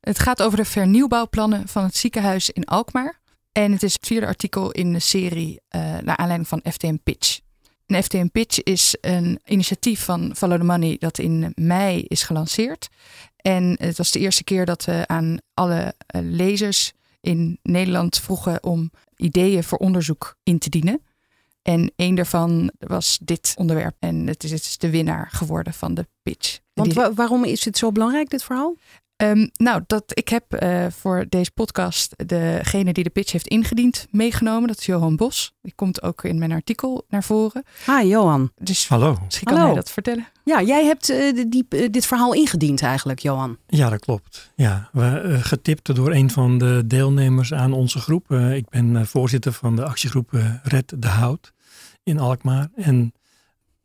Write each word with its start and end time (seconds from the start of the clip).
Het 0.00 0.18
gaat 0.18 0.42
over 0.42 0.56
de 0.58 0.64
vernieuwbouwplannen 0.64 1.68
van 1.68 1.84
het 1.84 1.96
ziekenhuis 1.96 2.50
in 2.50 2.64
Alkmaar. 2.64 3.20
En 3.52 3.72
het 3.72 3.82
is 3.82 3.92
het 3.92 4.06
vierde 4.06 4.26
artikel 4.26 4.70
in 4.70 4.92
de 4.92 4.98
serie 4.98 5.60
uh, 5.76 5.80
naar 5.80 6.16
aanleiding 6.16 6.48
van 6.48 6.60
FTM 6.72 6.96
Pitch. 7.02 7.40
Een 7.86 8.02
FTM 8.02 8.28
Pitch 8.28 8.62
is 8.62 8.96
een 9.00 9.40
initiatief 9.44 10.04
van 10.04 10.36
Follow 10.36 10.58
the 10.58 10.64
Money 10.64 10.96
dat 10.98 11.18
in 11.18 11.52
mei 11.54 12.04
is 12.08 12.22
gelanceerd. 12.22 12.88
En 13.36 13.76
het 13.80 13.96
was 13.96 14.10
de 14.10 14.18
eerste 14.18 14.44
keer 14.44 14.66
dat 14.66 14.84
we 14.84 15.06
aan 15.06 15.38
alle 15.54 15.94
eh, 16.06 16.20
lezers 16.24 16.92
in 17.20 17.58
Nederland 17.62 18.18
vroegen 18.18 18.62
om 18.62 18.90
ideeën 19.16 19.64
voor 19.64 19.78
onderzoek 19.78 20.36
in 20.42 20.58
te 20.58 20.68
dienen. 20.68 21.02
En 21.62 21.92
een 21.96 22.14
daarvan 22.14 22.72
was 22.78 23.18
dit 23.22 23.52
onderwerp. 23.56 23.96
En 23.98 24.26
het 24.26 24.44
is, 24.44 24.50
het 24.50 24.60
is 24.60 24.78
de 24.78 24.90
winnaar 24.90 25.28
geworden 25.30 25.74
van 25.74 25.94
de 25.94 26.06
pitch. 26.22 26.58
Want 26.72 26.92
waarom 26.92 27.44
is 27.44 27.64
het 27.64 27.78
zo 27.78 27.92
belangrijk, 27.92 28.30
dit 28.30 28.44
verhaal? 28.44 28.74
Um, 29.22 29.50
nou, 29.56 29.82
dat, 29.86 30.04
ik 30.06 30.28
heb 30.28 30.62
uh, 30.62 30.86
voor 30.90 31.26
deze 31.28 31.50
podcast 31.50 32.28
degene 32.28 32.92
die 32.92 33.04
de 33.04 33.10
pitch 33.10 33.32
heeft 33.32 33.46
ingediend 33.46 34.06
meegenomen. 34.10 34.68
Dat 34.68 34.78
is 34.78 34.86
Johan 34.86 35.16
Bos. 35.16 35.52
Die 35.62 35.72
komt 35.74 36.02
ook 36.02 36.24
in 36.24 36.38
mijn 36.38 36.52
artikel 36.52 37.04
naar 37.08 37.24
voren. 37.24 37.62
Ah, 37.86 38.08
Johan. 38.08 38.50
Dus 38.56 38.88
Hallo. 38.88 39.18
Misschien 39.24 39.46
kan 39.46 39.56
Hallo. 39.56 39.72
hij 39.72 39.80
dat 39.80 39.90
vertellen. 39.90 40.26
Ja, 40.44 40.62
jij 40.62 40.84
hebt 40.84 41.10
uh, 41.10 41.44
die, 41.48 41.66
uh, 41.68 41.88
dit 41.90 42.06
verhaal 42.06 42.34
ingediend 42.34 42.82
eigenlijk, 42.82 43.18
Johan. 43.18 43.56
Ja, 43.66 43.88
dat 43.88 44.00
klopt. 44.00 44.52
Ja, 44.54 44.88
we 44.92 45.38
getipt 45.40 45.94
door 45.94 46.12
een 46.12 46.30
van 46.30 46.58
de 46.58 46.82
deelnemers 46.86 47.54
aan 47.54 47.72
onze 47.72 47.98
groep. 47.98 48.30
ik 48.32 48.68
ben 48.68 49.06
voorzitter 49.06 49.52
van 49.52 49.76
de 49.76 49.84
actiegroep 49.84 50.30
Red 50.62 50.94
de 50.96 51.08
Hout 51.08 51.52
in 52.02 52.18
Alkmaar. 52.18 52.68
En 52.76 53.12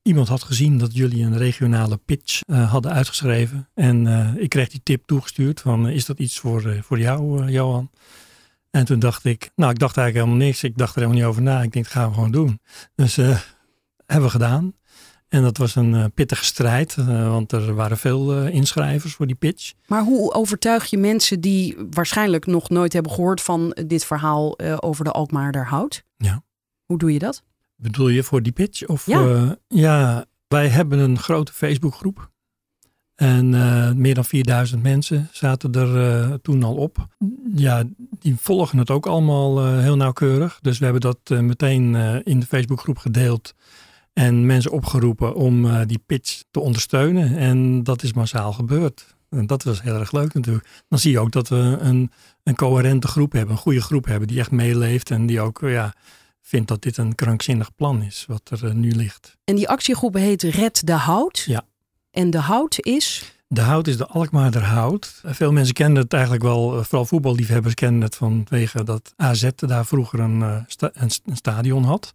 iemand 0.03 0.27
had 0.27 0.43
gezien 0.43 0.77
dat 0.77 0.93
jullie 0.95 1.23
een 1.23 1.37
regionale 1.37 1.97
pitch 1.97 2.41
uh, 2.47 2.71
hadden 2.71 2.91
uitgeschreven. 2.91 3.69
En 3.73 4.05
uh, 4.05 4.35
ik 4.35 4.49
kreeg 4.49 4.69
die 4.69 4.81
tip 4.83 5.05
toegestuurd 5.05 5.61
van 5.61 5.87
is 5.87 6.05
dat 6.05 6.19
iets 6.19 6.39
voor, 6.39 6.77
voor 6.81 6.99
jou, 6.99 7.51
Johan? 7.51 7.89
En 8.71 8.85
toen 8.85 8.99
dacht 8.99 9.25
ik, 9.25 9.51
nou 9.55 9.71
ik 9.71 9.79
dacht 9.79 9.97
eigenlijk 9.97 10.25
helemaal 10.25 10.47
niks. 10.47 10.63
Ik 10.63 10.77
dacht 10.77 10.95
er 10.95 11.01
helemaal 11.01 11.21
niet 11.21 11.29
over 11.29 11.41
na. 11.41 11.61
Ik 11.61 11.71
denk, 11.71 11.85
dat 11.85 11.93
gaan 11.93 12.07
we 12.07 12.13
gewoon 12.13 12.31
doen. 12.31 12.59
Dus 12.95 13.15
hebben 13.15 14.25
we 14.25 14.29
gedaan. 14.29 14.73
En 15.27 15.41
dat 15.41 15.57
was 15.57 15.75
een 15.75 16.11
pittige 16.13 16.45
strijd, 16.45 16.95
want 17.05 17.51
er 17.51 17.75
waren 17.75 17.97
veel 17.97 18.47
inschrijvers 18.47 19.13
voor 19.13 19.27
die 19.27 19.35
pitch. 19.35 19.73
Maar 19.87 20.03
hoe 20.03 20.33
overtuig 20.33 20.85
je 20.85 20.97
mensen 20.97 21.41
die 21.41 21.77
waarschijnlijk 21.89 22.45
nog 22.45 22.69
nooit 22.69 22.93
hebben 22.93 23.11
gehoord 23.11 23.41
van 23.41 23.77
dit 23.85 24.05
verhaal 24.05 24.59
over 24.59 25.03
de 25.03 25.11
Alkmaarder 25.11 25.67
hout? 25.67 26.03
Ja. 26.17 26.43
Hoe 26.85 26.97
doe 26.97 27.13
je 27.13 27.19
dat? 27.19 27.43
Bedoel 27.83 28.09
je 28.09 28.23
voor 28.23 28.41
die 28.41 28.51
pitch? 28.51 28.85
Of, 28.85 29.05
ja. 29.05 29.25
Uh, 29.25 29.51
ja, 29.67 30.25
wij 30.47 30.67
hebben 30.67 30.99
een 30.99 31.19
grote 31.19 31.53
Facebookgroep. 31.53 32.31
En 33.15 33.53
uh, 33.53 33.91
meer 33.91 34.13
dan 34.13 34.25
4000 34.25 34.83
mensen 34.83 35.29
zaten 35.31 35.71
er 35.71 36.21
uh, 36.29 36.33
toen 36.41 36.63
al 36.63 36.75
op. 36.75 37.07
Ja, 37.55 37.83
die 38.19 38.35
volgen 38.39 38.77
het 38.77 38.89
ook 38.89 39.05
allemaal 39.05 39.77
heel 39.77 39.95
nauwkeurig. 39.95 40.59
Dus 40.61 40.77
we 40.77 40.83
hebben 40.83 41.01
dat 41.01 41.41
meteen 41.41 41.95
in 42.23 42.39
de 42.39 42.45
Facebookgroep 42.45 42.97
gedeeld. 42.97 43.53
En 44.13 44.45
mensen 44.45 44.71
opgeroepen 44.71 45.35
om 45.35 45.85
die 45.85 46.03
pitch 46.05 46.41
te 46.51 46.59
ondersteunen. 46.59 47.37
En 47.37 47.83
dat 47.83 48.03
is 48.03 48.13
massaal 48.13 48.53
gebeurd. 48.53 49.15
En 49.29 49.47
dat 49.47 49.63
was 49.63 49.81
heel 49.81 49.99
erg 49.99 50.11
leuk 50.11 50.33
natuurlijk. 50.33 50.83
Dan 50.89 50.99
zie 50.99 51.11
je 51.11 51.19
ook 51.19 51.31
dat 51.31 51.49
we 51.49 51.77
een, 51.79 52.11
een 52.43 52.55
coherente 52.55 53.07
groep 53.07 53.31
hebben. 53.31 53.55
Een 53.55 53.61
goede 53.61 53.81
groep 53.81 54.05
hebben 54.05 54.27
die 54.27 54.39
echt 54.39 54.51
meeleeft. 54.51 55.11
En 55.11 55.25
die 55.25 55.41
ook 55.41 55.59
ja, 55.61 55.93
vindt 56.43 56.67
dat 56.67 56.81
dit 56.81 56.97
een 56.97 57.15
krankzinnig 57.15 57.75
plan 57.75 58.01
is 58.01 58.25
wat 58.27 58.49
er 58.49 58.63
uh, 58.63 58.73
nu 58.73 58.91
ligt. 58.91 59.37
En 59.43 59.55
die 59.55 59.69
actiegroep 59.69 60.13
heet 60.13 60.41
Red 60.41 60.87
de 60.87 60.93
Hout. 60.93 61.43
Ja. 61.47 61.61
En 62.11 62.29
de 62.29 62.37
hout 62.37 62.75
is? 62.79 63.35
De 63.47 63.61
hout 63.61 63.87
is 63.87 63.97
de 63.97 64.07
Alkmaarder 64.07 64.63
hout. 64.63 65.21
Veel 65.25 65.51
mensen 65.51 65.73
kennen 65.73 66.03
het 66.03 66.13
eigenlijk 66.13 66.43
wel, 66.43 66.77
eh, 66.77 66.83
vooral 66.83 67.05
voetballiefhebbers 67.05 67.73
kennen 67.73 68.01
het 68.01 68.15
vanwege 68.15 68.83
dat 68.83 69.13
AZ 69.15 69.49
daar 69.55 69.85
vroeger 69.85 70.19
een, 70.19 70.65
sta 70.67 70.91
een, 70.93 71.11
stadion 71.35 71.83
had. 71.83 72.13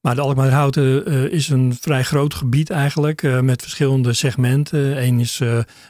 Maar 0.00 0.14
de 0.14 0.20
Alkmaarder 0.20 0.54
hout 0.54 0.76
uh, 0.76 1.24
is 1.24 1.48
een 1.48 1.76
vrij 1.80 2.02
groot 2.02 2.34
gebied 2.34 2.70
eigenlijk 2.70 3.42
met 3.42 3.62
verschillende 3.62 4.12
segmenten. 4.12 5.02
Eén 5.02 5.20
is 5.20 5.40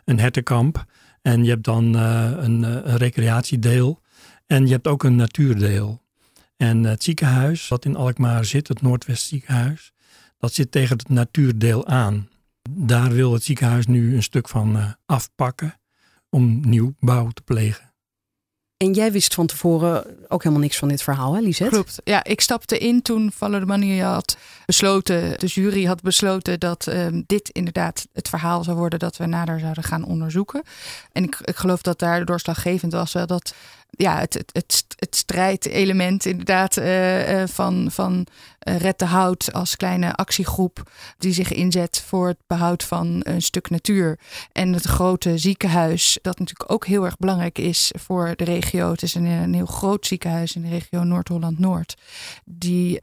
een 0.04 0.18
hertenkamp 0.18 0.84
en 1.22 1.44
je 1.44 1.50
hebt 1.50 1.64
dan 1.64 1.94
een, 1.94 2.62
een 2.62 2.96
recreatiedeel 2.96 4.00
en 4.46 4.66
je 4.66 4.72
hebt 4.72 4.86
ook 4.86 5.02
een 5.02 5.16
natuurdeel. 5.16 5.99
En 6.60 6.84
het 6.84 7.02
ziekenhuis 7.02 7.68
wat 7.68 7.84
in 7.84 7.96
Alkmaar 7.96 8.44
zit, 8.44 8.68
het 8.68 8.82
Noordwest 8.82 9.26
ziekenhuis, 9.26 9.92
dat 10.38 10.52
zit 10.52 10.70
tegen 10.72 10.96
het 10.96 11.08
natuurdeel 11.08 11.86
aan. 11.86 12.28
Daar 12.70 13.12
wil 13.12 13.32
het 13.32 13.44
ziekenhuis 13.44 13.86
nu 13.86 14.14
een 14.14 14.22
stuk 14.22 14.48
van 14.48 14.76
uh, 14.76 14.92
afpakken 15.06 15.80
om 16.30 16.60
nieuwbouw 16.68 17.28
te 17.28 17.42
plegen. 17.42 17.90
En 18.76 18.92
jij 18.92 19.12
wist 19.12 19.34
van 19.34 19.46
tevoren 19.46 20.04
ook 20.28 20.42
helemaal 20.42 20.62
niks 20.62 20.76
van 20.76 20.88
dit 20.88 21.02
verhaal, 21.02 21.34
hè 21.34 21.40
Lisette? 21.40 21.74
Klopt. 21.74 22.00
Ja, 22.04 22.24
ik 22.24 22.40
stapte 22.40 22.78
in 22.78 23.02
toen 23.02 23.32
Money 23.38 23.98
had 23.98 24.36
besloten, 24.66 25.38
de 25.38 25.46
jury 25.46 25.84
had 25.84 26.02
besloten 26.02 26.60
dat 26.60 26.86
um, 26.86 27.24
dit 27.26 27.48
inderdaad 27.48 28.06
het 28.12 28.28
verhaal 28.28 28.64
zou 28.64 28.76
worden 28.76 28.98
dat 28.98 29.16
we 29.16 29.26
nader 29.26 29.60
zouden 29.60 29.84
gaan 29.84 30.04
onderzoeken. 30.04 30.62
En 31.12 31.24
ik, 31.24 31.38
ik 31.40 31.56
geloof 31.56 31.82
dat 31.82 31.98
daar 31.98 32.24
doorslaggevend 32.24 32.92
was 32.92 33.12
wel 33.12 33.26
dat 33.26 33.54
ja, 34.00 34.18
het, 34.18 34.34
het, 34.34 34.50
het, 34.52 34.84
het 34.96 35.16
strijdelement 35.16 36.24
inderdaad 36.24 36.76
uh, 36.76 37.40
uh, 37.40 37.46
van, 37.46 37.88
van 37.90 38.26
uh, 38.68 38.76
Red 38.76 38.98
de 38.98 39.04
Hout 39.04 39.52
als 39.52 39.76
kleine 39.76 40.14
actiegroep 40.14 40.90
die 41.18 41.32
zich 41.32 41.52
inzet 41.52 42.02
voor 42.06 42.28
het 42.28 42.38
behoud 42.46 42.84
van 42.84 43.20
een 43.22 43.42
stuk 43.42 43.70
natuur. 43.70 44.18
En 44.52 44.72
het 44.72 44.84
grote 44.84 45.38
ziekenhuis, 45.38 46.18
dat 46.22 46.38
natuurlijk 46.38 46.72
ook 46.72 46.86
heel 46.86 47.04
erg 47.04 47.16
belangrijk 47.16 47.58
is 47.58 47.92
voor 47.98 48.32
de 48.36 48.44
regio. 48.44 48.90
Het 48.90 49.02
is 49.02 49.14
een, 49.14 49.24
een 49.24 49.54
heel 49.54 49.66
groot 49.66 50.06
ziekenhuis 50.06 50.54
in 50.54 50.62
de 50.62 50.68
regio 50.68 51.02
Noord-Holland-Noord. 51.02 51.96
Die 52.44 53.02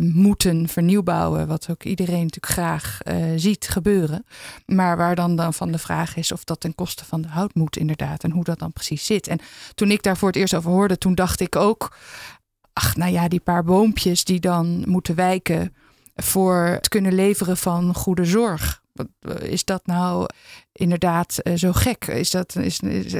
moeten 0.00 0.68
vernieuwbouwen, 0.68 1.46
wat 1.46 1.66
ook 1.70 1.84
iedereen 1.84 2.22
natuurlijk 2.22 2.52
graag 2.52 2.98
ziet 3.36 3.68
gebeuren. 3.68 4.24
Maar 4.66 4.96
waar 4.96 5.14
dan, 5.14 5.36
dan 5.36 5.54
van 5.54 5.72
de 5.72 5.78
vraag 5.78 6.16
is 6.16 6.32
of 6.32 6.44
dat 6.44 6.60
ten 6.60 6.74
koste 6.74 7.04
van 7.04 7.20
de 7.20 7.28
hout 7.28 7.54
moet 7.54 7.76
inderdaad. 7.76 8.24
En 8.24 8.30
hoe 8.30 8.44
dat 8.44 8.58
dan 8.58 8.72
precies 8.72 9.06
zit. 9.06 9.26
En 9.26 9.38
toen 9.74 9.90
ik 9.90 10.02
daar 10.02 10.16
voor 10.16 10.28
het 10.28 10.36
eerst 10.36 10.54
over 10.54 10.70
hoorde, 10.70 10.98
toen 10.98 11.14
dacht 11.14 11.40
ik 11.40 11.56
ook, 11.56 11.96
ach, 12.72 12.96
nou 12.96 13.12
ja, 13.12 13.28
die 13.28 13.40
paar 13.40 13.64
boompjes 13.64 14.24
die 14.24 14.40
dan 14.40 14.82
moeten 14.86 15.14
wijken 15.14 15.74
voor 16.16 16.56
het 16.56 16.88
kunnen 16.88 17.14
leveren 17.14 17.56
van 17.56 17.94
goede 17.94 18.24
zorg. 18.24 18.82
Is 19.40 19.64
dat 19.64 19.86
nou 19.86 20.26
inderdaad 20.72 21.40
zo 21.54 21.72
gek? 21.72 22.06
Is, 22.06 22.30
dat, 22.30 22.56
is, 22.56 22.80
is, 22.80 23.14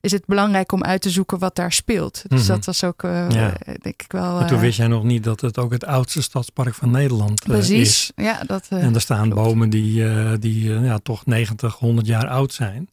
is 0.00 0.12
het 0.12 0.26
belangrijk 0.26 0.72
om 0.72 0.84
uit 0.84 1.00
te 1.00 1.10
zoeken 1.10 1.38
wat 1.38 1.56
daar 1.56 1.72
speelt? 1.72 2.24
Dus 2.28 2.40
mm-hmm. 2.40 2.54
dat 2.54 2.64
was 2.64 2.84
ook, 2.84 3.02
uh, 3.02 3.30
ja. 3.30 3.54
denk 3.64 4.02
ik 4.02 4.12
wel. 4.12 4.32
Maar 4.32 4.46
toen 4.46 4.60
wist 4.60 4.76
jij 4.76 4.86
nog 4.86 5.04
niet 5.04 5.24
dat 5.24 5.40
het 5.40 5.58
ook 5.58 5.72
het 5.72 5.84
oudste 5.84 6.22
stadspark 6.22 6.74
van 6.74 6.90
Nederland 6.90 7.40
uh, 7.40 7.46
Precies. 7.46 7.80
is. 7.80 8.12
Ja, 8.24 8.42
dat, 8.46 8.66
en 8.68 8.94
er 8.94 9.00
staan 9.00 9.30
klopt. 9.30 9.48
bomen 9.48 9.70
die, 9.70 10.38
die 10.38 10.70
ja, 10.80 10.98
toch 10.98 11.26
90, 11.26 11.74
100 11.74 12.06
jaar 12.06 12.28
oud 12.28 12.52
zijn. 12.52 12.88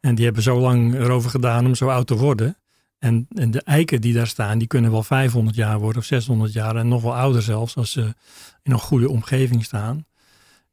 En 0.00 0.14
die 0.14 0.24
hebben 0.24 0.42
zo 0.42 0.60
lang 0.60 0.94
erover 0.94 1.30
gedaan 1.30 1.66
om 1.66 1.74
zo 1.74 1.88
oud 1.88 2.06
te 2.06 2.16
worden. 2.16 2.56
En, 2.98 3.26
en, 3.34 3.50
de 3.50 3.62
eiken 3.62 4.00
die 4.00 4.14
daar 4.14 4.26
staan, 4.26 4.58
die 4.58 4.68
kunnen 4.68 4.90
wel 4.90 5.02
500 5.02 5.56
jaar 5.56 5.78
worden 5.78 5.98
of 5.98 6.04
600 6.06 6.52
jaar 6.52 6.76
en 6.76 6.88
nog 6.88 7.02
wel 7.02 7.16
ouder 7.16 7.42
zelfs 7.42 7.76
als 7.76 7.92
ze 7.92 8.14
in 8.62 8.72
een 8.72 8.78
goede 8.78 9.08
omgeving 9.08 9.64
staan. 9.64 10.06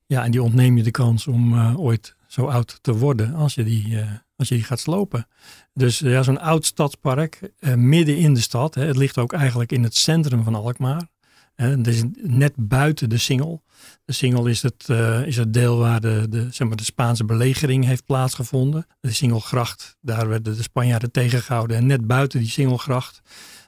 Ja, 0.09 0.23
en 0.23 0.31
die 0.31 0.43
ontneem 0.43 0.77
je 0.77 0.83
de 0.83 0.91
kans 0.91 1.27
om 1.27 1.53
uh, 1.53 1.79
ooit 1.79 2.15
zo 2.27 2.45
oud 2.45 2.79
te 2.81 2.97
worden 2.97 3.33
als 3.33 3.53
je 3.53 3.63
die, 3.63 3.87
uh, 3.87 4.11
als 4.35 4.47
je 4.47 4.55
die 4.55 4.63
gaat 4.63 4.79
slopen. 4.79 5.27
Dus 5.73 6.01
uh, 6.01 6.11
ja, 6.11 6.23
zo'n 6.23 6.39
oud 6.39 6.65
stadspark 6.65 7.51
midden 7.75 8.17
in 8.17 8.33
de 8.33 8.39
stad. 8.39 8.75
Hè, 8.75 8.85
het 8.85 8.95
ligt 8.95 9.17
ook 9.17 9.33
eigenlijk 9.33 9.71
in 9.71 9.83
het 9.83 9.95
centrum 9.95 10.43
van 10.43 10.55
Alkmaar. 10.55 11.07
Het 11.55 11.87
is 11.87 12.03
net 12.21 12.53
buiten 12.55 13.09
de 13.09 13.17
Singel. 13.17 13.63
De 14.05 14.13
Singel 14.13 14.45
is 14.45 14.61
het, 14.61 14.89
is 15.25 15.37
het 15.37 15.53
deel 15.53 15.77
waar 15.77 16.01
de, 16.01 16.25
de, 16.29 16.47
zeg 16.51 16.67
maar 16.67 16.77
de 16.77 16.83
Spaanse 16.83 17.25
belegering 17.25 17.85
heeft 17.85 18.05
plaatsgevonden. 18.05 18.85
De 18.99 19.11
Singelgracht, 19.11 19.97
daar 20.01 20.27
werden 20.27 20.55
de 20.55 20.63
Spanjaarden 20.63 21.11
tegengehouden. 21.11 21.77
En 21.77 21.85
net 21.85 22.07
buiten 22.07 22.39
die 22.39 22.49
Singelgracht, 22.49 23.21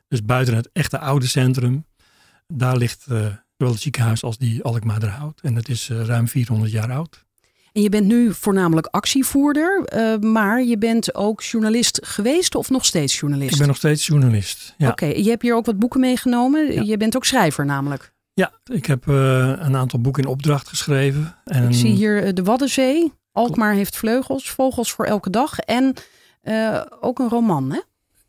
dus 0.07 0.23
buiten 0.23 0.55
het 0.55 0.69
echte 0.73 0.99
oude 0.99 1.27
centrum, 1.27 1.85
daar 2.47 2.77
ligt 2.77 3.05
uh, 3.09 3.25
zowel 3.61 3.73
het 3.73 3.83
ziekenhuis 3.83 4.23
als 4.23 4.37
die 4.37 4.63
Alkmaarderhout. 4.63 5.39
En 5.41 5.53
dat 5.53 5.69
is 5.69 5.89
uh, 5.89 6.05
ruim 6.05 6.27
400 6.27 6.71
jaar 6.71 6.91
oud. 6.91 7.25
En 7.71 7.81
je 7.81 7.89
bent 7.89 8.05
nu 8.05 8.33
voornamelijk 8.33 8.87
actievoerder, 8.87 9.83
uh, 9.95 10.17
maar 10.17 10.63
je 10.63 10.77
bent 10.77 11.15
ook 11.15 11.41
journalist 11.41 11.99
geweest 12.03 12.55
of 12.55 12.69
nog 12.69 12.85
steeds 12.85 13.19
journalist? 13.19 13.51
Ik 13.51 13.57
ben 13.57 13.67
nog 13.67 13.77
steeds 13.77 14.05
journalist. 14.05 14.73
Ja. 14.77 14.89
Oké, 14.89 15.05
je 15.05 15.29
hebt 15.29 15.41
hier 15.41 15.55
ook 15.55 15.65
wat 15.65 15.79
boeken 15.79 15.99
meegenomen. 15.99 16.73
Ja. 16.73 16.81
Je 16.81 16.97
bent 16.97 17.15
ook 17.15 17.25
schrijver 17.25 17.65
namelijk. 17.65 18.13
Ja, 18.33 18.51
ik 18.63 18.85
heb 18.85 19.05
uh, 19.05 19.15
een 19.59 19.75
aantal 19.75 19.99
boeken 19.99 20.23
in 20.23 20.29
opdracht 20.29 20.67
geschreven. 20.67 21.35
En 21.45 21.67
ik 21.67 21.75
zie 21.75 21.91
hier 21.91 22.25
uh, 22.25 22.33
De 22.33 22.43
Waddenzee, 22.43 23.13
Alkmaar 23.31 23.73
heeft 23.73 23.97
vleugels, 23.97 24.49
Vogels 24.49 24.91
voor 24.91 25.05
elke 25.05 25.29
dag 25.29 25.59
en 25.59 25.93
ook 26.99 27.19
een 27.19 27.29
roman, 27.29 27.71
hè? 27.71 27.79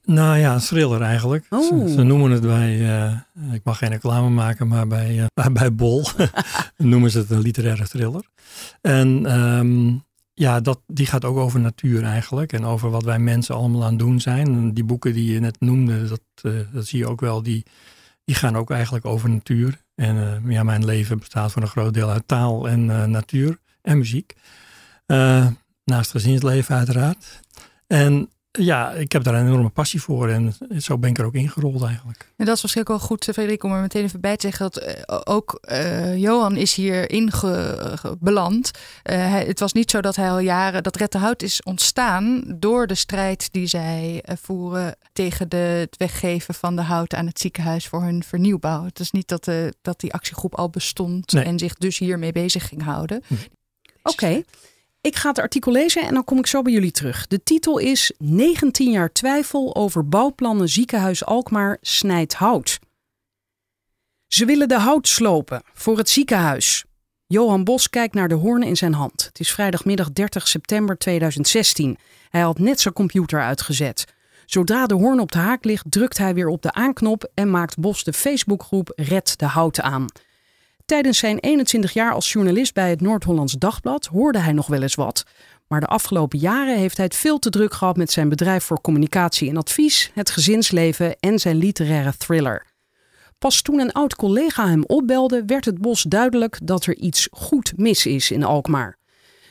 Nou 0.04 0.38
ja, 0.38 0.54
een 0.54 0.60
thriller 0.60 1.02
eigenlijk. 1.02 1.46
Oh. 1.50 1.87
Ze, 1.87 1.93
ze, 1.93 2.02
noemen 2.02 2.31
het 2.31 2.43
bij, 2.43 2.78
uh, 2.78 3.54
ik 3.54 3.64
mag 3.64 3.78
geen 3.78 3.90
reclame 3.90 4.28
maken, 4.28 4.69
maar 4.69 4.87
bij, 4.87 5.16
uh, 5.19 5.46
bij 5.52 5.75
Bol 5.75 6.06
noemen 6.76 7.10
ze 7.10 7.19
het 7.19 7.31
een 7.31 7.40
literaire 7.40 7.88
thriller. 7.88 8.25
En 8.81 9.38
um, 9.38 10.04
ja, 10.32 10.60
dat, 10.60 10.81
die 10.87 11.06
gaat 11.06 11.25
ook 11.25 11.37
over 11.37 11.60
natuur 11.60 12.04
eigenlijk 12.04 12.52
en 12.52 12.64
over 12.64 12.90
wat 12.90 13.04
wij 13.04 13.19
mensen 13.19 13.54
allemaal 13.54 13.82
aan 13.82 13.90
het 13.90 13.99
doen 13.99 14.20
zijn. 14.20 14.46
En 14.46 14.75
die 14.75 14.84
boeken 14.84 15.12
die 15.12 15.32
je 15.32 15.40
net 15.40 15.60
noemde, 15.60 16.08
dat, 16.08 16.22
uh, 16.43 16.60
dat 16.72 16.87
zie 16.87 16.99
je 16.99 17.08
ook 17.08 17.20
wel, 17.20 17.43
die, 17.43 17.64
die 18.25 18.34
gaan 18.34 18.56
ook 18.56 18.70
eigenlijk 18.70 19.04
over 19.04 19.31
natuur. 19.31 19.81
En 19.94 20.43
ja, 20.46 20.62
mijn 20.62 20.84
leven 20.84 21.19
bestaat 21.19 21.52
voor 21.52 21.62
een 21.62 21.69
groot 21.69 21.94
deel 21.94 22.10
uit 22.10 22.28
taal 22.28 22.69
en 22.69 23.10
natuur 23.10 23.58
en 23.82 23.99
muziek. 23.99 24.34
naast 25.84 26.10
gezinsleven 26.10 26.76
uiteraard. 26.76 27.40
En 27.87 28.31
ja, 28.52 28.90
ik 28.90 29.12
heb 29.12 29.25
daar 29.25 29.34
een 29.34 29.46
enorme 29.46 29.69
passie 29.69 30.02
voor 30.02 30.28
en 30.28 30.54
zo 30.78 30.99
ben 30.99 31.10
ik 31.10 31.19
er 31.19 31.25
ook 31.25 31.34
ingerold 31.34 31.82
eigenlijk. 31.82 32.32
En 32.37 32.46
dat 32.46 32.54
is 32.56 32.62
waarschijnlijk 32.62 32.99
wel 32.99 33.08
goed, 33.08 33.25
Frederik, 33.25 33.64
om 33.64 33.72
er 33.72 33.81
meteen 33.81 34.04
even 34.04 34.20
bij 34.20 34.37
te 34.37 34.46
zeggen 34.46 34.70
dat 34.70 34.87
uh, 34.87 35.20
ook 35.25 35.60
uh, 35.70 36.16
Johan 36.16 36.56
is 36.56 36.75
hier 36.75 37.10
ingebeland. 37.10 38.70
Uh, 39.10 39.34
het 39.34 39.60
was 39.60 39.72
niet 39.72 39.90
zo 39.90 40.00
dat 40.00 40.16
hij 40.16 40.31
al 40.31 40.38
jaren, 40.38 40.82
dat 40.82 40.96
Rettenhout 40.96 41.43
is 41.43 41.62
ontstaan 41.62 42.44
door 42.56 42.87
de 42.87 42.94
strijd 42.94 43.52
die 43.52 43.66
zij 43.66 44.25
voeren 44.43 44.96
tegen 45.12 45.49
de, 45.49 45.56
het 45.56 45.96
weggeven 45.96 46.54
van 46.54 46.76
de 46.76 46.82
hout 46.82 47.14
aan 47.14 47.26
het 47.26 47.40
ziekenhuis 47.40 47.88
voor 47.88 48.02
hun 48.02 48.22
vernieuwbouw. 48.22 48.84
Het 48.84 49.00
is 49.00 49.10
niet 49.10 49.28
dat, 49.28 49.44
de, 49.44 49.75
dat 49.82 50.00
die 50.00 50.12
actiegroep 50.12 50.54
al 50.54 50.70
bestond 50.70 51.32
nee. 51.32 51.44
en 51.44 51.58
zich 51.58 51.75
dus 51.75 51.99
hiermee 51.99 52.32
bezig 52.32 52.69
ging 52.69 52.82
houden. 52.82 53.22
Oké. 53.28 53.44
Okay. 54.02 54.44
Ik 55.02 55.16
ga 55.16 55.28
het 55.28 55.38
artikel 55.38 55.72
lezen 55.72 56.02
en 56.02 56.14
dan 56.14 56.25
kom 56.25 56.38
ik 56.38 56.46
zo 56.46 56.62
bij 56.62 56.72
jullie 56.72 56.90
terug. 56.90 57.26
De 57.26 57.43
titel 57.43 57.78
is 57.78 58.12
19 58.19 58.90
jaar 58.90 59.12
twijfel 59.12 59.75
over 59.75 60.08
bouwplannen 60.08 60.69
ziekenhuis 60.69 61.25
Alkmaar 61.25 61.78
snijdt 61.81 62.34
hout. 62.34 62.78
Ze 64.26 64.44
willen 64.44 64.69
de 64.69 64.78
hout 64.78 65.08
slopen 65.08 65.62
voor 65.72 65.99
het 65.99 66.08
ziekenhuis. 66.08 66.84
Johan 67.26 67.64
Bos 67.64 67.90
kijkt 67.90 68.14
naar 68.14 68.28
de 68.28 68.34
hoorn 68.34 68.62
in 68.62 68.76
zijn 68.76 68.93
hand. 68.93 69.25
Het 69.25 69.40
is 69.40 69.52
vrijdagmiddag 69.52 70.12
30 70.12 70.49
september 70.49 70.99
2016. 70.99 71.99
Hij 72.28 72.40
had 72.40 72.58
net 72.58 72.81
zijn 72.81 72.94
computer 72.94 73.43
uitgezet. 73.43 74.04
Zodra 74.46 74.87
de 74.87 74.94
hoorn 74.94 75.20
op 75.20 75.32
de 75.32 75.38
haak 75.38 75.64
ligt, 75.64 75.84
drukt 75.88 76.19
hij 76.19 76.34
weer 76.34 76.49
op 76.49 76.62
de 76.62 76.72
aanknop 76.72 77.31
en 77.34 77.50
maakt 77.50 77.78
Bos 77.78 78.04
de 78.04 78.12
Facebookgroep 78.12 78.93
Red 78.96 79.38
de 79.38 79.46
Hout 79.46 79.81
aan. 79.81 80.06
Tijdens 80.84 81.19
zijn 81.19 81.38
21 81.38 81.93
jaar 81.93 82.12
als 82.12 82.32
journalist 82.32 82.75
bij 82.75 82.90
het 82.90 83.00
Noord-Hollands 83.00 83.52
Dagblad 83.52 84.06
hoorde 84.06 84.38
hij 84.38 84.52
nog 84.52 84.67
wel 84.67 84.82
eens 84.82 84.94
wat. 84.94 85.25
Maar 85.69 85.81
de 85.81 85.87
afgelopen 85.87 86.38
jaren 86.38 86.79
heeft 86.79 86.96
hij 86.96 87.06
het 87.06 87.17
veel 87.17 87.38
te 87.38 87.50
druk 87.50 87.75
gehad 87.75 87.96
met 87.96 88.11
zijn 88.11 88.29
bedrijf 88.29 88.64
voor 88.64 88.81
communicatie 88.81 89.49
en 89.49 89.56
advies, 89.56 90.11
het 90.14 90.31
gezinsleven 90.31 91.17
en 91.20 91.38
zijn 91.38 91.56
literaire 91.56 92.17
thriller. 92.17 92.67
Pas 93.38 93.62
toen 93.62 93.81
een 93.81 93.93
oud 93.93 94.14
collega 94.14 94.69
hem 94.69 94.84
opbelde, 94.84 95.43
werd 95.46 95.64
het 95.64 95.79
bos 95.79 96.02
duidelijk 96.02 96.58
dat 96.62 96.87
er 96.87 96.96
iets 96.96 97.28
goed 97.31 97.73
mis 97.76 98.06
is 98.06 98.31
in 98.31 98.44
Alkmaar. 98.44 98.99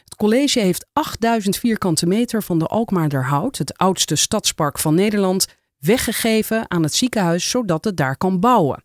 Het 0.04 0.16
college 0.16 0.60
heeft 0.60 0.86
8000 0.94 1.57
vierkante 1.57 2.06
meter 2.06 2.44
van 2.44 2.60
de 2.60 2.66
Alkmaarderhout, 2.66 3.57
het 3.57 3.77
oudste 3.77 4.16
stadspark 4.16 4.80
van 4.80 4.95
Nederland, 4.95 5.48
weggegeven 5.80 6.72
aan 6.72 6.84
het 6.84 6.95
ziekenhuis 6.95 7.50
zodat 7.50 7.84
het 7.84 7.98
daar 7.98 8.18
kan 8.18 8.39
bouwen. 8.39 8.84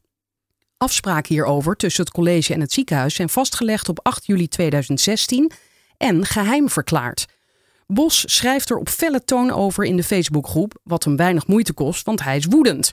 Afspraken 0.78 1.34
hierover 1.34 1.76
tussen 1.76 2.04
het 2.04 2.12
college 2.12 2.54
en 2.54 2.60
het 2.60 2.72
ziekenhuis 2.72 3.14
zijn 3.14 3.28
vastgelegd 3.28 3.88
op 3.88 4.00
8 4.02 4.26
juli 4.26 4.48
2016 4.48 5.50
en 5.96 6.24
geheim 6.24 6.70
verklaard. 6.70 7.26
Bos 7.86 8.22
schrijft 8.26 8.70
er 8.70 8.76
op 8.76 8.88
felle 8.88 9.24
toon 9.24 9.50
over 9.50 9.84
in 9.84 9.96
de 9.96 10.02
Facebookgroep, 10.02 10.80
wat 10.82 11.04
hem 11.04 11.16
weinig 11.16 11.46
moeite 11.46 11.72
kost, 11.72 12.06
want 12.06 12.22
hij 12.22 12.36
is 12.36 12.44
woedend. 12.44 12.92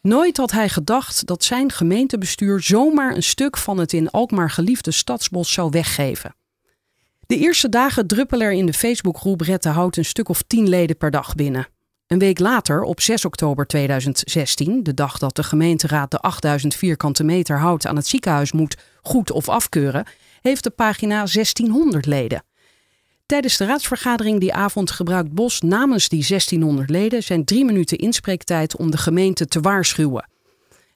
Nooit 0.00 0.36
had 0.36 0.50
hij 0.50 0.68
gedacht 0.68 1.26
dat 1.26 1.44
zijn 1.44 1.72
gemeentebestuur 1.72 2.62
zomaar 2.62 3.14
een 3.14 3.22
stuk 3.22 3.56
van 3.56 3.78
het 3.78 3.92
in 3.92 4.10
Alkmaar 4.10 4.50
geliefde 4.50 4.90
stadsbos 4.90 5.52
zou 5.52 5.70
weggeven. 5.70 6.34
De 7.26 7.36
eerste 7.36 7.68
dagen 7.68 8.06
druppelen 8.06 8.46
er 8.46 8.52
in 8.52 8.66
de 8.66 8.72
Facebookgroep 8.72 9.40
Red 9.40 9.62
de 9.62 9.68
Hout 9.68 9.96
een 9.96 10.04
stuk 10.04 10.28
of 10.28 10.42
tien 10.42 10.68
leden 10.68 10.96
per 10.96 11.10
dag 11.10 11.34
binnen. 11.34 11.66
Een 12.14 12.20
week 12.20 12.38
later, 12.38 12.82
op 12.82 13.00
6 13.00 13.24
oktober 13.24 13.66
2016, 13.66 14.82
de 14.82 14.94
dag 14.94 15.18
dat 15.18 15.36
de 15.36 15.42
gemeenteraad 15.42 16.10
de 16.10 16.18
8000 16.18 16.74
vierkante 16.74 17.24
meter 17.24 17.58
hout 17.58 17.86
aan 17.86 17.96
het 17.96 18.06
ziekenhuis 18.06 18.52
moet 18.52 18.76
goed 19.02 19.30
of 19.30 19.48
afkeuren, 19.48 20.06
heeft 20.42 20.62
de 20.64 20.70
pagina 20.70 21.14
1600 21.16 22.06
leden. 22.06 22.44
Tijdens 23.26 23.56
de 23.56 23.64
raadsvergadering 23.64 24.40
die 24.40 24.52
avond 24.52 24.90
gebruikt 24.90 25.32
Bos 25.32 25.60
namens 25.60 26.08
die 26.08 26.26
1600 26.26 26.90
leden 26.90 27.22
zijn 27.22 27.44
drie 27.44 27.64
minuten 27.64 27.98
inspreektijd 27.98 28.76
om 28.76 28.90
de 28.90 28.98
gemeente 28.98 29.46
te 29.46 29.60
waarschuwen. 29.60 30.28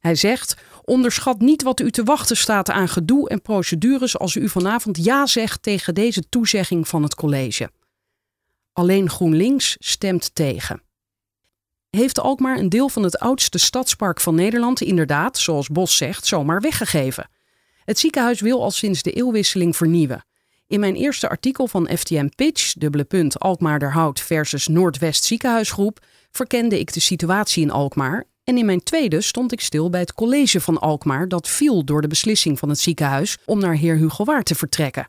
Hij 0.01 0.15
zegt: 0.15 0.57
Onderschat 0.85 1.41
niet 1.41 1.63
wat 1.63 1.81
u 1.81 1.91
te 1.91 2.03
wachten 2.03 2.37
staat 2.37 2.71
aan 2.71 2.89
gedoe 2.89 3.29
en 3.29 3.43
procedures 3.43 4.19
als 4.19 4.35
u 4.35 4.49
vanavond 4.49 5.05
ja 5.05 5.27
zegt 5.27 5.63
tegen 5.63 5.95
deze 5.95 6.29
toezegging 6.29 6.89
van 6.89 7.03
het 7.03 7.15
college. 7.15 7.71
Alleen 8.73 9.11
GroenLinks 9.11 9.77
stemt 9.79 10.35
tegen 10.35 10.87
heeft 11.91 12.21
Alkmaar 12.21 12.59
een 12.59 12.69
deel 12.69 12.89
van 12.89 13.03
het 13.03 13.19
oudste 13.19 13.59
stadspark 13.59 14.21
van 14.21 14.35
Nederland 14.35 14.81
inderdaad, 14.81 15.39
zoals 15.39 15.69
Bos 15.69 15.97
zegt, 15.97 16.27
zomaar 16.27 16.61
weggegeven. 16.61 17.31
Het 17.85 17.99
ziekenhuis 17.99 18.41
wil 18.41 18.63
al 18.63 18.71
sinds 18.71 19.03
de 19.03 19.13
eeuwwisseling 19.13 19.77
vernieuwen. 19.77 20.25
In 20.67 20.81
mijn 20.81 20.95
eerste 20.95 21.29
artikel 21.29 21.67
van 21.67 21.91
FTM 21.97 22.29
Pitch, 22.37 22.73
dubbele 22.73 23.05
punt 23.05 23.39
Alkmaarderhout 23.39 24.21
versus 24.21 24.67
Noordwest 24.67 25.25
Ziekenhuisgroep, 25.25 25.99
verkende 26.31 26.79
ik 26.79 26.93
de 26.93 27.01
situatie 27.01 27.63
in 27.63 27.71
Alkmaar. 27.71 28.25
En 28.45 28.59
in 28.59 28.67
mijn 28.67 28.83
tweede 28.83 29.21
stond 29.21 29.53
ik 29.53 29.61
stil 29.61 29.91
bij 29.91 30.01
het 30.01 30.15
college 30.15 30.61
van 30.61 30.79
Alkmaar 30.79 31.29
dat 31.29 31.49
viel 31.49 31.85
door 31.85 32.03
de 32.03 32.09
beslissing 32.09 32.59
van 32.59 32.69
het 32.69 32.79
ziekenhuis 32.79 33.39
om 33.45 33.59
naar 33.59 33.75
Heer 33.75 33.97
Hugo 33.97 34.25
Waard 34.25 34.47
te 34.47 34.55
vertrekken. 34.55 35.09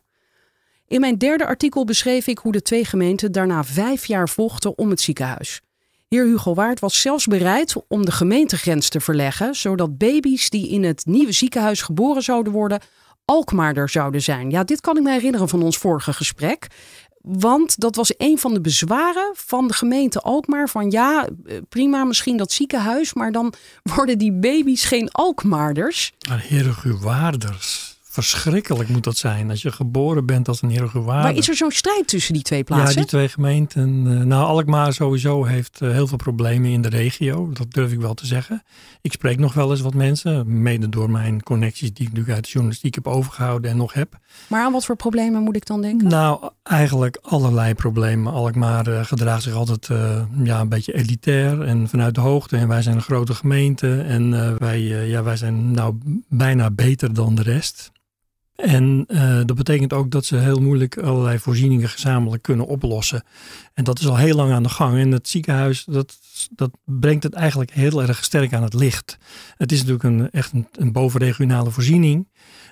In 0.86 1.00
mijn 1.00 1.18
derde 1.18 1.46
artikel 1.46 1.84
beschreef 1.84 2.26
ik 2.26 2.38
hoe 2.38 2.52
de 2.52 2.62
twee 2.62 2.84
gemeenten 2.84 3.32
daarna 3.32 3.64
vijf 3.64 4.06
jaar 4.06 4.28
vochten 4.28 4.78
om 4.78 4.90
het 4.90 5.00
ziekenhuis. 5.00 5.60
Heer 6.14 6.24
Hugo 6.24 6.54
Waard 6.54 6.80
was 6.80 7.00
zelfs 7.00 7.26
bereid 7.26 7.74
om 7.88 8.04
de 8.04 8.12
gemeentegrens 8.12 8.88
te 8.88 9.00
verleggen, 9.00 9.54
zodat 9.54 9.98
baby's 9.98 10.50
die 10.50 10.68
in 10.68 10.84
het 10.84 11.06
nieuwe 11.06 11.32
ziekenhuis 11.32 11.82
geboren 11.82 12.22
zouden 12.22 12.52
worden, 12.52 12.80
Alkmaarder 13.24 13.88
zouden 13.88 14.22
zijn. 14.22 14.50
Ja, 14.50 14.64
dit 14.64 14.80
kan 14.80 14.96
ik 14.96 15.02
me 15.02 15.10
herinneren 15.10 15.48
van 15.48 15.62
ons 15.62 15.78
vorige 15.78 16.12
gesprek. 16.12 16.66
Want 17.22 17.80
dat 17.80 17.96
was 17.96 18.14
een 18.16 18.38
van 18.38 18.54
de 18.54 18.60
bezwaren 18.60 19.32
van 19.36 19.66
de 19.68 19.74
gemeente 19.74 20.20
Alkmaar. 20.20 20.68
Van 20.68 20.90
ja, 20.90 21.28
prima, 21.68 22.04
misschien 22.04 22.36
dat 22.36 22.52
ziekenhuis, 22.52 23.14
maar 23.14 23.32
dan 23.32 23.52
worden 23.94 24.18
die 24.18 24.32
baby's 24.32 24.84
geen 24.84 25.10
Alkmaarders. 25.10 26.12
Maar 26.28 26.44
Herengewaarders. 26.48 27.89
Verschrikkelijk 28.12 28.88
moet 28.88 29.04
dat 29.04 29.16
zijn 29.16 29.50
als 29.50 29.62
je 29.62 29.72
geboren 29.72 30.26
bent 30.26 30.48
als 30.48 30.62
een 30.62 30.70
Herengewaarder. 30.70 31.30
Maar 31.30 31.38
is 31.38 31.48
er 31.48 31.56
zo'n 31.56 31.70
strijd 31.70 32.08
tussen 32.08 32.34
die 32.34 32.42
twee 32.42 32.64
plaatsen? 32.64 32.88
Ja, 32.88 32.94
die 32.94 33.04
twee 33.04 33.28
gemeenten. 33.28 34.28
Nou, 34.28 34.44
Alkmaar 34.44 34.92
sowieso 34.92 35.44
heeft 35.44 35.78
heel 35.78 36.06
veel 36.06 36.16
problemen 36.16 36.70
in 36.70 36.82
de 36.82 36.88
regio. 36.88 37.50
Dat 37.52 37.72
durf 37.72 37.92
ik 37.92 38.00
wel 38.00 38.14
te 38.14 38.26
zeggen. 38.26 38.62
Ik 39.00 39.12
spreek 39.12 39.38
nog 39.38 39.54
wel 39.54 39.70
eens 39.70 39.80
wat 39.80 39.94
mensen. 39.94 40.62
Mede 40.62 40.88
door 40.88 41.10
mijn 41.10 41.42
connecties 41.42 41.92
die 41.92 42.06
ik 42.06 42.08
natuurlijk 42.08 42.34
uit 42.34 42.44
de 42.44 42.50
journalistiek 42.50 42.94
heb 42.94 43.06
overgehouden 43.06 43.70
en 43.70 43.76
nog 43.76 43.92
heb. 43.92 44.18
Maar 44.46 44.64
aan 44.64 44.72
wat 44.72 44.84
voor 44.84 44.96
problemen 44.96 45.42
moet 45.42 45.56
ik 45.56 45.66
dan 45.66 45.80
denken? 45.80 46.08
Nou, 46.08 46.50
eigenlijk 46.62 47.18
allerlei 47.22 47.74
problemen. 47.74 48.32
Alkmaar 48.32 48.88
uh, 48.88 49.04
gedraagt 49.04 49.42
zich 49.42 49.54
altijd 49.54 49.88
uh, 49.88 50.22
ja, 50.42 50.60
een 50.60 50.68
beetje 50.68 50.94
elitair 50.94 51.62
en 51.62 51.88
vanuit 51.88 52.14
de 52.14 52.20
hoogte. 52.20 52.56
En 52.56 52.68
wij 52.68 52.82
zijn 52.82 52.96
een 52.96 53.02
grote 53.02 53.34
gemeente 53.34 54.00
en 54.00 54.32
uh, 54.32 54.52
wij, 54.58 54.80
ja, 54.80 55.22
wij 55.22 55.36
zijn 55.36 55.70
nou 55.70 55.94
bijna 56.28 56.70
beter 56.70 57.14
dan 57.14 57.34
de 57.34 57.42
rest. 57.42 57.92
En 58.62 59.04
uh, 59.08 59.40
dat 59.44 59.56
betekent 59.56 59.92
ook 59.92 60.10
dat 60.10 60.24
ze 60.24 60.36
heel 60.36 60.60
moeilijk 60.60 60.98
allerlei 60.98 61.38
voorzieningen 61.38 61.88
gezamenlijk 61.88 62.42
kunnen 62.42 62.66
oplossen. 62.66 63.22
En 63.74 63.84
dat 63.84 63.98
is 63.98 64.08
al 64.08 64.16
heel 64.16 64.36
lang 64.36 64.52
aan 64.52 64.62
de 64.62 64.68
gang. 64.68 64.98
En 64.98 65.10
het 65.10 65.28
ziekenhuis, 65.28 65.84
dat, 65.84 66.18
dat 66.50 66.70
brengt 66.84 67.22
het 67.22 67.34
eigenlijk 67.34 67.70
heel 67.70 68.02
erg 68.02 68.24
sterk 68.24 68.52
aan 68.52 68.62
het 68.62 68.74
licht. 68.74 69.18
Het 69.56 69.72
is 69.72 69.78
natuurlijk 69.78 70.04
een, 70.04 70.30
echt 70.30 70.52
een, 70.72 70.92
bovenregionale 70.92 71.70
voorziening. 71.70 72.28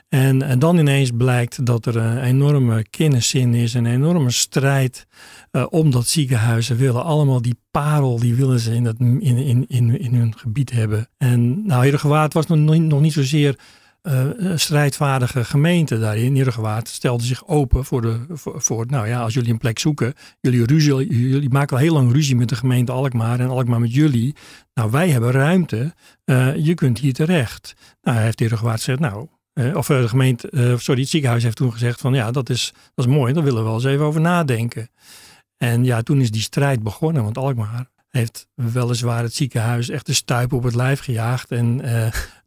En, 0.08 0.42
en, 0.42 0.58
dan 0.58 0.78
ineens 0.78 1.10
blijkt 1.16 1.66
dat 1.66 1.86
er 1.86 1.96
een 1.96 2.22
enorme 2.22 2.82
kenneszin 2.90 3.54
is, 3.54 3.74
een 3.74 3.86
enorme 3.86 4.30
strijd 4.30 5.06
uh, 5.52 5.66
om 5.70 5.90
dat 5.90 6.06
ziekenhuis. 6.06 6.66
Ze 6.66 6.74
willen 6.74 7.04
allemaal 7.04 7.42
die 7.42 7.58
parel, 7.70 8.18
die 8.18 8.34
willen 8.34 8.60
ze 8.60 8.74
in, 8.74 8.84
het, 8.84 9.00
in, 9.00 9.22
in, 9.22 9.64
in, 9.68 10.00
in 10.00 10.14
hun 10.14 10.38
gebied 10.38 10.70
hebben. 10.70 11.08
En 11.18 11.66
nou, 11.66 11.84
Heergewaard 11.84 12.32
was 12.32 12.46
nog, 12.46 12.78
nog 12.78 13.00
niet 13.00 13.12
zozeer 13.12 13.58
uh, 14.08 14.52
strijdvaardige 14.56 15.44
gemeente 15.44 15.98
daarin, 15.98 16.34
Heergewaard, 16.34 16.88
stelde 16.88 17.24
zich 17.24 17.46
open 17.46 17.84
voor, 17.84 18.02
de, 18.02 18.20
voor, 18.34 18.86
nou 18.86 19.08
ja, 19.08 19.20
als 19.20 19.34
jullie 19.34 19.52
een 19.52 19.58
plek 19.58 19.78
zoeken, 19.78 20.14
jullie, 20.40 20.64
ruzie, 20.64 21.28
jullie 21.28 21.50
maken 21.50 21.76
al 21.76 21.82
heel 21.82 21.92
lang 21.92 22.12
ruzie 22.12 22.36
met 22.36 22.48
de 22.48 22.56
gemeente 22.56 22.92
Alkmaar 22.92 23.40
en 23.40 23.48
Alkmaar 23.48 23.80
met 23.80 23.94
jullie. 23.94 24.34
Nou, 24.74 24.90
wij 24.90 25.08
hebben 25.08 25.30
ruimte, 25.30 25.94
uh, 26.24 26.56
je 26.56 26.74
kunt 26.74 26.98
hier 26.98 27.12
terecht. 27.12 27.74
Nou, 28.02 28.18
heeft 28.18 28.40
Heergewaard 28.40 28.78
gezegd, 28.78 29.00
nou, 29.00 29.26
uh, 29.54 29.76
of 29.76 29.86
de 29.86 30.08
gemeente, 30.08 30.76
sorry, 30.78 31.00
het 31.00 31.10
ziekenhuis 31.10 31.42
heeft 31.42 31.56
toen 31.56 31.72
gezegd 31.72 32.00
van 32.00 32.14
ja, 32.14 32.30
dat 32.30 32.50
is, 32.50 32.72
dat 32.94 33.06
is 33.06 33.12
mooi, 33.12 33.32
daar 33.32 33.44
willen 33.44 33.58
we 33.58 33.64
wel 33.64 33.74
eens 33.74 33.84
even 33.84 34.04
over 34.04 34.20
nadenken. 34.20 34.88
En 35.56 35.84
ja, 35.84 36.02
toen 36.02 36.20
is 36.20 36.30
die 36.30 36.40
strijd 36.40 36.82
begonnen, 36.82 37.22
want 37.22 37.38
Alkmaar 37.38 37.90
heeft 38.08 38.48
weliswaar 38.54 39.22
het 39.22 39.34
ziekenhuis 39.34 39.88
echt 39.88 40.06
de 40.06 40.12
stuip 40.12 40.52
op 40.52 40.62
het 40.62 40.74
lijf 40.74 41.00
gejaagd 41.00 41.50
en 41.50 41.80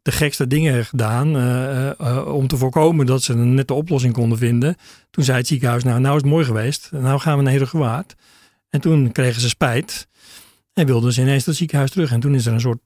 de 0.02 0.12
gekste 0.12 0.46
dingen 0.46 0.84
gedaan 0.84 1.36
uh, 1.36 1.90
uh, 2.00 2.34
om 2.34 2.46
te 2.46 2.56
voorkomen 2.56 3.06
dat 3.06 3.22
ze 3.22 3.32
een 3.32 3.54
nette 3.54 3.74
oplossing 3.74 4.12
konden 4.12 4.38
vinden. 4.38 4.76
Toen 5.10 5.24
zei 5.24 5.38
het 5.38 5.46
ziekenhuis, 5.46 5.82
nou, 5.82 6.00
nou 6.00 6.16
is 6.16 6.22
het 6.22 6.30
mooi 6.30 6.44
geweest, 6.44 6.88
nou 6.92 7.20
gaan 7.20 7.36
we 7.36 7.42
naar 7.42 7.52
Herengewaard. 7.52 8.14
En 8.70 8.80
toen 8.80 9.12
kregen 9.12 9.40
ze 9.40 9.48
spijt 9.48 10.06
en 10.72 10.86
wilden 10.86 11.12
ze 11.12 11.20
ineens 11.20 11.46
het 11.46 11.56
ziekenhuis 11.56 11.90
terug. 11.90 12.12
En 12.12 12.20
toen 12.20 12.34
is 12.34 12.46
er 12.46 12.52
een 12.52 12.60
soort 12.60 12.78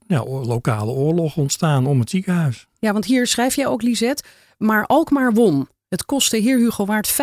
lokale 0.45 0.91
oorlog 0.91 1.37
ontstaan 1.37 1.85
om 1.85 1.99
het 1.99 2.09
ziekenhuis. 2.09 2.67
Ja, 2.79 2.93
want 2.93 3.05
hier 3.05 3.27
schrijf 3.27 3.55
jij 3.55 3.67
ook, 3.67 3.81
Lisette, 3.81 4.23
maar 4.57 4.85
Alkmaar 4.85 5.33
won. 5.33 5.67
Het 5.89 6.05
kostte 6.05 6.37
heer 6.37 6.57
Hugo 6.57 6.85
Waard 6.85 7.11
5,5 7.11 7.17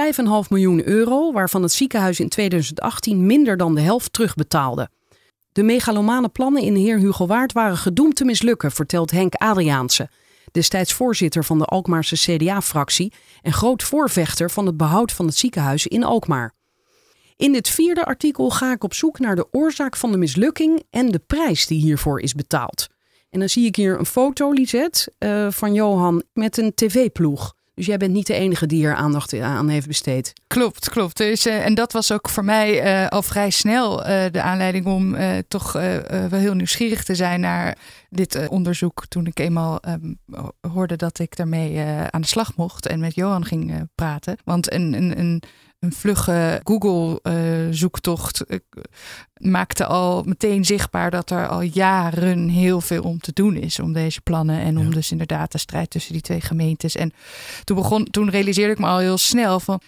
miljoen 0.49 0.89
euro, 0.89 1.33
waarvan 1.33 1.63
het 1.63 1.73
ziekenhuis 1.73 2.21
in 2.21 2.29
2018 2.29 3.27
minder 3.27 3.57
dan 3.57 3.75
de 3.75 3.81
helft 3.81 4.13
terugbetaalde. 4.13 4.89
De 5.55 5.63
megalomane 5.63 6.29
plannen 6.29 6.63
in 6.63 6.75
heer 6.75 6.99
Hugo 6.99 7.27
Waard 7.27 7.53
waren 7.53 7.77
gedoemd 7.77 8.17
te 8.17 8.25
mislukken, 8.25 8.73
vertelt 8.73 9.11
Henk 9.11 9.35
Adriaanse, 9.35 10.09
destijds 10.53 10.93
voorzitter 10.93 11.45
van 11.45 11.59
de 11.59 11.65
Alkmaarse 11.65 12.17
CDA-fractie 12.17 13.13
en 13.43 13.53
groot 13.53 13.83
voorvechter 13.83 14.51
van 14.51 14.67
het 14.67 14.77
behoud 14.77 15.13
van 15.13 15.27
het 15.27 15.37
ziekenhuis 15.37 15.87
in 15.87 16.05
Alkmaar. 16.05 16.53
In 17.37 17.53
dit 17.53 17.69
vierde 17.69 18.05
artikel 18.05 18.51
ga 18.51 18.73
ik 18.73 18.85
op 18.85 18.95
zoek 18.95 19.19
naar 19.19 19.37
de 19.37 19.47
oorzaak 19.51 19.97
van 19.97 20.11
de 20.11 20.19
mislukking 20.19 20.83
en 20.91 21.11
de 21.11 21.19
prijs 21.19 21.67
die 21.67 21.81
hiervoor 21.81 22.21
is 22.21 22.35
betaald. 22.35 22.87
En 23.31 23.39
dan 23.39 23.49
zie 23.49 23.67
ik 23.67 23.77
hier 23.77 23.99
een 23.99 24.07
foto, 24.07 24.51
Lisette, 24.51 25.13
uh, 25.19 25.51
van 25.51 25.75
Johan 25.75 26.23
met 26.33 26.57
een 26.57 26.75
tv-ploeg. 26.75 27.55
Dus 27.75 27.87
jij 27.87 27.97
bent 27.97 28.13
niet 28.13 28.27
de 28.27 28.35
enige 28.35 28.67
die 28.67 28.87
er 28.87 28.95
aandacht 28.95 29.41
aan 29.41 29.69
heeft 29.69 29.87
besteed. 29.87 30.33
Klopt, 30.47 30.89
klopt. 30.89 31.17
Dus, 31.17 31.47
en 31.47 31.75
dat 31.75 31.93
was 31.93 32.13
ook 32.13 32.29
voor 32.29 32.45
mij 32.45 33.03
uh, 33.03 33.09
al 33.09 33.23
vrij 33.23 33.51
snel 33.51 33.97
de 34.31 34.43
aanleiding 34.43 34.87
om 34.87 35.17
toch 35.49 35.73
wel 35.73 36.29
heel 36.31 36.55
nieuwsgierig 36.55 37.05
te 37.05 37.15
zijn 37.15 37.41
naar 37.41 37.79
dit 38.11 38.49
onderzoek. 38.49 39.07
Toen 39.09 39.27
ik 39.27 39.39
eenmaal 39.39 39.79
um, 39.89 40.19
hoorde 40.73 40.97
dat 40.97 41.19
ik 41.19 41.37
daarmee 41.37 41.81
aan 42.11 42.21
de 42.21 42.27
slag 42.27 42.57
mocht 42.57 42.87
en 42.87 43.01
met 43.01 43.15
Johan 43.15 43.45
ging 43.45 43.89
praten. 43.95 44.37
Want 44.45 44.73
een, 44.73 44.93
een, 44.93 45.19
een 45.19 45.43
een 45.85 45.93
vlugge 45.93 46.61
Google-zoektocht 46.65 48.45
uh, 48.49 48.59
maakte 49.37 49.87
al 49.87 50.23
meteen 50.23 50.65
zichtbaar 50.65 51.11
dat 51.11 51.31
er 51.31 51.49
al 51.49 51.61
jaren 51.61 52.49
heel 52.49 52.81
veel 52.81 53.03
om 53.03 53.19
te 53.19 53.33
doen 53.33 53.57
is 53.57 53.81
om 53.81 53.93
deze 53.93 54.21
plannen 54.21 54.61
en 54.61 54.79
om 54.79 54.95
dus 54.95 55.11
inderdaad 55.11 55.53
de 55.53 55.59
strijd 55.59 55.91
tussen 55.91 56.13
die 56.13 56.23
twee 56.23 56.41
gemeentes. 56.41 56.97
En 56.97 57.13
toen 57.65 57.77
begon, 57.77 58.05
toen 58.05 58.31
realiseerde 58.31 58.73
ik 58.73 58.79
me 58.79 58.87
al 58.87 58.99
heel 58.99 59.19
snel 59.19 59.61
van 59.61 59.81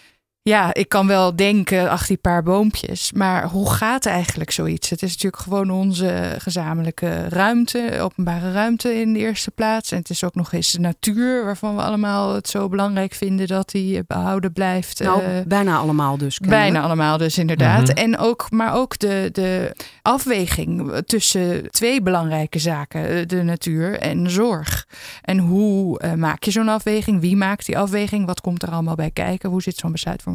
ja, 0.49 0.75
ik 0.75 0.89
kan 0.89 1.07
wel 1.07 1.37
denken, 1.37 1.91
ach, 1.91 2.07
die 2.07 2.17
paar 2.17 2.43
boompjes. 2.43 3.13
Maar 3.13 3.47
hoe 3.49 3.71
gaat 3.71 4.07
eigenlijk 4.07 4.51
zoiets? 4.51 4.91
Het 4.91 5.03
is 5.03 5.13
natuurlijk 5.13 5.43
gewoon 5.43 5.71
onze 5.71 6.35
gezamenlijke 6.39 7.29
ruimte, 7.29 7.99
openbare 8.01 8.53
ruimte 8.53 9.01
in 9.01 9.13
de 9.13 9.19
eerste 9.19 9.51
plaats. 9.51 9.91
En 9.93 9.99
het 9.99 10.11
is 10.11 10.25
ook 10.25 10.35
nog 10.35 10.53
eens 10.53 10.73
de 10.73 10.81
natuur, 10.81 11.45
waarvan 11.45 11.77
we 11.77 11.83
allemaal 11.83 12.35
het 12.35 12.49
zo 12.49 12.69
belangrijk 12.69 13.15
vinden 13.15 13.47
dat 13.47 13.71
die 13.71 14.05
behouden 14.07 14.53
blijft. 14.53 15.01
Nou, 15.01 15.23
uh, 15.23 15.29
bijna 15.47 15.77
allemaal 15.77 16.17
dus. 16.17 16.39
Bijna 16.39 16.81
allemaal 16.81 17.19
dus, 17.19 17.39
inderdaad. 17.39 17.81
Mm 17.81 17.87
-hmm. 17.87 17.97
En 17.97 18.19
ook, 18.19 18.51
maar 18.51 18.75
ook 18.75 18.99
de, 18.99 19.29
de 19.33 19.77
afweging 20.03 21.03
tussen 21.07 21.71
twee 21.71 22.03
belangrijke 22.03 22.59
zaken, 22.59 23.29
de 23.29 23.43
natuur 23.43 23.99
en 23.99 24.31
zorg. 24.31 24.87
En 25.23 25.39
hoe 25.39 26.03
uh, 26.05 26.13
maak 26.13 26.43
je 26.43 26.51
zo'n 26.51 26.69
afweging? 26.69 27.21
Wie 27.21 27.37
maakt 27.37 27.67
die 27.67 27.79
afweging? 27.79 28.27
Wat 28.27 28.41
komt 28.41 28.63
er 28.63 28.71
allemaal 28.71 28.95
bij 28.95 29.11
kijken? 29.11 29.51
Hoe 29.51 29.63
zit 29.63 29.77
zo'n 29.77 29.93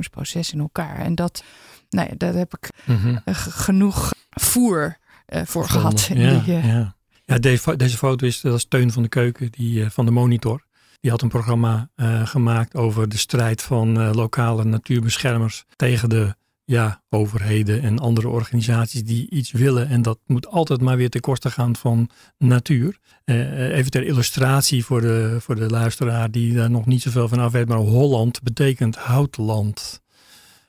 besluitvormingsproces 0.10 0.51
in 0.51 0.60
elkaar? 0.60 1.05
En 1.05 1.15
dat, 1.15 1.43
nou 1.89 2.08
ja, 2.10 2.15
daar 2.17 2.34
heb 2.34 2.53
ik 2.53 2.70
mm 2.86 2.98
-hmm. 2.98 3.22
genoeg 3.34 4.13
voer 4.29 4.98
uh, 5.29 5.41
voor 5.46 5.70
gehad. 5.70 6.01
Ja, 6.01 6.15
die, 6.15 6.55
uh... 6.55 6.65
ja. 6.65 6.96
ja 7.25 7.38
deze, 7.38 7.75
deze, 7.75 7.98
foto 7.98 8.25
is, 8.25 8.41
dat 8.41 8.55
is 8.55 8.65
Teun 8.67 8.91
van 8.91 9.03
de 9.03 9.10
Keuken 9.10 9.51
die, 9.51 9.89
van 9.89 10.05
de 10.05 10.12
Monitor. 10.12 10.63
Die 11.00 11.12
had 11.12 11.22
een 11.22 11.29
programma 11.29 11.89
gemaakt 12.24 12.75
over 12.75 13.10
de 13.10 13.17
strijd 13.17 13.62
van 13.62 14.13
lokale 14.13 14.63
natuurbeschermers 14.63 15.65
tegen 15.75 16.10
de 16.10 16.36
ja, 16.72 17.01
overheden 17.10 17.82
en 17.82 18.00
andere 18.00 18.28
organisaties 18.28 19.04
die 19.04 19.30
iets 19.30 19.51
willen. 19.51 19.88
En 19.88 20.01
dat 20.01 20.20
moet 20.25 20.48
altijd 20.48 20.82
maar 20.82 20.98
weer 20.98 21.10
ten 21.10 21.22
koste 21.22 21.51
gaan 21.51 21.75
van 21.75 22.10
natuur. 22.38 22.98
Uh, 23.25 23.78
even 23.78 23.92
ter 23.92 24.04
illustratie 24.04 24.86
voor 24.86 25.01
de, 25.01 25.38
voor 25.40 25.56
de 25.56 25.70
luisteraar 25.70 26.32
die 26.32 26.54
daar 26.54 26.70
nog 26.70 26.86
niet 26.86 27.01
zoveel 27.01 27.28
van 27.28 27.40
af 27.40 27.51
weet. 27.51 27.68
Maar 27.68 27.78
Holland 27.78 28.42
betekent 28.44 28.96
houtland. 28.96 30.01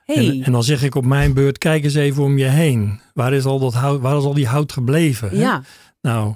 Hey. 0.04 0.28
En, 0.28 0.42
en, 0.42 0.52
dan 0.52 0.64
zeg 0.64 0.82
ik 0.82 0.94
op 0.94 1.04
mijn 1.04 1.34
beurt, 1.34 1.58
kijk 1.58 1.84
eens 1.84 1.94
even 1.94 2.22
om 2.22 2.38
je 2.38 2.48
heen. 2.48 3.00
Waar 3.14 3.32
is 3.32 3.44
al, 3.44 3.58
dat 3.58 3.74
hout, 3.74 4.00
waar 4.00 4.16
is 4.16 4.24
al 4.24 4.34
die 4.34 4.46
hout 4.46 4.72
gebleven? 4.72 5.36
Ja. 5.36 5.54
Hè? 5.54 5.60
Nou, 6.10 6.34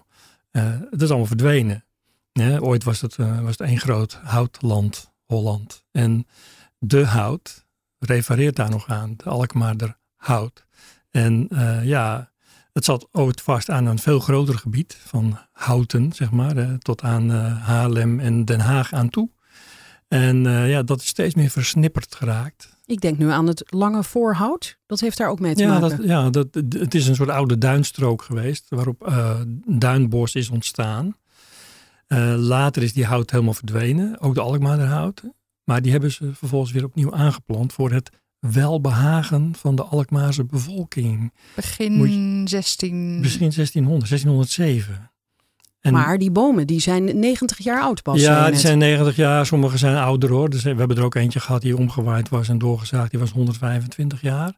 uh, 0.53 0.63
het 0.91 1.03
is 1.03 1.09
allemaal 1.09 1.27
verdwenen. 1.27 1.85
Ja, 2.33 2.59
ooit 2.59 2.85
was 2.85 3.01
het, 3.01 3.17
uh, 3.17 3.41
was 3.41 3.51
het 3.59 3.69
één 3.69 3.79
groot 3.79 4.19
houtland, 4.23 5.11
Holland. 5.25 5.85
En 5.93 6.27
de 6.79 7.05
hout, 7.05 7.66
refereert 7.99 8.57
daar 8.57 8.71
nog 8.71 8.89
aan, 8.89 9.15
de 9.17 9.25
Alkmaarder 9.25 9.99
hout. 10.17 10.67
En 11.11 11.49
uh, 11.53 11.85
ja, 11.85 12.31
het 12.73 12.85
zat 12.85 13.09
ooit 13.13 13.41
vast 13.41 13.71
aan 13.71 13.87
een 13.87 13.99
veel 13.99 14.21
groter 14.21 14.59
gebied 14.59 14.99
van 15.05 15.39
houten, 15.53 16.13
zeg 16.13 16.31
maar, 16.31 16.57
uh, 16.57 16.75
tot 16.75 17.03
aan 17.03 17.31
uh, 17.31 17.67
Haarlem 17.67 18.21
en 18.21 18.45
Den 18.45 18.61
Haag 18.61 18.93
aan 18.93 19.11
toe. 19.11 19.31
En 20.09 20.43
ja, 20.45 20.83
dat 20.83 21.01
is 21.01 21.07
steeds 21.07 21.35
meer 21.35 21.51
versnipperd 21.51 22.15
geraakt. 22.15 22.77
Ik 22.85 23.01
denk 23.01 23.19
nu 23.19 23.31
aan 23.31 23.47
het 23.47 23.63
lange 23.67 24.05
voorhout. 24.05 24.79
Dat 24.87 25.01
heeft 25.01 25.17
daar 25.19 25.29
ook 25.29 25.41
mee 25.41 25.55
te 25.55 25.63
ja, 25.63 25.79
maken. 25.79 25.97
Dat, 25.97 26.07
ja, 26.07 26.31
dat, 26.31 26.47
het 26.69 26.95
is 26.95 27.07
een 27.07 27.15
soort 27.15 27.29
oude 27.29 27.59
duinstrook 27.59 28.23
geweest, 28.23 28.67
waarop 28.69 29.13
duinbos 29.67 30.35
is 30.35 30.49
ontstaan. 30.49 31.17
later 32.37 32.83
is 32.83 32.93
die 32.93 33.05
hout 33.05 33.31
helemaal 33.31 33.55
verdwenen, 33.55 34.21
ook 34.21 34.35
de 34.35 34.41
Alkmaarder 34.41 34.87
houten. 34.87 35.35
Maar 35.67 35.83
die 35.83 35.93
hebben 35.93 36.13
ze 36.13 36.35
vervolgens 36.35 36.73
weer 36.73 36.85
opnieuw 36.85 37.15
aangeplant 37.15 37.73
voor 37.73 37.91
het 37.91 38.11
welbehagen 38.39 39.55
van 39.55 39.77
de 39.77 39.83
Alkmaarse 39.83 40.45
bevolking. 40.45 41.33
Begin 41.55 41.93
Moet 41.93 42.51
16... 42.51 43.21
Begin 43.23 43.39
1600, 43.39 44.09
1607. 44.09 45.11
En, 45.81 45.93
maar 45.93 46.19
die 46.19 46.31
bomen 46.31 46.67
die 46.67 46.81
zijn 46.81 47.19
90 47.19 47.59
jaar 47.59 47.81
oud 47.81 48.03
pas. 48.03 48.21
Ja, 48.21 48.51
die 48.51 48.59
zijn 48.59 48.79
90 48.79 49.17
jaar. 49.17 49.47
Sommige 49.47 49.79
zijn 49.79 49.97
ouder 49.97 50.31
hoor. 50.31 50.51
Dus 50.51 50.63
we 50.63 50.75
hebben 50.75 50.97
er 50.97 51.05
ook 51.05 51.15
eentje 51.15 51.41
gehad 51.41 51.63
die 51.63 51.77
omgewaaid 51.77 52.29
was 52.29 52.49
en 52.49 52.59
doorgezaagd. 52.59 53.11
Die 53.11 53.21
was 53.21 53.31
125 53.31 54.21
jaar. 54.21 54.53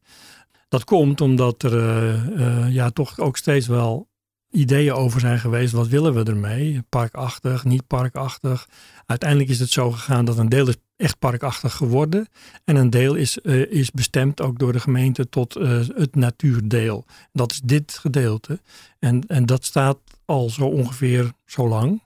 Dat 0.69 0.85
komt 0.85 1.21
omdat 1.21 1.63
er 1.63 1.73
uh, 1.73 2.27
uh, 2.37 2.75
ja, 2.75 2.91
toch 2.91 3.19
ook 3.19 3.37
steeds 3.37 3.67
wel 3.67 4.09
ideeën 4.51 4.93
over 4.93 5.21
zijn 5.21 5.39
geweest. 5.39 5.73
Wat 5.73 5.89
willen 5.89 6.15
we 6.15 6.25
ermee? 6.25 6.83
Parkachtig, 6.89 7.65
niet 7.65 7.87
parkachtig. 7.87 8.69
Uiteindelijk 9.07 9.51
is 9.51 9.61
het 9.61 9.71
zo 9.71 9.91
gegaan 9.91 10.25
dat 10.25 10.39
een 10.39 10.49
deel 10.49 10.69
is 10.69 10.77
echt 10.99 11.19
parkachtig 11.19 11.75
geworden. 11.75 12.29
En 12.65 12.77
een 12.77 12.91
deel 12.91 13.15
is, 13.15 13.39
uh, 13.43 13.73
is 13.73 13.91
bestemd 13.91 14.41
ook 14.41 14.59
door 14.59 14.73
de 14.73 14.81
gemeente 14.81 15.29
tot 15.29 15.57
uh, 15.57 15.81
het 15.95 16.15
natuurdeel. 16.15 17.05
Dat 17.33 17.53
is 17.53 17.61
dit 17.61 17.93
gedeelte. 17.93 18.61
En, 18.99 19.23
en 19.27 19.47
dat 19.47 19.65
staat 19.65 19.99
al 20.25 20.51
zo 20.51 20.65
ongeveer 20.65 21.33
zo 21.47 21.69
lang. 21.69 22.03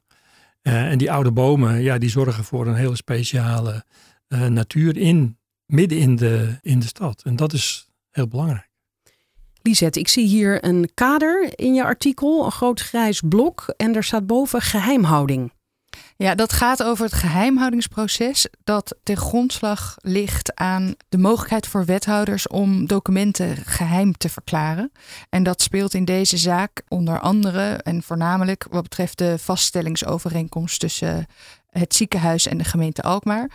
Uh, 0.63 0.91
en 0.91 0.99
die 0.99 1.13
oude 1.13 1.33
bomen, 1.33 1.83
ja, 1.83 1.99
die 1.99 2.11
zorgen 2.11 2.45
voor 2.45 2.67
een 2.67 2.75
hele 2.75 2.97
speciale 2.97 3.85
natuur 4.49 4.97
in, 4.97 5.39
midden 5.67 5.99
in 5.99 6.17
de, 6.17 6.59
in 6.63 6.79
de 6.79 6.87
stad. 6.87 7.23
En 7.25 7.37
dat 7.37 7.53
is 7.53 7.89
heel 8.11 8.29
belangrijk. 8.29 8.71
Lisette, 9.63 10.01
ik 10.01 10.09
zie 10.09 10.27
hier 10.27 10.65
een 10.65 10.91
kader 10.95 11.53
in 11.59 11.75
je 11.75 11.85
artikel, 11.85 12.45
een 12.45 12.53
groot 12.53 12.81
grijs 12.81 13.23
blok. 13.29 13.75
En 13.77 13.95
er 13.95 14.05
staat 14.05 14.27
boven 14.27 14.61
geheimhouding. 14.61 15.53
Ja, 16.17 16.35
dat 16.35 16.53
gaat 16.53 16.83
over 16.83 17.05
het 17.05 17.15
geheimhoudingsproces 17.15 18.49
dat 18.65 18.97
ten 19.03 19.17
grondslag 19.17 19.97
ligt 20.01 20.55
aan 20.55 20.95
de 21.09 21.19
mogelijkheid 21.19 21.67
voor 21.67 21.85
wethouders 21.85 22.49
om 22.49 22.87
documenten 22.87 23.57
geheim 23.57 24.13
te 24.13 24.29
verklaren. 24.29 24.93
En 25.29 25.43
dat 25.43 25.63
speelt 25.63 25.95
in 25.95 26.05
deze 26.05 26.37
zaak 26.37 26.83
onder 26.89 27.21
andere 27.21 27.73
en 27.73 28.03
voornamelijk 28.03 28.67
wat 28.71 28.83
betreft 28.83 29.19
de 29.19 29.39
vaststellingsovereenkomst 29.39 30.81
tussen 30.81 31.27
het 31.71 31.95
ziekenhuis 31.95 32.47
en 32.47 32.59
de 32.59 32.65
gemeente 32.65 33.03
Alkmaar. 33.03 33.51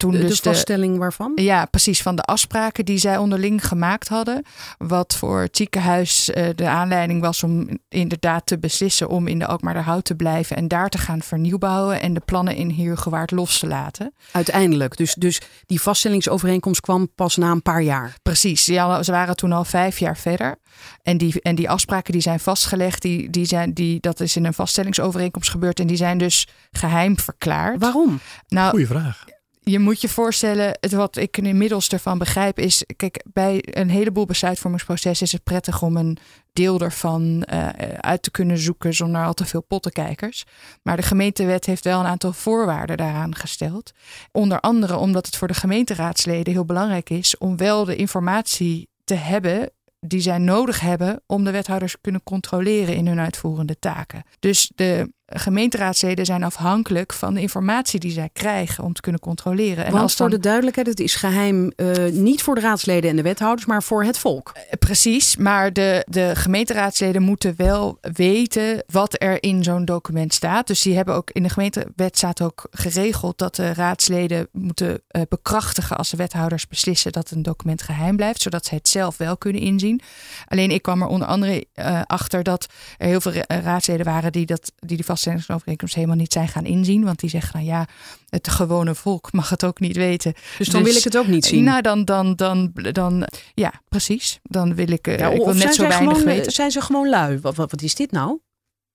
Toen 0.00 0.10
De, 0.10 0.18
de 0.18 0.26
dus 0.26 0.40
de, 0.40 0.48
vaststelling 0.50 0.98
waarvan? 0.98 1.32
ja, 1.34 1.64
precies. 1.64 2.02
Van 2.02 2.16
de 2.16 2.22
afspraken 2.22 2.84
die 2.84 2.98
zij 2.98 3.16
onderling 3.16 3.66
gemaakt 3.66 4.08
hadden. 4.08 4.44
Wat 4.78 5.16
voor 5.16 5.40
het 5.40 5.56
ziekenhuis 5.56 6.30
eh, 6.30 6.48
de 6.54 6.68
aanleiding 6.68 7.20
was 7.20 7.42
om 7.42 7.78
inderdaad 7.88 8.46
te 8.46 8.58
beslissen 8.58 9.08
om 9.08 9.26
in 9.26 9.38
de 9.38 9.46
Alkmaarderhout 9.46 10.04
te 10.04 10.14
blijven. 10.14 10.56
En 10.56 10.68
daar 10.68 10.88
te 10.88 10.98
gaan 10.98 11.22
vernieuwbouwen 11.22 12.00
en 12.00 12.14
de 12.14 12.20
plannen 12.24 12.56
in 12.56 12.70
Heergewaard 12.70 13.30
los 13.30 13.58
te 13.58 13.66
laten. 13.66 14.14
Uiteindelijk. 14.32 14.96
Dus, 14.96 15.14
dus 15.14 15.40
die 15.66 15.80
vaststellingsovereenkomst 15.80 16.80
kwam 16.80 17.14
pas 17.14 17.36
na 17.36 17.50
een 17.50 17.62
paar 17.62 17.82
jaar. 17.82 18.16
Precies. 18.22 18.66
Ja, 18.66 19.02
ze 19.02 19.12
waren 19.12 19.36
toen 19.36 19.52
al 19.52 19.64
vijf 19.64 19.98
jaar 19.98 20.16
verder. 20.16 20.56
En 21.02 21.18
die, 21.18 21.40
en 21.42 21.54
die 21.54 21.70
afspraken 21.70 22.12
die 22.12 22.22
zijn 22.22 22.40
vastgelegd, 22.40 23.02
die, 23.02 23.30
die 23.30 23.44
zijn, 23.44 23.72
die, 23.72 24.00
dat 24.00 24.20
is 24.20 24.36
in 24.36 24.44
een 24.44 24.54
vaststellingsovereenkomst 24.54 25.50
gebeurd. 25.50 25.80
En 25.80 25.86
die 25.86 25.96
zijn 25.96 26.18
dus 26.18 26.48
geheim 26.70 27.18
verklaard. 27.18 27.80
Waarom? 27.80 28.20
Nou, 28.48 28.70
Goeie 28.70 28.86
vraag. 28.86 29.24
Je 29.70 29.78
moet 29.78 30.00
je 30.00 30.08
voorstellen, 30.08 30.76
het 30.80 30.92
wat 30.92 31.16
ik 31.16 31.36
inmiddels 31.36 31.88
ervan 31.88 32.18
begrijp 32.18 32.58
is, 32.58 32.84
kijk, 32.96 33.24
bij 33.32 33.62
een 33.62 33.90
heleboel 33.90 34.26
besluitvormingsprocessen 34.26 35.26
is 35.26 35.32
het 35.32 35.44
prettig 35.44 35.82
om 35.82 35.96
een 35.96 36.18
deel 36.52 36.80
ervan 36.80 37.42
eh, 37.42 37.68
uit 37.96 38.22
te 38.22 38.30
kunnen 38.30 38.58
zoeken 38.58 38.94
zonder 38.94 39.24
al 39.24 39.34
te 39.34 39.44
veel 39.44 39.62
pottenkijkers. 39.62 40.44
Maar 40.82 40.96
de 40.96 41.02
gemeentewet 41.02 41.66
heeft 41.66 41.84
wel 41.84 42.00
een 42.00 42.06
aantal 42.06 42.32
voorwaarden 42.32 42.96
daaraan 42.96 43.34
gesteld. 43.34 43.92
Onder 44.32 44.60
andere 44.60 44.96
omdat 44.96 45.26
het 45.26 45.36
voor 45.36 45.48
de 45.48 45.54
gemeenteraadsleden 45.54 46.52
heel 46.52 46.64
belangrijk 46.64 47.10
is 47.10 47.38
om 47.38 47.56
wel 47.56 47.84
de 47.84 47.96
informatie 47.96 48.88
te 49.04 49.14
hebben 49.14 49.70
die 50.00 50.20
zij 50.20 50.38
nodig 50.38 50.80
hebben 50.80 51.22
om 51.26 51.44
de 51.44 51.50
wethouders 51.50 51.92
te 51.92 51.98
kunnen 52.00 52.22
controleren 52.22 52.96
in 52.96 53.06
hun 53.06 53.20
uitvoerende 53.20 53.78
taken. 53.78 54.22
Dus 54.38 54.72
de 54.74 55.12
gemeenteraadsleden 55.32 56.24
zijn 56.24 56.42
afhankelijk 56.42 57.12
van 57.12 57.34
de 57.34 57.40
informatie 57.40 58.00
die 58.00 58.10
zij 58.10 58.30
krijgen 58.32 58.84
om 58.84 58.92
te 58.92 59.00
kunnen 59.00 59.20
controleren. 59.20 59.84
En 59.84 59.90
Want 59.90 60.02
als 60.02 60.16
dan, 60.16 60.28
voor 60.28 60.36
de 60.36 60.42
duidelijkheid, 60.42 60.86
het 60.86 61.00
is 61.00 61.14
geheim 61.14 61.72
eh, 61.76 62.12
niet 62.12 62.42
voor 62.42 62.54
de 62.54 62.60
raadsleden 62.60 63.10
en 63.10 63.16
de 63.16 63.22
wethouders, 63.22 63.66
maar 63.66 63.82
voor 63.82 64.04
het 64.04 64.18
volk. 64.18 64.52
Precies, 64.78 65.36
maar 65.36 65.72
de, 65.72 66.04
de 66.08 66.32
gemeenteraadsleden 66.34 67.22
moeten 67.22 67.54
wel 67.56 67.98
weten 68.00 68.82
wat 68.86 69.22
er 69.22 69.42
in 69.42 69.64
zo'n 69.64 69.84
document 69.84 70.34
staat. 70.34 70.66
Dus 70.66 70.82
die 70.82 70.96
hebben 70.96 71.14
ook 71.14 71.30
in 71.30 71.42
de 71.42 71.48
gemeentewet 71.48 72.16
staat 72.16 72.40
ook 72.40 72.66
geregeld 72.70 73.38
dat 73.38 73.56
de 73.56 73.74
raadsleden 73.74 74.48
moeten 74.52 75.02
eh, 75.08 75.22
bekrachtigen 75.28 75.96
als 75.96 76.10
de 76.10 76.16
wethouders 76.16 76.66
beslissen 76.66 77.12
dat 77.12 77.30
een 77.30 77.42
document 77.42 77.82
geheim 77.82 78.16
blijft, 78.16 78.42
zodat 78.42 78.66
ze 78.66 78.74
het 78.74 78.88
zelf 78.88 79.16
wel 79.16 79.36
kunnen 79.36 79.62
inzien. 79.62 80.00
Alleen 80.48 80.70
ik 80.70 80.82
kwam 80.82 81.02
er 81.02 81.08
onder 81.08 81.28
andere 81.28 81.66
eh, 81.72 82.00
achter 82.06 82.42
dat 82.42 82.66
er 82.98 83.06
heel 83.06 83.20
veel 83.20 83.32
ra- 83.32 83.60
raadsleden 83.60 84.06
waren 84.06 84.32
die, 84.32 84.46
dat, 84.46 84.72
die 84.78 84.96
die 84.96 85.04
vaststellingsovereenkomst 85.20 85.94
helemaal 85.94 86.16
niet 86.16 86.32
zijn 86.32 86.48
gaan 86.48 86.64
inzien. 86.64 87.04
Want 87.04 87.20
die 87.20 87.30
zeggen, 87.30 87.50
nou 87.52 87.70
ja, 87.70 87.86
het 88.28 88.48
gewone 88.48 88.94
volk 88.94 89.32
mag 89.32 89.48
het 89.50 89.64
ook 89.64 89.80
niet 89.80 89.96
weten. 89.96 90.34
Dus 90.58 90.68
dan 90.68 90.82
wil 90.82 90.96
ik 90.96 91.04
het 91.04 91.16
ook 91.16 91.26
niet 91.26 91.44
zien. 91.44 91.64
Nou, 91.64 91.82
dan, 91.82 92.04
dan, 92.04 92.34
dan, 92.36 92.72
dan, 92.92 93.26
ja, 93.54 93.72
precies. 93.88 94.38
Dan 94.42 94.74
wil 94.74 94.88
ik, 94.88 95.06
eh, 95.06 95.18
Ja, 95.18 95.28
ik 95.28 95.36
wil 95.36 95.46
net 95.46 95.60
zijn, 95.60 95.72
zo 95.74 95.86
weinig 95.88 96.18
gewoon, 96.18 96.34
weten. 96.34 96.52
zijn 96.52 96.70
ze 96.70 96.80
gewoon 96.80 97.08
lui? 97.08 97.38
Wat, 97.40 97.56
wat, 97.56 97.70
wat 97.70 97.82
is 97.82 97.94
dit 97.94 98.10
nou? 98.10 98.38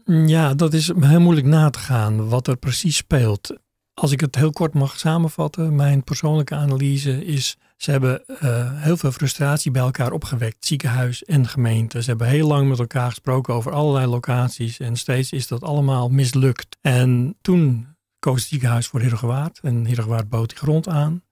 Ja, 0.06 0.54
dat 0.54 0.74
is 0.74 0.92
heel 1.00 1.20
moeilijk 1.20 1.48
na 1.48 1.70
te 1.70 1.80
gaan 1.80 2.30
wat 2.30 2.48
er 2.48 2.58
precies 2.58 2.96
speelt. 2.96 3.56
Als 3.94 4.12
ik 4.12 4.20
het 4.20 4.36
heel 4.36 4.52
kort 4.52 4.74
mag 4.74 5.00
samenvatten, 5.00 5.76
mijn 5.76 6.04
persoonlijke 6.04 6.56
analyse 6.56 7.26
is: 7.26 7.58
ze 7.76 7.92
hebben 7.92 8.26
eh, 8.26 8.82
heel 8.82 8.98
veel 8.98 9.12
frustratie 9.12 9.72
bij 9.72 9.82
elkaar 9.82 10.12
opgewekt, 10.12 10.66
ziekenhuis 10.66 11.24
en 11.24 11.48
gemeente. 11.48 12.02
Ze 12.02 12.10
hebben 12.10 12.28
heel 12.28 12.48
lang 12.48 12.70
met 12.70 12.80
elkaar 12.80 13.10
gesproken 13.10 13.54
over 13.54 13.72
allerlei 13.72 14.06
locaties 14.06 14.80
en 14.80 14.96
steeds 14.96 15.32
is 15.32 15.48
dat 15.48 15.64
allemaal 15.64 16.10
mislukt. 16.10 16.78
En 16.82 17.38
toen 17.42 17.88
koos 18.20 18.40
het 18.40 18.50
ziekenhuis 18.50 18.88
voor 18.88 19.02
Heergewaard 19.02 19.60
en 19.60 19.86
Heergewaard 19.86 20.30
bood 20.30 20.50
die 20.50 20.58
grond 20.58 20.88
aan. 20.88 21.24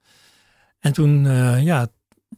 En 0.80 0.92
toen, 0.92 1.26
eh, 1.26 1.62
ja, 1.62 1.88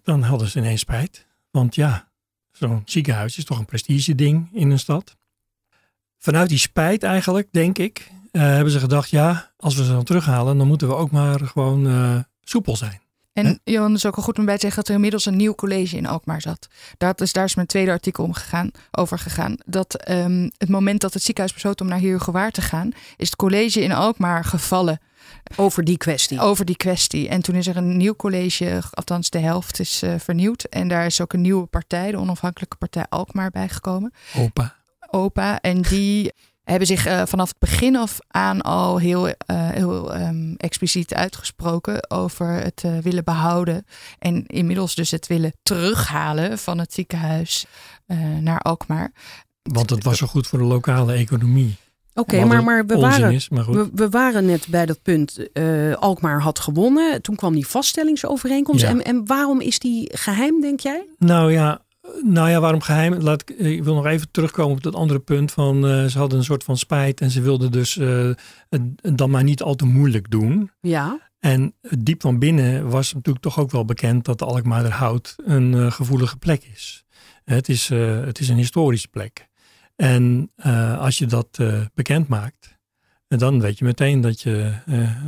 dan 0.02 0.22
hadden 0.22 0.48
ze 0.48 0.58
ineens 0.58 0.80
spijt. 0.80 1.26
Want 1.50 1.74
ja, 1.74 2.08
zo'n 2.52 2.82
ziekenhuis 2.84 3.38
is 3.38 3.44
toch 3.44 3.58
een 3.58 3.64
prestige 3.64 4.14
ding 4.14 4.48
in 4.52 4.70
een 4.70 4.78
stad. 4.78 5.16
Vanuit 6.18 6.48
die 6.48 6.58
spijt 6.58 7.02
eigenlijk, 7.02 7.48
denk 7.50 7.78
ik, 7.78 8.10
eh, 8.30 8.42
hebben 8.42 8.72
ze 8.72 8.78
gedacht, 8.78 9.10
ja, 9.10 9.52
als 9.56 9.74
we 9.74 9.84
ze 9.84 9.90
dan 9.90 10.04
terughalen, 10.04 10.58
dan 10.58 10.66
moeten 10.66 10.88
we 10.88 10.94
ook 10.94 11.10
maar 11.10 11.40
gewoon 11.40 12.24
soepel 12.40 12.76
zijn. 12.76 13.04
En 13.36 13.60
Johan 13.64 13.94
is 13.94 14.06
ook 14.06 14.16
al 14.16 14.22
goed 14.22 14.38
om 14.38 14.44
bij 14.44 14.54
te 14.54 14.60
zeggen 14.60 14.78
dat 14.78 14.88
er 14.88 14.94
inmiddels 14.94 15.26
een 15.26 15.36
nieuw 15.36 15.54
college 15.54 15.96
in 15.96 16.06
Alkmaar 16.06 16.40
zat. 16.40 16.68
Dat 16.98 17.20
is, 17.20 17.32
daar 17.32 17.44
is 17.44 17.54
mijn 17.54 17.66
tweede 17.66 17.90
artikel 17.90 18.24
om 18.24 18.32
gegaan, 18.32 18.70
over 18.90 19.18
gegaan. 19.18 19.56
Dat 19.66 19.94
ehm, 19.94 20.48
het 20.58 20.68
moment 20.68 21.00
dat 21.00 21.14
het 21.14 21.22
ziekenhuis 21.22 21.54
besloot 21.54 21.80
om 21.80 21.86
naar 21.86 21.98
Heerhugowaard 21.98 22.54
te 22.54 22.62
gaan, 22.62 22.90
is 23.16 23.26
het 23.26 23.36
college 23.36 23.80
in 23.80 23.92
Alkmaar 23.92 24.44
gevallen 24.44 25.00
Over 25.56 25.84
die 25.84 25.96
kwestie. 25.96 26.40
over 26.40 26.64
die 26.64 26.76
kwestie. 26.76 27.28
En 27.28 27.42
toen 27.42 27.54
is 27.54 27.66
er 27.66 27.76
een 27.76 27.96
nieuw 27.96 28.14
college, 28.14 28.82
althans 28.90 29.30
de 29.30 29.38
helft 29.38 29.80
is 29.80 30.02
eh, 30.02 30.14
vernieuwd. 30.18 30.62
En 30.64 30.88
daar 30.88 31.06
is 31.06 31.20
ook 31.20 31.32
een 31.32 31.40
nieuwe 31.40 31.66
partij, 31.66 32.10
de 32.10 32.18
onafhankelijke 32.18 32.76
partij 32.76 33.06
Alkmaar, 33.08 33.50
bijgekomen. 33.50 34.12
Opa. 34.36 34.74
OPA. 35.10 35.60
En 35.60 35.82
die 35.82 36.32
hebben 36.70 36.86
zich 36.86 37.06
eh, 37.06 37.22
vanaf 37.26 37.48
het 37.48 37.58
begin 37.58 37.96
af 37.96 38.18
aan 38.28 38.60
al 38.62 38.98
heel, 38.98 39.28
eh, 39.28 39.34
heel 39.70 40.14
ehm, 40.14 40.52
expliciet 40.56 41.14
uitgesproken 41.14 42.10
over 42.10 42.48
het 42.48 42.82
eh, 42.84 42.98
willen 42.98 43.24
behouden. 43.24 43.86
En 44.18 44.46
inmiddels 44.46 44.94
dus 44.94 45.10
het 45.10 45.26
willen 45.26 45.52
terughalen 45.62 46.58
van 46.58 46.78
het 46.78 46.92
ziekenhuis 46.92 47.66
eh, 48.06 48.16
naar 48.40 48.58
Alkmaar. 48.60 49.12
Want 49.62 49.90
het 49.90 50.04
was 50.04 50.18
zo 50.18 50.26
goed 50.26 50.46
voor 50.46 50.58
de 50.58 50.64
lokale 50.64 51.12
economie. 51.12 51.76
Oké, 52.14 52.44
maar, 52.44 52.64
maar 52.64 52.86
we, 52.86 52.96
waren, 52.98 53.32
is, 53.32 53.48
maar 53.48 53.64
goed. 53.64 53.74
we, 53.74 53.88
we 53.94 54.08
waren 54.08 54.44
net 54.46 54.66
bij 54.68 54.86
dat 54.86 55.02
punt. 55.02 55.52
eh, 55.52 55.94
Alkmaar 55.94 56.40
had 56.40 56.58
gewonnen. 56.58 57.22
Toen 57.22 57.36
kwam 57.36 57.54
die 57.54 57.66
vaststellingsovereenkomst. 57.66 58.82
Ja. 58.82 58.88
En, 58.88 59.04
en 59.04 59.26
waarom 59.26 59.60
is 59.60 59.78
die 59.78 60.10
geheim, 60.16 60.60
denk 60.60 60.80
jij? 60.80 61.06
Nou 61.18 61.52
ja, 61.52 61.80
nou 62.22 62.50
ja, 62.50 62.60
waarom 62.60 62.80
geheim? 62.80 63.14
Laat 63.14 63.40
ik, 63.40 63.50
ik 63.58 63.84
wil 63.84 63.94
nog 63.94 64.06
even 64.06 64.30
terugkomen 64.30 64.76
op 64.76 64.82
dat 64.82 64.94
andere 64.94 65.20
punt 65.20 65.52
van 65.52 65.86
eh, 65.86 66.04
ze 66.04 66.18
hadden 66.18 66.38
een 66.38 66.44
soort 66.44 66.64
van 66.64 66.76
spijt 66.76 67.20
en 67.20 67.30
ze 67.30 67.40
wilden 67.40 67.72
dus 67.72 67.96
eh, 67.96 68.30
het 68.68 69.18
dan 69.18 69.30
maar 69.30 69.44
niet 69.44 69.62
al 69.62 69.74
te 69.74 69.86
moeilijk 69.86 70.30
doen. 70.30 70.70
Ja. 70.80 71.20
En 71.38 71.74
diep 71.98 72.20
van 72.20 72.38
binnen 72.38 72.88
was 72.88 73.14
natuurlijk 73.14 73.44
toch 73.44 73.58
ook 73.58 73.70
wel 73.70 73.84
bekend 73.84 74.24
dat 74.24 74.38
de 74.38 74.44
Alkmaarderhout 74.44 75.34
een 75.44 75.74
eh, 75.74 75.90
gevoelige 75.90 76.36
plek 76.36 76.68
is. 76.74 77.04
Het 77.44 77.68
is, 77.68 77.88
het 77.88 78.38
is 78.38 78.48
een 78.48 78.56
historische 78.56 79.08
plek. 79.08 79.48
En 79.96 80.50
als 80.98 81.18
je 81.18 81.26
dat 81.26 81.60
bekend 81.94 82.28
maakt, 82.28 82.78
dan 83.28 83.60
weet 83.60 83.78
je 83.78 83.84
meteen 83.84 84.20
dat 84.20 84.40
je, 84.40 84.72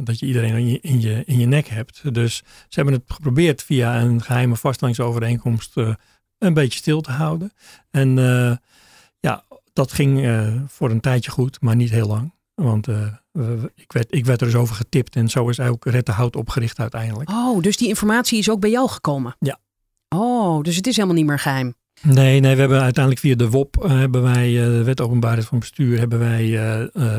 dat 0.05 0.19
je 0.19 0.27
iedereen 0.27 0.55
in 0.55 0.69
je, 0.69 0.81
in, 0.81 1.01
je, 1.01 1.23
in 1.25 1.39
je 1.39 1.47
nek 1.47 1.67
hebt. 1.67 2.15
Dus 2.15 2.37
ze 2.37 2.45
hebben 2.81 2.95
het 2.95 3.03
geprobeerd 3.07 3.63
via 3.63 4.01
een 4.01 4.23
geheime 4.23 4.57
vaststellingsovereenkomst 4.57 5.75
een 6.39 6.55
beetje 6.55 6.79
stil 6.79 7.01
te 7.01 7.11
houden. 7.11 7.53
En 7.91 8.19
eh, 8.19 8.57
ja, 9.21 9.45
dat 9.73 9.93
ging 9.93 10.25
eh, 10.27 10.53
voor 10.67 10.91
een 10.91 11.01
tijdje 11.01 11.31
goed, 11.31 11.61
maar 11.61 11.77
niet 11.77 11.91
heel 11.91 12.07
lang. 12.07 12.33
Want 12.55 12.89
eh, 12.89 13.07
ik, 13.75 13.93
werd, 13.93 14.07
ik 14.15 14.25
werd 14.25 14.41
er 14.41 14.47
dus 14.47 14.57
over 14.57 14.75
getipt 14.75 15.17
en 15.17 15.29
zo 15.29 15.49
is 15.49 15.61
ook 15.61 15.85
Red 15.85 16.07
de 16.07 16.13
Hout 16.13 16.37
opgericht 16.37 16.79
uiteindelijk. 16.79 17.31
Oh, 17.31 17.63
dus 17.63 17.77
die 17.77 17.89
informatie 17.89 18.39
is 18.39 18.51
ook 18.51 18.61
bij 18.61 18.71
jou 18.71 18.89
gekomen? 18.89 19.37
Ja. 19.39 19.59
Oh, 20.09 20.63
dus 20.63 20.77
het 20.77 20.87
is 20.87 20.95
helemaal 20.97 21.17
niet 21.17 21.27
meer 21.27 21.39
geheim. 21.39 21.75
Nee, 22.03 22.41
nee, 22.41 22.55
we 22.55 22.61
hebben 22.61 22.81
uiteindelijk 22.83 23.25
via 23.25 23.35
de 23.35 23.51
WOP, 23.51 23.85
hebben 23.87 24.23
wij, 24.23 24.53
de 24.53 24.83
Wet 24.83 25.01
Openbaarheid 25.01 25.47
van 25.47 25.59
Bestuur, 25.59 25.99
hebben 25.99 26.19
wij 26.19 26.45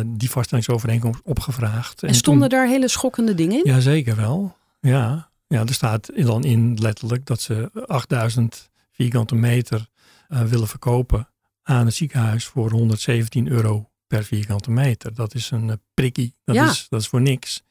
die 0.05 0.29
vaststellingsovereenkomst 0.29 1.21
opgevraagd. 1.23 2.03
En 2.03 2.15
stonden 2.15 2.49
toen- 2.49 2.59
daar 2.59 2.67
hele 2.67 2.87
schokkende 2.87 3.35
dingen 3.35 3.63
in? 3.63 3.71
Ja, 3.71 3.79
zeker 3.79 4.15
wel. 4.15 4.55
Ja, 4.79 5.29
ja 5.47 5.61
er 5.61 5.73
staat 5.73 6.11
dan 6.15 6.43
in 6.43 6.77
letterlijk 6.81 7.25
dat 7.25 7.41
ze 7.41 7.69
8000 7.85 8.69
vierkante 8.99 9.35
meter 9.35 9.87
eh, 10.27 10.41
willen 10.41 10.67
verkopen 10.67 11.27
aan 11.63 11.85
het 11.85 11.95
ziekenhuis 11.95 12.45
voor 12.45 12.71
117 12.71 13.47
euro 13.47 13.89
per 14.07 14.23
vierkante 14.23 14.71
meter. 14.71 15.13
Dat 15.13 15.35
is 15.35 15.51
een 15.51 15.69
eh, 15.69 15.75
prikkie, 15.93 16.35
dat, 16.43 16.55
Ja. 16.55 16.69
is, 16.69 16.87
dat 16.89 17.01
is 17.01 17.07
voor 17.07 17.21
niks. 17.21 17.63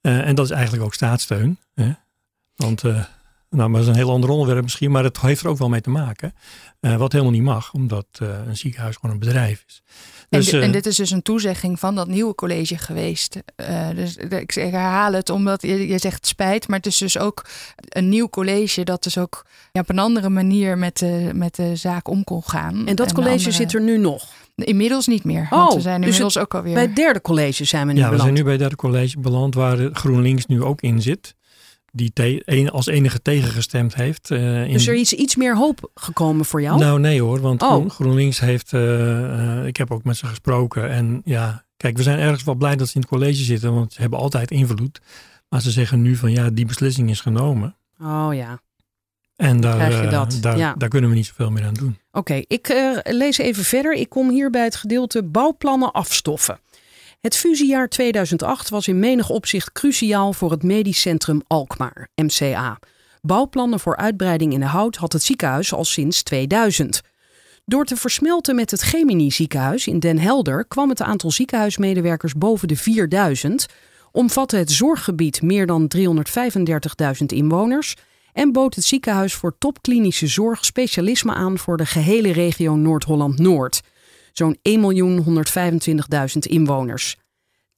Eh, 0.00 0.26
en 0.26 0.34
dat 0.34 0.44
is 0.44 0.50
eigenlijk 0.50 0.84
ook 0.84 0.94
staatssteun. 0.94 1.58
Hè? 1.74 1.92
Want, 2.54 2.82
nou, 2.82 3.02
maar 3.48 3.70
dat 3.70 3.80
is 3.80 3.86
een 3.86 3.94
heel 3.94 4.10
ander 4.10 4.30
onderwerp 4.30 4.62
misschien, 4.62 4.90
maar 4.90 5.04
het 5.04 5.20
heeft 5.20 5.42
er 5.42 5.48
ook 5.48 5.58
wel 5.58 5.68
mee 5.68 5.80
te 5.80 5.90
maken. 5.90 6.34
Wat 6.80 7.12
helemaal 7.12 7.32
niet 7.32 7.42
mag, 7.42 7.72
omdat 7.72 8.06
een 8.20 8.56
ziekenhuis 8.56 8.96
gewoon 8.96 9.10
een 9.10 9.20
bedrijf 9.20 9.64
is. 9.66 9.82
En, 10.32 10.38
Dus, 10.40 10.50
di- 10.50 10.56
en 10.58 10.62
eh, 10.66 10.72
dit 10.72 10.86
is 10.86 10.96
dus 10.96 11.10
een 11.10 11.22
toezegging 11.22 11.78
van 11.78 11.94
dat 11.94 12.06
nieuwe 12.08 12.34
college 12.34 12.78
geweest. 12.78 13.38
Eh, 13.56 13.88
dus 13.94 14.16
ik, 14.16 14.50
herhaal 14.50 15.12
het 15.12 15.30
omdat 15.30 15.62
je, 15.62 15.86
je 15.88 15.98
zegt 15.98 16.26
spijt, 16.26 16.68
maar 16.68 16.76
het 16.76 16.86
is 16.86 16.96
dus 16.98 17.18
ook 17.18 17.44
een 17.88 18.08
nieuw 18.08 18.28
college 18.28 18.84
dat 18.84 19.02
dus 19.02 19.18
ook 19.18 19.46
ja, 19.72 19.80
op 19.80 19.88
een 19.88 19.98
andere 19.98 20.28
manier 20.28 20.78
met 20.78 20.98
de, 20.98 21.30
met 21.34 21.54
de 21.54 21.76
zaak 21.76 22.08
om 22.08 22.24
kon 22.24 22.42
gaan. 22.44 22.86
En 22.86 22.96
dat 22.96 23.12
college 23.12 23.32
andere- 23.36 23.50
zit 23.52 23.74
er 23.74 23.80
nu 23.82 23.98
nog. 23.98 24.24
Inmiddels 24.54 25.06
niet 25.06 25.24
meer, 25.24 25.46
want 25.50 25.68
Oh, 25.70 25.76
we 25.76 25.80
zijn 25.82 25.96
dus 26.00 26.04
inmiddels 26.06 26.38
ook 26.38 26.54
alweer... 26.54 26.74
Bij 26.74 26.82
het 26.82 26.96
derde 26.96 27.20
college 27.20 27.64
zijn 27.64 27.86
we 27.86 27.92
nu 27.92 27.98
Ja, 27.98 28.04
we 28.04 28.10
beland. 28.10 28.22
zijn 28.28 28.34
nu 28.34 28.42
bij 28.42 28.52
het 28.52 28.60
derde 28.60 28.76
college 28.76 29.18
beland 29.20 29.54
waar 29.54 29.78
GroenLinks 29.92 30.46
nu 30.46 30.62
ook 30.62 30.80
in 30.80 31.02
zit. 31.02 31.34
Die 31.94 32.12
een- 32.44 32.70
als 32.70 32.86
enige 32.86 33.22
tegengestemd 33.22 33.94
heeft. 33.94 34.30
in, 34.30 34.72
Dus 34.72 34.86
er 34.86 34.94
is 34.94 35.12
iets 35.12 35.36
meer 35.36 35.56
hoop 35.56 35.90
gekomen 35.94 36.44
voor 36.44 36.62
jou? 36.62 36.78
Nou 36.78 37.00
nee 37.00 37.20
hoor, 37.22 37.40
want 37.40 37.62
Oh. 37.62 37.68
Groen- 37.70 37.90
GroenLinks 37.90 38.40
heeft, 38.40 38.72
eh, 38.72 39.58
eh, 39.58 39.66
ik 39.66 39.76
heb 39.76 39.90
ook 39.90 40.04
met 40.04 40.16
ze 40.16 40.26
gesproken. 40.26 40.90
En 40.90 41.22
ja, 41.24 41.64
kijk, 41.76 41.96
we 41.96 42.02
zijn 42.02 42.18
ergens 42.18 42.44
wel 42.44 42.54
blij 42.54 42.76
dat 42.76 42.88
ze 42.88 42.94
in 42.94 43.00
het 43.00 43.10
college 43.10 43.42
zitten, 43.44 43.74
want 43.74 43.92
ze 43.92 44.00
hebben 44.00 44.18
altijd 44.18 44.50
invloed. 44.50 45.00
Maar 45.48 45.60
ze 45.60 45.70
zeggen 45.70 46.02
nu 46.02 46.16
van 46.16 46.30
ja, 46.32 46.50
die 46.50 46.66
beslissing 46.66 47.10
is 47.10 47.20
genomen. 47.20 47.76
Oh 48.00 48.28
ja. 48.32 48.60
En 49.36 49.60
daar, 49.60 50.10
dat, 50.10 50.38
daar, 50.40 50.58
ja. 50.58 50.74
daar 50.78 50.88
kunnen 50.88 51.10
we 51.10 51.16
niet 51.16 51.26
zoveel 51.26 51.50
meer 51.50 51.64
aan 51.64 51.74
doen. 51.74 51.98
Oké, 52.12 52.42
ik 52.46 52.68
lees 53.02 53.38
even 53.38 53.64
verder. 53.64 53.92
Ik 53.94 54.08
kom 54.08 54.30
hier 54.30 54.50
bij 54.50 54.64
het 54.64 54.76
gedeelte 54.76 55.22
bouwplannen 55.22 55.92
afstoffen. 55.92 56.58
Het 57.22 57.36
fusiejaar 57.36 57.88
2008 57.88 58.68
was 58.68 58.88
in 58.88 58.98
menig 58.98 59.30
opzicht 59.30 59.72
cruciaal 59.72 60.32
voor 60.32 60.50
het 60.50 60.62
Medisch 60.62 61.00
Centrum 61.00 61.42
Alkmaar, 61.46 62.08
MCA. 62.14 62.78
Bouwplannen 63.20 63.80
voor 63.80 63.96
uitbreiding 63.96 64.52
in 64.52 64.60
de 64.60 64.66
hout 64.66 64.96
had 64.96 65.12
het 65.12 65.22
ziekenhuis 65.22 65.72
al 65.72 65.84
sinds 65.84 66.22
2000. 66.22 67.00
Door 67.64 67.84
te 67.84 67.96
versmelten 67.96 68.54
met 68.54 68.70
het 68.70 68.82
Gemini 68.82 69.30
ziekenhuis 69.30 69.86
in 69.86 69.98
Den 69.98 70.18
Helder 70.18 70.64
kwam 70.64 70.88
het 70.88 71.02
aantal 71.02 71.30
ziekenhuismedewerkers 71.30 72.34
boven 72.34 72.68
de 72.68 72.76
4000, 72.76 73.66
omvatte 74.12 74.56
het 74.56 74.70
zorggebied 74.70 75.42
meer 75.42 75.66
dan 75.66 75.90
335.000 75.96 77.26
inwoners 77.26 77.94
en 78.32 78.52
bood 78.52 78.74
het 78.74 78.84
ziekenhuis 78.84 79.34
voor 79.34 79.58
topklinische 79.58 80.26
zorg 80.26 80.64
specialisme 80.64 81.32
aan 81.32 81.58
voor 81.58 81.76
de 81.76 81.86
gehele 81.86 82.32
regio 82.32 82.74
Noord-Holland-Noord. 82.74 83.80
Zo'n 84.32 84.56
1.125.000 84.56 86.38
inwoners. 86.40 87.16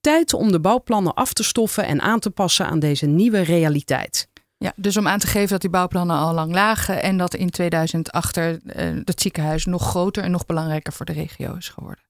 Tijd 0.00 0.34
om 0.34 0.52
de 0.52 0.60
bouwplannen 0.60 1.14
af 1.14 1.32
te 1.32 1.44
stoffen 1.44 1.86
en 1.86 2.00
aan 2.00 2.20
te 2.20 2.30
passen 2.30 2.66
aan 2.66 2.78
deze 2.78 3.06
nieuwe 3.06 3.40
realiteit. 3.40 4.28
Ja, 4.58 4.72
dus 4.76 4.96
om 4.96 5.08
aan 5.08 5.18
te 5.18 5.26
geven 5.26 5.48
dat 5.48 5.60
die 5.60 5.70
bouwplannen 5.70 6.16
al 6.16 6.34
lang 6.34 6.52
lagen 6.52 7.02
en 7.02 7.16
dat 7.16 7.34
in 7.34 7.50
2008 7.50 8.36
er, 8.36 8.60
eh, 8.66 8.86
het 9.04 9.20
ziekenhuis 9.20 9.64
nog 9.64 9.88
groter 9.88 10.22
en 10.22 10.30
nog 10.30 10.46
belangrijker 10.46 10.92
voor 10.92 11.06
de 11.06 11.12
regio 11.12 11.54
is 11.54 11.68
geworden. 11.68 12.04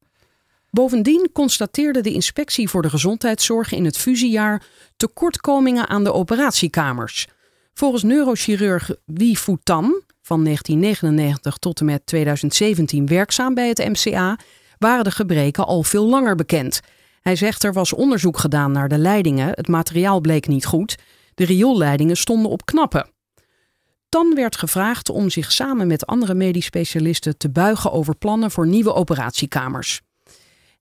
Bovendien 0.70 1.30
constateerde 1.32 2.00
de 2.00 2.12
Inspectie 2.12 2.68
voor 2.68 2.82
de 2.82 2.90
Gezondheidszorg 2.90 3.72
in 3.72 3.84
het 3.84 3.98
fusiejaar 3.98 4.62
tekortkomingen 4.96 5.88
aan 5.88 6.04
de 6.04 6.12
operatiekamers. 6.12 7.28
Volgens 7.74 8.02
neurochirurg 8.02 8.90
Wie 9.04 9.36
Futan, 9.36 10.02
van 10.22 10.44
1999 10.44 11.56
tot 11.56 11.80
en 11.80 11.86
met 11.86 12.06
2017 12.06 13.06
werkzaam 13.06 13.54
bij 13.54 13.68
het 13.68 13.78
MCA, 13.78 14.38
waren 14.78 15.04
de 15.04 15.10
gebreken 15.10 15.66
al 15.66 15.82
veel 15.82 16.06
langer 16.06 16.34
bekend. 16.34 16.80
Hij 17.20 17.36
zegt 17.36 17.64
er 17.64 17.72
was 17.72 17.92
onderzoek 17.92 18.38
gedaan 18.38 18.72
naar 18.72 18.88
de 18.88 18.98
leidingen, 18.98 19.48
het 19.50 19.68
materiaal 19.68 20.20
bleek 20.20 20.46
niet 20.46 20.66
goed, 20.66 20.96
de 21.34 21.44
rioolleidingen 21.44 22.16
stonden 22.16 22.50
op 22.50 22.66
knappen. 22.66 23.10
Dan 24.08 24.34
werd 24.34 24.56
gevraagd 24.56 25.08
om 25.08 25.30
zich 25.30 25.52
samen 25.52 25.86
met 25.86 26.06
andere 26.06 26.34
medisch 26.34 26.64
specialisten 26.64 27.36
te 27.36 27.50
buigen 27.50 27.92
over 27.92 28.16
plannen 28.16 28.50
voor 28.50 28.66
nieuwe 28.66 28.94
operatiekamers. 28.94 30.00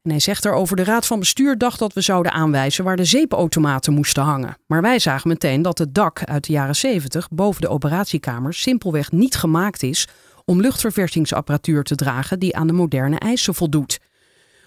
En 0.03 0.09
hij 0.09 0.19
zegt 0.19 0.45
erover: 0.45 0.75
de 0.75 0.83
raad 0.83 1.07
van 1.07 1.19
bestuur 1.19 1.57
dacht 1.57 1.79
dat 1.79 1.93
we 1.93 2.01
zouden 2.01 2.31
aanwijzen 2.31 2.83
waar 2.83 2.95
de 2.95 3.05
zeepautomaten 3.05 3.93
moesten 3.93 4.23
hangen. 4.23 4.57
Maar 4.67 4.81
wij 4.81 4.99
zagen 4.99 5.27
meteen 5.27 5.61
dat 5.61 5.77
het 5.77 5.93
dak 5.93 6.23
uit 6.23 6.45
de 6.45 6.53
jaren 6.53 6.75
70 6.75 7.29
boven 7.29 7.61
de 7.61 7.67
operatiekamers 7.67 8.61
simpelweg 8.61 9.11
niet 9.11 9.35
gemaakt 9.35 9.83
is 9.83 10.07
om 10.45 10.61
luchtverversingsapparatuur 10.61 11.83
te 11.83 11.95
dragen 11.95 12.39
die 12.39 12.55
aan 12.55 12.67
de 12.67 12.73
moderne 12.73 13.19
eisen 13.19 13.55
voldoet. 13.55 13.99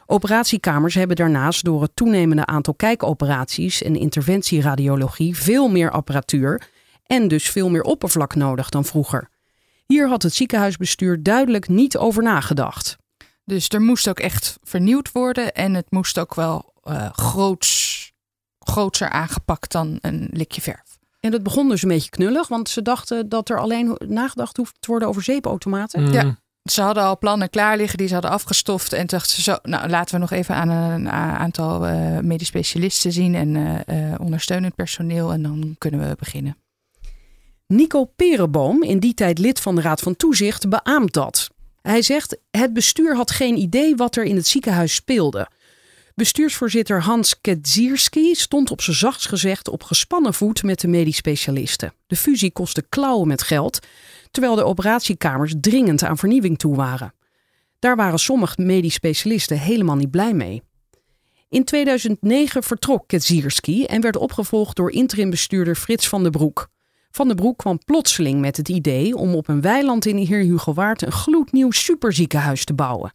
Operatiekamers 0.07 0.94
hebben 0.94 1.16
daarnaast 1.16 1.64
door 1.64 1.83
het 1.83 1.90
toenemende 1.94 2.46
aantal 2.46 2.75
kijkoperaties 2.75 3.83
en 3.83 3.96
interventieradiologie 3.96 5.37
veel 5.37 5.68
meer 5.68 5.90
apparatuur 5.90 6.68
en 7.07 7.29
dus 7.29 7.51
veel 7.51 7.70
meer 7.70 7.83
oppervlak 7.83 8.35
nodig 8.35 8.68
dan 8.68 8.85
vroeger. 8.85 9.29
Hier 9.87 10.09
had 10.09 10.22
het 10.22 10.35
ziekenhuisbestuur 10.35 11.22
duidelijk 11.22 11.68
niet 11.68 11.96
over 11.96 12.22
nagedacht. 12.22 12.96
Dus 13.46 13.68
er 13.68 13.80
moest 13.80 14.09
ook 14.09 14.20
echt 14.20 14.59
vernieuwd 14.62 15.12
worden 15.12 15.52
en 15.54 15.74
het 15.74 15.90
moest 15.90 16.18
ook 16.18 16.35
wel 16.35 16.72
eh 16.82 17.12
groots, 17.12 18.12
grootser 18.59 19.11
aangepakt 19.11 19.72
dan 19.72 19.98
een 20.00 20.28
likje 20.32 20.61
verf. 20.61 20.98
En 21.20 21.30
dat 21.30 21.42
begon 21.42 21.68
dus 21.68 21.82
een 21.82 21.88
beetje 21.88 22.11
knullig, 22.11 22.48
want 22.48 22.68
ze 22.68 22.82
dachten 22.82 23.28
dat 23.28 23.48
er 23.48 23.61
alleen 23.61 23.96
nagedacht 24.09 24.56
hoeft 24.56 24.76
te 24.80 24.90
worden 24.90 25.09
over 25.09 25.22
zeepautomaten. 25.22 26.12
Ja. 26.12 26.22
Mm, 26.22 26.37
Ze 26.62 26.82
hadden 26.82 27.02
al 27.02 27.18
plannen 27.18 27.50
klaar 27.50 27.76
liggen, 27.76 27.98
die 27.98 28.06
ze 28.06 28.12
hadden 28.12 28.30
afgestoft. 28.30 28.92
En 28.92 29.06
dachten 29.06 29.37
ze 29.37 29.42
zo, 29.42 29.56
nou 29.62 29.88
laten 29.88 30.14
we 30.14 30.20
nog 30.20 30.30
even 30.30 30.54
aan 30.54 30.68
een 30.68 31.11
aantal 31.11 31.87
eh 31.87 32.18
medisch 32.18 32.46
specialisten 32.46 33.12
zien 33.12 33.35
en 33.35 33.56
eh, 33.56 34.12
eh, 34.12 34.20
ondersteunend 34.20 34.74
personeel. 34.74 35.32
En 35.32 35.42
dan 35.42 35.74
kunnen 35.78 36.09
we 36.09 36.16
beginnen. 36.18 36.56
Nico 37.66 38.04
Perenboom, 38.04 38.82
in 38.82 38.98
die 38.98 39.14
tijd 39.14 39.38
lid 39.38 39.61
van 39.61 39.74
de 39.74 39.80
Raad 39.80 40.00
van 40.00 40.16
Toezicht, 40.16 40.68
beaamt 40.68 41.12
dat. 41.12 41.50
Hij 41.87 42.03
zegt: 42.03 42.38
Het 42.51 42.72
bestuur 42.72 43.16
had 43.16 43.31
geen 43.31 43.57
idee 43.57 43.96
wat 43.96 44.16
er 44.16 44.25
in 44.25 44.37
het 44.37 44.46
ziekenhuis 44.46 44.94
speelde. 44.94 45.49
Bestuursvoorzitter 46.14 47.03
Hans 47.03 47.40
Kedzierski 47.40 48.35
stond 48.35 48.70
op 48.70 48.81
zijn 48.83 48.96
zachts 48.96 49.27
gezegd 49.27 49.68
op 49.68 49.83
gespannen 49.83 50.35
voet 50.35 50.62
met 50.62 50.81
de 50.81 50.88
medisch 50.88 51.16
specialisten. 51.16 51.92
De 52.07 52.16
fusie 52.16 52.53
kostte 52.53 52.83
klauwen 52.88 53.29
met 53.29 53.42
geld, 53.42 53.79
terwijl 54.31 54.55
de 54.55 54.64
operatiekamers 54.64 55.55
dringend 55.61 56.03
aan 56.03 56.18
vernieuwing 56.18 56.59
toe 56.59 56.77
waren. 56.77 57.14
Daar 57.79 57.96
waren 57.96 58.18
sommige 58.18 58.62
medisch 58.62 58.94
specialisten 58.94 59.59
helemaal 59.59 59.96
niet 59.96 60.11
blij 60.11 60.35
mee. 60.35 60.62
In 61.49 61.64
2009 61.64 62.62
vertrok 62.62 63.09
Kedzierski 63.09 63.85
en 63.85 64.01
werd 64.01 64.16
opgevolgd 64.16 64.77
door 64.77 64.92
interimbestuurder 64.92 65.77
Frits 65.77 66.09
van 66.09 66.22
den 66.22 66.33
Broek. 66.33 66.68
Van 67.16 67.26
den 67.26 67.37
Broek 67.37 67.59
kwam 67.59 67.79
plotseling 67.85 68.40
met 68.40 68.57
het 68.57 68.68
idee 68.68 69.16
om 69.16 69.35
op 69.35 69.48
een 69.48 69.61
weiland 69.61 70.07
in 70.07 70.16
Heer 70.16 70.42
Hugo 70.42 70.72
Waard 70.72 71.02
een 71.02 71.12
gloednieuw 71.12 71.70
superziekenhuis 71.70 72.64
te 72.64 72.74
bouwen. 72.74 73.12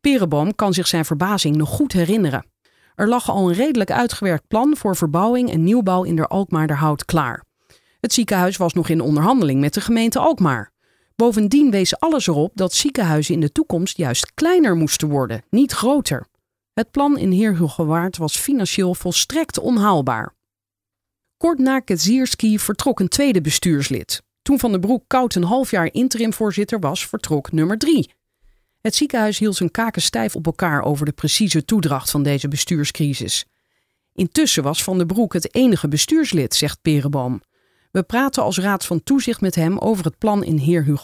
Perenboom 0.00 0.54
kan 0.54 0.74
zich 0.74 0.86
zijn 0.86 1.04
verbazing 1.04 1.56
nog 1.56 1.68
goed 1.68 1.92
herinneren. 1.92 2.46
Er 2.94 3.08
lag 3.08 3.30
al 3.30 3.48
een 3.48 3.54
redelijk 3.54 3.90
uitgewerkt 3.90 4.48
plan 4.48 4.76
voor 4.76 4.96
verbouwing 4.96 5.50
en 5.50 5.64
nieuwbouw 5.64 6.02
in 6.02 6.16
de 6.16 6.26
Alkmaarderhout 6.26 7.04
klaar. 7.04 7.44
Het 8.00 8.12
ziekenhuis 8.12 8.56
was 8.56 8.72
nog 8.72 8.88
in 8.88 9.00
onderhandeling 9.00 9.60
met 9.60 9.74
de 9.74 9.80
gemeente 9.80 10.18
Alkmaar. 10.18 10.72
Bovendien 11.16 11.70
wees 11.70 11.98
alles 11.98 12.26
erop 12.26 12.50
dat 12.54 12.74
ziekenhuizen 12.74 13.34
in 13.34 13.40
de 13.40 13.52
toekomst 13.52 13.96
juist 13.96 14.32
kleiner 14.34 14.76
moesten 14.76 15.08
worden, 15.08 15.42
niet 15.50 15.72
groter. 15.72 16.26
Het 16.74 16.90
plan 16.90 17.18
in 17.18 17.30
Heer 17.30 17.56
Hugo 17.56 17.84
Waard 17.84 18.16
was 18.16 18.36
financieel 18.36 18.94
volstrekt 18.94 19.58
onhaalbaar. 19.58 20.34
Kort 21.42 21.58
na 21.58 21.80
Kedzierski 21.80 22.58
vertrok 22.58 23.00
een 23.00 23.08
tweede 23.08 23.40
bestuurslid. 23.40 24.22
Toen 24.42 24.58
Van 24.58 24.70
den 24.70 24.80
Broek 24.80 25.04
koud 25.06 25.34
een 25.34 25.44
half 25.44 25.70
jaar 25.70 25.92
interimvoorzitter 25.92 26.78
was, 26.78 27.06
vertrok 27.06 27.52
nummer 27.52 27.78
drie. 27.78 28.10
Het 28.80 28.94
ziekenhuis 28.94 29.38
hield 29.38 29.56
zijn 29.56 29.70
kaken 29.70 30.02
stijf 30.02 30.36
op 30.36 30.46
elkaar 30.46 30.82
over 30.82 31.06
de 31.06 31.12
precieze 31.12 31.64
toedracht 31.64 32.10
van 32.10 32.22
deze 32.22 32.48
bestuurscrisis. 32.48 33.44
Intussen 34.12 34.62
was 34.62 34.82
Van 34.82 34.98
den 34.98 35.06
Broek 35.06 35.32
het 35.32 35.54
enige 35.54 35.88
bestuurslid, 35.88 36.54
zegt 36.54 36.82
Perenboom. 36.82 37.42
We 37.90 38.02
praten 38.02 38.42
als 38.42 38.58
raad 38.58 38.86
van 38.86 39.02
toezicht 39.02 39.40
met 39.40 39.54
hem 39.54 39.78
over 39.78 40.04
het 40.04 40.18
plan 40.18 40.44
in 40.44 40.56
Heer. 40.56 41.00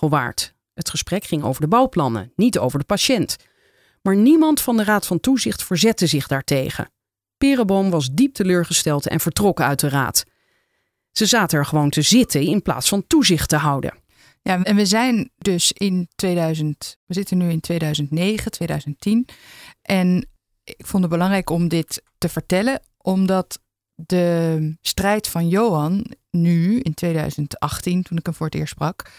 Het 0.75 0.91
gesprek 0.91 1.25
ging 1.25 1.43
over 1.43 1.61
de 1.61 1.69
bouwplannen, 1.69 2.33
niet 2.37 2.59
over 2.59 2.79
de 2.79 2.85
patiënt. 2.85 3.37
Maar 4.03 4.17
niemand 4.17 4.61
van 4.61 4.77
de 4.77 4.85
raad 4.85 5.07
van 5.07 5.21
toezicht 5.21 5.63
verzette 5.63 6.07
zich 6.07 6.27
daartegen. 6.27 6.91
Perenboom 7.39 7.91
was 7.91 8.11
diep 8.13 8.35
teleurgesteld 8.35 9.09
en 9.09 9.21
vertrok 9.21 9.61
uit 9.61 9.81
de 9.81 9.89
raad. 9.89 10.25
Ze 11.13 11.27
zaten 11.27 11.59
er 11.59 11.67
gewoon 11.67 11.91
te 11.91 12.03
zitten 12.03 12.43
in 12.43 12.63
plaats 12.63 12.89
van 12.89 13.07
toezicht 13.07 13.49
te 13.49 13.57
houden. 13.57 13.95
Ja, 14.43 14.63
en 14.63 14.77
we 14.77 14.87
zijn 14.87 15.31
dus 15.39 15.73
in 15.73 16.09
2000, 16.15 16.99
we 17.07 17.15
zitten 17.15 17.39
nu 17.39 17.51
in 17.51 17.61
2009, 17.61 18.51
2010. 18.51 19.29
En 19.83 20.29
ik 20.65 20.87
vond 20.87 21.03
het 21.03 21.13
belangrijk 21.13 21.51
om 21.51 21.69
dit 21.69 22.03
te 22.19 22.29
vertellen, 22.29 22.81
omdat 22.97 23.61
de 23.95 24.77
strijd 24.81 25.29
van 25.29 25.49
Johan 25.49 26.07
nu 26.31 26.81
in 26.81 26.95
2018, 26.95 28.03
toen 28.03 28.19
ik 28.19 28.25
hem 28.25 28.35
voor 28.35 28.47
het 28.47 28.55
eerst 28.55 28.73
sprak, 28.73 29.11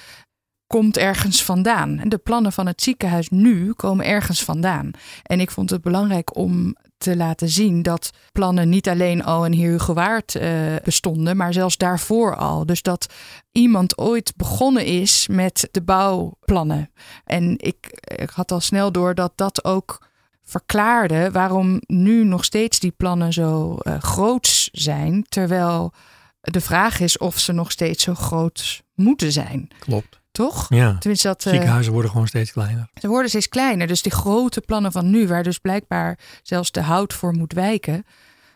komt 0.68 0.98
ergens 0.98 1.44
vandaan. 1.44 2.02
De 2.04 2.18
plannen 2.18 2.52
van 2.52 2.68
het 2.68 2.82
ziekenhuis 2.82 3.30
nu 3.30 3.74
komen 3.74 4.06
ergens 4.06 4.44
vandaan. 4.44 4.92
En 5.24 5.40
ik 5.40 5.52
vond 5.52 5.70
het 5.70 5.82
belangrijk 5.82 6.36
om 6.36 6.76
te 7.00 7.16
laten 7.16 7.50
zien 7.50 7.82
dat 7.82 8.10
plannen 8.32 8.70
niet 8.70 8.90
alleen 8.90 9.24
al 9.24 9.46
in 9.46 9.52
Heer 9.52 9.72
Hugo 9.72 9.94
Waard 9.94 10.36
eh, 10.36 10.52
bestonden, 10.84 11.38
maar 11.38 11.54
zelfs 11.54 11.78
daarvoor 11.78 12.36
al. 12.36 12.66
Dus 12.66 12.82
dat 12.82 13.14
iemand 13.52 13.98
ooit 13.98 14.34
begonnen 14.36 14.86
is 14.86 15.28
met 15.28 15.68
de 15.72 15.82
bouwplannen. 15.82 16.92
En 17.24 17.54
ik, 17.58 17.88
ik 18.02 18.30
had 18.30 18.52
al 18.52 18.60
snel 18.60 18.92
door 18.92 19.16
dat 19.16 19.32
dat 19.36 19.64
ook 19.64 20.08
verklaarde 20.44 21.32
waarom 21.32 21.82
nu 21.86 22.24
nog 22.24 22.46
steeds 22.46 22.80
die 22.80 22.92
plannen 22.92 23.34
zo 23.34 23.78
uh, 23.82 24.00
groots 24.00 24.70
zijn, 24.72 25.26
terwijl 25.30 25.94
de 26.42 26.62
vraag 26.62 27.00
is 27.00 27.18
of 27.18 27.40
ze 27.40 27.52
nog 27.52 27.72
steeds 27.72 28.04
zo 28.04 28.14
groot 28.14 28.84
moeten 28.96 29.32
zijn. 29.32 29.68
Klopt. 29.80 30.19
Toch? 30.46 30.66
Ja. 30.70 30.98
Tenminste, 30.98 31.28
dat, 31.28 31.46
uh, 31.46 31.52
Ziekenhuizen 31.52 31.94
worden 31.94 32.12
gewoon 32.12 32.28
steeds 32.28 32.52
kleiner. 32.52 32.90
Ze 33.02 33.08
worden 33.08 33.30
steeds 33.30 33.48
kleiner. 33.48 33.88
Dus 33.88 34.02
die 34.02 34.12
grote 34.12 34.62
plannen 34.62 34.92
van 34.92 35.10
nu, 35.10 35.28
waar 35.28 35.44
dus 35.44 35.58
blijkbaar 35.58 36.20
zelfs 36.44 36.72
de 36.72 36.82
hout 36.82 37.14
voor 37.14 37.34
moet 37.34 37.54
wijken. 37.54 38.06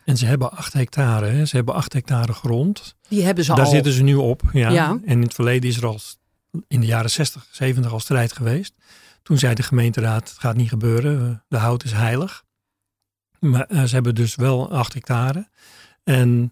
En 0.04 0.16
ze 0.16 0.26
hebben 0.26 0.50
acht 0.50 0.72
hectare. 0.72 1.26
Hè? 1.26 1.46
Ze 1.46 1.56
hebben 1.56 1.74
acht 1.74 1.92
hectare 1.92 2.32
grond. 2.32 2.96
Die 3.08 3.24
hebben 3.24 3.44
ze 3.44 3.54
Daar 3.54 3.64
al. 3.64 3.70
zitten 3.70 3.92
ze 3.92 4.02
nu 4.02 4.14
op. 4.14 4.42
Ja. 4.52 4.70
Ja. 4.70 4.88
En 4.88 5.00
in 5.04 5.22
het 5.22 5.34
verleden 5.34 5.70
is 5.70 5.76
er 5.76 5.86
al 5.86 6.00
in 6.68 6.80
de 6.80 6.86
jaren 6.86 7.10
60, 7.10 7.46
70 7.50 7.92
al 7.92 8.00
strijd 8.00 8.32
geweest. 8.32 8.74
Toen 9.22 9.38
zei 9.38 9.54
de 9.54 9.62
gemeenteraad, 9.62 10.28
het 10.28 10.38
gaat 10.38 10.56
niet 10.56 10.68
gebeuren. 10.68 11.44
De 11.48 11.56
hout 11.56 11.84
is 11.84 11.92
heilig. 11.92 12.42
Maar 13.38 13.66
uh, 13.68 13.82
ze 13.82 13.94
hebben 13.94 14.14
dus 14.14 14.34
wel 14.34 14.72
acht 14.72 14.94
hectare. 14.94 15.48
En 16.04 16.50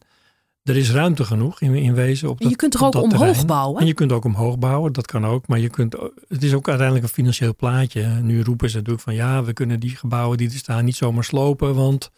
er 0.62 0.76
is 0.76 0.90
ruimte 0.90 1.24
genoeg 1.24 1.60
in, 1.60 1.74
in 1.74 1.94
wezen. 1.94 2.28
Op 2.28 2.38
En 2.38 2.44
je 2.44 2.48
dat- 2.50 2.58
kunt 2.58 2.74
op 2.74 2.82
ook 2.82 2.92
dat 2.92 3.02
omhoog 3.02 3.18
terrein. 3.26 3.46
bouwen? 3.46 3.80
En 3.80 3.86
je 3.86 3.94
kunt 3.94 4.12
ook 4.12 4.24
omhoog 4.24 4.58
bouwen, 4.58 4.92
dat 4.92 5.06
kan 5.06 5.26
ook. 5.26 5.46
Maar 5.46 5.58
je 5.58 5.68
kunt, 5.68 5.92
het 6.28 6.42
is 6.42 6.54
ook 6.54 6.68
uiteindelijk 6.68 7.06
een 7.06 7.12
financieel 7.14 7.54
plaatje. 7.54 8.06
Nu 8.06 8.42
roepen 8.42 8.70
ze 8.70 8.76
natuurlijk 8.76 9.04
van 9.04 9.14
ja, 9.14 9.44
we 9.44 9.52
kunnen 9.52 9.80
die 9.80 9.96
gebouwen 9.96 10.38
die 10.38 10.50
er 10.50 10.56
staan 10.56 10.84
niet 10.84 10.96
zomaar 10.96 11.24
slopen, 11.24 11.74
want 11.74 12.10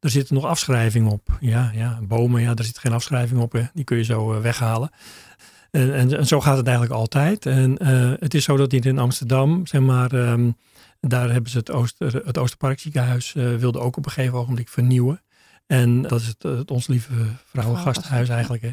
er 0.00 0.10
zit 0.10 0.30
nog 0.30 0.44
afschrijving 0.44 1.10
op. 1.10 1.28
Ja, 1.40 1.70
ja, 1.74 1.98
bomen, 2.02 2.42
ja, 2.42 2.54
daar 2.54 2.64
zit 2.66 2.78
geen 2.78 2.92
afschrijving 2.92 3.40
op. 3.40 3.52
Hè. 3.52 3.62
Die 3.74 3.84
kun 3.84 3.96
je 3.96 4.04
zo 4.04 4.32
eh, 4.32 4.40
weghalen. 4.40 4.90
En, 5.70 5.94
en, 5.94 6.16
en 6.18 6.26
zo 6.26 6.40
gaat 6.40 6.56
het 6.56 6.66
eigenlijk 6.66 6.96
altijd. 6.96 7.46
En 7.46 7.78
eh, 7.78 8.12
het 8.18 8.34
is 8.34 8.44
zo 8.44 8.56
dat 8.56 8.72
hier 8.72 8.86
in 8.86 8.98
Amsterdam, 8.98 9.66
zeg 9.66 9.80
maar, 9.80 10.12
ehm, 10.12 10.50
daar 11.00 11.30
hebben 11.32 11.50
ze 11.50 11.58
het, 11.58 11.70
Ooster, 11.70 12.22
het 12.24 12.38
Oosterpark 12.38 12.80
ziekenhuis 12.80 13.34
eh, 13.34 13.54
wilde 13.54 13.78
ook 13.80 13.96
op 13.96 14.04
een 14.06 14.10
gegeven 14.12 14.38
ogenblik 14.38 14.68
vernieuwen. 14.68 15.20
En 15.66 16.02
dat 16.02 16.20
is 16.20 16.26
het, 16.26 16.42
het 16.42 16.70
Ons 16.70 16.86
Lieve 16.86 17.12
Vrouwengasthuis 17.44 18.28
eigenlijk. 18.28 18.62
Hè. 18.62 18.70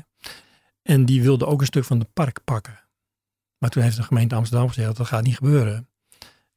En 0.82 1.06
die 1.06 1.22
wilde 1.22 1.46
ook 1.46 1.60
een 1.62 1.66
stuk 1.68 1.84
van 1.86 2.00
het 2.00 2.14
park 2.14 2.40
pakken. 2.44 2.80
Maar 3.58 3.70
toen 3.70 3.84
heeft 3.84 3.96
de 3.96 4.04
gemeente 4.04 4.36
Amsterdam 4.36 4.68
gezegd 4.68 4.96
dat 4.98 5.08
gaat 5.08 5.24
niet 5.24 5.36
gebeuren. 5.36 5.88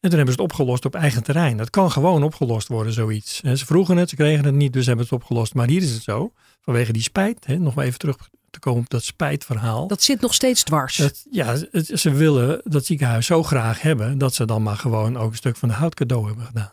En 0.01 0.12
toen 0.12 0.18
hebben 0.18 0.35
ze 0.37 0.42
het 0.42 0.51
opgelost 0.53 0.85
op 0.85 0.94
eigen 0.94 1.22
terrein. 1.22 1.57
Dat 1.57 1.70
kan 1.70 1.90
gewoon 1.90 2.22
opgelost 2.22 2.68
worden, 2.68 2.92
zoiets. 2.92 3.40
En 3.40 3.59
ze 3.59 3.66
vroegen 3.66 3.96
het, 3.96 4.09
ze 4.09 4.16
kregen 4.16 4.44
het 4.44 4.55
niet, 4.55 4.72
dus 4.72 4.83
ze 4.83 4.88
hebben 4.88 5.07
het 5.07 5.14
opgelost. 5.14 5.55
Maar 5.55 5.66
hier 5.68 5.83
is 5.83 5.90
het 5.92 6.03
zo, 6.03 6.33
vanwege 6.61 6.92
die 6.92 7.03
spijt, 7.03 7.46
hè, 7.46 7.59
nog 7.59 7.75
maar 7.75 7.85
even 7.85 7.99
terug 7.99 8.16
te 8.51 8.59
komen 8.59 8.81
op 8.83 8.90
dat 8.90 9.05
spijtverhaal. 9.05 9.87
Dat 9.87 10.03
zit 10.03 10.20
nog 10.20 10.35
steeds 10.35 10.62
dwars. 10.62 10.96
Dat, 10.96 11.27
ja, 11.31 11.57
het- 11.70 11.90
ze 12.01 12.11
willen 12.11 12.61
dat 12.64 12.87
ziekenhuis 12.87 13.27
zo 13.27 13.42
graag 13.42 13.81
hebben 13.83 14.18
dat 14.18 14.35
ze 14.35 14.44
dan 14.44 14.62
maar 14.62 14.77
gewoon 14.77 15.16
ook 15.16 15.31
een 15.31 15.37
stuk 15.37 15.57
van 15.57 15.68
de 15.68 15.75
hout 15.75 15.94
cadeau 15.94 16.27
hebben 16.27 16.46
gedaan. 16.46 16.72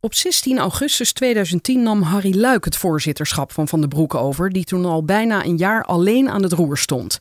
Op 0.00 0.14
16 0.14 0.58
augustus 0.58 1.12
2010 1.12 1.82
nam 1.82 2.02
Harry 2.02 2.38
Luik 2.38 2.64
het 2.64 2.76
voorzitterschap 2.76 3.52
van 3.52 3.68
Van 3.68 3.80
den 3.80 3.88
Broek 3.88 4.14
over, 4.14 4.50
die 4.50 4.64
toen 4.64 4.84
al 4.84 5.04
bijna 5.04 5.44
een 5.44 5.56
jaar 5.56 5.84
alleen 5.84 6.30
aan 6.30 6.42
het 6.42 6.52
roer 6.52 6.76
stond. 6.76 7.18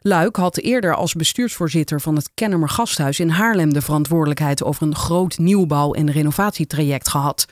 Luik 0.00 0.36
had 0.36 0.58
eerder 0.58 0.94
als 0.94 1.14
bestuursvoorzitter 1.14 2.00
van 2.00 2.16
het 2.16 2.30
Kennemer 2.34 2.68
Gasthuis 2.68 3.20
in 3.20 3.28
Haarlem 3.28 3.72
de 3.72 3.82
verantwoordelijkheid 3.82 4.62
over 4.62 4.82
een 4.82 4.94
groot 4.94 5.38
nieuwbouw- 5.38 5.92
en 5.92 6.10
renovatietraject 6.10 7.08
gehad. 7.08 7.46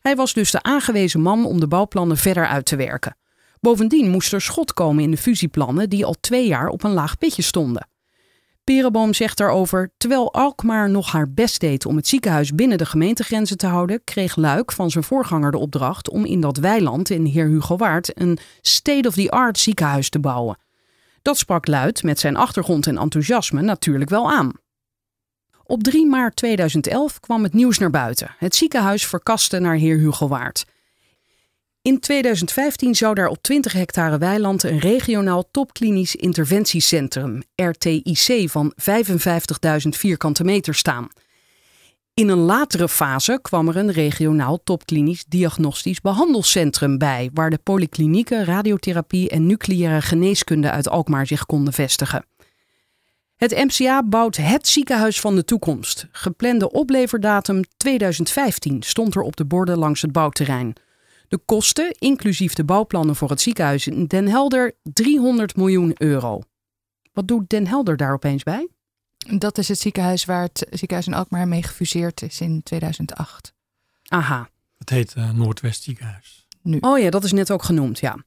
Hij 0.00 0.16
was 0.16 0.32
dus 0.32 0.50
de 0.50 0.62
aangewezen 0.62 1.20
man 1.20 1.46
om 1.46 1.60
de 1.60 1.68
bouwplannen 1.68 2.16
verder 2.16 2.46
uit 2.46 2.66
te 2.66 2.76
werken. 2.76 3.16
Bovendien 3.60 4.10
moest 4.10 4.32
er 4.32 4.40
schot 4.40 4.72
komen 4.72 5.04
in 5.04 5.10
de 5.10 5.16
fusieplannen 5.16 5.90
die 5.90 6.04
al 6.04 6.14
twee 6.20 6.46
jaar 6.46 6.68
op 6.68 6.84
een 6.84 6.92
laag 6.92 7.18
pitje 7.18 7.42
stonden. 7.42 7.86
Perenboom 8.64 9.14
zegt 9.14 9.38
daarover: 9.38 9.92
terwijl 9.96 10.32
Alkmaar 10.32 10.90
nog 10.90 11.12
haar 11.12 11.30
best 11.30 11.60
deed 11.60 11.86
om 11.86 11.96
het 11.96 12.08
ziekenhuis 12.08 12.54
binnen 12.54 12.78
de 12.78 12.86
gemeentegrenzen 12.86 13.56
te 13.56 13.66
houden, 13.66 14.04
kreeg 14.04 14.36
Luik 14.36 14.72
van 14.72 14.90
zijn 14.90 15.04
voorganger 15.04 15.50
de 15.50 15.58
opdracht 15.58 16.10
om 16.10 16.24
in 16.24 16.40
dat 16.40 16.56
weiland 16.56 17.10
in 17.10 17.24
Heer 17.24 17.46
Hugo 17.46 17.76
Waard 17.76 18.20
een 18.20 18.38
state-of-the-art 18.60 19.58
ziekenhuis 19.58 20.08
te 20.08 20.18
bouwen. 20.18 20.58
Dat 21.22 21.38
sprak 21.38 21.66
luid 21.66 22.02
met 22.02 22.20
zijn 22.20 22.36
achtergrond 22.36 22.86
en 22.86 22.98
enthousiasme 22.98 23.62
natuurlijk 23.62 24.10
wel 24.10 24.30
aan. 24.30 24.52
Op 25.62 25.82
3 25.82 26.06
maart 26.06 26.36
2011 26.36 27.20
kwam 27.20 27.42
het 27.42 27.52
nieuws 27.52 27.78
naar 27.78 27.90
buiten. 27.90 28.34
Het 28.38 28.54
ziekenhuis 28.54 29.06
verkaste 29.06 29.58
naar 29.58 29.74
Heer 29.74 29.96
Hugo 29.96 30.28
Waard. 30.28 30.64
In 31.84 32.00
2015 32.00 32.94
zou 32.94 33.14
daar 33.14 33.28
op 33.28 33.42
20 33.42 33.72
hectare 33.72 34.18
weiland 34.18 34.62
een 34.62 34.78
regionaal 34.78 35.48
topklinisch 35.50 36.16
interventiecentrum, 36.16 37.42
RTIC, 37.54 38.50
van 38.50 38.72
55.000 38.82 39.88
vierkante 39.88 40.44
meter 40.44 40.74
staan. 40.74 41.08
In 42.14 42.28
een 42.28 42.38
latere 42.38 42.88
fase 42.88 43.38
kwam 43.42 43.68
er 43.68 43.76
een 43.76 43.92
regionaal 43.92 44.62
topklinisch 44.62 45.24
diagnostisch 45.28 46.00
behandelcentrum 46.00 46.98
bij, 46.98 47.30
waar 47.34 47.50
de 47.50 47.58
polyklinieken, 47.62 48.44
radiotherapie 48.44 49.28
en 49.28 49.46
nucleaire 49.46 50.02
geneeskunde 50.02 50.70
uit 50.70 50.88
Alkmaar 50.88 51.26
zich 51.26 51.46
konden 51.46 51.72
vestigen. 51.72 52.26
Het 53.36 53.50
MCA 53.50 54.02
bouwt 54.02 54.36
het 54.36 54.68
ziekenhuis 54.68 55.20
van 55.20 55.34
de 55.34 55.44
toekomst. 55.44 56.06
Geplande 56.12 56.70
opleverdatum 56.70 57.62
2015 57.76 58.82
stond 58.82 59.14
er 59.14 59.22
op 59.22 59.36
de 59.36 59.44
borden 59.44 59.78
langs 59.78 60.02
het 60.02 60.12
bouwterrein. 60.12 60.74
De 61.28 61.38
kosten, 61.38 61.94
inclusief 61.98 62.54
de 62.54 62.64
bouwplannen 62.64 63.16
voor 63.16 63.30
het 63.30 63.40
ziekenhuis 63.40 63.86
in 63.86 64.06
Den 64.06 64.28
Helder, 64.28 64.72
300 64.82 65.56
miljoen 65.56 65.92
euro. 65.94 66.42
Wat 67.12 67.28
doet 67.28 67.48
Den 67.48 67.66
Helder 67.66 67.96
daar 67.96 68.12
opeens 68.12 68.42
bij? 68.42 68.68
Dat 69.38 69.58
is 69.58 69.68
het 69.68 69.78
ziekenhuis 69.78 70.24
waar 70.24 70.42
het 70.42 70.66
ziekenhuis 70.70 71.06
in 71.06 71.14
Alkmaar 71.14 71.48
mee 71.48 71.62
gefuseerd 71.62 72.22
is 72.22 72.40
in 72.40 72.62
2008. 72.62 73.52
Aha. 74.08 74.48
Het 74.78 74.90
heet 74.90 75.14
eh, 75.14 75.30
Noordwest 75.30 75.82
Ziekenhuis. 75.82 76.46
Oh 76.80 76.98
ja, 76.98 77.10
dat 77.10 77.24
is 77.24 77.32
net 77.32 77.50
ook 77.50 77.62
genoemd, 77.62 77.98
ja. 77.98 78.24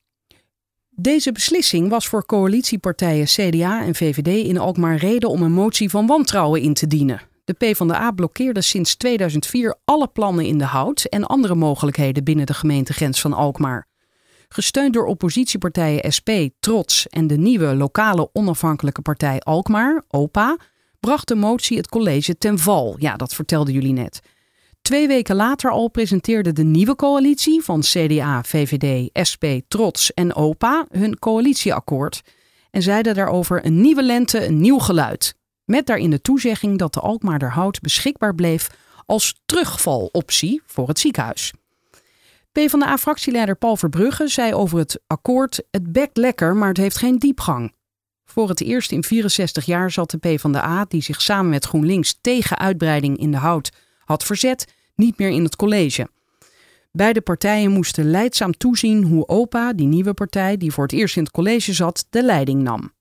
Deze 0.89 1.31
beslissing 1.31 1.89
was 1.89 2.07
voor 2.07 2.25
coalitiepartijen 2.25 3.25
CDA 3.25 3.83
en 3.85 3.95
VVD 3.95 4.47
in 4.47 4.57
Alkmaar 4.57 4.95
reden 4.95 5.29
om 5.29 5.41
een 5.41 5.51
motie 5.51 5.89
van 5.89 6.07
wantrouwen 6.07 6.61
in 6.61 6.73
te 6.73 6.87
dienen. 6.87 7.21
De 7.47 7.53
PvdA 7.53 8.11
blokkeerde 8.11 8.61
sinds 8.61 8.95
2004 8.95 9.77
alle 9.85 10.07
plannen 10.07 10.45
in 10.45 10.57
de 10.57 10.65
hout 10.65 11.03
en 11.03 11.23
andere 11.25 11.55
mogelijkheden 11.55 12.23
binnen 12.23 12.45
de 12.45 12.53
gemeentegrens 12.53 13.21
van 13.21 13.33
Alkmaar. 13.33 13.87
Gesteund 14.47 14.93
door 14.93 15.05
oppositiepartijen 15.05 16.11
SP, 16.17 16.29
Trots 16.59 17.07
en 17.07 17.27
de 17.27 17.37
nieuwe 17.37 17.75
lokale 17.75 18.29
onafhankelijke 18.33 19.01
partij 19.01 19.39
Alkmaar, 19.39 20.03
OPA, 20.07 20.57
bracht 20.99 21.27
de 21.27 21.35
motie 21.35 21.77
het 21.77 21.89
college 21.89 22.37
ten 22.37 22.59
val. 22.59 22.95
Ja, 22.97 23.15
dat 23.15 23.33
vertelden 23.33 23.73
jullie 23.73 23.93
net. 23.93 24.19
Twee 24.81 25.07
weken 25.07 25.35
later 25.35 25.71
al 25.71 25.89
presenteerde 25.89 26.53
de 26.53 26.63
nieuwe 26.63 26.95
coalitie 26.95 27.61
van 27.61 27.81
CDA, 27.81 28.43
VVD, 28.43 29.09
SP, 29.29 29.43
Trots 29.67 30.13
en 30.13 30.35
OPA 30.35 30.85
hun 30.91 31.19
coalitieakkoord 31.19 32.21
en 32.71 32.81
zeiden 32.81 33.15
daarover 33.15 33.65
een 33.65 33.81
nieuwe 33.81 34.03
lente, 34.03 34.45
een 34.45 34.61
nieuw 34.61 34.79
geluid. 34.79 35.36
Met 35.67 35.85
daarin 35.85 36.09
de 36.09 36.21
toezegging 36.21 36.77
dat 36.77 36.93
de 36.93 36.99
Alkmaarderhout 36.99 37.81
beschikbaar 37.81 38.35
bleef 38.35 38.69
als 39.05 39.41
terugvaloptie 39.45 40.61
voor 40.65 40.87
het 40.87 40.99
ziekenhuis. 40.99 41.53
PvdA-fractieleider 42.51 43.55
Paul 43.55 43.75
Verbrugge 43.75 44.27
zei 44.27 44.53
over 44.53 44.77
het 44.77 44.99
akkoord: 45.07 45.63
Het 45.71 45.91
bekt 45.91 46.17
lekker, 46.17 46.55
maar 46.55 46.67
het 46.67 46.77
heeft 46.77 46.97
geen 46.97 47.17
diepgang. 47.19 47.73
Voor 48.25 48.49
het 48.49 48.61
eerst 48.61 48.91
in 48.91 49.03
64 49.03 49.65
jaar 49.65 49.91
zat 49.91 50.11
de 50.11 50.17
PvdA, 50.17 50.85
die 50.87 51.01
zich 51.01 51.21
samen 51.21 51.49
met 51.49 51.65
GroenLinks 51.65 52.17
tegen 52.21 52.57
uitbreiding 52.57 53.17
in 53.17 53.31
de 53.31 53.37
hout 53.37 53.71
had 54.05 54.23
verzet, 54.23 54.73
niet 54.95 55.17
meer 55.17 55.29
in 55.29 55.43
het 55.43 55.55
college. 55.55 56.09
Beide 56.91 57.21
partijen 57.21 57.71
moesten 57.71 58.09
leidzaam 58.09 58.51
toezien 58.51 59.03
hoe 59.03 59.27
OPA, 59.27 59.73
die 59.73 59.87
nieuwe 59.87 60.13
partij 60.13 60.57
die 60.57 60.71
voor 60.71 60.83
het 60.83 60.93
eerst 60.93 61.17
in 61.17 61.23
het 61.23 61.31
college 61.31 61.73
zat, 61.73 62.05
de 62.09 62.23
leiding 62.23 62.61
nam. 62.61 62.93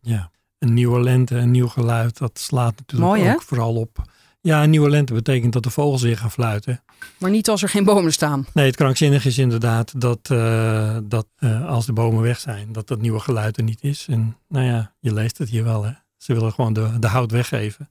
Ja, 0.00 0.30
een 0.58 0.74
nieuwe 0.74 1.00
lente, 1.00 1.36
een 1.36 1.50
nieuw 1.50 1.68
geluid, 1.68 2.18
dat 2.18 2.38
slaat 2.38 2.74
natuurlijk 2.76 3.10
Mooi, 3.10 3.32
ook 3.32 3.42
vooral 3.42 3.74
op. 3.74 4.02
Ja, 4.40 4.62
een 4.62 4.70
nieuwe 4.70 4.90
lente 4.90 5.14
betekent 5.14 5.52
dat 5.52 5.62
de 5.62 5.70
vogels 5.70 6.02
weer 6.02 6.16
gaan 6.16 6.30
fluiten. 6.30 6.82
Maar 7.18 7.30
niet 7.30 7.48
als 7.48 7.62
er 7.62 7.68
geen 7.68 7.84
bomen 7.84 8.12
staan. 8.12 8.46
Nee, 8.54 8.66
het 8.66 8.76
krankzinnige 8.76 9.28
is 9.28 9.38
inderdaad 9.38 10.00
dat, 10.00 10.18
eh, 10.22 10.96
dat 11.04 11.26
eh, 11.36 11.68
als 11.68 11.86
de 11.86 11.92
bomen 11.92 12.22
weg 12.22 12.40
zijn, 12.40 12.72
dat 12.72 12.88
dat 12.88 13.00
nieuwe 13.00 13.20
geluid 13.20 13.56
er 13.56 13.62
niet 13.62 13.82
is. 13.82 14.06
En 14.08 14.36
nou 14.48 14.66
ja, 14.66 14.94
je 15.00 15.12
leest 15.12 15.38
het 15.38 15.48
hier 15.48 15.64
wel 15.64 15.84
hè. 15.84 15.92
Ze 16.16 16.34
willen 16.34 16.52
gewoon 16.52 16.72
de, 16.72 16.98
de 16.98 17.06
hout 17.06 17.30
weggeven. 17.30 17.90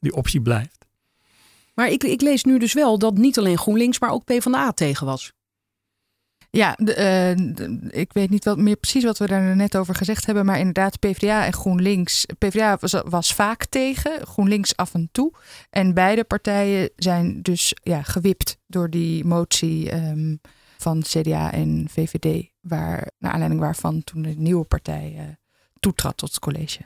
Die 0.00 0.14
optie 0.14 0.40
blijft. 0.40 0.86
Maar 1.74 1.88
ik, 1.88 2.04
ik 2.04 2.20
lees 2.20 2.44
nu 2.44 2.58
dus 2.58 2.72
wel 2.72 2.98
dat 2.98 3.16
niet 3.16 3.38
alleen 3.38 3.58
GroenLinks, 3.58 3.98
maar 3.98 4.10
ook 4.10 4.24
PvdA 4.24 4.72
tegen 4.72 5.06
was. 5.06 5.32
Ja, 6.54 6.76
eh, 6.76 7.30
ik 7.90 8.12
weet 8.12 8.30
niet 8.30 8.44
wat 8.44 8.58
meer 8.58 8.76
precies 8.76 9.04
wat 9.04 9.18
we 9.18 9.26
daar 9.26 9.56
net 9.56 9.76
over 9.76 9.94
gezegd 9.94 10.26
hebben. 10.26 10.44
Maar 10.44 10.58
inderdaad, 10.58 10.98
PvdA 10.98 11.44
en 11.44 11.52
GroenLinks. 11.52 12.26
PvdA 12.38 12.76
was, 12.80 12.94
was 13.04 13.34
vaak 13.34 13.66
tegen, 13.66 14.26
GroenLinks 14.26 14.76
af 14.76 14.94
en 14.94 15.08
toe. 15.12 15.32
En 15.70 15.94
beide 15.94 16.24
partijen 16.24 16.90
zijn 16.96 17.42
dus 17.42 17.74
ja, 17.82 18.02
gewipt 18.02 18.58
door 18.66 18.90
die 18.90 19.24
motie 19.24 19.90
ehm, 19.90 20.36
van 20.78 21.02
CDA 21.02 21.52
en 21.52 21.86
VVD. 21.90 22.50
Waar, 22.60 23.10
naar 23.18 23.32
aanleiding 23.32 23.60
waarvan 23.60 24.04
toen 24.04 24.22
de 24.22 24.34
nieuwe 24.36 24.64
partij 24.64 25.14
eh, 25.18 25.24
toetrad 25.80 26.16
tot 26.16 26.28
het 26.28 26.38
college. 26.38 26.80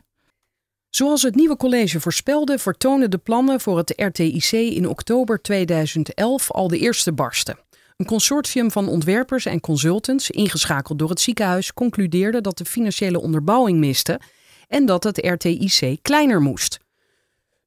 Zoals 0.91 1.23
het 1.23 1.35
nieuwe 1.35 1.57
college 1.57 2.01
voorspelde, 2.01 2.59
vertonen 2.59 3.11
de 3.11 3.19
plannen 3.19 3.61
voor 3.61 3.77
het 3.77 3.93
RTIC 3.97 4.51
in 4.51 4.89
oktober 4.89 5.43
2011 5.43 6.53
al 6.53 6.69
de 6.69 6.79
eerste 6.79 7.13
barsten. 7.13 7.59
Een 7.99 8.07
consortium 8.07 8.71
van 8.71 8.89
ontwerpers 8.89 9.47
en 9.47 9.61
consultants, 9.61 10.31
ingeschakeld 10.31 10.99
door 10.99 11.09
het 11.09 11.21
ziekenhuis, 11.21 11.75
concludeerde 11.75 12.41
dat 12.41 12.59
de 12.59 12.65
financiële 12.65 13.21
onderbouwing 13.21 13.79
miste 13.79 14.21
en 14.69 14.87
dat 14.87 15.05
het 15.05 15.27
RTIC 15.27 15.99
kleiner 16.03 16.41
moest. 16.41 16.79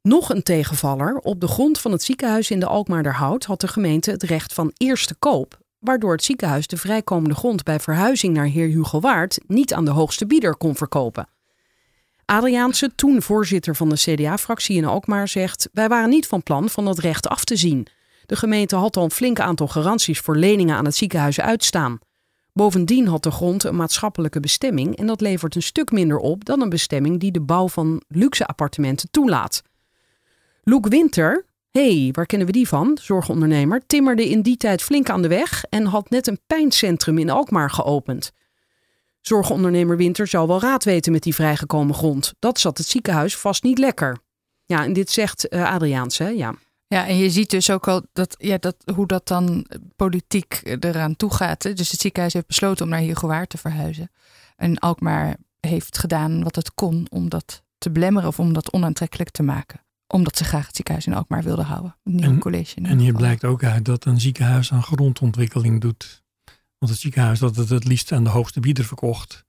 Nog 0.02 0.30
een 0.30 0.44
tegenvaller, 0.44 1.18
op 1.18 1.40
de 1.40 1.48
grond 1.48 1.80
van 1.80 1.92
het 1.92 2.04
ziekenhuis 2.04 2.52
in 2.52 2.60
de 2.60 2.66
Alkmaarderhout 2.66 3.46
had 3.46 3.62
de 3.62 3.68
gemeente 3.68 4.12
het 4.12 4.24
recht 4.24 4.54
van 4.54 4.72
eerste 4.78 5.16
koop, 5.16 5.60
waardoor 5.80 6.12
het 6.12 6.24
ziekenhuis 6.24 6.68
de 6.68 6.78
vrijkomende 6.78 7.36
grond 7.36 7.64
bij 7.64 7.80
verhuizing 7.80 8.34
naar 8.34 8.48
Heer 8.48 8.68
Hugo 8.68 9.00
Waard 9.00 9.40
niet 9.48 9.74
aan 9.74 9.86
de 9.86 9.92
hoogste 9.92 10.26
bieder 10.26 10.56
kon 10.56 10.76
verkopen. 10.76 11.28
Adriaanse, 12.26 12.92
toen 12.96 13.22
voorzitter 13.22 13.76
van 13.76 13.90
de 13.90 13.96
CDA-fractie 13.96 14.78
in 14.78 14.86
Alkmaar, 14.86 15.28
zegt: 15.28 15.70
Wij 15.74 15.88
waren 15.88 16.10
niet 16.10 16.28
van 16.28 16.44
plan 16.44 16.70
van 16.70 16.86
dat 16.86 17.00
recht 17.00 17.28
af 17.28 17.44
te 17.44 17.56
zien. 17.56 17.88
De 18.32 18.38
gemeente 18.38 18.76
had 18.76 18.98
al 18.98 19.04
een 19.04 19.12
flink 19.12 19.40
aantal 19.40 19.68
garanties 19.68 20.20
voor 20.20 20.36
leningen 20.36 20.76
aan 20.76 20.86
het 20.86 20.96
ziekenhuis 20.96 21.40
uitstaan. 21.40 22.00
Bovendien 22.54 23.08
had 23.08 23.24
de 23.24 23.32
grond 23.32 23.64
een 23.64 23.76
maatschappelijke 23.76 24.40
bestemming 24.40 24.96
en 24.98 25.08
dat 25.08 25.22
levert 25.22 25.56
een 25.56 25.62
stuk 25.62 25.92
minder 25.92 26.18
op 26.18 26.46
dan 26.46 26.62
een 26.62 26.70
bestemming 26.70 27.20
die 27.20 27.32
de 27.32 27.42
bouw 27.42 27.68
van 27.68 28.02
luxe 28.08 28.46
appartementen 28.46 29.10
toelaat. 29.12 29.64
Loek 30.64 30.88
Winter, 30.88 31.46
hey, 31.72 32.10
waar 32.12 32.26
kennen 32.26 32.48
we 32.48 32.54
die 32.54 32.68
van? 32.68 32.98
Zorgondernemer, 33.02 33.86
timmerde 33.88 34.30
in 34.30 34.42
die 34.42 34.58
tijd 34.58 34.82
flink 34.82 35.10
aan 35.10 35.22
de 35.22 35.28
weg 35.28 35.64
en 35.70 35.86
had 35.86 36.10
net 36.10 36.28
een 36.28 36.40
pijncentrum 36.48 37.18
in 37.18 37.30
Alkmaar 37.30 37.72
geopend. 37.72 38.32
Zorgondernemer 39.22 39.98
Winter 39.98 40.28
zou 40.28 40.48
wel 40.48 40.62
raad 40.62 40.84
weten 40.84 41.12
met 41.12 41.24
die 41.24 41.36
vrijgekomen 41.36 41.96
grond. 41.96 42.34
Dat 42.40 42.60
zat 42.60 42.78
het 42.78 42.88
ziekenhuis 42.88 43.38
vast 43.38 43.64
niet 43.64 43.78
lekker. 43.78 44.18
Ja, 44.66 44.84
en 44.84 44.94
dit 44.94 45.10
zegt 45.10 45.54
uh, 45.54 45.74
Adriaans, 45.74 46.18
hè? 46.18 46.28
Ja. 46.28 46.56
Ja, 46.92 47.08
en 47.08 47.18
je 47.18 47.30
ziet 47.30 47.50
dus 47.50 47.70
ook 47.70 47.88
al 47.88 48.06
dat, 48.14 48.36
ja, 48.38 48.58
dat, 48.58 48.76
hoe 48.96 49.08
dat 49.08 49.28
dan 49.28 49.66
politiek 49.96 50.62
eraan 50.80 51.16
toe 51.16 51.34
gaat. 51.34 51.62
Dus 51.62 51.92
het 51.92 52.00
ziekenhuis 52.00 52.34
heeft 52.34 52.48
besloten 52.48 52.86
om 52.86 52.92
naar 52.92 53.00
Heergewaard 53.00 53.50
te 53.50 53.58
verhuizen. 53.58 54.12
En 54.56 54.78
Alkmaar 54.80 55.38
heeft 55.60 55.98
gedaan 55.98 56.44
wat 56.44 56.56
het 56.56 56.74
kon 56.74 57.08
om 57.10 57.30
dat 57.30 57.64
te 57.78 57.92
belemmeren 57.92 58.30
of 58.30 58.40
om 58.40 58.54
dat 58.54 58.72
onaantrekkelijk 58.72 59.30
te 59.30 59.44
maken. 59.44 59.80
Omdat 60.08 60.38
ze 60.38 60.44
graag 60.44 60.66
het 60.66 60.76
ziekenhuis 60.76 61.08
in 61.08 61.14
Alkmaar 61.14 61.44
wilden 61.44 61.66
houden. 61.66 61.96
Het 62.04 62.14
nieuwe 62.14 62.34
En- 62.34 62.40
college. 62.40 62.82
En 62.82 63.00
hier 63.00 63.14
blijkt 63.14 63.44
ook 63.44 63.64
uit 63.64 63.86
dat 63.86 64.06
een 64.06 64.20
ziekenhuis 64.20 64.72
aan 64.72 64.84
grondontwikkeling 64.84 65.82
doet. 65.82 66.24
Want 66.78 66.92
het 66.92 67.02
ziekenhuis 67.02 67.40
dat 67.40 67.56
het 67.56 67.70
het 67.70 67.86
liefst 67.86 68.12
aan 68.12 68.24
de 68.24 68.30
hoogste 68.30 68.60
bieder 68.60 68.86
verkocht. 68.86 69.46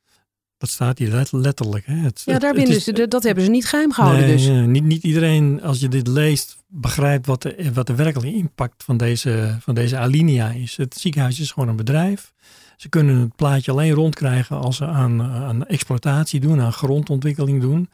Dat 0.62 0.70
staat 0.70 0.98
hier 0.98 1.08
let- 1.10 1.32
letterlijk. 1.32 1.86
Hè? 1.86 1.94
Het, 1.94 2.22
Ja, 2.24 2.38
daar 2.38 2.56
is- 2.56 2.84
ze, 2.84 3.08
dat 3.08 3.22
hebben 3.22 3.44
ze 3.44 3.50
niet 3.50 3.66
geheim 3.66 3.92
gehouden. 3.92 4.26
Nee, 4.26 4.36
dus. 4.36 4.46
ja, 4.46 4.60
niet, 4.60 4.84
niet 4.84 5.02
iedereen, 5.02 5.62
als 5.62 5.80
je 5.80 5.88
dit 5.88 6.06
leest, 6.06 6.56
begrijpt 6.68 7.26
wat 7.26 7.42
de, 7.42 7.70
wat 7.74 7.86
de 7.86 7.94
werkelijke 7.94 8.36
impact 8.38 8.84
van 8.84 8.96
deze, 8.96 9.56
van 9.60 9.74
deze 9.74 9.98
alinea 9.98 10.50
is. 10.50 10.76
Het 10.76 10.94
ziekenhuis 10.94 11.40
is 11.40 11.50
gewoon 11.50 11.68
een 11.68 11.76
bedrijf. 11.76 12.32
Ze 12.76 12.88
kunnen 12.88 13.16
het 13.20 13.36
plaatje 13.36 13.70
alleen 13.70 13.92
rondkrijgen 13.92 14.56
als 14.58 14.76
ze 14.76 14.86
aan, 14.86 15.22
aan 15.22 15.66
exploitatie 15.66 16.40
doen, 16.40 16.60
aan 16.60 16.72
grondontwikkeling 16.72 17.60
doen. 17.60 17.90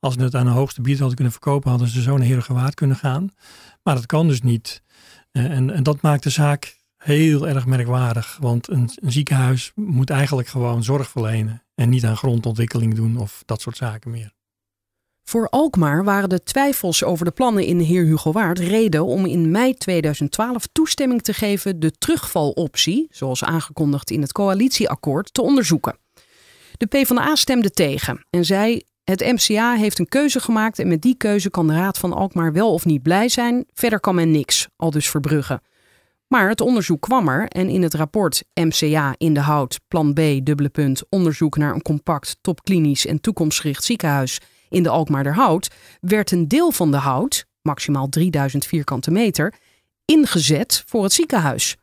Als 0.00 0.14
ze 0.14 0.20
het 0.20 0.34
aan 0.34 0.44
de 0.44 0.50
hoogste 0.50 0.80
bieder 0.80 0.98
hadden 0.98 1.16
kunnen 1.16 1.32
verkopen, 1.34 1.70
hadden 1.70 1.88
ze 1.88 2.02
zo 2.02 2.16
naar 2.16 2.26
Herengewaard 2.26 2.74
kunnen 2.74 2.96
gaan. 2.96 3.30
Maar 3.82 3.94
dat 3.94 4.06
kan 4.06 4.28
dus 4.28 4.42
niet. 4.42 4.82
Eh, 5.32 5.44
En, 5.44 5.70
en 5.70 5.82
dat 5.82 6.00
maakt 6.00 6.22
de 6.22 6.30
zaak 6.30 6.76
heel 6.98 7.48
erg 7.48 7.66
merkwaardig. 7.66 8.36
Want 8.40 8.68
een, 8.68 8.90
ziekenhuis 9.02 9.72
moet 9.74 10.10
eigenlijk 10.10 10.48
gewoon 10.48 10.84
zorg 10.84 11.08
verlenen. 11.08 11.62
En 11.74 11.88
niet 11.88 12.04
aan 12.04 12.16
grondontwikkeling 12.16 12.94
doen 12.94 13.16
of 13.16 13.42
dat 13.44 13.60
soort 13.60 13.76
zaken 13.76 14.10
meer. 14.10 14.36
Voor 15.28 15.48
Alkmaar 15.48 16.04
waren 16.04 16.28
de 16.28 16.42
twijfels 16.42 17.04
over 17.04 17.24
de 17.24 17.30
plannen 17.30 17.64
in 17.64 17.78
Heer 17.78 18.04
Hugo 18.04 18.32
Waard 18.32 18.58
reden 18.58 19.04
om 19.04 19.26
in 19.26 19.50
mei 19.50 19.74
2012 19.74 20.68
toestemming 20.72 21.22
te 21.22 21.32
geven 21.32 21.80
de 21.80 21.90
terugvaloptie, 21.90 23.06
zoals 23.10 23.44
aangekondigd 23.44 24.10
in 24.10 24.20
het 24.20 24.32
coalitieakkoord, 24.32 25.34
te 25.34 25.42
onderzoeken. 25.42 25.98
De 26.76 26.86
PvdA 26.86 27.34
stemde 27.34 27.70
tegen 27.70 28.24
en 28.30 28.44
zei: 28.44 28.82
Het 29.04 29.20
MCA 29.20 29.74
heeft 29.74 29.98
een 29.98 30.08
keuze 30.08 30.40
gemaakt 30.40 30.78
en 30.78 30.88
met 30.88 31.02
die 31.02 31.16
keuze 31.16 31.50
kan 31.50 31.66
de 31.66 31.74
Raad 31.74 31.98
van 31.98 32.12
Alkmaar 32.12 32.52
wel 32.52 32.72
of 32.72 32.84
niet 32.84 33.02
blij 33.02 33.28
zijn. 33.28 33.64
Verder 33.72 34.00
kan 34.00 34.14
men 34.14 34.30
niks, 34.30 34.68
al 34.76 34.90
dus 34.90 35.10
Verbrugge. 35.10 35.60
Maar 36.28 36.48
het 36.48 36.60
onderzoek 36.60 37.00
kwam 37.00 37.28
er 37.28 37.48
en 37.48 37.68
in 37.68 37.82
het 37.82 37.94
rapport 37.94 38.44
MCA 38.54 39.14
in 39.16 39.34
de 39.34 39.40
hout, 39.40 39.80
plan 39.88 40.12
B, 40.12 40.20
dubbele 40.42 40.68
punt, 40.68 41.02
onderzoek 41.08 41.56
naar 41.56 41.74
een 41.74 41.82
compact, 41.82 42.38
topklinisch 42.40 43.06
en 43.06 43.20
toekomstgericht 43.20 43.84
ziekenhuis 43.84 44.40
in 44.68 44.82
de 44.82 44.88
Alkmaarderhout 44.88 45.70
werd 46.00 46.30
een 46.30 46.48
deel 46.48 46.70
van 46.70 46.90
de 46.90 46.96
hout, 46.96 47.46
maximaal 47.62 48.08
3000 48.08 48.66
vierkante 48.66 49.10
meter, 49.10 49.54
ingezet 50.04 50.82
voor 50.86 51.02
het 51.02 51.12
ziekenhuis. 51.12 51.76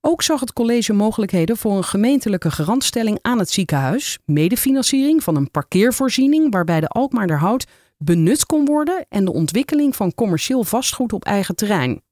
Ook 0.00 0.22
zag 0.22 0.40
het 0.40 0.52
college 0.52 0.92
mogelijkheden 0.92 1.56
voor 1.56 1.76
een 1.76 1.84
gemeentelijke 1.84 2.50
garantstelling 2.50 3.18
aan 3.22 3.38
het 3.38 3.50
ziekenhuis, 3.50 4.18
medefinanciering 4.24 5.22
van 5.22 5.36
een 5.36 5.50
parkeervoorziening 5.50 6.52
waarbij 6.52 6.80
de 6.80 6.88
Alkmaarderhout 6.88 7.66
benut 7.98 8.46
kon 8.46 8.64
worden 8.64 9.06
en 9.08 9.24
de 9.24 9.32
ontwikkeling 9.32 9.96
van 9.96 10.14
commercieel 10.14 10.64
vastgoed 10.64 11.12
op 11.12 11.24
eigen 11.24 11.54
terrein. 11.54 12.02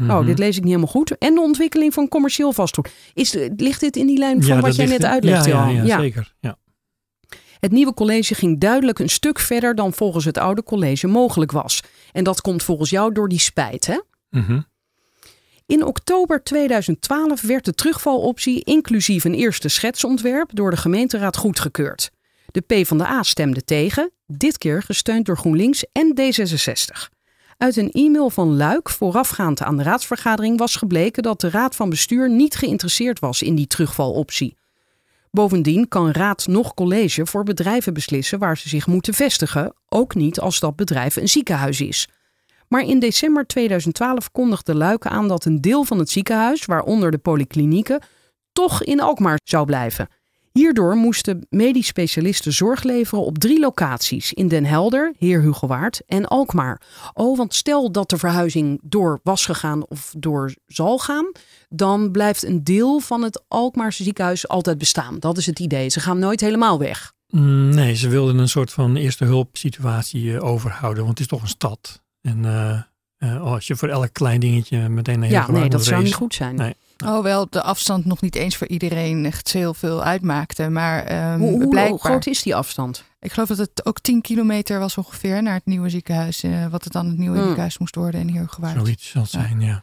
Oh, 0.00 0.06
Mhm. 0.06 0.24
dit 0.24 0.38
lees 0.38 0.56
ik 0.56 0.62
niet 0.62 0.72
helemaal 0.72 0.92
goed. 0.92 1.18
En 1.18 1.34
de 1.34 1.40
ontwikkeling 1.40 1.94
van 1.94 2.08
commercieel 2.08 2.52
vastgoed. 2.52 2.88
Is, 3.14 3.36
ligt 3.56 3.80
dit 3.80 3.96
in 3.96 4.06
die 4.06 4.18
lijn 4.18 4.42
van 4.42 4.54
Ja, 4.56 4.60
wat 4.60 4.76
jij 4.76 4.86
net 4.86 5.04
uitlegde? 5.04 5.48
Ja, 5.50 5.68
ja, 5.68 6.00
zeker. 6.00 6.34
Ja. 6.40 6.58
Het 7.60 7.72
nieuwe 7.72 7.94
college 7.94 8.34
ging 8.34 8.60
duidelijk 8.60 8.98
een 8.98 9.08
stuk 9.08 9.38
verder 9.38 9.74
dan 9.74 9.92
volgens 9.92 10.24
het 10.24 10.38
oude 10.38 10.62
college 10.62 11.06
mogelijk 11.06 11.52
was. 11.52 11.82
En 12.12 12.24
dat 12.24 12.40
komt 12.40 12.62
volgens 12.62 12.90
jou 12.90 13.12
door 13.12 13.28
die 13.28 13.38
spijt, 13.38 13.86
hè? 13.86 14.00
Mhm. 14.30 14.60
In 15.66 15.84
oktober 15.84 16.42
2012 16.42 17.40
werd 17.40 17.64
de 17.64 17.74
terugvaloptie 17.74 18.64
inclusief 18.64 19.24
een 19.24 19.34
eerste 19.34 19.68
schetsontwerp 19.68 20.50
door 20.54 20.70
de 20.70 20.76
gemeenteraad 20.76 21.36
goedgekeurd. 21.36 22.10
De 22.46 22.60
PvdA 22.60 23.22
stemde 23.22 23.64
tegen, 23.64 24.10
dit 24.26 24.58
keer 24.58 24.82
gesteund 24.82 25.26
door 25.26 25.36
GroenLinks 25.38 25.84
en 25.92 26.14
D66. 26.20 27.08
Uit 27.60 27.76
een 27.76 27.90
e-mail 27.90 28.30
van 28.30 28.56
Luik 28.56 28.90
voorafgaand 28.90 29.62
aan 29.62 29.76
de 29.76 29.82
raadsvergadering 29.82 30.58
was 30.58 30.76
gebleken 30.76 31.22
dat 31.22 31.40
de 31.40 31.50
raad 31.50 31.76
van 31.76 31.90
bestuur 31.90 32.30
niet 32.30 32.54
geïnteresseerd 32.54 33.18
was 33.18 33.42
in 33.42 33.54
die 33.54 33.66
terugvaloptie. 33.66 34.56
Bovendien 35.30 35.88
kan 35.88 36.10
raad 36.10 36.46
nog 36.46 36.74
college 36.74 37.26
voor 37.26 37.44
bedrijven 37.44 37.94
beslissen 37.94 38.38
waar 38.38 38.56
ze 38.56 38.68
zich 38.68 38.86
moeten 38.86 39.14
vestigen, 39.14 39.74
ook 39.88 40.14
niet 40.14 40.40
als 40.40 40.60
dat 40.60 40.76
bedrijf 40.76 41.16
een 41.16 41.28
ziekenhuis 41.28 41.80
is. 41.80 42.08
Maar 42.68 42.82
in 42.82 42.98
december 42.98 43.46
2012 43.46 44.30
kondigde 44.30 44.74
Luik 44.74 45.06
aan 45.06 45.28
dat 45.28 45.44
een 45.44 45.60
deel 45.60 45.84
van 45.84 45.98
het 45.98 46.10
ziekenhuis, 46.10 46.64
waaronder 46.64 47.10
de 47.10 47.18
polyklinieken, 47.18 48.02
toch 48.52 48.82
in 48.82 49.00
Alkmaar 49.00 49.38
zou 49.44 49.64
blijven. 49.64 50.08
Hierdoor 50.52 50.94
moesten 50.96 51.46
medisch 51.50 51.86
specialisten 51.86 52.52
zorg 52.52 52.82
leveren 52.82 53.24
op 53.24 53.38
drie 53.38 53.60
locaties: 53.60 54.32
in 54.32 54.48
Den 54.48 54.64
Helder, 54.64 55.14
Heer 55.18 55.40
Hugo 55.40 55.66
Waard 55.66 56.02
en 56.06 56.26
Alkmaar. 56.26 56.80
Oh, 57.12 57.36
want 57.36 57.54
stel 57.54 57.92
dat 57.92 58.10
de 58.10 58.18
verhuizing 58.18 58.80
door 58.82 59.20
was 59.22 59.44
gegaan 59.46 59.86
of 59.86 60.14
door 60.18 60.54
zal 60.66 60.98
gaan, 60.98 61.32
dan 61.68 62.10
blijft 62.10 62.44
een 62.44 62.64
deel 62.64 63.00
van 63.00 63.22
het 63.22 63.42
Alkmaarse 63.48 64.02
ziekenhuis 64.02 64.48
altijd 64.48 64.78
bestaan. 64.78 65.18
Dat 65.18 65.36
is 65.36 65.46
het 65.46 65.58
idee. 65.58 65.88
Ze 65.88 66.00
gaan 66.00 66.18
nooit 66.18 66.40
helemaal 66.40 66.78
weg. 66.78 67.12
Mm, 67.28 67.68
Nee, 67.68 67.94
ze 67.94 68.08
wilden 68.08 68.38
een 68.38 68.48
soort 68.48 68.72
van 68.72 68.96
eerste 68.96 69.24
hulp 69.24 69.56
situatie 69.56 70.34
eh, 70.36 70.44
overhouden, 70.44 71.04
want 71.04 71.18
het 71.18 71.20
is 71.20 71.32
toch 71.32 71.42
een 71.42 71.48
stad. 71.48 72.02
En 72.20 72.44
eh, 72.44 72.80
eh, 73.16 73.42
als 73.42 73.66
je 73.66 73.76
voor 73.76 73.88
elk 73.88 74.12
klein 74.12 74.40
dingetje 74.40 74.88
meteen 74.88 75.18
naar 75.18 75.28
Ja, 75.28 75.34
Heergewaard 75.34 75.60
nee, 75.60 75.70
dat 75.70 75.84
zou 75.84 76.02
niet 76.02 76.14
goed 76.14 76.34
zijn. 76.34 76.54
Nee. 76.54 76.74
Hoewel 77.04 77.46
de 77.50 77.62
afstand 77.62 78.04
nog 78.04 78.20
niet 78.20 78.34
eens 78.34 78.56
voor 78.56 78.66
iedereen 78.68 79.26
echt 79.26 79.52
heel 79.52 79.74
veel 79.74 80.02
uitmaakte. 80.02 80.68
Maar 80.68 81.04
ehm, 81.04 81.38
Hoe, 81.38 81.64
hoe- 81.64 81.98
groot 81.98 82.26
is 82.26 82.42
die 82.42 82.54
afstand? 82.56 83.04
ik 83.20 83.32
geloof 83.32 83.48
dat 83.48 83.58
het 83.58 83.86
ook 83.86 84.00
10 84.00 84.20
kilometer 84.20 84.78
was 84.78 84.96
ongeveer 84.96 85.42
naar 85.42 85.54
het 85.54 85.66
nieuwe 85.66 85.88
ziekenhuis. 85.88 86.42
eh, 86.42 86.66
wat 86.66 86.84
het 86.84 86.92
dan 86.92 87.06
het 87.06 87.18
nieuwe 87.18 87.34
Hmm. 87.34 87.44
ziekenhuis 87.44 87.78
moest 87.78 87.94
worden 87.94 88.20
in 88.20 88.28
Heergewaard. 88.28 88.76
Zoiets 88.78 89.10
zal 89.10 89.22
het 89.22 89.30
Ja. 89.32 89.40
zijn, 89.40 89.60
ja. 89.60 89.82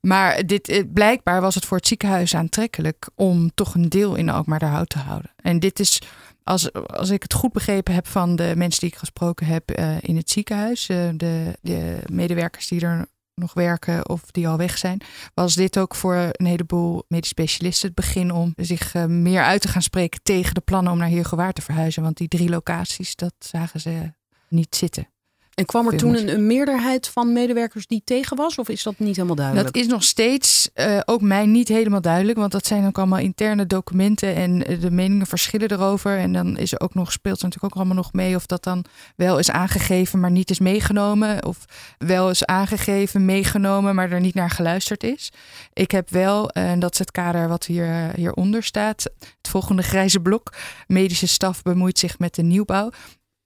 Maar 0.00 0.46
dit, 0.46 0.68
eh, 0.68 0.82
blijkbaar 0.92 1.40
was 1.40 1.54
het 1.54 1.64
voor 1.64 1.76
het 1.76 1.86
ziekenhuis 1.86 2.34
aantrekkelijk 2.34 3.08
om 3.14 3.50
toch 3.54 3.74
een 3.74 3.88
deel 3.88 4.14
in 4.14 4.28
Alkmaarderhout 4.28 4.88
te 4.88 4.98
houden. 4.98 5.30
En 5.36 5.58
dit 5.60 5.80
is, 5.80 6.00
als, 6.44 6.72
als 6.72 7.10
ik 7.10 7.22
het 7.22 7.32
goed 7.34 7.52
begrepen 7.52 7.94
heb 7.94 8.06
van 8.06 8.36
de 8.36 8.52
mensen 8.56 8.80
die 8.80 8.88
ik 8.90 8.96
gesproken 8.96 9.46
heb 9.46 9.70
eh, 9.70 9.96
in 10.00 10.16
het 10.16 10.30
ziekenhuis, 10.30 10.88
eh, 10.88 10.98
de, 11.16 11.58
de 11.62 11.98
medewerkers 12.12 12.68
die 12.68 12.80
er 12.80 13.06
nog 13.34 13.54
werken 13.54 14.08
of 14.08 14.30
die 14.30 14.48
al 14.48 14.56
weg 14.56 14.78
zijn, 14.78 15.00
was 15.34 15.54
dit 15.54 15.78
ook 15.78 15.94
voor 15.94 16.14
een 16.14 16.46
heleboel 16.46 17.04
medisch 17.08 17.28
specialisten 17.28 17.86
het 17.86 17.96
begin 17.96 18.30
om 18.30 18.52
zich 18.56 18.94
eh, 18.94 19.04
meer 19.04 19.42
uit 19.42 19.60
te 19.60 19.68
gaan 19.68 19.82
spreken 19.82 20.22
tegen 20.22 20.54
de 20.54 20.60
plannen 20.60 20.92
om 20.92 20.98
naar 20.98 21.08
Heergewaard 21.08 21.54
te 21.54 21.62
verhuizen. 21.62 22.02
Want 22.02 22.16
die 22.16 22.28
drie 22.28 22.48
locaties, 22.48 23.16
dat 23.16 23.34
zagen 23.38 23.80
ze 23.80 24.12
niet 24.48 24.76
zitten. 24.76 25.13
En 25.54 25.64
kwam 25.64 25.86
er 25.86 25.96
toen 25.96 26.14
een, 26.14 26.28
een 26.28 26.46
meerderheid 26.46 27.08
van 27.08 27.32
medewerkers 27.32 27.86
die 27.86 28.02
tegen 28.04 28.36
was? 28.36 28.58
Of 28.58 28.68
is 28.68 28.82
dat 28.82 28.98
niet 28.98 29.16
helemaal 29.16 29.36
duidelijk? 29.36 29.66
Dat 29.66 29.82
is 29.82 29.88
nog 29.88 30.04
steeds 30.04 30.70
eh, 30.74 31.00
ook 31.04 31.20
mij 31.20 31.46
niet 31.46 31.68
helemaal 31.68 32.00
duidelijk, 32.00 32.38
want 32.38 32.52
dat 32.52 32.66
zijn 32.66 32.86
ook 32.86 32.98
allemaal 32.98 33.18
interne 33.18 33.66
documenten 33.66 34.34
en 34.34 34.66
eh, 34.66 34.80
de 34.80 34.90
meningen 34.90 35.26
verschillen 35.26 35.70
erover. 35.70 36.18
En 36.18 36.32
dan 36.32 36.56
is 36.56 36.72
er 36.72 36.80
ook 36.80 36.94
nog, 36.94 37.12
speelt 37.12 37.38
er 37.38 37.44
natuurlijk 37.44 37.74
ook 37.74 37.80
allemaal 37.80 38.02
nog 38.02 38.12
mee 38.12 38.34
of 38.34 38.46
dat 38.46 38.62
dan 38.64 38.84
wel 39.16 39.38
is 39.38 39.50
aangegeven, 39.50 40.20
maar 40.20 40.30
niet 40.30 40.50
is 40.50 40.58
meegenomen. 40.58 41.44
Of 41.44 41.64
wel 41.98 42.30
is 42.30 42.44
aangegeven, 42.44 43.24
meegenomen, 43.24 43.94
maar 43.94 44.10
er 44.10 44.20
niet 44.20 44.34
naar 44.34 44.50
geluisterd 44.50 45.04
is. 45.04 45.32
Ik 45.72 45.90
heb 45.90 46.10
wel, 46.10 46.50
eh, 46.50 46.70
en 46.70 46.78
dat 46.78 46.92
is 46.92 46.98
het 46.98 47.10
kader 47.10 47.48
wat 47.48 47.66
hier, 47.66 48.12
hieronder 48.14 48.62
staat, 48.62 49.02
het 49.18 49.48
volgende 49.48 49.82
grijze 49.82 50.20
blok. 50.20 50.52
Medische 50.86 51.28
staf 51.28 51.62
bemoeit 51.62 51.98
zich 51.98 52.18
met 52.18 52.34
de 52.34 52.42
nieuwbouw 52.42 52.90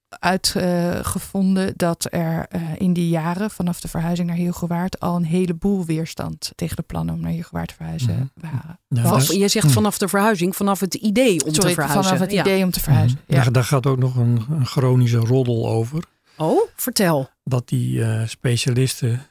uitgevonden 0.08 1.72
dat 1.76 2.06
er 2.10 2.46
eh, 2.48 2.60
in 2.78 2.92
die 2.92 3.08
jaren 3.08 3.50
vanaf 3.50 3.80
de 3.80 3.88
verhuizing 3.88 4.28
naar 4.28 4.36
Heelgewaard 4.36 5.00
al 5.00 5.16
een 5.16 5.24
heleboel 5.24 5.84
weerstand 5.84 6.52
tegen 6.54 6.76
de 6.76 6.82
plannen 6.82 7.14
om 7.14 7.20
naar 7.20 7.30
Heelgewaard 7.30 7.68
te 7.68 7.74
verhuizen 7.74 8.30
waren. 8.34 8.78
Ja, 8.88 9.02
Vanaf- 9.02 9.32
je 9.32 9.48
zegt 9.48 9.72
vanaf 9.72 9.98
de 9.98 10.08
verhuizing, 10.08 10.56
vanaf 10.56 10.80
het 10.80 10.94
idee 10.94 11.32
om 11.44 11.54
Sorry, 11.54 11.68
te 11.68 11.74
verhuizen. 11.74 12.04
vanaf 12.04 12.20
het 12.20 12.32
Ja. 12.32 12.40
idee 12.40 12.64
om 12.64 12.70
te 12.70 12.80
verhuizen. 12.80 13.18
Ja. 13.26 13.34
daar, 13.36 13.52
daar 13.52 13.64
gaat 13.64 13.86
ook 13.86 13.98
nog 13.98 14.16
een, 14.16 14.44
een 14.50 14.66
chronische 14.66 15.18
roddel 15.18 15.68
over. 15.68 16.02
Oh, 16.36 16.60
vertel. 16.76 17.28
Dat 17.44 17.68
die 17.68 18.02
eh, 18.04 18.22
specialisten 18.26 19.22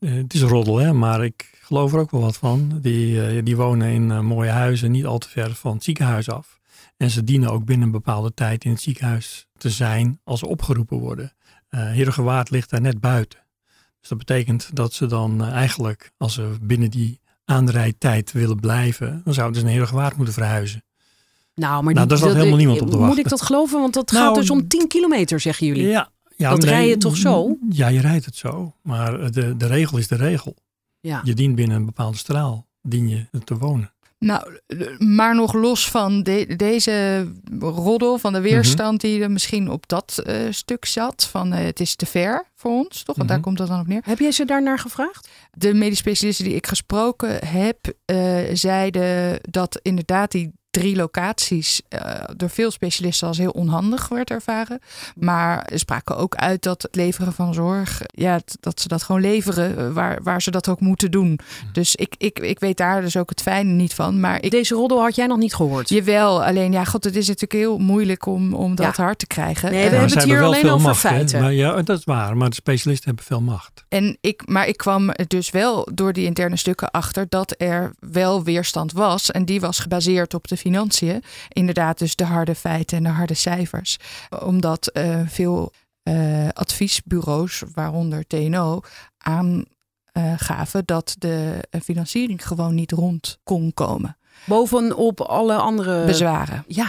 eh, 0.00 0.12
het 0.12 0.34
is 0.34 0.42
roddel, 0.42 0.76
hè, 0.78 0.92
maar 0.92 1.24
ik 1.24 1.50
geloof 1.62 1.92
er 1.92 1.98
ook 1.98 2.10
wel 2.10 2.20
wat 2.20 2.36
van. 2.36 2.78
Die, 2.82 3.26
eh, 3.26 3.44
die 3.44 3.56
wonen 3.56 3.88
in 3.88 4.24
mooie 4.24 4.50
huizen, 4.50 4.90
niet 4.90 5.04
al 5.06 5.18
te 5.18 5.28
ver 5.28 5.54
van 5.54 5.72
het 5.74 5.84
ziekenhuis 5.84 6.30
af. 6.30 6.60
En 7.02 7.10
ze 7.10 7.24
dienen 7.24 7.50
ook 7.50 7.64
binnen 7.64 7.86
een 7.86 7.92
bepaalde 7.92 8.34
tijd 8.34 8.64
in 8.64 8.70
het 8.70 8.80
ziekenhuis 8.80 9.46
te 9.58 9.70
zijn 9.70 10.20
als 10.24 10.38
ze 10.38 10.46
opgeroepen 10.46 10.98
worden. 10.98 11.32
Uh, 11.70 11.80
Heergewaard 11.90 12.50
ligt 12.50 12.70
daar 12.70 12.80
net 12.80 13.00
buiten. 13.00 13.38
Dus 14.00 14.08
dat 14.08 14.18
betekent 14.18 14.70
dat 14.72 14.92
ze 14.92 15.06
dan 15.06 15.44
eigenlijk, 15.44 16.12
als 16.16 16.34
ze 16.34 16.50
binnen 16.60 16.90
die 16.90 17.20
aanrijdtijd 17.44 18.32
willen 18.32 18.60
blijven, 18.60 19.20
dan 19.24 19.34
zouden 19.34 19.58
ze 19.60 19.64
naar 19.64 19.74
Heergewaard 19.74 20.16
moeten 20.16 20.34
verhuizen. 20.34 20.84
Nou, 21.54 21.82
maar 21.82 21.94
Nou, 21.94 22.06
daar 22.08 22.18
zat 22.18 22.34
helemaal 22.34 22.56
niemand 22.56 22.80
op 22.80 22.86
te 22.90 22.96
Moet 22.96 23.04
wachten. 23.04 23.24
ik 23.24 23.30
dat 23.30 23.42
geloven? 23.42 23.80
Want 23.80 23.94
dat 23.94 24.10
Nou, 24.10 24.24
gaat 24.24 24.34
dus 24.34 24.50
om 24.50 24.68
10 24.68 24.88
kilometer, 24.88 25.40
zeggen 25.40 25.66
jullie. 25.66 25.86
Ja, 25.86 26.10
ja, 26.36 26.50
Dat 26.50 26.64
rij 26.64 26.88
je 26.88 26.96
toch 26.96 27.16
zo? 27.16 27.56
Ja, 27.70 27.88
je 27.88 28.00
rijdt 28.00 28.24
het 28.24 28.36
zo. 28.36 28.74
Maar 28.82 29.30
de, 29.30 29.56
de 29.56 29.66
regel 29.66 29.98
is 29.98 30.08
de 30.08 30.16
regel. 30.16 30.56
Ja. 31.00 31.20
Je 31.24 31.34
dient 31.34 31.54
binnen 31.54 31.76
een 31.76 31.86
bepaalde 31.86 32.16
straal, 32.16 32.66
dien 32.82 33.08
je 33.08 33.26
te 33.44 33.56
wonen. 33.58 33.92
Nou, 34.24 34.58
maar 34.98 35.34
nog 35.34 35.52
los 35.52 35.90
van 35.90 36.22
de- 36.22 36.56
deze 36.56 37.26
roddel, 37.60 38.18
van 38.18 38.32
de 38.32 38.40
weerstand 38.40 39.00
die 39.00 39.22
er 39.22 39.30
misschien 39.30 39.70
op 39.70 39.88
dat 39.88 40.18
eh, 40.24 40.36
stuk 40.50 40.84
zat. 40.84 41.24
Van 41.30 41.52
eh, 41.52 41.64
het 41.64 41.80
is 41.80 41.96
te 41.96 42.06
ver 42.06 42.46
voor 42.54 42.70
ons, 42.70 43.02
toch? 43.02 43.16
Want 43.16 43.28
daar 43.28 43.36
Mhm. 43.38 43.46
komt 43.46 43.58
dat 43.58 43.68
dan 43.68 43.80
op 43.80 43.86
neer. 43.86 44.00
Heb 44.04 44.18
jij 44.18 44.32
ze 44.32 44.44
daar 44.44 44.62
naar 44.62 44.78
gevraagd? 44.78 45.28
De 45.50 45.74
medisch 45.74 45.98
specialisten 45.98 46.44
die 46.44 46.54
ik 46.54 46.66
gesproken 46.66 47.46
heb, 47.46 47.78
eh, 48.04 48.38
zeiden 48.52 49.38
dat 49.50 49.78
inderdaad 49.82 50.30
die 50.30 50.52
drie 50.72 50.96
locaties 50.96 51.80
eh, 51.88 52.00
door 52.36 52.50
veel 52.50 52.70
specialisten 52.70 53.28
als 53.28 53.38
heel 53.38 53.50
onhandig 53.50 54.08
werd 54.08 54.30
ervaren. 54.30 54.80
Maar 55.16 55.66
ze 55.70 55.78
spraken 55.78 56.16
ook 56.16 56.34
uit 56.34 56.62
dat 56.62 56.82
het 56.82 56.94
leveren 56.96 57.32
van 57.32 57.54
zorg, 57.54 58.00
ja, 58.06 58.40
dat 58.60 58.80
ze 58.80 58.88
dat 58.88 59.02
gewoon 59.02 59.20
leveren 59.20 59.78
eh, 59.78 59.92
waar, 59.92 60.22
waar 60.22 60.42
ze 60.42 60.50
dat 60.50 60.68
ook 60.68 60.80
moeten 60.80 61.10
doen. 61.10 61.38
Dus 61.72 61.94
ik, 61.96 62.14
ik, 62.18 62.38
ik 62.38 62.60
weet 62.60 62.76
daar 62.76 63.00
dus 63.00 63.16
ook 63.16 63.28
het 63.30 63.42
fijne 63.42 63.72
niet 63.72 63.94
van. 63.94 64.20
Maar 64.20 64.42
ik, 64.42 64.50
Deze 64.50 64.74
roddel 64.74 65.00
had 65.00 65.14
jij 65.14 65.26
nog 65.26 65.38
niet 65.38 65.54
gehoord. 65.54 65.88
Jawel, 65.88 66.44
alleen 66.44 66.72
ja, 66.72 66.84
god, 66.84 67.04
het 67.04 67.16
is 67.16 67.26
natuurlijk 67.26 67.52
heel 67.60 67.78
moeilijk 67.78 68.26
om, 68.26 68.54
om 68.54 68.74
dat 68.74 68.96
Ja. 68.96 69.02
hard 69.02 69.18
te 69.18 69.26
krijgen. 69.26 69.70
Nee, 69.70 69.78
we 69.80 69.84
Eh, 69.84 69.90
hebben 69.92 70.10
ze 70.10 70.16
het 70.16 70.24
hier 70.24 70.38
wel 70.38 70.46
alleen 70.46 70.60
veel 70.60 70.70
over 70.72 70.86
macht, 70.88 71.02
hè. 71.02 71.08
feiten. 71.08 71.40
Maar 71.40 71.52
ja, 71.52 71.82
dat 71.82 71.98
is 71.98 72.04
waar. 72.04 72.36
Maar 72.36 72.48
de 72.48 72.54
specialisten 72.54 73.06
hebben 73.06 73.24
veel 73.24 73.40
macht. 73.40 73.84
En 73.88 74.16
ik, 74.20 74.42
maar 74.46 74.68
ik 74.68 74.76
kwam 74.76 75.10
dus 75.26 75.50
wel 75.50 75.88
door 75.94 76.12
die 76.12 76.24
interne 76.24 76.56
stukken 76.56 76.90
achter 76.90 77.26
dat 77.28 77.54
er 77.58 77.92
wel 78.00 78.42
weerstand 78.44 78.92
was. 78.92 79.30
En 79.30 79.44
die 79.44 79.60
was 79.60 79.78
gebaseerd 79.78 80.34
op 80.34 80.48
de 80.48 80.56
financiën. 80.62 81.22
Inderdaad, 81.48 81.98
dus 81.98 82.16
de 82.16 82.24
harde 82.24 82.54
feiten 82.54 82.96
en 82.96 83.02
de 83.02 83.08
harde 83.08 83.34
cijfers. 83.34 83.96
Omdat 84.44 84.86
eh, 84.86 85.20
veel 85.26 85.72
eh, 86.02 86.48
adviesbureaus, 86.48 87.62
waaronder 87.74 88.26
TNO, 88.26 88.80
aangaven 89.18 90.82
dat 90.84 91.14
de 91.18 91.60
eh, 91.70 91.80
financiering 91.80 92.46
gewoon 92.46 92.74
niet 92.74 92.92
rond 92.92 93.38
kon 93.42 93.74
komen. 93.74 94.16
Bovenop 94.44 95.20
alle 95.20 95.56
andere 95.56 96.04
Bezwaren. 96.04 96.64
Ja, 96.66 96.88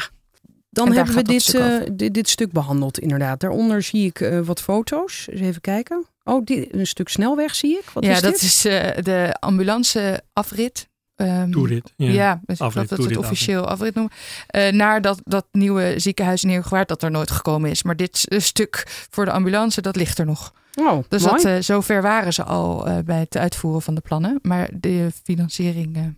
dan 0.73 0.87
En 0.87 0.93
hebben 0.93 1.15
we 1.15 1.21
dit, 1.21 1.41
stuk 1.41 1.61
eh, 1.61 1.89
dit, 1.91 2.13
dit 2.13 2.29
stuk 2.29 2.51
behandeld 2.51 2.99
inderdaad. 2.99 3.39
Daaronder 3.39 3.81
zie 3.81 4.05
ik 4.05 4.19
eh, 4.19 4.39
wat 4.39 4.61
foto's. 4.61 5.27
Eens 5.29 5.41
even 5.41 5.61
kijken. 5.61 6.05
Oh, 6.23 6.45
dit, 6.45 6.73
een 6.73 6.87
stuk 6.87 7.09
snelweg 7.09 7.55
zie 7.55 7.77
ik. 7.77 7.89
Wat 7.89 8.05
ja, 8.05 8.11
is 8.11 8.21
dat 8.21 8.41
is 8.41 8.65
eh, 8.65 9.03
de 9.03 9.35
ambulance 9.39 10.23
afrit. 10.33 10.89
Ehm, 11.15 11.51
Toerit. 11.51 11.93
Ja. 11.95 12.11
Ja, 12.11 12.41
dus 12.45 12.59
ik 12.59 12.65
Afrit, 12.65 12.89
dat 12.89 12.97
het 12.97 13.17
officieel 13.17 13.67
afrit 13.67 13.95
noemen. 13.95 14.13
Eh, 14.47 14.71
naar 14.71 15.01
dat, 15.01 15.21
dat 15.23 15.45
nieuwe 15.51 15.93
ziekenhuis 15.97 16.43
in 16.43 16.49
Heergewaard 16.49 16.87
dat 16.87 17.03
er 17.03 17.11
nooit 17.11 17.31
gekomen 17.31 17.69
is. 17.69 17.83
Maar 17.83 17.95
dit 17.95 18.27
eh, 18.27 18.39
stuk 18.39 19.05
voor 19.09 19.25
de 19.25 19.31
ambulance, 19.31 19.81
dat 19.81 19.95
ligt 19.95 20.19
er 20.19 20.25
nog. 20.25 20.53
Oh, 20.75 21.03
Dus 21.09 21.21
mooi. 21.21 21.35
dat, 21.35 21.45
eh, 21.45 21.57
zover 21.59 22.01
waren 22.01 22.33
ze 22.33 22.43
al 22.43 22.87
eh, 22.87 22.97
bij 23.05 23.19
het 23.19 23.37
uitvoeren 23.37 23.81
van 23.81 23.95
de 23.95 24.01
plannen. 24.01 24.39
Maar 24.41 24.69
de 24.73 25.09
financiering 25.23 26.17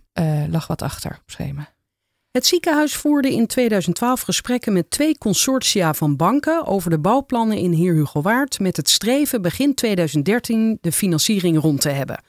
lag 0.50 0.66
wat 0.66 0.82
achter 0.82 1.10
op 1.10 1.30
schema. 1.30 1.74
Het 2.30 2.46
ziekenhuis 2.46 2.94
voerde 2.94 3.32
in 3.32 3.46
2012 3.46 4.20
gesprekken 4.20 4.72
met 4.72 4.90
twee 4.90 5.18
consortia 5.18 5.94
van 5.94 6.16
banken 6.16 6.66
over 6.66 6.90
de 6.90 6.98
bouwplannen 6.98 7.58
in 7.58 7.72
Heer 7.72 7.94
Hugo 7.94 8.22
Waard 8.22 8.58
met 8.58 8.76
het 8.76 8.88
streven 8.88 9.42
begin 9.42 9.74
2013 9.74 10.78
de 10.80 10.92
financiering 10.92 11.60
rond 11.60 11.80
te 11.80 11.88
hebben. 11.88 12.20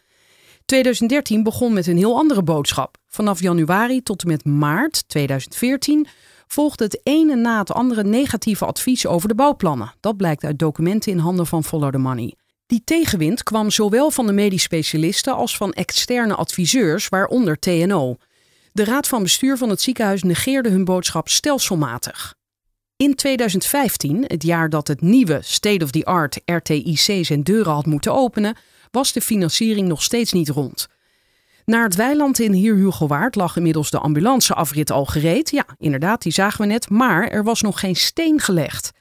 2013 0.67 1.43
begon 1.43 1.73
met 1.73 1.87
een 1.87 1.97
heel 1.97 2.17
andere 2.17 2.43
boodschap. 2.43 2.97
Vanaf 3.07 3.41
januari 3.41 4.03
tot 4.03 4.21
en 4.21 4.27
met 4.27 4.45
maart 4.45 5.03
2014 5.07 6.07
volgde 6.47 6.83
het 6.83 6.99
ene 7.03 7.35
na 7.35 7.59
het 7.59 7.71
andere 7.71 8.03
negatieve 8.03 8.65
advies 8.65 9.05
over 9.05 9.27
de 9.27 9.35
bouwplannen. 9.35 9.93
Dat 9.99 10.17
blijkt 10.17 10.43
uit 10.43 10.59
documenten 10.59 11.11
in 11.11 11.17
handen 11.17 11.47
van 11.47 11.63
Follow 11.63 11.91
the 11.91 11.97
Money. 11.97 12.35
Die 12.65 12.81
tegenwind 12.83 13.43
kwam 13.43 13.71
zowel 13.71 14.11
van 14.11 14.25
de 14.25 14.31
medisch 14.31 14.63
specialisten 14.63 15.35
als 15.35 15.57
van 15.57 15.73
externe 15.73 16.35
adviseurs, 16.35 17.09
waaronder 17.09 17.59
TNO. 17.59 18.15
De 18.71 18.83
raad 18.83 19.07
van 19.07 19.23
bestuur 19.23 19.57
van 19.57 19.69
het 19.69 19.81
ziekenhuis 19.81 20.23
negeerde 20.23 20.69
hun 20.69 20.85
boodschap 20.85 21.29
stelselmatig. 21.29 22.35
In 22.95 23.15
2015, 23.15 24.23
het 24.27 24.43
jaar 24.43 24.69
dat 24.69 24.87
het 24.87 25.01
nieuwe 25.01 25.39
state-of-the-art 25.41 26.41
RTIC 26.45 27.25
zijn 27.25 27.43
deuren 27.43 27.73
had 27.73 27.85
moeten 27.85 28.13
openen, 28.13 28.55
was 28.91 29.11
de 29.13 29.21
financiering 29.21 29.87
nog 29.87 30.03
steeds 30.03 30.31
niet 30.31 30.49
rond. 30.49 30.87
Naar 31.65 31.83
het 31.83 31.95
weiland 31.95 32.39
in 32.39 32.53
Heer 32.53 32.75
Hugo 32.75 33.07
Waard 33.07 33.35
lag 33.35 33.57
inmiddels 33.57 33.89
de 33.89 33.99
ambulanceafrit 33.99 34.91
al 34.91 35.05
gereed. 35.05 35.51
Ja, 35.51 35.65
inderdaad, 35.77 36.21
die 36.21 36.31
zagen 36.31 36.61
we 36.61 36.67
net, 36.67 36.89
maar 36.89 37.27
er 37.27 37.43
was 37.43 37.61
nog 37.61 37.79
geen 37.79 37.95
steen 37.95 38.39
gelegd. 38.39 38.91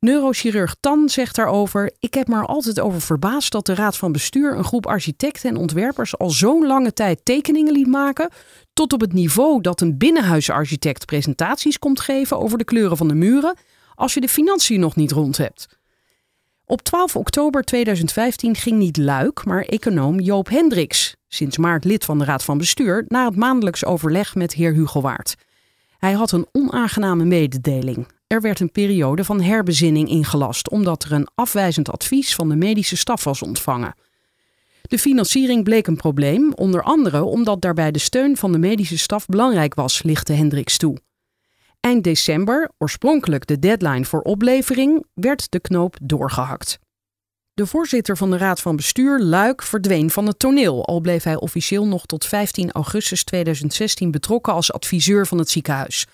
Neurochirurg 0.00 0.76
Tan 0.80 1.08
zegt 1.08 1.34
daarover: 1.34 1.92
Ik 1.98 2.14
heb 2.14 2.28
me 2.28 2.36
er 2.36 2.46
altijd 2.46 2.80
over 2.80 3.00
verbaasd 3.00 3.52
dat 3.52 3.66
de 3.66 3.74
Raad 3.74 3.96
van 3.96 4.12
Bestuur 4.12 4.56
een 4.56 4.64
groep 4.64 4.86
architecten 4.86 5.50
en 5.50 5.56
ontwerpers 5.56 6.18
al 6.18 6.30
zo'n 6.30 6.66
lange 6.66 6.92
tijd 6.92 7.20
tekeningen 7.24 7.72
liet 7.72 7.86
maken. 7.86 8.30
Tot 8.72 8.92
op 8.92 9.00
het 9.00 9.12
niveau 9.12 9.60
dat 9.60 9.80
een 9.80 9.98
binnenhuisarchitect 9.98 11.06
presentaties 11.06 11.78
komt 11.78 12.00
geven 12.00 12.38
over 12.38 12.58
de 12.58 12.64
kleuren 12.64 12.96
van 12.96 13.08
de 13.08 13.14
muren. 13.14 13.56
als 13.94 14.14
je 14.14 14.20
de 14.20 14.28
financiën 14.28 14.80
nog 14.80 14.96
niet 14.96 15.12
rond 15.12 15.36
hebt. 15.36 15.66
Op 16.68 16.82
12 16.82 17.16
oktober 17.16 17.62
2015 17.62 18.54
ging 18.54 18.78
niet 18.78 18.96
Luik, 18.96 19.44
maar 19.44 19.62
econoom 19.62 20.20
Joop 20.20 20.48
Hendricks, 20.48 21.16
sinds 21.28 21.56
maart 21.56 21.84
lid 21.84 22.04
van 22.04 22.18
de 22.18 22.24
Raad 22.24 22.44
van 22.44 22.58
Bestuur, 22.58 23.04
naar 23.08 23.26
het 23.26 23.36
maandelijks 23.36 23.84
overleg 23.84 24.34
met 24.34 24.52
heer 24.52 24.72
Hugo. 24.72 25.12
Hij 25.98 26.12
had 26.12 26.32
een 26.32 26.46
onaangename 26.52 27.24
mededeling. 27.24 28.06
Er 28.26 28.40
werd 28.40 28.60
een 28.60 28.72
periode 28.72 29.24
van 29.24 29.40
herbezinning 29.40 30.08
ingelast, 30.08 30.70
omdat 30.70 31.04
er 31.04 31.12
een 31.12 31.28
afwijzend 31.34 31.90
advies 31.90 32.34
van 32.34 32.48
de 32.48 32.56
medische 32.56 32.96
staf 32.96 33.24
was 33.24 33.42
ontvangen. 33.42 33.94
De 34.82 34.98
financiering 34.98 35.64
bleek 35.64 35.86
een 35.86 35.96
probleem, 35.96 36.52
onder 36.54 36.82
andere 36.82 37.24
omdat 37.24 37.60
daarbij 37.60 37.90
de 37.90 37.98
steun 37.98 38.36
van 38.36 38.52
de 38.52 38.58
medische 38.58 38.98
staf 38.98 39.26
belangrijk 39.26 39.74
was, 39.74 40.02
lichtte 40.02 40.32
Hendricks 40.32 40.76
toe. 40.76 40.96
Eind 41.86 42.04
december, 42.04 42.70
oorspronkelijk 42.78 43.46
de 43.46 43.58
deadline 43.58 44.04
voor 44.04 44.20
oplevering, 44.20 45.04
werd 45.14 45.50
de 45.50 45.60
knoop 45.60 45.96
doorgehakt. 46.02 46.78
De 47.52 47.66
voorzitter 47.66 48.16
van 48.16 48.30
de 48.30 48.36
Raad 48.36 48.60
van 48.60 48.76
Bestuur, 48.76 49.20
Luik, 49.20 49.62
verdween 49.62 50.10
van 50.10 50.26
het 50.26 50.38
toneel, 50.38 50.86
al 50.86 51.00
bleef 51.00 51.22
hij 51.22 51.36
officieel 51.36 51.86
nog 51.86 52.06
tot 52.06 52.24
15 52.24 52.72
augustus 52.72 53.24
2016 53.24 54.10
betrokken 54.10 54.52
als 54.52 54.72
adviseur 54.72 55.26
van 55.26 55.38
het 55.38 55.50
ziekenhuis. 55.50 56.06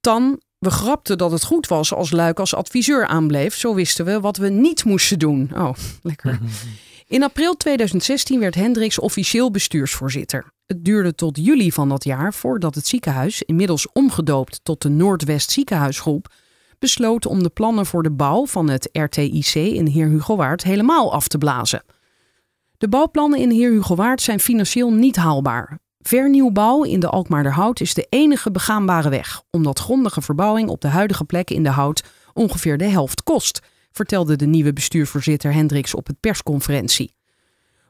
Tan, 0.00 0.40
we 0.58 0.70
grapten 0.70 1.18
dat 1.18 1.30
het 1.30 1.44
goed 1.44 1.66
was 1.66 1.92
als 1.92 2.10
Luik 2.10 2.40
als 2.40 2.54
adviseur 2.54 3.06
aanbleef, 3.06 3.54
zo 3.56 3.74
wisten 3.74 4.04
we 4.04 4.20
wat 4.20 4.36
we 4.36 4.48
niet 4.48 4.84
moesten 4.84 5.18
doen. 5.18 5.50
Oh, 5.54 5.72
lekker. 6.02 6.38
In 7.06 7.22
april 7.22 7.56
2016 7.56 8.40
werd 8.40 8.54
Hendricks 8.54 8.98
officieel 8.98 9.50
bestuursvoorzitter. 9.50 10.52
Het 10.66 10.84
duurde 10.84 11.14
tot 11.14 11.36
juli 11.36 11.72
van 11.72 11.88
dat 11.88 12.04
jaar 12.04 12.34
voordat 12.34 12.74
het 12.74 12.86
ziekenhuis, 12.86 13.42
inmiddels 13.42 13.92
omgedoopt 13.92 14.60
tot 14.62 14.82
de 14.82 14.88
Noordwest 14.88 15.50
Ziekenhuisgroep, 15.50 16.32
besloot 16.78 17.26
om 17.26 17.42
de 17.42 17.48
plannen 17.48 17.86
voor 17.86 18.02
de 18.02 18.10
bouw 18.10 18.46
van 18.46 18.68
het 18.68 18.88
RTIC 18.92 19.54
in 19.54 19.86
Heer 19.86 20.08
Hugo 20.08 20.36
Waard 20.36 20.62
helemaal 20.62 21.12
af 21.12 21.28
te 21.28 21.38
blazen. 21.38 21.84
De 22.78 22.88
bouwplannen 22.88 23.38
in 23.38 23.50
Heer 23.50 23.70
Hugo 23.70 23.94
Waard 23.94 24.22
zijn 24.22 24.40
financieel 24.40 24.92
niet 24.92 25.16
haalbaar. 25.16 25.78
Vernieuwbouw 26.00 26.82
in 26.82 27.00
de 27.00 27.08
Alkmaarderhout 27.08 27.80
is 27.80 27.94
de 27.94 28.06
enige 28.08 28.50
begaanbare 28.50 29.08
weg, 29.08 29.42
omdat 29.50 29.78
grondige 29.78 30.22
verbouwing 30.22 30.68
op 30.68 30.80
de 30.80 30.88
huidige 30.88 31.24
plek 31.24 31.50
in 31.50 31.62
de 31.62 31.68
hout 31.68 32.02
ongeveer 32.32 32.78
de 32.78 32.88
helft 32.88 33.22
kost, 33.22 33.60
vertelde 33.92 34.36
de 34.36 34.46
nieuwe 34.46 34.72
bestuursvoorzitter 34.72 35.52
Hendricks 35.52 35.94
op 35.94 36.06
het 36.06 36.20
persconferentie. 36.20 37.14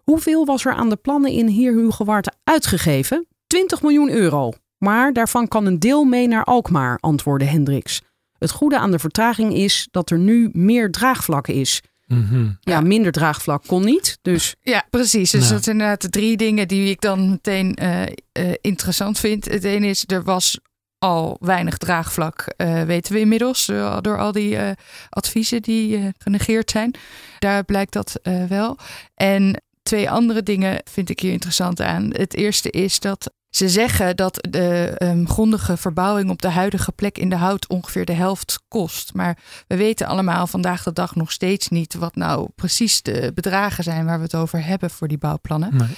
Hoeveel 0.04 0.44
was 0.44 0.64
er 0.64 0.72
aan 0.72 0.88
de 0.88 0.96
plannen 0.96 1.30
in 1.30 1.92
Waard 1.98 2.36
uitgegeven? 2.44 3.26
20 3.46 3.82
miljoen 3.82 4.10
euro. 4.10 4.52
Maar 4.78 5.12
daarvan 5.12 5.48
kan 5.48 5.66
een 5.66 5.78
deel 5.78 6.04
mee 6.04 6.28
naar 6.28 6.44
Alkmaar, 6.44 6.98
antwoordde 7.00 7.46
Hendricks. 7.46 8.02
Het 8.38 8.50
goede 8.50 8.78
aan 8.78 8.90
de 8.90 8.98
vertraging 8.98 9.54
is 9.54 9.88
dat 9.90 10.10
er 10.10 10.18
nu 10.18 10.48
meer 10.52 10.90
draagvlak 10.90 11.48
is. 11.48 11.80
Mhm. 12.06 12.50
Ja, 12.60 12.80
minder 12.80 13.12
draagvlak 13.12 13.66
kon 13.66 13.84
niet. 13.84 14.18
Dus 14.22 14.54
Ja, 14.60 14.84
precies. 14.90 15.30
Dus 15.30 15.40
Nou. 15.40 15.52
dat 15.52 15.62
zijn 15.64 15.76
inderdaad 15.76 16.00
de 16.02 16.08
drie 16.08 16.36
dingen 16.36 16.68
die 16.68 16.90
ik 16.90 17.00
dan 17.00 17.30
meteen 17.30 17.74
eh, 17.74 18.02
eh, 18.02 18.52
interessant 18.60 19.18
vind. 19.18 19.44
Het 19.44 19.64
ene 19.64 19.86
is, 19.86 20.04
er 20.06 20.22
was 20.22 20.58
al 20.98 21.36
weinig 21.40 21.76
draagvlak, 21.78 22.40
eh, 22.56 22.82
weten 22.82 23.12
we 23.12 23.18
inmiddels, 23.20 23.66
door, 23.66 24.02
door 24.02 24.18
al 24.18 24.32
die 24.32 24.56
eh, 24.56 24.70
adviezen 25.10 25.62
die 25.62 26.12
genegeerd 26.18 26.70
zijn. 26.70 26.94
Daar 27.38 27.64
blijkt 27.64 27.92
dat 27.92 28.18
eh, 28.22 28.44
wel. 28.44 28.78
En 29.14 29.62
twee 29.84 30.10
andere 30.10 30.42
dingen 30.42 30.80
vind 30.84 31.10
ik 31.10 31.20
hier 31.20 31.32
interessant 31.32 31.80
aan. 31.80 32.10
Het 32.12 32.34
eerste 32.34 32.70
is 32.70 33.00
dat 33.00 33.32
ze 33.50 33.68
zeggen 33.68 34.16
dat 34.16 34.46
de 34.50 34.94
um, 34.98 35.28
grondige 35.28 35.76
verbouwing 35.76 36.30
op 36.30 36.42
de 36.42 36.48
huidige 36.48 36.92
plek 36.92 37.18
in 37.18 37.28
de 37.28 37.36
hout 37.36 37.68
ongeveer 37.68 38.04
de 38.04 38.12
helft 38.12 38.60
kost. 38.68 39.14
Maar 39.14 39.38
we 39.66 39.76
weten 39.76 40.06
allemaal 40.06 40.46
vandaag 40.46 40.82
de 40.82 40.92
dag 40.92 41.14
nog 41.14 41.32
steeds 41.32 41.68
niet 41.68 41.94
wat 41.94 42.14
nou 42.14 42.48
precies 42.54 43.02
de 43.02 43.32
bedragen 43.34 43.84
zijn 43.84 44.04
waar 44.04 44.16
we 44.16 44.24
het 44.24 44.34
over 44.34 44.64
hebben 44.64 44.90
voor 44.90 45.08
die 45.08 45.18
bouwplannen. 45.18 45.76
Nee. 45.76 45.88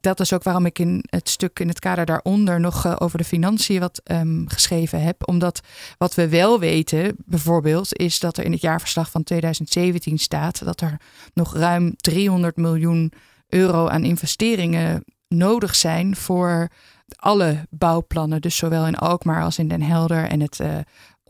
Dat 0.00 0.20
is 0.20 0.32
ook 0.32 0.42
waarom 0.42 0.66
ik 0.66 0.78
in 0.78 1.04
het 1.06 1.28
stuk 1.28 1.58
in 1.58 1.68
het 1.68 1.78
kader 1.78 2.06
daaronder 2.06 2.60
nog 2.60 2.86
uh, 2.86 2.96
over 2.98 3.18
de 3.18 3.24
financiën 3.24 3.80
wat 3.80 4.00
um, 4.04 4.48
geschreven 4.48 5.02
heb. 5.02 5.28
Omdat 5.28 5.60
wat 5.98 6.14
we 6.14 6.28
wel 6.28 6.58
weten, 6.58 7.16
bijvoorbeeld, 7.24 7.96
is 7.96 8.18
dat 8.18 8.36
er 8.36 8.44
in 8.44 8.52
het 8.52 8.60
jaarverslag 8.60 9.10
van 9.10 9.24
2017 9.24 10.18
staat 10.18 10.64
dat 10.64 10.80
er 10.80 11.00
nog 11.34 11.56
ruim 11.56 11.94
300 11.96 12.56
miljoen 12.56 13.12
euro 13.50 13.88
aan 13.88 14.04
investeringen 14.04 15.04
nodig 15.28 15.74
zijn 15.74 16.16
voor 16.16 16.68
alle 17.16 17.66
bouwplannen, 17.70 18.40
dus 18.40 18.56
zowel 18.56 18.86
in 18.86 18.96
Alkmaar 18.96 19.42
als 19.42 19.58
in 19.58 19.68
Den 19.68 19.82
Helder 19.82 20.28
en 20.28 20.40
het 20.40 20.58
uh, 20.58 20.76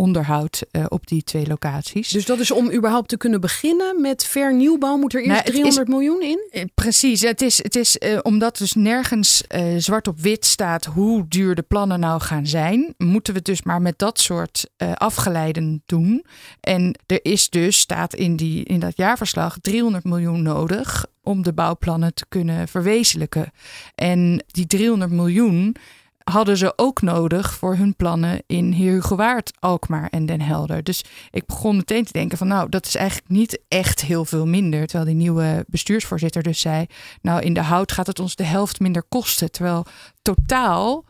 onderhoud 0.00 0.62
uh, 0.72 0.84
op 0.88 1.06
die 1.06 1.22
twee 1.22 1.46
locaties. 1.46 2.08
Dus 2.08 2.24
dat 2.24 2.38
is 2.38 2.50
om 2.50 2.72
überhaupt 2.72 3.08
te 3.08 3.16
kunnen 3.16 3.40
beginnen 3.40 4.00
met 4.00 4.24
vernieuwbouw, 4.24 4.96
moet 4.96 5.14
er 5.14 5.20
eerst 5.20 5.30
nou, 5.30 5.44
300 5.44 5.88
is, 5.88 5.94
miljoen 5.94 6.22
in? 6.22 6.48
Uh, 6.52 6.64
precies, 6.74 7.20
het 7.20 7.42
is, 7.42 7.62
het 7.62 7.76
is 7.76 7.96
uh, 7.98 8.18
omdat 8.22 8.58
dus 8.58 8.72
nergens 8.72 9.42
zwart 9.76 10.08
op 10.08 10.18
wit 10.18 10.44
staat 10.44 10.84
hoe 10.84 11.28
duur 11.28 11.54
de 11.54 11.62
plannen 11.62 12.00
nou 12.00 12.20
gaan 12.20 12.46
zijn, 12.46 12.94
moeten 12.98 13.32
we 13.32 13.38
het 13.38 13.48
dus 13.48 13.62
maar 13.62 13.82
met 13.82 13.98
dat 13.98 14.20
soort 14.20 14.70
afgeleiden 14.94 15.82
doen. 15.86 16.24
En 16.60 16.98
er 17.06 17.18
is 17.22 17.48
dus, 17.48 17.78
staat 17.78 18.14
in, 18.14 18.36
die, 18.36 18.64
in 18.64 18.80
dat 18.80 18.96
jaarverslag, 18.96 19.56
300 19.60 20.04
miljoen 20.04 20.42
nodig 20.42 21.06
om 21.22 21.42
de 21.42 21.52
bouwplannen 21.52 22.14
te 22.14 22.24
kunnen 22.28 22.68
verwezenlijken. 22.68 23.52
En 23.94 24.44
die 24.46 24.66
300 24.66 25.10
miljoen 25.10 25.76
hadden 26.30 26.56
ze 26.56 26.72
ook 26.76 27.02
nodig 27.02 27.54
voor 27.54 27.76
hun 27.76 27.96
plannen 27.96 28.42
in 28.46 28.72
Heerhugowaard, 28.72 29.52
Alkmaar 29.58 30.08
en 30.08 30.26
Den 30.26 30.40
Helder. 30.40 30.82
Dus 30.82 31.04
ik 31.30 31.46
begon 31.46 31.76
meteen 31.76 32.04
te 32.04 32.12
denken 32.12 32.38
van 32.38 32.46
nou, 32.46 32.68
dat 32.68 32.86
is 32.86 32.94
eigenlijk 32.94 33.28
niet 33.28 33.60
echt 33.68 34.00
heel 34.00 34.24
veel 34.24 34.46
minder. 34.46 34.86
Terwijl 34.86 35.08
die 35.08 35.18
nieuwe 35.18 35.64
bestuursvoorzitter 35.68 36.42
dus 36.42 36.60
zei, 36.60 36.86
nou 37.22 37.42
in 37.42 37.54
de 37.54 37.62
hout 37.62 37.92
gaat 37.92 38.06
het 38.06 38.18
ons 38.18 38.36
de 38.36 38.44
helft 38.44 38.80
minder 38.80 39.02
kosten. 39.02 39.50
Terwijl 39.50 39.86
totaal 40.22 41.04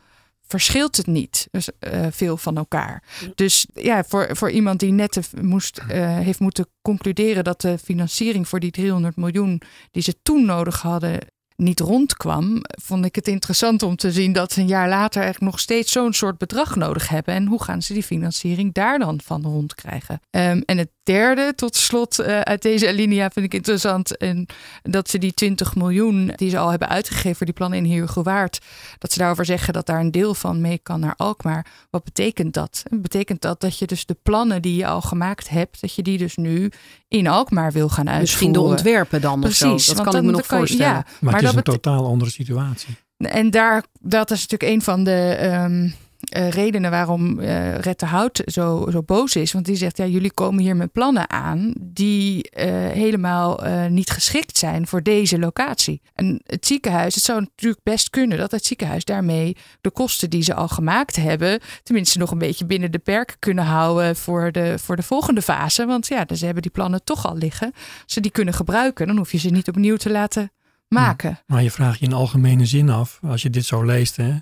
verschilt 0.51 0.97
het 0.97 1.07
niet 1.07 1.49
dus, 1.51 1.69
uh, 1.81 2.07
veel 2.11 2.37
van 2.37 2.57
elkaar. 2.57 3.03
Dus 3.35 3.67
ja, 3.75 4.05
voor, 4.05 4.37
voor 4.37 4.51
iemand 4.51 4.81
die 4.81 4.93
net 4.93 5.31
moest, 5.41 5.81
uh, 5.81 6.19
heeft 6.19 6.41
moeten 6.41 6.67
concluderen 6.83 7.45
dat 7.45 7.61
de 7.61 7.79
financiering 7.79 8.49
voor 8.49 8.61
die 8.61 8.71
300 8.71 9.17
miljoen 9.17 9.63
die 9.91 10.03
ze 10.03 10.23
toen 10.23 10.45
nodig 10.45 10.83
hadden 10.83 11.19
niet 11.61 11.81
rondkwam, 11.81 12.61
vond 12.63 13.05
ik 13.05 13.15
het 13.15 13.29
interessant 13.29 13.83
om 13.83 13.97
te 13.97 14.13
zien 14.13 14.33
dat 14.33 14.53
ze 14.53 14.61
een 14.61 14.67
jaar 14.67 14.89
later 14.89 15.23
eigenlijk 15.23 15.53
nog 15.53 15.61
steeds 15.61 15.93
zo'n 15.93 16.13
soort 16.13 16.39
bedrag 16.39 16.77
nodig 16.77 17.09
hebben. 17.09 17.35
En 17.35 17.47
hoe 17.47 17.63
gaan 17.63 17.83
ze 17.83 17.93
die 17.93 18.03
financiering 18.03 18.75
daar 18.75 18.99
dan 18.99 19.21
van 19.25 19.43
rondkrijgen? 19.43 20.21
Um, 20.31 20.63
en 20.65 20.79
het 20.79 20.91
derde, 21.13 21.53
tot 21.55 21.77
slot, 21.77 22.21
uh, 22.21 22.41
uit 22.41 22.63
deze 22.63 22.89
alinea 22.89 23.31
vind 23.31 23.47
ik 23.47 23.55
interessant. 23.55 24.17
En 24.17 24.47
dat 24.83 25.11
ze 25.11 25.19
die 25.19 25.35
20 25.35 25.75
miljoen 25.75 26.33
die 26.37 26.51
ze 26.51 26.59
al 26.59 26.71
hebben 26.71 26.89
uitgegeven 26.89 27.37
voor 27.37 27.47
die 27.47 27.55
plannen 27.55 27.79
in 27.79 27.85
Heergewaard, 27.85 28.59
dat 28.99 29.13
ze 29.13 29.19
daarover 29.19 29.45
zeggen 29.45 29.73
dat 29.73 29.87
daar 29.87 30.01
een 30.01 30.11
deel 30.11 30.35
van 30.35 30.61
mee 30.61 30.79
kan 30.83 31.01
naar 31.01 31.15
Alkmaar. 31.17 31.67
Wat 31.91 32.05
betekent 32.05 32.55
dat? 32.55 32.83
Betekent 32.91 33.41
dat 33.41 33.61
dat 33.61 33.79
je 33.79 33.87
dus 33.87 34.07
de 34.07 34.17
plannen 34.23 34.63
die 34.63 34.77
je 34.77 34.87
al 34.87 35.01
gemaakt 35.01 35.49
hebt, 35.49 35.81
dat 35.81 35.95
je 35.95 36.03
die 36.03 36.19
dus 36.19 36.37
nu 36.37 36.71
in 37.09 37.27
Alkmaar 37.27 37.73
wil 37.73 37.89
gaan 37.89 37.97
uitvoeren? 37.97 38.21
Misschien 38.21 38.53
de 38.53 38.61
ontwerpen 38.61 39.21
dan 39.21 39.41
Precies, 39.41 39.65
of 39.65 39.81
zo. 39.81 39.95
Dat 39.95 40.05
kan 40.05 40.17
ik 40.17 40.23
me 40.23 40.31
nog 40.31 40.47
voorstellen. 40.47 40.87
Ja, 40.87 41.05
maar, 41.21 41.33
maar 41.33 41.43
is 41.43 41.55
een 41.55 41.63
totaal 41.63 42.07
andere 42.07 42.31
situatie. 42.31 42.97
En 43.17 43.51
daar, 43.51 43.85
dat 44.01 44.31
is 44.31 44.41
natuurlijk 44.41 44.73
een 44.73 44.83
van 44.83 45.05
de 45.05 45.39
um, 45.65 45.95
uh, 46.37 46.51
redenen 46.51 46.91
waarom 46.91 47.41
uh, 47.41 47.75
Red 47.75 48.01
Hout 48.01 48.43
zo, 48.47 48.87
zo 48.91 49.03
boos 49.03 49.37
is. 49.37 49.53
Want 49.53 49.65
die 49.65 49.77
zegt, 49.77 49.97
ja, 49.97 50.07
jullie 50.07 50.33
komen 50.33 50.63
hier 50.63 50.77
met 50.77 50.93
plannen 50.93 51.31
aan 51.31 51.75
die 51.81 52.37
uh, 52.37 52.65
helemaal 52.89 53.61
niet 53.89 54.11
geschikt 54.11 54.59
zijn 54.59 54.87
voor 54.87 55.03
deze 55.03 55.39
locatie. 55.39 56.03
En 56.15 56.41
het 56.47 56.67
ziekenhuis, 56.67 57.15
het 57.15 57.25
zou 57.25 57.41
natuurlijk 57.41 57.83
best 57.83 58.11
kunnen 58.11 58.39
dat 58.39 58.51
het 58.51 58.65
ziekenhuis 58.65 59.05
daarmee 59.05 59.57
de 59.81 59.91
kosten 59.91 60.31
die 60.31 60.43
ze 60.43 60.55
al 60.55 60.69
gemaakt 60.69 61.17
hebben, 61.17 61.61
tenminste 61.83 62.19
nog 62.19 62.31
een 62.31 62.39
beetje 62.39 62.67
binnen 62.67 62.93
de 62.93 62.99
perken 62.99 63.37
kunnen 63.39 63.65
houden 63.65 64.17
voor 64.17 64.53
de, 64.53 64.79
voor 64.79 64.97
de 64.97 65.03
volgende 65.03 65.43
fase. 65.43 65.87
Want 65.87 66.07
ja, 66.07 66.25
dus 66.25 66.39
ze 66.39 66.45
hebben 66.45 66.63
die 66.63 66.71
plannen 66.71 67.05
toch 67.05 67.27
al 67.27 67.37
liggen. 67.37 67.73
Als 67.75 68.13
ze 68.13 68.21
die 68.21 68.31
kunnen 68.31 68.55
gebruiken, 68.55 69.07
dan 69.07 69.17
hoef 69.17 69.33
je 69.33 69.39
ze 69.39 69.49
niet 69.49 69.69
opnieuw 69.69 69.97
te 69.97 70.11
laten 70.11 70.53
maken. 70.89 71.39
Maar 71.47 71.63
je 71.63 71.71
vraagt 71.71 71.99
je 71.99 72.07
in 72.07 72.13
algemene 72.13 72.67
zin 72.67 72.91
af, 72.91 73.19
als 73.23 73.43
je 73.43 73.51
dit 73.51 73.65
zo 73.65 73.83
leest, 73.83 74.17
hè, 74.17 74.33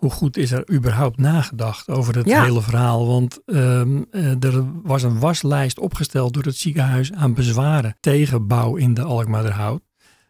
hoe 0.00 0.10
goed 0.10 0.36
is 0.36 0.50
er 0.50 0.72
überhaupt 0.72 1.18
nagedacht 1.18 1.88
over 1.88 2.16
het 2.16 2.32
hele 2.32 2.62
verhaal? 2.62 3.06
Want 3.06 3.38
um, 3.46 4.06
er 4.40 4.64
was 4.82 5.02
een 5.02 5.18
waslijst 5.18 5.78
opgesteld 5.78 6.34
door 6.34 6.42
het 6.42 6.56
ziekenhuis 6.56 7.12
aan 7.12 7.34
bezwaren 7.34 7.96
tegen 8.00 8.46
bouw 8.46 8.76
in 8.76 8.94
de 8.94 9.02
Alkmaarderhout. 9.02 9.80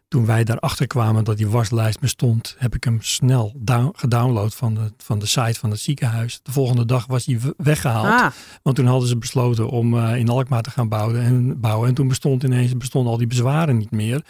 Toen 0.07 0.25
wij 0.25 0.43
daarachter 0.43 0.87
kwamen 0.87 1.23
dat 1.23 1.37
die 1.37 1.47
waslijst 1.47 1.99
bestond, 1.99 2.55
heb 2.57 2.75
ik 2.75 2.83
hem 2.83 2.97
snel 3.01 3.55
gedownload 3.91 4.53
van 4.53 4.73
de, 4.73 4.91
van 4.97 5.19
de 5.19 5.25
site 5.25 5.59
van 5.59 5.69
het 5.69 5.79
ziekenhuis. 5.79 6.39
De 6.43 6.51
volgende 6.51 6.85
dag 6.85 7.05
was 7.05 7.25
hij 7.25 7.39
weggehaald. 7.57 8.21
Ah. 8.21 8.31
Want 8.63 8.75
toen 8.75 8.85
hadden 8.85 9.07
ze 9.07 9.17
besloten 9.17 9.69
om 9.69 9.93
uh, 9.93 10.15
in 10.15 10.29
Alkmaar 10.29 10.61
te 10.61 10.69
gaan 10.69 10.89
bouwen 10.89 11.21
en, 11.21 11.59
bouwen. 11.59 11.87
en 11.87 11.93
toen 11.95 12.07
bestond 12.07 12.43
ineens 12.43 12.77
bestonden 12.77 13.11
al 13.11 13.17
die 13.17 13.27
bezwaren 13.27 13.77
niet 13.77 13.91
meer 13.91 14.23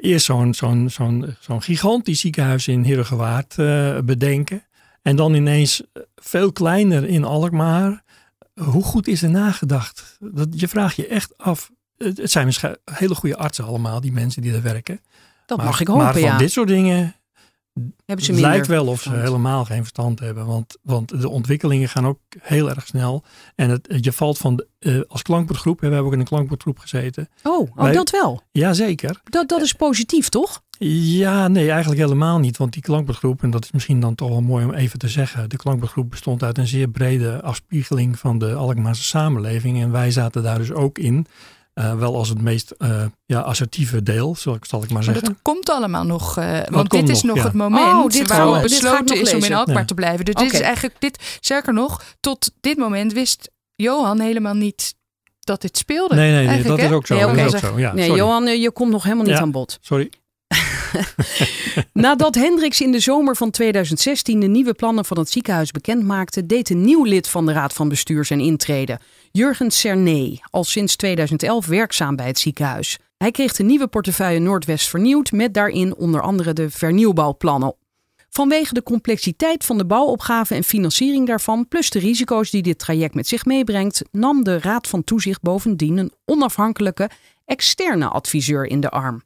eerst 0.00 0.24
zo'n 0.24 0.54
zo'n 0.54 0.90
zo'n 0.90 1.36
zo'n 1.40 1.62
gigantisch 1.62 2.20
ziekenhuis 2.20 2.68
in 2.68 2.82
Heergewaard 2.82 3.56
uh, 3.58 3.98
bedenken. 3.98 4.62
En 5.02 5.16
dan 5.16 5.34
ineens 5.34 5.82
veel 6.16 6.52
kleiner 6.52 7.04
in 7.04 7.24
Alkmaar. 7.24 8.02
Hoe 8.54 8.82
goed 8.82 9.08
is 9.08 9.22
er 9.22 9.30
nagedacht? 9.30 10.16
Dat, 10.20 10.48
je 10.50 10.68
vraagt 10.68 10.96
je 10.96 11.06
echt 11.06 11.38
af. 11.38 11.70
Het 11.96 12.30
zijn 12.30 12.52
hele 12.84 13.14
goede 13.14 13.36
artsen 13.36 13.64
allemaal, 13.64 14.00
die 14.00 14.12
mensen 14.12 14.42
die 14.42 14.52
daar 14.52 14.62
werken. 14.62 15.00
Dat 15.46 15.58
mag 15.58 15.80
ik 15.80 15.86
hopen, 15.86 16.04
maar 16.04 16.12
van 16.12 16.22
ja. 16.22 16.38
dit 16.38 16.52
soort 16.52 16.68
dingen 16.68 17.14
hebben 18.06 18.24
ze 18.24 18.32
het 18.32 18.40
lijkt 18.40 18.66
wel 18.66 18.86
of 18.86 19.02
ze 19.02 19.10
helemaal 19.10 19.64
geen 19.64 19.80
verstand 19.80 20.20
hebben. 20.20 20.46
Want, 20.46 20.76
want 20.82 21.20
de 21.20 21.28
ontwikkelingen 21.28 21.88
gaan 21.88 22.06
ook 22.06 22.18
heel 22.40 22.68
erg 22.70 22.86
snel. 22.86 23.24
En 23.54 23.70
het, 23.70 23.96
je 24.00 24.12
valt 24.12 24.38
van, 24.38 24.64
uh, 24.80 25.00
als 25.08 25.22
klankbordgroep, 25.22 25.80
we 25.80 25.86
hebben 25.86 26.04
ook 26.04 26.12
in 26.12 26.18
een 26.18 26.24
klankbordgroep 26.24 26.78
gezeten. 26.78 27.28
Oh, 27.42 27.58
oh 27.58 27.82
Wij, 27.82 27.92
dat 27.92 28.10
wel? 28.10 28.42
Jazeker. 28.52 29.20
Dat, 29.24 29.48
dat 29.48 29.62
is 29.62 29.72
positief, 29.72 30.28
toch? 30.28 30.62
Ja, 30.80 31.48
nee, 31.48 31.70
eigenlijk 31.70 32.00
helemaal 32.00 32.38
niet. 32.38 32.56
Want 32.56 32.72
die 32.72 32.82
klankbordgroep, 32.82 33.42
en 33.42 33.50
dat 33.50 33.64
is 33.64 33.70
misschien 33.70 34.00
dan 34.00 34.14
toch 34.14 34.28
wel 34.28 34.40
mooi 34.40 34.64
om 34.64 34.72
even 34.72 34.98
te 34.98 35.08
zeggen. 35.08 35.48
De 35.48 35.56
klankbordgroep 35.56 36.10
bestond 36.10 36.42
uit 36.42 36.58
een 36.58 36.66
zeer 36.66 36.88
brede 36.88 37.42
afspiegeling 37.42 38.18
van 38.18 38.38
de 38.38 38.54
Alkmaarse 38.54 39.04
samenleving. 39.04 39.80
En 39.80 39.90
wij 39.90 40.10
zaten 40.10 40.42
daar 40.42 40.58
dus 40.58 40.72
ook 40.72 40.98
in. 40.98 41.26
Uh, 41.78 41.94
wel 41.94 42.16
als 42.16 42.28
het 42.28 42.42
meest 42.42 42.74
uh, 42.78 43.04
ja, 43.26 43.40
assertieve 43.40 44.02
deel, 44.02 44.36
zal 44.36 44.54
ik, 44.54 44.64
zal 44.64 44.82
ik 44.82 44.90
maar 44.90 45.02
zeggen. 45.02 45.24
Maar 45.24 45.32
dat 45.32 45.42
komt 45.42 45.70
allemaal 45.70 46.04
nog. 46.04 46.38
Uh, 46.38 46.60
want 46.70 46.90
dit 46.90 47.08
is 47.08 47.22
nog 47.22 47.36
ja. 47.36 47.42
het 47.42 47.52
moment 47.52 48.04
oh, 48.04 48.06
dit 48.06 48.28
waarop 48.28 48.62
besloten 48.62 49.20
is 49.20 49.34
om 49.34 49.44
in 49.44 49.54
Alkmaar 49.54 49.78
ja. 49.78 49.84
te 49.84 49.94
blijven. 49.94 50.24
Dus 50.24 50.34
okay. 50.34 50.46
dit 50.46 50.54
is 50.54 50.60
eigenlijk 50.60 51.00
dit. 51.00 51.38
Sterker 51.40 51.72
nog, 51.72 52.04
tot 52.20 52.50
dit 52.60 52.78
moment 52.78 53.12
wist 53.12 53.50
Johan 53.74 54.20
helemaal 54.20 54.54
niet 54.54 54.94
dat 55.40 55.60
dit 55.60 55.76
speelde. 55.76 56.14
Nee, 56.14 56.32
nee, 56.32 56.46
nee 56.46 56.62
dat 56.62 56.78
is 56.78 56.90
ook 56.90 57.06
zo. 57.06 57.14
Nee, 57.14 57.24
okay. 57.24 57.36
dat 57.36 57.54
is 57.54 57.64
ook 57.64 57.70
zo. 57.70 57.78
Ja, 57.78 57.92
nee 57.92 58.12
Johan, 58.12 58.60
je 58.60 58.70
komt 58.70 58.90
nog 58.90 59.02
helemaal 59.02 59.24
niet 59.24 59.34
aan 59.34 59.50
bod. 59.50 59.78
Sorry. 59.80 60.10
Nadat 61.92 62.34
Hendricks 62.34 62.80
in 62.80 62.92
de 62.92 63.00
zomer 63.00 63.36
van 63.36 63.50
2016 63.50 64.40
de 64.40 64.46
nieuwe 64.46 64.74
plannen 64.74 65.04
van 65.04 65.18
het 65.18 65.30
ziekenhuis 65.30 65.70
bekendmaakte, 65.70 66.46
deed 66.46 66.70
een 66.70 66.84
nieuw 66.84 67.04
lid 67.04 67.28
van 67.28 67.46
de 67.46 67.52
Raad 67.52 67.72
van 67.72 67.88
Bestuur 67.88 68.24
zijn 68.24 68.40
intrede. 68.40 69.00
Jurgen 69.32 69.70
Cerné, 69.70 70.38
al 70.50 70.64
sinds 70.64 70.96
2011 70.96 71.66
werkzaam 71.66 72.16
bij 72.16 72.26
het 72.26 72.38
ziekenhuis. 72.38 72.98
Hij 73.16 73.30
kreeg 73.30 73.52
de 73.52 73.62
nieuwe 73.62 73.86
portefeuille 73.86 74.38
Noordwest 74.38 74.88
vernieuwd 74.88 75.32
met 75.32 75.54
daarin 75.54 75.96
onder 75.96 76.20
andere 76.20 76.52
de 76.52 76.70
vernieuwbouwplannen. 76.70 77.74
Vanwege 78.30 78.74
de 78.74 78.82
complexiteit 78.82 79.64
van 79.64 79.78
de 79.78 79.86
bouwopgave 79.86 80.54
en 80.54 80.64
financiering 80.64 81.26
daarvan, 81.26 81.68
plus 81.68 81.90
de 81.90 81.98
risico's 81.98 82.50
die 82.50 82.62
dit 82.62 82.78
traject 82.78 83.14
met 83.14 83.28
zich 83.28 83.44
meebrengt, 83.44 84.02
nam 84.10 84.44
de 84.44 84.58
Raad 84.58 84.86
van 84.86 85.04
Toezicht 85.04 85.42
bovendien 85.42 85.96
een 85.96 86.12
onafhankelijke 86.24 87.10
externe 87.44 88.08
adviseur 88.08 88.66
in 88.66 88.80
de 88.80 88.88
arm. 88.88 89.22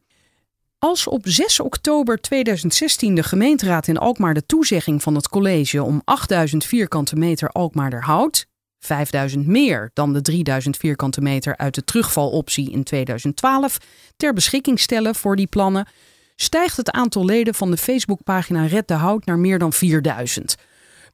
Als 0.85 1.07
op 1.07 1.21
6 1.25 1.61
oktober 1.61 2.21
2016 2.21 3.15
de 3.15 3.23
gemeenteraad 3.23 3.89
in 3.89 3.99
Alkmaar 3.99 4.35
de 4.35 4.47
toezegging 4.47 5.03
van 5.03 5.15
het 5.15 5.29
college 5.29 5.83
om 5.83 6.03
8000 6.05 6.65
vierkante 6.65 7.17
meter 7.17 7.49
Alkmaarder 7.49 8.03
houdt, 8.03 8.47
5000 8.79 9.47
meer 9.47 9.91
dan 9.93 10.13
de 10.13 10.21
3000 10.21 10.77
vierkante 10.77 11.21
meter 11.21 11.57
uit 11.57 11.75
de 11.75 11.85
terugvaloptie 11.85 12.71
in 12.71 12.83
2012, 12.83 13.79
ter 14.17 14.33
beschikking 14.33 14.81
stellen 14.81 15.15
voor 15.15 15.37
die 15.37 15.47
plannen, 15.47 15.89
stijgt 16.37 16.77
het 16.77 16.91
aantal 16.91 17.25
leden 17.25 17.55
van 17.55 17.71
de 17.71 17.77
Facebookpagina 17.77 18.67
Red 18.67 18.89
de 18.89 18.95
Hout 18.95 19.25
naar 19.25 19.39
meer 19.39 19.59
dan 19.59 19.73
4000. 19.73 20.55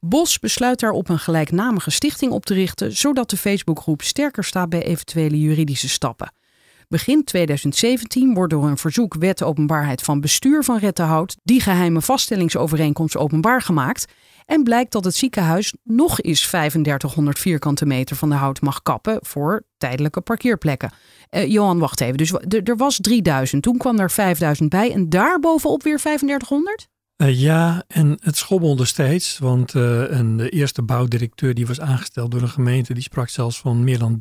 Bos 0.01 0.39
besluit 0.39 0.81
daarop 0.81 1.09
een 1.09 1.19
gelijknamige 1.19 1.91
stichting 1.91 2.33
op 2.33 2.45
te 2.47 2.55
richten, 2.55 2.97
zodat 2.97 3.31
de 3.31 3.37
Facebookgroep 3.37 4.03
sterker 4.03 4.45
staat 4.45 4.69
bij 4.69 4.83
eventuele 4.83 5.39
juridische 5.39 5.89
stappen. 5.89 6.33
Begin 6.89 7.25
2017 7.25 8.35
wordt 8.35 8.53
door 8.53 8.67
een 8.67 8.79
verzoek 8.79 9.15
Wet 9.15 9.43
Openbaarheid 9.43 10.03
van 10.03 10.21
Bestuur 10.21 10.65
van 10.65 10.79
Rettenhout 10.79 11.37
die 11.43 11.61
geheime 11.61 12.01
vaststellingsovereenkomst 12.01 13.17
openbaar 13.17 13.63
gemaakt. 13.63 14.13
En 14.47 14.63
blijkt 14.63 14.93
dat 14.93 15.05
het 15.05 15.15
ziekenhuis 15.15 15.75
nog 15.85 16.21
eens 16.21 16.47
3500 16.47 17.39
vierkante 17.39 17.87
meter 17.87 18.17
van 18.17 18.29
de 18.29 18.35
hout 18.35 18.61
mag 18.61 18.83
kappen 18.83 19.19
voor 19.23 19.65
tijdelijke 19.79 20.21
parkeerplekken. 20.21 20.93
Uh, 21.31 21.47
Johan, 21.47 21.79
wacht 21.79 22.01
even. 22.01 22.17
Dus 22.17 22.33
er 22.65 22.77
was 22.77 22.99
3000, 23.01 23.63
toen 23.63 23.79
kwam 23.79 23.99
er 23.99 24.11
5000 24.11 24.69
bij 24.69 24.93
en 24.93 25.09
daarbovenop 25.09 25.83
weer 25.83 25.99
3500? 25.99 26.89
Uh, 27.19 27.41
ja, 27.41 27.85
en 27.89 28.19
het 28.23 28.37
schommelde 28.37 28.85
steeds, 28.85 29.39
want 29.39 29.75
uh, 29.75 30.11
een, 30.11 30.37
de 30.37 30.49
eerste 30.49 30.83
bouwdirecteur 30.83 31.55
die 31.55 31.67
was 31.67 31.81
aangesteld 31.81 32.31
door 32.31 32.41
de 32.41 32.49
gemeente, 32.49 32.95
die 32.95 33.03
sprak 33.03 33.29
zelfs 33.29 33.59
van 33.59 33.85
meer 33.85 33.99
dan 33.99 34.19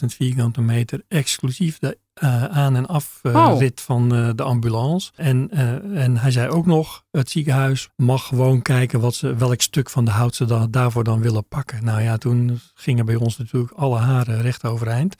13.000 0.00 0.04
vierkante 0.04 0.60
meter, 0.60 1.04
exclusief 1.08 1.78
de 1.78 1.98
uh, 2.22 2.44
aan- 2.44 2.76
en 2.76 2.86
afrit 2.86 3.80
van 3.80 4.08
de 4.08 4.42
ambulance. 4.42 5.10
En, 5.14 5.50
en 5.94 6.16
hij 6.16 6.30
zei 6.30 6.48
ook 6.48 6.66
nog, 6.66 7.04
het 7.10 7.30
ziekenhuis 7.30 7.88
mag 7.96 8.26
gewoon 8.26 8.62
kijken 8.62 9.00
wat 9.00 9.14
ze, 9.14 9.34
welk 9.34 9.60
stuk 9.60 9.90
van 9.90 10.04
de 10.04 10.10
hout 10.10 10.34
ze 10.34 10.44
dan, 10.44 10.70
daarvoor 10.70 11.04
dan 11.04 11.20
willen 11.20 11.48
pakken. 11.48 11.84
Nou 11.84 12.02
ja, 12.02 12.16
toen 12.16 12.60
gingen 12.74 13.06
bij 13.06 13.16
ons 13.16 13.38
natuurlijk 13.38 13.72
alle 13.72 13.98
haren 13.98 14.40
recht 14.40 14.64
overeind. 14.64 15.16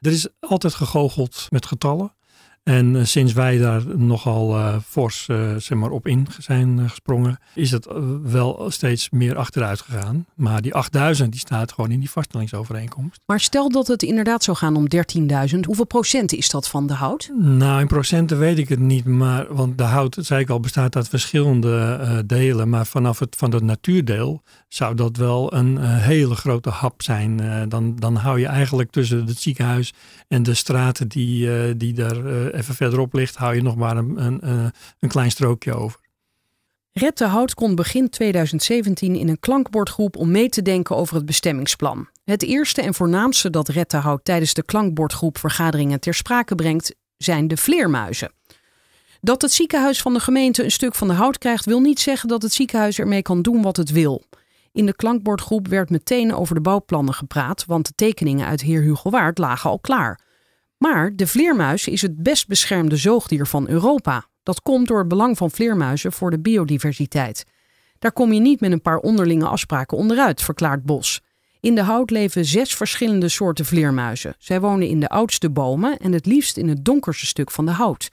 Er 0.00 0.12
is 0.12 0.28
altijd 0.40 0.74
gegoocheld 0.74 1.46
met 1.50 1.66
getallen. 1.66 2.14
En 2.64 2.94
uh, 2.94 3.04
sinds 3.04 3.32
wij 3.32 3.58
daar 3.58 3.82
nogal 3.96 4.58
uh, 4.58 4.76
fors 4.86 5.28
uh, 5.30 5.54
zeg 5.56 5.78
maar 5.78 5.90
op 5.90 6.06
in 6.06 6.26
zijn 6.38 6.88
gesprongen, 6.88 7.38
is 7.54 7.70
het 7.70 7.88
wel 8.22 8.66
steeds 8.68 9.10
meer 9.10 9.36
achteruit 9.36 9.80
gegaan. 9.80 10.26
Maar 10.34 10.62
die 10.62 10.74
8000 10.74 11.30
die 11.30 11.40
staat 11.40 11.72
gewoon 11.72 11.90
in 11.90 12.00
die 12.00 12.10
vaststellingsovereenkomst. 12.10 13.20
Maar 13.26 13.40
stel 13.40 13.70
dat 13.70 13.86
het 13.86 14.02
inderdaad 14.02 14.44
zou 14.44 14.56
gaan 14.56 14.76
om 14.76 14.86
13.000, 15.52 15.60
hoeveel 15.60 15.86
procent 15.86 16.32
is 16.32 16.50
dat 16.50 16.68
van 16.68 16.86
de 16.86 16.92
hout? 16.92 17.30
Nou, 17.38 17.80
in 17.80 17.86
procenten 17.86 18.38
weet 18.38 18.58
ik 18.58 18.68
het 18.68 18.78
niet, 18.78 19.04
maar 19.04 19.54
want 19.54 19.78
de 19.78 19.84
hout, 19.84 20.16
zei 20.20 20.40
ik 20.40 20.50
al, 20.50 20.60
bestaat 20.60 20.96
uit 20.96 21.08
verschillende 21.08 22.22
delen. 22.26 22.68
Maar 22.68 22.86
vanaf 22.86 23.18
het 23.18 23.36
van 23.36 23.52
het 23.52 23.62
natuurdeel 23.62 24.42
zou 24.68 24.94
dat 24.94 25.16
wel 25.16 25.54
een 25.54 25.78
hele 25.80 26.34
grote 26.34 26.70
hap 26.70 27.02
zijn. 27.02 27.40
dan, 27.68 27.96
dan 27.96 28.16
hou 28.16 28.40
je 28.40 28.46
eigenlijk 28.46 28.90
tussen 28.90 29.26
het 29.26 29.38
ziekenhuis 29.38 29.92
en 30.28 30.42
de 30.42 30.54
straten 30.54 31.08
die, 31.08 31.76
die 31.76 31.92
daar 31.92 32.52
even 32.54 32.74
verderop 32.74 33.12
ligt, 33.14 33.36
hou 33.36 33.54
je 33.54 33.62
nog 33.62 33.76
maar 33.76 33.96
een, 33.96 34.24
een, 34.24 34.72
een 34.98 35.08
klein 35.08 35.30
strookje 35.30 35.74
over. 35.74 36.00
Red 36.92 37.20
Hout 37.20 37.54
kon 37.54 37.74
begin 37.74 38.08
2017 38.08 39.16
in 39.16 39.28
een 39.28 39.40
klankbordgroep 39.40 40.16
om 40.16 40.30
mee 40.30 40.48
te 40.48 40.62
denken 40.62 40.96
over 40.96 41.16
het 41.16 41.26
bestemmingsplan. 41.26 42.08
Het 42.24 42.42
eerste 42.42 42.82
en 42.82 42.94
voornaamste 42.94 43.50
dat 43.50 43.68
Red 43.68 43.92
Hout 43.92 44.24
tijdens 44.24 44.54
de 44.54 44.62
klankbordgroep 44.62 45.38
vergaderingen 45.38 46.00
ter 46.00 46.14
sprake 46.14 46.54
brengt, 46.54 46.94
zijn 47.16 47.48
de 47.48 47.56
vleermuizen. 47.56 48.32
Dat 49.20 49.42
het 49.42 49.52
ziekenhuis 49.52 50.02
van 50.02 50.12
de 50.12 50.20
gemeente 50.20 50.64
een 50.64 50.70
stuk 50.70 50.94
van 50.94 51.08
de 51.08 51.14
hout 51.14 51.38
krijgt, 51.38 51.64
wil 51.64 51.80
niet 51.80 52.00
zeggen 52.00 52.28
dat 52.28 52.42
het 52.42 52.52
ziekenhuis 52.52 52.98
ermee 52.98 53.22
kan 53.22 53.42
doen 53.42 53.62
wat 53.62 53.76
het 53.76 53.90
wil. 53.90 54.22
In 54.72 54.86
de 54.86 54.96
klankbordgroep 54.96 55.68
werd 55.68 55.90
meteen 55.90 56.34
over 56.34 56.54
de 56.54 56.60
bouwplannen 56.60 57.14
gepraat, 57.14 57.64
want 57.66 57.86
de 57.86 57.92
tekeningen 57.94 58.46
uit 58.46 58.60
Heer 58.60 58.82
Hugo 58.82 59.10
Waard 59.10 59.38
lagen 59.38 59.70
al 59.70 59.78
klaar. 59.78 60.20
Maar 60.84 61.16
de 61.16 61.26
vleermuis 61.26 61.88
is 61.88 62.02
het 62.02 62.22
best 62.22 62.48
beschermde 62.48 62.96
zoogdier 62.96 63.46
van 63.46 63.68
Europa. 63.68 64.26
Dat 64.42 64.62
komt 64.62 64.88
door 64.88 64.98
het 64.98 65.08
belang 65.08 65.36
van 65.36 65.50
vleermuizen 65.50 66.12
voor 66.12 66.30
de 66.30 66.40
biodiversiteit. 66.40 67.44
Daar 67.98 68.12
kom 68.12 68.32
je 68.32 68.40
niet 68.40 68.60
met 68.60 68.72
een 68.72 68.82
paar 68.82 68.98
onderlinge 68.98 69.46
afspraken 69.46 69.96
onderuit, 69.96 70.42
verklaart 70.42 70.82
Bos. 70.82 71.20
In 71.60 71.74
de 71.74 71.82
hout 71.82 72.10
leven 72.10 72.44
zes 72.44 72.74
verschillende 72.74 73.28
soorten 73.28 73.64
vleermuizen. 73.64 74.34
Zij 74.38 74.60
wonen 74.60 74.88
in 74.88 75.00
de 75.00 75.08
oudste 75.08 75.50
bomen 75.50 75.98
en 75.98 76.12
het 76.12 76.26
liefst 76.26 76.56
in 76.56 76.68
het 76.68 76.84
donkerste 76.84 77.26
stuk 77.26 77.50
van 77.50 77.66
de 77.66 77.72
hout. 77.72 78.10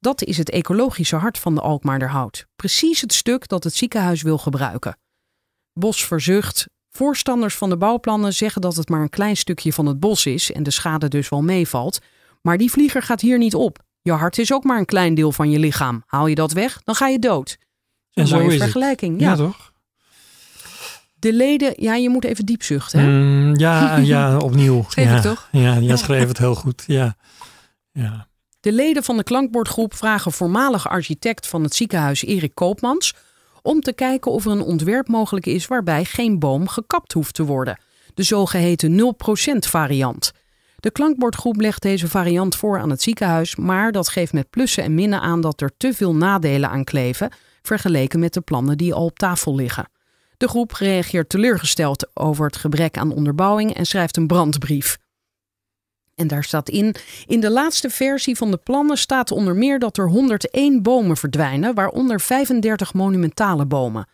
Dat 0.00 0.22
is 0.22 0.38
het 0.38 0.50
ecologische 0.50 1.16
hart 1.16 1.38
van 1.38 1.54
de 1.54 1.60
Alkmaarderhout. 1.60 2.46
Precies 2.56 3.00
het 3.00 3.12
stuk 3.12 3.48
dat 3.48 3.64
het 3.64 3.74
ziekenhuis 3.74 4.22
wil 4.22 4.38
gebruiken. 4.38 4.98
Bos 5.72 6.04
verzucht. 6.04 6.66
Voorstanders 6.96 7.54
van 7.54 7.68
de 7.68 7.76
bouwplannen 7.76 8.32
zeggen 8.34 8.60
dat 8.60 8.76
het 8.76 8.88
maar 8.88 9.00
een 9.00 9.10
klein 9.10 9.36
stukje 9.36 9.72
van 9.72 9.86
het 9.86 10.00
bos 10.00 10.26
is 10.26 10.52
en 10.52 10.62
de 10.62 10.70
schade 10.70 11.08
dus 11.08 11.28
wel 11.28 11.42
meevalt. 11.42 11.98
Maar 12.42 12.58
die 12.58 12.70
vlieger 12.70 13.02
gaat 13.02 13.20
hier 13.20 13.38
niet 13.38 13.54
op. 13.54 13.78
Je 14.02 14.12
hart 14.12 14.38
is 14.38 14.52
ook 14.52 14.64
maar 14.64 14.78
een 14.78 14.84
klein 14.84 15.14
deel 15.14 15.32
van 15.32 15.50
je 15.50 15.58
lichaam. 15.58 16.02
Haal 16.06 16.26
je 16.26 16.34
dat 16.34 16.52
weg, 16.52 16.80
dan 16.84 16.94
ga 16.94 17.08
je 17.08 17.18
dood. 17.18 17.58
Een 18.12 18.24
en 18.24 18.38
mooie 18.38 18.58
vergelijking. 18.58 19.20
Ja. 19.20 19.30
ja. 19.30 19.36
toch? 19.36 19.72
De 21.14 21.32
leden, 21.32 21.72
ja, 21.76 21.94
je 21.94 22.08
moet 22.08 22.24
even 22.24 22.46
diep 22.46 22.62
zuchten. 22.62 23.00
Hè? 23.00 23.06
Mm, 23.06 23.56
ja, 23.56 23.96
ja, 24.14 24.36
opnieuw. 24.36 24.84
schreef 24.88 25.06
ja, 25.06 25.16
ik 25.16 25.22
toch? 25.22 25.48
Ja, 25.52 25.78
jij 25.78 25.96
schreef 26.06 26.28
het 26.28 26.38
heel 26.38 26.54
goed. 26.54 26.84
Ja. 26.86 27.16
ja. 27.92 28.28
De 28.60 28.72
leden 28.72 29.04
van 29.04 29.16
de 29.16 29.24
klankbordgroep 29.24 29.94
vragen 29.94 30.32
voormalig 30.32 30.88
architect 30.88 31.46
van 31.46 31.62
het 31.62 31.74
ziekenhuis 31.74 32.24
Erik 32.24 32.54
Koopmans 32.54 33.14
om 33.64 33.80
te 33.80 33.92
kijken 33.92 34.30
of 34.30 34.44
er 34.44 34.50
een 34.50 34.62
ontwerp 34.62 35.08
mogelijk 35.08 35.46
is 35.46 35.66
waarbij 35.66 36.04
geen 36.04 36.38
boom 36.38 36.68
gekapt 36.68 37.12
hoeft 37.12 37.34
te 37.34 37.44
worden. 37.44 37.80
De 38.14 38.22
zogeheten 38.22 39.14
0% 39.14 39.58
variant. 39.58 40.32
De 40.76 40.90
klankbordgroep 40.90 41.60
legt 41.60 41.82
deze 41.82 42.08
variant 42.08 42.56
voor 42.56 42.78
aan 42.78 42.90
het 42.90 43.02
ziekenhuis, 43.02 43.56
maar 43.56 43.92
dat 43.92 44.08
geeft 44.08 44.32
met 44.32 44.50
plussen 44.50 44.84
en 44.84 44.94
minnen 44.94 45.20
aan 45.20 45.40
dat 45.40 45.60
er 45.60 45.70
te 45.76 45.94
veel 45.94 46.14
nadelen 46.14 46.70
aan 46.70 46.84
kleven, 46.84 47.32
vergeleken 47.62 48.20
met 48.20 48.34
de 48.34 48.40
plannen 48.40 48.78
die 48.78 48.94
al 48.94 49.04
op 49.04 49.18
tafel 49.18 49.54
liggen. 49.54 49.88
De 50.36 50.48
groep 50.48 50.72
reageert 50.72 51.28
teleurgesteld 51.28 52.10
over 52.14 52.46
het 52.46 52.56
gebrek 52.56 52.98
aan 52.98 53.12
onderbouwing 53.12 53.74
en 53.74 53.86
schrijft 53.86 54.16
een 54.16 54.26
brandbrief. 54.26 54.98
En 56.14 56.26
daar 56.26 56.44
staat 56.44 56.68
in: 56.68 56.94
In 57.26 57.40
de 57.40 57.50
laatste 57.50 57.90
versie 57.90 58.36
van 58.36 58.50
de 58.50 58.56
plannen 58.56 58.98
staat 58.98 59.30
onder 59.30 59.56
meer 59.56 59.78
dat 59.78 59.96
er 59.96 60.08
101 60.08 60.82
bomen 60.82 61.16
verdwijnen, 61.16 61.74
waaronder 61.74 62.20
35 62.20 62.94
monumentale 62.94 63.66
bomen. 63.66 64.08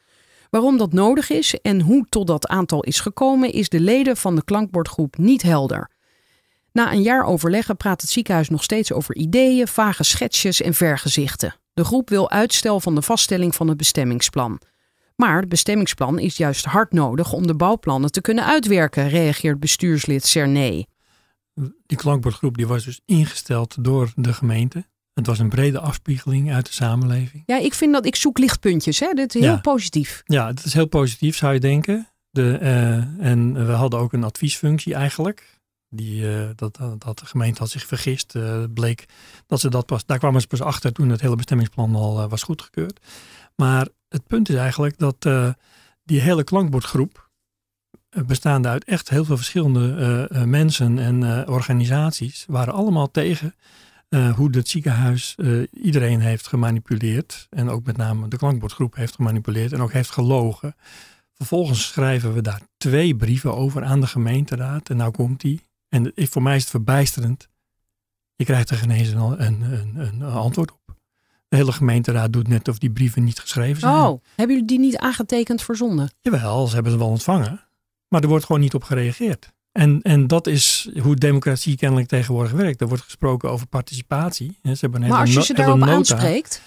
Waarom 0.50 0.78
dat 0.78 0.92
nodig 0.92 1.30
is 1.30 1.60
en 1.62 1.80
hoe 1.80 2.06
tot 2.08 2.26
dat 2.26 2.48
aantal 2.48 2.82
is 2.82 3.00
gekomen, 3.00 3.52
is 3.52 3.68
de 3.68 3.80
leden 3.80 4.16
van 4.16 4.36
de 4.36 4.44
klankbordgroep 4.44 5.18
niet 5.18 5.42
helder. 5.42 5.90
Na 6.72 6.92
een 6.92 7.02
jaar 7.02 7.24
overleggen 7.24 7.76
praat 7.76 8.00
het 8.00 8.10
ziekenhuis 8.10 8.48
nog 8.48 8.62
steeds 8.62 8.92
over 8.92 9.14
ideeën, 9.14 9.68
vage 9.68 10.04
schetsjes 10.04 10.60
en 10.60 10.74
vergezichten. 10.74 11.54
De 11.74 11.84
groep 11.84 12.08
wil 12.08 12.30
uitstel 12.30 12.80
van 12.80 12.94
de 12.94 13.02
vaststelling 13.02 13.54
van 13.54 13.68
het 13.68 13.76
bestemmingsplan. 13.76 14.60
Maar 15.16 15.40
het 15.40 15.48
bestemmingsplan 15.48 16.18
is 16.18 16.36
juist 16.36 16.64
hard 16.64 16.92
nodig 16.92 17.32
om 17.32 17.46
de 17.46 17.54
bouwplannen 17.54 18.12
te 18.12 18.20
kunnen 18.20 18.44
uitwerken, 18.44 19.08
reageert 19.08 19.60
bestuurslid 19.60 20.26
Cerné. 20.26 20.84
Die 21.86 21.96
klankbordgroep 21.96 22.56
die 22.56 22.66
was 22.66 22.84
dus 22.84 23.00
ingesteld 23.04 23.84
door 23.84 24.12
de 24.14 24.32
gemeente. 24.32 24.84
Het 25.14 25.26
was 25.26 25.38
een 25.38 25.48
brede 25.48 25.80
afspiegeling 25.80 26.52
uit 26.52 26.66
de 26.66 26.72
samenleving. 26.72 27.42
Ja, 27.46 27.58
ik 27.58 27.74
vind 27.74 27.92
dat 27.92 28.06
ik 28.06 28.16
zoek 28.16 28.38
lichtpuntjes. 28.38 29.00
Hè? 29.00 29.12
Dit 29.12 29.34
is 29.34 29.42
heel 29.42 29.60
positief. 29.60 30.22
Ja, 30.24 30.46
het 30.46 30.64
is 30.64 30.74
heel 30.74 30.86
positief 30.86 31.36
zou 31.36 31.52
je 31.52 31.60
denken. 31.60 32.08
De, 32.30 32.58
uh, 32.62 33.26
en 33.26 33.66
we 33.66 33.72
hadden 33.72 34.00
ook 34.00 34.12
een 34.12 34.24
adviesfunctie 34.24 34.94
eigenlijk. 34.94 35.58
Die, 35.88 36.22
uh, 36.22 36.48
dat, 36.56 36.78
dat 36.98 37.18
de 37.18 37.26
gemeente 37.26 37.58
had 37.58 37.70
zich 37.70 37.86
vergist. 37.86 38.34
Uh, 38.34 38.64
bleek 38.74 39.04
dat 39.46 39.60
ze 39.60 39.70
dat 39.70 39.86
pas, 39.86 40.06
daar 40.06 40.18
kwamen 40.18 40.40
ze 40.40 40.46
pas 40.46 40.62
achter 40.62 40.92
toen 40.92 41.08
het 41.08 41.20
hele 41.20 41.36
bestemmingsplan 41.36 41.94
al 41.94 42.28
was 42.28 42.42
goedgekeurd. 42.42 43.00
Maar 43.56 43.88
het 44.08 44.26
punt 44.26 44.48
is 44.48 44.54
eigenlijk 44.54 44.98
dat 44.98 45.22
die 46.04 46.20
hele 46.20 46.44
klankbordgroep 46.44 47.29
bestaande 48.26 48.68
uit 48.68 48.84
echt 48.84 49.08
heel 49.08 49.24
veel 49.24 49.36
verschillende 49.36 50.28
uh, 50.32 50.42
mensen 50.42 50.98
en 50.98 51.20
uh, 51.20 51.42
organisaties, 51.46 52.44
waren 52.48 52.74
allemaal 52.74 53.10
tegen 53.10 53.54
uh, 54.08 54.34
hoe 54.34 54.50
het 54.50 54.68
ziekenhuis 54.68 55.36
iedereen 55.72 56.20
heeft 56.20 56.46
gemanipuleerd. 56.46 57.46
En 57.50 57.68
ook 57.68 57.84
met 57.84 57.96
name 57.96 58.28
de 58.28 58.36
klankbordgroep 58.36 58.94
heeft 58.94 59.14
gemanipuleerd 59.14 59.72
en 59.72 59.80
ook 59.80 59.92
heeft 59.92 60.10
gelogen. 60.10 60.76
Vervolgens 61.34 61.86
schrijven 61.86 62.34
we 62.34 62.40
daar 62.40 62.60
twee 62.76 63.16
brieven 63.16 63.56
over 63.56 63.84
aan 63.84 64.00
de 64.00 64.06
gemeenteraad. 64.06 64.88
En 64.88 64.96
nou 64.96 65.10
komt 65.10 65.40
die. 65.40 65.68
En 65.88 66.12
voor 66.14 66.42
mij 66.42 66.56
is 66.56 66.62
het 66.62 66.70
verbijsterend. 66.70 67.48
Je 68.34 68.44
krijgt 68.44 68.70
er 68.70 68.76
geen 68.76 68.90
eens 68.90 69.08
een, 69.08 69.44
een, 69.44 69.62
een, 69.62 69.96
een 69.96 70.22
antwoord 70.22 70.72
op. 70.72 70.78
De 71.48 71.56
hele 71.56 71.72
gemeenteraad 71.72 72.32
doet 72.32 72.48
net 72.48 72.68
of 72.68 72.78
die 72.78 72.90
brieven 72.90 73.24
niet 73.24 73.38
geschreven 73.38 73.80
zijn. 73.80 73.94
Oh, 73.94 74.22
hebben 74.36 74.56
jullie 74.56 74.64
die 74.64 74.78
niet 74.78 74.96
aangetekend 74.96 75.62
verzonden? 75.62 76.10
Jawel, 76.20 76.66
ze 76.66 76.74
hebben 76.74 76.92
ze 76.92 76.98
wel 76.98 77.08
ontvangen. 77.08 77.60
Maar 78.10 78.22
er 78.22 78.28
wordt 78.28 78.44
gewoon 78.44 78.60
niet 78.60 78.74
op 78.74 78.82
gereageerd. 78.82 79.52
En, 79.72 80.02
en 80.02 80.26
dat 80.26 80.46
is 80.46 80.90
hoe 81.02 81.16
democratie 81.16 81.76
kennelijk 81.76 82.08
tegenwoordig 82.08 82.52
werkt. 82.52 82.80
Er 82.80 82.88
wordt 82.88 83.02
gesproken 83.02 83.50
over 83.50 83.66
participatie. 83.66 84.58
Ze 84.62 84.76
hebben 84.80 85.02
een 85.02 85.08
maar 85.08 85.20
als 85.20 85.32
je 85.32 85.42
ze 85.42 85.54
daarop 85.54 85.78
nota. 85.78 85.92
aanspreekt? 85.92 86.62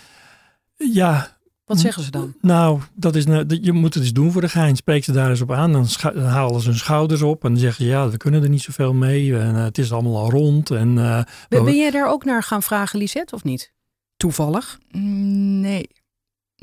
Ja. 0.76 1.38
Wat 1.66 1.80
zeggen 1.80 2.04
ze 2.04 2.12
dan? 2.12 2.34
Nou, 2.42 2.80
dat 2.94 3.16
is, 3.16 3.24
je 3.62 3.72
moet 3.72 3.94
het 3.94 4.04
eens 4.04 4.14
doen 4.14 4.32
voor 4.32 4.42
de 4.42 4.50
gein. 4.50 4.76
Spreek 4.76 5.04
ze 5.04 5.12
daar 5.12 5.30
eens 5.30 5.42
op 5.42 5.52
aan. 5.52 5.72
Dan, 5.72 5.88
dan 6.02 6.24
halen 6.24 6.62
ze 6.62 6.70
hun 6.70 6.78
schouders 6.78 7.22
op. 7.22 7.44
En 7.44 7.50
dan 7.50 7.60
zeggen 7.60 7.84
ze, 7.84 7.90
ja, 7.90 8.10
we 8.10 8.18
kunnen 8.18 8.44
er 8.44 8.50
niet 8.50 8.62
zoveel 8.62 8.94
mee. 8.94 9.38
En, 9.38 9.56
uh, 9.56 9.64
het 9.64 9.78
is 9.78 9.92
allemaal 9.92 10.18
al 10.18 10.30
rond. 10.30 10.72
En, 10.72 10.90
uh, 10.90 11.22
ben, 11.50 11.64
ben 11.64 11.78
jij 11.78 11.92
daar 11.92 12.10
ook 12.10 12.26
naar 12.26 12.44
gaan 12.44 12.64
vragen, 12.64 13.00
Lisette, 13.00 13.36
of 13.36 13.44
niet? 13.44 13.74
Toevallig? 14.18 14.80
Nee. 14.92 15.90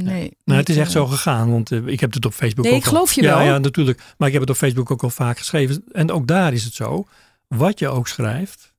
Nee. 0.04 0.36
Nou, 0.44 0.58
het 0.58 0.68
is 0.68 0.76
echt 0.76 0.90
zo 0.90 1.06
gegaan, 1.06 1.50
want 1.50 1.70
uh, 1.70 1.86
ik 1.86 2.00
heb 2.00 2.12
het 2.12 2.26
op 2.26 2.32
Facebook 2.32 2.64
nee, 2.64 2.74
ook 2.74 2.80
ik 2.80 2.86
geloof 2.86 3.12
je 3.12 3.22
ja, 3.22 3.36
wel. 3.36 3.46
Ja, 3.46 3.58
natuurlijk. 3.58 4.02
Maar 4.18 4.26
ik 4.26 4.32
heb 4.32 4.42
het 4.42 4.50
op 4.50 4.56
Facebook 4.56 4.90
ook 4.90 5.02
al 5.02 5.10
vaak 5.10 5.38
geschreven. 5.38 5.84
En 5.92 6.10
ook 6.10 6.26
daar 6.26 6.52
is 6.52 6.64
het 6.64 6.74
zo. 6.74 7.06
Wat 7.48 7.78
je 7.78 7.88
ook 7.88 8.08
schrijft, 8.08 8.72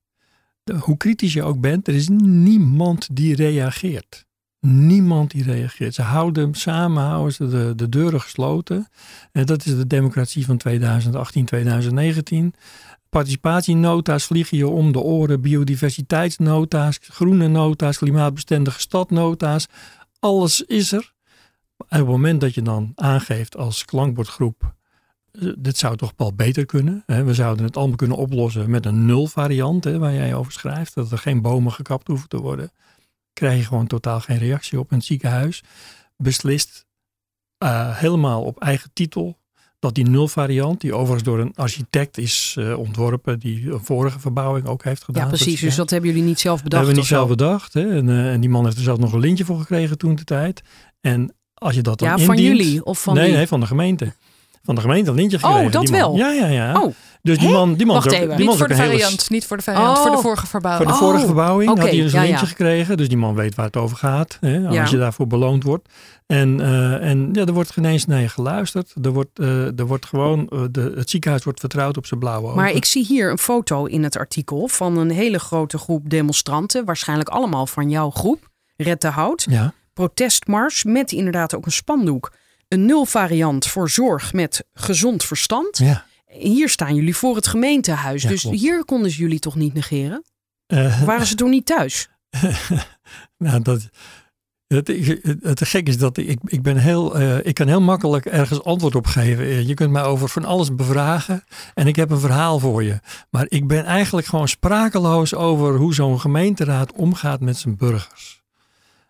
hoe 0.80 0.96
kritisch 0.96 1.32
je 1.32 1.42
ook 1.42 1.60
bent, 1.60 1.88
er 1.88 1.94
is 1.94 2.08
niemand 2.08 3.08
die 3.12 3.34
reageert. 3.34 4.26
Niemand 4.60 5.30
die 5.30 5.42
reageert. 5.42 5.94
Ze 5.94 6.02
houden 6.02 6.54
samen, 6.54 7.02
houden 7.02 7.32
ze 7.32 7.48
de, 7.48 7.72
de 7.76 7.88
deuren 7.88 8.20
gesloten. 8.20 8.88
En 9.32 9.46
dat 9.46 9.66
is 9.66 9.76
de 9.76 9.86
democratie 9.86 10.46
van 10.46 10.56
2018, 10.56 11.44
2019. 11.44 12.54
Participatienota's 13.08 14.24
vliegen 14.24 14.56
je 14.56 14.68
om 14.68 14.92
de 14.92 14.98
oren, 14.98 15.40
biodiversiteitsnota's, 15.40 16.98
groene 17.02 17.48
nota's, 17.48 17.98
klimaatbestendige 17.98 18.80
stadnota's. 18.80 19.66
Alles 20.18 20.62
is 20.62 20.92
er. 20.92 21.11
Op 21.82 21.98
het 21.98 22.06
moment 22.06 22.40
dat 22.40 22.54
je 22.54 22.62
dan 22.62 22.92
aangeeft 22.94 23.56
als 23.56 23.84
klankbordgroep, 23.84 24.74
eh, 25.32 25.52
dit 25.58 25.78
zou 25.78 25.96
toch 25.96 26.12
wel 26.16 26.34
beter 26.34 26.66
kunnen. 26.66 27.02
Hè? 27.06 27.24
We 27.24 27.34
zouden 27.34 27.64
het 27.64 27.76
allemaal 27.76 27.96
kunnen 27.96 28.16
oplossen 28.16 28.70
met 28.70 28.86
een 28.86 29.06
nul 29.06 29.26
variant, 29.26 29.84
hè, 29.84 29.98
waar 29.98 30.14
jij 30.14 30.34
over 30.34 30.52
schrijft, 30.52 30.94
dat 30.94 31.10
er 31.10 31.18
geen 31.18 31.42
bomen 31.42 31.72
gekapt 31.72 32.06
hoeven 32.06 32.28
te 32.28 32.40
worden. 32.40 32.70
Krijg 33.32 33.58
je 33.58 33.66
gewoon 33.66 33.86
totaal 33.86 34.20
geen 34.20 34.38
reactie 34.38 34.78
op. 34.78 34.90
En 34.90 34.96
het 34.96 35.06
ziekenhuis 35.06 35.62
beslist 36.16 36.86
uh, 37.62 37.96
helemaal 37.96 38.42
op 38.42 38.60
eigen 38.60 38.90
titel 38.92 39.40
dat 39.78 39.94
die 39.94 40.08
nul 40.08 40.28
variant, 40.28 40.80
die 40.80 40.94
overigens 40.94 41.22
door 41.22 41.38
een 41.38 41.54
architect 41.54 42.18
is 42.18 42.56
uh, 42.58 42.78
ontworpen, 42.78 43.38
die 43.38 43.72
een 43.72 43.84
vorige 43.84 44.20
verbouwing 44.20 44.66
ook 44.66 44.84
heeft 44.84 45.04
gedaan. 45.04 45.22
Ja, 45.22 45.28
precies. 45.28 45.60
Dus 45.60 45.74
dat 45.74 45.90
hebben 45.90 46.10
jullie 46.10 46.24
niet 46.24 46.40
zelf 46.40 46.62
bedacht? 46.62 46.86
Dat 46.86 46.86
hebben 46.86 46.94
we 46.94 47.00
niet 47.00 47.18
zelf 47.18 47.28
bedacht. 47.28 47.74
Hè? 47.74 47.96
En, 47.96 48.08
uh, 48.08 48.32
en, 48.32 48.40
die 48.40 48.50
man 48.50 48.64
heeft 48.64 48.76
er 48.76 48.82
zelf 48.82 48.98
nog 48.98 49.12
een 49.12 49.20
lintje 49.20 49.44
voor 49.44 49.58
gekregen 49.58 49.98
toen 49.98 50.14
de 50.14 50.24
tijd. 50.24 50.62
En 51.00 51.34
als 51.62 51.74
je 51.74 51.82
dat 51.82 51.98
dan 51.98 52.08
ja, 52.08 52.14
indient, 52.14 52.32
van 52.34 52.42
jullie 52.44 52.84
of 52.84 53.02
van 53.02 53.14
nee, 53.14 53.46
van 53.46 53.60
de 53.60 53.66
gemeente. 53.66 54.12
Van 54.64 54.74
de 54.74 54.80
gemeente 54.80 55.10
een 55.10 55.16
lintje 55.16 55.38
gekregen. 55.38 55.64
Oh, 55.66 55.72
dat 55.72 55.88
wel? 55.88 56.16
Ja, 56.16 56.30
ja, 56.30 56.46
ja. 56.46 56.80
Oh, 56.82 56.94
dus 57.22 57.38
die 57.38 57.48
man, 57.48 57.74
die 57.74 57.86
man 57.86 57.94
Wacht 57.94 58.06
is 58.06 58.12
ook- 58.12 58.18
even, 58.24 58.36
die 58.36 58.44
man 58.46 58.54
niet 58.54 58.58
voor 58.58 58.68
de 58.68 58.82
hele 58.82 58.98
variant, 58.98 59.30
niet 59.30 59.46
voor 59.46 59.56
de 59.56 59.62
variant, 59.62 59.96
Oh. 59.96 60.02
voor 60.02 60.10
de 60.16 60.22
vorige 60.22 60.46
verbouwing. 60.46 60.88
Voor 60.90 60.98
de 60.98 61.04
Oh, 61.04 61.08
vorige 61.08 61.26
verbouwing 61.26 61.70
oké, 61.70 61.80
had 61.80 61.88
hij 61.90 61.98
dus 62.00 62.12
een 62.12 62.18
ja, 62.20 62.24
lintje 62.26 62.44
ja. 62.44 62.50
gekregen. 62.50 62.96
Dus 62.96 63.08
die 63.08 63.16
man 63.16 63.34
weet 63.34 63.54
waar 63.54 63.66
het 63.66 63.76
over 63.76 63.96
gaat. 63.96 64.36
Hè, 64.40 64.56
Ja. 64.56 64.80
Als 64.80 64.90
je 64.90 64.96
daarvoor 64.98 65.26
beloond 65.26 65.62
wordt. 65.62 65.88
En, 66.26 66.60
eh, 66.60 67.08
en 67.10 67.28
ja, 67.32 67.44
er 67.44 67.52
wordt 67.52 67.70
geen 67.70 67.84
eens 67.84 68.06
naar 68.06 68.20
je 68.20 68.28
geluisterd. 68.28 68.92
Er 69.02 69.10
wordt, 69.12 69.38
eh, 69.38 69.78
er 69.78 69.86
wordt 69.86 70.06
gewoon, 70.06 70.48
eh, 70.48 70.60
de, 70.70 70.92
het 70.96 71.10
ziekenhuis 71.10 71.44
wordt 71.44 71.60
vertrouwd 71.60 71.96
op 71.96 72.06
zijn 72.06 72.20
blauwe 72.20 72.44
ogen. 72.46 72.56
Maar 72.56 72.70
ik 72.70 72.84
zie 72.84 73.04
hier 73.04 73.30
een 73.30 73.38
foto 73.38 73.84
in 73.84 74.02
het 74.02 74.16
artikel 74.16 74.68
van 74.68 74.96
een 74.98 75.10
hele 75.10 75.38
grote 75.38 75.78
groep 75.78 76.10
demonstranten. 76.10 76.84
Waarschijnlijk 76.84 77.28
allemaal 77.28 77.66
van 77.66 77.90
jouw 77.90 78.10
groep. 78.10 78.50
Red 78.76 79.00
de 79.00 79.08
Hout. 79.08 79.46
Ja, 79.50 79.72
Protestmars 80.06 80.84
met 80.84 81.12
inderdaad 81.12 81.54
ook 81.54 81.66
een 81.66 81.72
spandoek. 81.72 82.32
Een 82.68 82.86
nul 82.86 83.04
variant 83.04 83.66
voor 83.66 83.90
zorg 83.90 84.32
met 84.32 84.64
gezond 84.74 85.24
verstand. 85.24 85.78
ja. 85.78 86.04
Hier 86.26 86.68
staan 86.68 86.94
jullie 86.94 87.16
voor 87.16 87.36
het 87.36 87.46
gemeentehuis. 87.46 88.22
Ja, 88.22 88.28
dus 88.28 88.40
klopt. 88.42 88.56
hier 88.58 88.84
konden 88.84 89.10
ze 89.10 89.18
jullie 89.18 89.38
toch 89.38 89.54
niet 89.54 89.74
negeren? 89.74 90.22
Eh, 90.66 91.02
Waren 91.10 91.26
ze 91.26 91.34
toen 91.34 91.50
niet 91.50 91.66
thuis? 91.66 92.08
nou, 93.36 93.62
dat, 93.62 93.88
het, 94.66 94.88
het, 94.88 95.42
het 95.42 95.64
gek 95.68 95.88
is 95.88 95.98
dat 95.98 96.16
ik, 96.16 96.38
ik 96.44 96.62
ben 96.62 96.76
heel, 96.76 97.16
eh, 97.18 97.46
ik 97.46 97.54
kan 97.54 97.68
heel 97.68 97.80
makkelijk 97.80 98.26
ergens 98.26 98.62
antwoord 98.64 98.94
op 98.94 99.06
geven. 99.06 99.44
Eh, 99.44 99.66
Je 99.66 99.74
kunt 99.74 99.90
mij 99.90 100.02
over 100.02 100.28
van 100.28 100.44
alles 100.44 100.74
bevragen 100.74 101.44
en 101.74 101.86
ik 101.86 101.96
heb 101.96 102.10
een 102.10 102.20
verhaal 102.20 102.58
voor 102.58 102.82
je. 102.82 103.00
Maar 103.30 103.46
ik 103.48 103.66
ben 103.66 103.84
eigenlijk 103.84 104.26
gewoon 104.26 104.48
sprakeloos 104.48 105.34
over 105.34 105.76
hoe 105.76 105.94
zo'n 105.94 106.20
gemeenteraad 106.20 106.92
omgaat 106.92 107.40
met 107.40 107.56
zijn 107.56 107.76
burgers. 107.76 108.42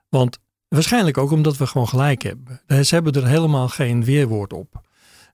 Want 0.09 0.39
waarschijnlijk 0.75 1.19
ook 1.19 1.31
omdat 1.31 1.57
we 1.57 1.67
gewoon 1.67 1.89
gelijk 1.89 2.23
hebben. 2.23 2.61
Eh, 2.67 2.81
Ze 2.81 2.95
hebben 2.95 3.13
er 3.13 3.27
helemaal 3.27 3.69
geen 3.69 4.05
weerwoord 4.05 4.53
op. 4.53 4.81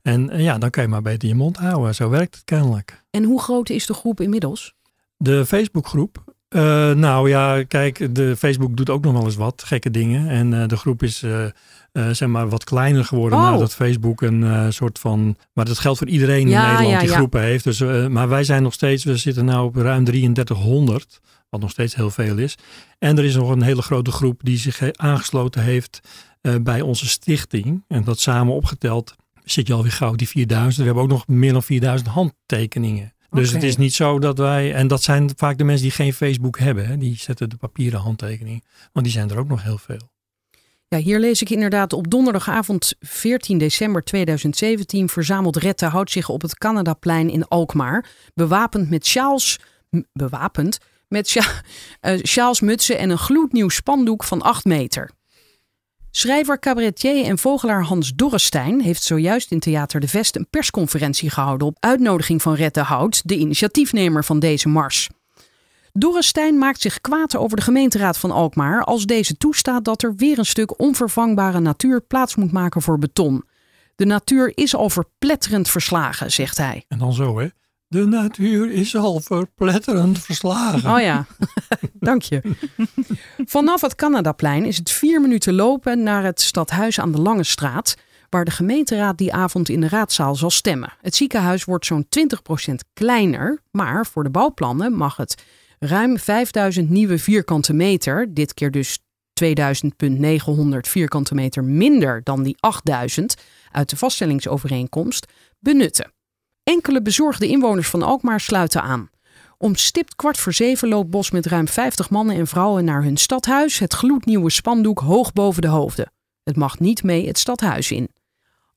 En 0.03 0.31
eh, 0.31 0.41
ja, 0.43 0.59
dan 0.59 0.71
kan 0.71 0.83
je 0.83 0.89
maar 0.89 1.03
beter 1.03 1.29
je 1.29 1.35
mond 1.35 1.57
houden. 1.57 1.95
Zo 1.95 2.09
werkt 2.09 2.35
het 2.35 2.45
kennelijk. 2.45 3.05
En 3.11 3.25
hoe 3.25 3.41
groot 3.43 3.69
is 3.71 3.87
de 3.87 3.95
groep 3.95 4.21
inmiddels? 4.21 4.75
De 5.17 5.47
Facebookgroep. 5.47 6.25
eh, 6.49 6.91
nou 6.93 7.29
ja, 7.29 7.63
kijk, 7.65 8.15
de 8.15 8.37
Facebook 8.37 8.77
doet 8.77 8.91
ook 8.91 9.05
nog 9.05 9.13
wel 9.13 9.25
eens 9.25 9.37
wat 9.37 9.63
gekke 9.67 9.91
dingen. 9.91 10.29
En 10.29 10.69
de 10.69 10.77
groep 10.77 11.03
is 11.03 11.25
zeg 12.13 12.29
maar 12.29 12.49
wat 12.49 12.65
kleiner 12.65 13.05
geworden 13.05 13.39
Oh. 13.39 13.45
nadat 13.51 13.75
Facebook 13.75 14.21
een 14.23 14.73
soort 14.73 14.99
van. 14.99 15.37
Maar 15.53 15.65
dat 15.65 15.79
geldt 15.79 15.99
voor 15.99 16.09
iedereen 16.09 16.49
Ja, 16.49 16.61
in 16.63 16.67
Nederland 16.69 16.91
ja, 16.95 16.99
die 17.01 17.09
ja. 17.09 17.15
groepen 17.17 17.41
heeft. 17.43 17.65
Dus, 17.65 17.81
maar 18.09 18.29
wij 18.29 18.45
zijn 18.45 18.63
nog 18.63 18.73
steeds, 18.73 19.05
we 19.05 19.17
zitten 19.17 19.45
nu 19.45 19.55
op 19.55 19.77
ruim 19.77 20.05
3300, 20.05 21.21
wat 21.51 21.61
nog 21.61 21.71
steeds 21.71 21.95
heel 21.95 22.11
veel 22.11 22.39
is. 22.39 22.55
En 22.99 23.19
er 23.19 23.25
is 23.25 23.35
nog 23.35 23.51
een 23.51 23.63
hele 23.63 23.83
grote 23.83 24.11
groep 24.11 24.41
die 24.45 24.59
zich 24.59 24.79
he- 24.79 24.97
aangesloten 24.97 25.63
heeft 25.63 26.01
eh, 26.41 26.55
bij 26.61 26.81
onze 26.81 27.09
stichting. 27.09 27.85
En 27.89 28.05
dat 28.05 28.21
samen 28.21 28.55
opgeteld 28.55 29.15
zit 29.45 29.67
je 29.67 29.73
alweer 29.73 29.93
gauw 29.93 30.15
die 30.15 30.29
4000. 30.29 30.77
We 30.77 30.85
hebben 30.85 31.03
ook 31.03 31.09
nog 31.09 31.27
meer 31.27 31.53
dan 31.53 31.63
4000 31.63 32.11
handtekeningen. 32.11 33.13
Dus 33.31 33.51
het 33.51 33.63
is 33.63 33.77
niet 33.77 33.95
zo 33.95 34.19
dat 34.19 34.39
wij, 34.39 34.75
en 34.75 34.89
dat 34.89 35.03
zijn 35.03 35.31
vaak 35.37 35.59
de 35.59 35.65
mensen 35.65 35.83
die 35.83 35.93
geen 35.95 36.13
Facebook 36.13 36.59
hebben, 36.59 36.87
hè, 36.87 36.97
die 36.97 37.17
zetten 37.17 37.51
de 37.51 37.57
papieren 37.57 38.01
handtekening. 38.01 38.65
Want 38.93 39.07
die 39.07 39.15
zijn 39.15 39.31
er 39.31 39.39
ook 39.39 39.49
nog 39.49 39.63
heel 39.63 39.79
veel. 39.79 40.11
Ja, 40.89 40.99
hier 40.99 41.19
lees 41.19 41.43
ik 41.43 41.51
inderdaad 41.51 41.93
op 41.93 42.11
donderdagavond 42.11 42.95
14 43.01 43.59
december 43.59 44.05
2017 44.05 45.09
verzamelt 45.09 45.57
Red 45.57 45.79
de 45.79 45.87
Hout 45.87 46.11
zich 46.11 46.29
op 46.29 46.43
het 46.43 46.59
Canadaplein 46.59 47.31
in 47.31 47.49
Alkmaar. 47.49 48.11
Bewapend 48.35 48.91
met 48.91 49.07
sjaals, 49.07 49.59
bewapend 50.13 50.79
met 51.09 51.29
sja, 51.29 51.45
eh, 52.01 52.19
sjaals, 52.23 52.61
mutsen 52.61 52.99
en 52.99 53.11
een 53.11 53.19
gloednieuw 53.19 53.69
spandoek 53.69 54.25
van 54.25 54.43
8 54.43 54.65
meter. 54.65 55.11
Schrijver, 56.11 56.59
cabaretier 56.59 57.25
en 57.25 57.39
vogelaar 57.39 57.83
Hans 57.83 58.13
Dorrestein 58.15 58.81
heeft 58.81 59.03
zojuist 59.03 59.51
in 59.51 59.59
Theater 59.59 60.01
de 60.01 60.09
Vest 60.09 60.37
een 60.37 60.47
persconferentie 60.51 61.31
gehouden 61.31 61.67
op 61.67 61.77
uitnodiging 61.81 62.43
van 62.43 62.55
Red 62.55 62.75
de 62.75 62.83
Hout, 62.83 63.29
de 63.29 63.37
initiatiefnemer 63.37 64.25
van 64.25 64.39
deze 64.39 64.69
mars. 64.69 65.09
Dorrestein 65.93 66.59
maakt 66.59 66.81
zich 66.81 67.01
kwaad 67.01 67.37
over 67.37 67.57
de 67.57 67.63
gemeenteraad 67.63 68.19
van 68.19 68.31
Alkmaar 68.31 68.85
als 68.85 69.07
deze 69.07 69.37
toestaat 69.37 69.85
dat 69.85 70.03
er 70.03 70.15
weer 70.15 70.39
een 70.39 70.47
stuk 70.47 70.81
onvervangbare 70.81 71.61
natuur 71.61 72.01
plaats 72.01 72.37
moet 72.37 72.53
maken 72.53 72.83
voor 72.83 72.99
beton. 72.99 73.45
De 73.97 74.05
natuur 74.05 74.53
is 74.55 74.75
al 74.75 74.91
verpletterend 74.91 75.71
verslagen, 75.71 76.33
zegt 76.33 76.57
hij. 76.57 76.85
En 76.89 76.99
dan 76.99 77.13
zo, 77.13 77.39
hè. 77.39 77.49
De 77.89 78.07
natuur 78.07 78.71
is 78.71 78.97
al 78.97 79.21
verpletterend 79.21 80.19
verslagen. 80.19 80.95
Oh 80.95 81.01
ja, 81.01 81.27
dank 82.09 82.23
je. 82.23 82.43
Vanaf 83.45 83.81
het 83.81 83.95
Canadaplein 83.95 84.65
is 84.65 84.77
het 84.77 84.91
vier 84.91 85.21
minuten 85.21 85.55
lopen 85.55 86.03
naar 86.03 86.25
het 86.25 86.41
stadhuis 86.41 87.01
aan 87.01 87.13
de 87.13 87.21
Lange 87.21 87.45
Straat, 87.45 87.95
waar 88.29 88.45
de 88.45 88.51
gemeenteraad 88.51 89.19
die 89.19 89.33
avond 89.33 89.69
in 89.69 89.81
de 89.81 89.89
raadzaal 89.89 90.35
zal 90.35 90.51
stemmen. 90.51 90.93
Het 91.01 91.15
ziekenhuis 91.15 91.65
wordt 91.65 91.87
zo'n 91.87 92.07
20% 92.71 92.75
kleiner, 92.93 93.63
maar 93.71 94.07
voor 94.07 94.23
de 94.23 94.31
bouwplannen 94.31 94.93
mag 94.93 95.17
het 95.17 95.43
ruim 95.79 96.19
5000 96.19 96.91
nieuwe 96.91 97.19
vierkante 97.19 97.73
meter, 97.73 98.35
dit 98.35 98.55
keer 98.55 98.71
dus 98.71 98.99
2000.900 99.45 100.79
vierkante 100.81 101.35
meter 101.35 101.65
minder 101.65 102.21
dan 102.25 102.43
die 102.43 102.57
8000 102.61 103.35
uit 103.71 103.91
de 103.91 103.97
vaststellingsovereenkomst, 103.97 105.33
benutten. 105.59 106.13
Enkele 106.69 107.03
bezorgde 107.03 107.47
inwoners 107.47 107.89
van 107.89 108.03
Alkmaar 108.03 108.41
sluiten 108.41 108.83
aan. 108.83 109.11
Om 109.59 109.75
stipt 109.75 110.17
kwart 110.17 110.39
voor 110.39 110.53
zeven 110.53 110.89
loopt 110.89 111.11
Bos 111.11 111.31
met 111.31 111.47
ruim 111.47 111.69
50 111.69 112.11
mannen 112.11 112.37
en 112.37 112.47
vrouwen 112.47 112.85
naar 112.85 113.03
hun 113.03 113.17
stadhuis, 113.17 113.79
het 113.79 113.93
gloednieuwe 113.93 114.51
spandoek 114.51 114.99
hoog 114.99 115.33
boven 115.33 115.63
de 115.63 115.69
hoofden. 115.69 116.13
Het 116.43 116.57
mag 116.57 116.79
niet 116.79 117.03
mee 117.03 117.27
het 117.27 117.39
stadhuis 117.39 117.91
in. 117.91 118.09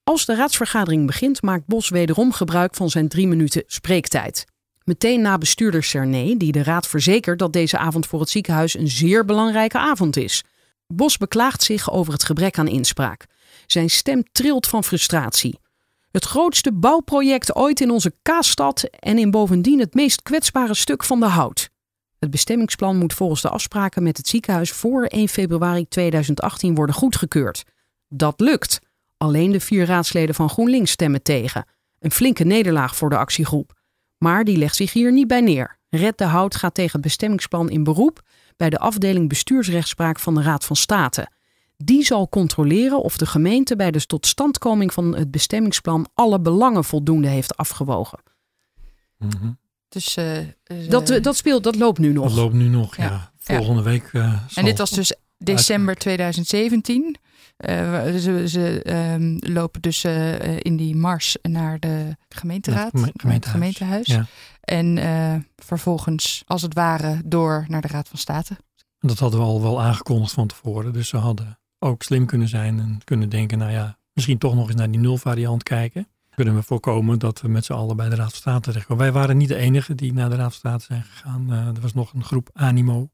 Als 0.03 0.25
de 0.25 0.35
raadsvergadering 0.35 1.05
begint, 1.05 1.41
maakt 1.41 1.65
Bos 1.65 1.89
wederom 1.89 2.31
gebruik 2.31 2.75
van 2.75 2.89
zijn 2.89 3.07
drie 3.07 3.27
minuten 3.27 3.63
spreektijd. 3.65 4.45
Meteen 4.83 5.21
na 5.21 5.37
bestuurder 5.37 5.83
Cerné, 5.83 6.35
die 6.37 6.51
de 6.51 6.63
raad 6.63 6.87
verzekert 6.87 7.39
dat 7.39 7.53
deze 7.53 7.77
avond 7.77 8.07
voor 8.07 8.19
het 8.19 8.29
ziekenhuis 8.29 8.77
een 8.77 8.89
zeer 8.89 9.25
belangrijke 9.25 9.77
avond 9.77 10.17
is. 10.17 10.43
Bos 10.87 11.17
beklaagt 11.17 11.63
zich 11.63 11.91
over 11.91 12.13
het 12.13 12.23
gebrek 12.23 12.57
aan 12.57 12.67
inspraak. 12.67 13.25
Zijn 13.65 13.89
stem 13.89 14.23
trilt 14.31 14.67
van 14.67 14.83
frustratie. 14.83 15.59
Het 16.11 16.25
grootste 16.25 16.73
bouwproject 16.73 17.55
ooit 17.55 17.81
in 17.81 17.91
onze 17.91 18.13
kaasstad 18.21 18.83
en 18.83 19.17
in 19.17 19.31
bovendien 19.31 19.79
het 19.79 19.93
meest 19.93 20.21
kwetsbare 20.21 20.73
stuk 20.73 21.03
van 21.03 21.19
de 21.19 21.25
hout. 21.25 21.69
Het 22.19 22.29
bestemmingsplan 22.29 22.97
moet 22.97 23.13
volgens 23.13 23.41
de 23.41 23.49
afspraken 23.49 24.03
met 24.03 24.17
het 24.17 24.27
ziekenhuis 24.27 24.71
voor 24.71 25.05
1 25.05 25.27
februari 25.27 25.87
2018 25.87 26.75
worden 26.75 26.95
goedgekeurd. 26.95 27.63
Dat 28.07 28.39
lukt. 28.39 28.79
Alleen 29.17 29.51
de 29.51 29.59
vier 29.59 29.85
raadsleden 29.85 30.35
van 30.35 30.49
GroenLinks 30.49 30.91
stemmen 30.91 31.23
tegen. 31.23 31.65
Een 31.99 32.11
flinke 32.11 32.43
nederlaag 32.43 32.95
voor 32.95 33.09
de 33.09 33.17
actiegroep. 33.17 33.79
Maar 34.17 34.43
die 34.43 34.57
legt 34.57 34.75
zich 34.75 34.93
hier 34.93 35.11
niet 35.11 35.27
bij 35.27 35.41
neer. 35.41 35.77
Red 35.89 36.17
de 36.17 36.23
Hout 36.23 36.55
gaat 36.55 36.73
tegen 36.73 36.91
het 36.91 37.01
bestemmingsplan 37.01 37.69
in 37.69 37.83
beroep 37.83 38.21
bij 38.57 38.69
de 38.69 38.79
afdeling 38.79 39.29
bestuursrechtspraak 39.29 40.19
van 40.19 40.35
de 40.35 40.41
Raad 40.41 40.65
van 40.65 40.75
State. 40.75 41.29
Die 41.83 42.03
zal 42.03 42.29
controleren 42.29 43.01
of 43.01 43.17
de 43.17 43.25
gemeente 43.25 43.75
bij 43.75 43.91
de 43.91 44.05
totstandkoming 44.05 44.93
van 44.93 45.15
het 45.15 45.31
bestemmingsplan 45.31 46.09
alle 46.13 46.39
belangen 46.41 46.83
voldoende 46.83 47.27
heeft 47.27 47.57
afgewogen. 47.57 48.19
Mhm. 49.17 49.51
Dus, 49.89 50.15
eh, 50.15 50.37
eh, 50.39 50.45
Dat, 50.89 51.09
eh, 51.09 51.21
dat 51.21 51.35
speelt, 51.37 51.63
dat 51.63 51.75
loopt 51.75 51.99
nu 51.99 52.13
nog. 52.13 52.23
Dat 52.27 52.33
loopt 52.33 52.53
nu 52.53 52.67
nog, 52.67 52.95
ja. 52.97 53.03
Ja. 53.03 53.31
Volgende 53.57 53.81
week. 53.81 54.03
eh, 54.11 54.29
zal- 54.31 54.39
en 54.53 54.65
dit 54.65 54.77
was 54.77 54.89
dus 54.89 55.13
december 55.37 55.95
2017. 55.95 57.15
Uh, 57.69 58.03
ze 58.15 58.43
ze 58.47 58.81
um, 59.13 59.37
lopen 59.39 59.81
dus 59.81 60.03
uh, 60.03 60.59
in 60.59 60.75
die 60.77 60.95
mars 60.95 61.37
naar 61.41 61.79
de 61.79 62.17
gemeenteraad, 62.29 62.91
het 62.91 63.01
gemeentehuis. 63.01 63.35
het 63.35 63.45
gemeentehuis. 63.45 64.07
Ja. 64.07 64.25
En 64.61 64.97
uh, 64.97 65.35
vervolgens, 65.55 66.43
als 66.45 66.61
het 66.61 66.73
ware, 66.73 67.21
door 67.25 67.65
naar 67.67 67.81
de 67.81 67.87
Raad 67.87 68.07
van 68.07 68.17
State. 68.19 68.53
En 68.99 69.07
dat 69.07 69.19
hadden 69.19 69.39
we 69.39 69.45
al 69.45 69.61
wel 69.61 69.81
aangekondigd 69.81 70.33
van 70.33 70.47
tevoren. 70.47 70.93
Dus 70.93 71.09
ze 71.09 71.17
hadden 71.17 71.59
ook 71.83 72.03
slim 72.03 72.25
kunnen 72.25 72.47
zijn 72.47 72.79
en 72.79 72.99
kunnen 73.03 73.29
denken, 73.29 73.57
nou 73.57 73.71
ja, 73.71 73.97
misschien 74.13 74.37
toch 74.37 74.55
nog 74.55 74.67
eens 74.67 74.75
naar 74.75 74.91
die 74.91 74.99
nulvariant 74.99 75.63
kijken. 75.63 76.07
Kunnen 76.35 76.55
we 76.55 76.63
voorkomen 76.63 77.19
dat 77.19 77.41
we 77.41 77.47
met 77.47 77.65
z'n 77.65 77.73
allen 77.73 77.95
bij 77.95 78.09
de 78.09 78.15
Raad 78.15 78.29
van 78.29 78.37
State 78.37 78.61
terechtkomen. 78.61 79.03
Wij 79.03 79.11
waren 79.11 79.37
niet 79.37 79.47
de 79.47 79.55
enige 79.55 79.95
die 79.95 80.13
naar 80.13 80.29
de 80.29 80.35
Raad 80.35 80.55
van 80.55 80.71
State 80.71 80.83
zijn 80.83 81.03
gegaan. 81.03 81.51
er 81.51 81.81
was 81.81 81.93
nog 81.93 82.13
een 82.13 82.23
groep 82.23 82.49
Animo. 82.53 83.09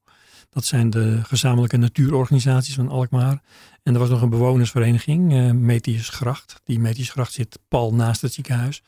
Dat 0.49 0.65
zijn 0.65 0.89
de 0.89 1.19
gezamenlijke 1.23 1.77
natuurorganisaties 1.77 2.75
van 2.75 2.89
Alkmaar. 2.89 3.41
En 3.83 3.93
er 3.93 3.99
was 3.99 4.09
nog 4.09 4.21
een 4.21 4.29
bewonersvereniging, 4.29 5.33
uh, 5.33 5.51
Metiusgracht. 5.51 6.61
Die 6.63 6.79
Metiusgracht 6.79 7.33
zit 7.33 7.59
pal 7.67 7.93
naast 7.93 8.21
het 8.21 8.33
ziekenhuis. 8.33 8.83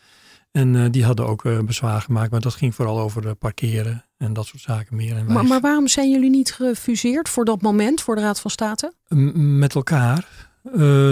En 0.52 0.74
uh, 0.74 0.86
die 0.92 1.06
hadden 1.06 1.28
ook 1.28 1.44
uh, 1.44 1.60
bezwaar 1.60 2.02
gemaakt, 2.02 2.32
maar 2.32 2.40
dat 2.40 2.54
ging 2.54 2.76
vooral 2.76 3.00
over 3.00 3.36
parkeren 3.36 4.06
en 4.18 4.34
dat 4.34 4.46
soort 4.46 4.62
zaken 4.62 4.96
meer. 4.96 5.16
En 5.16 5.26
maar, 5.26 5.46
maar, 5.46 5.62
waarom 5.62 5.88
zijn 5.88 6.12
jullie 6.12 6.30
niet 6.30 6.52
gefuseerd 6.54 7.30
voor 7.30 7.46
dat 7.46 7.62
moment, 7.62 8.02
voor 8.02 8.16
de 8.16 8.22
Raad 8.22 8.40
van 8.40 8.52
State? 8.52 8.94
M 9.08 9.58
met 9.58 9.76
elkaar? 9.76 10.48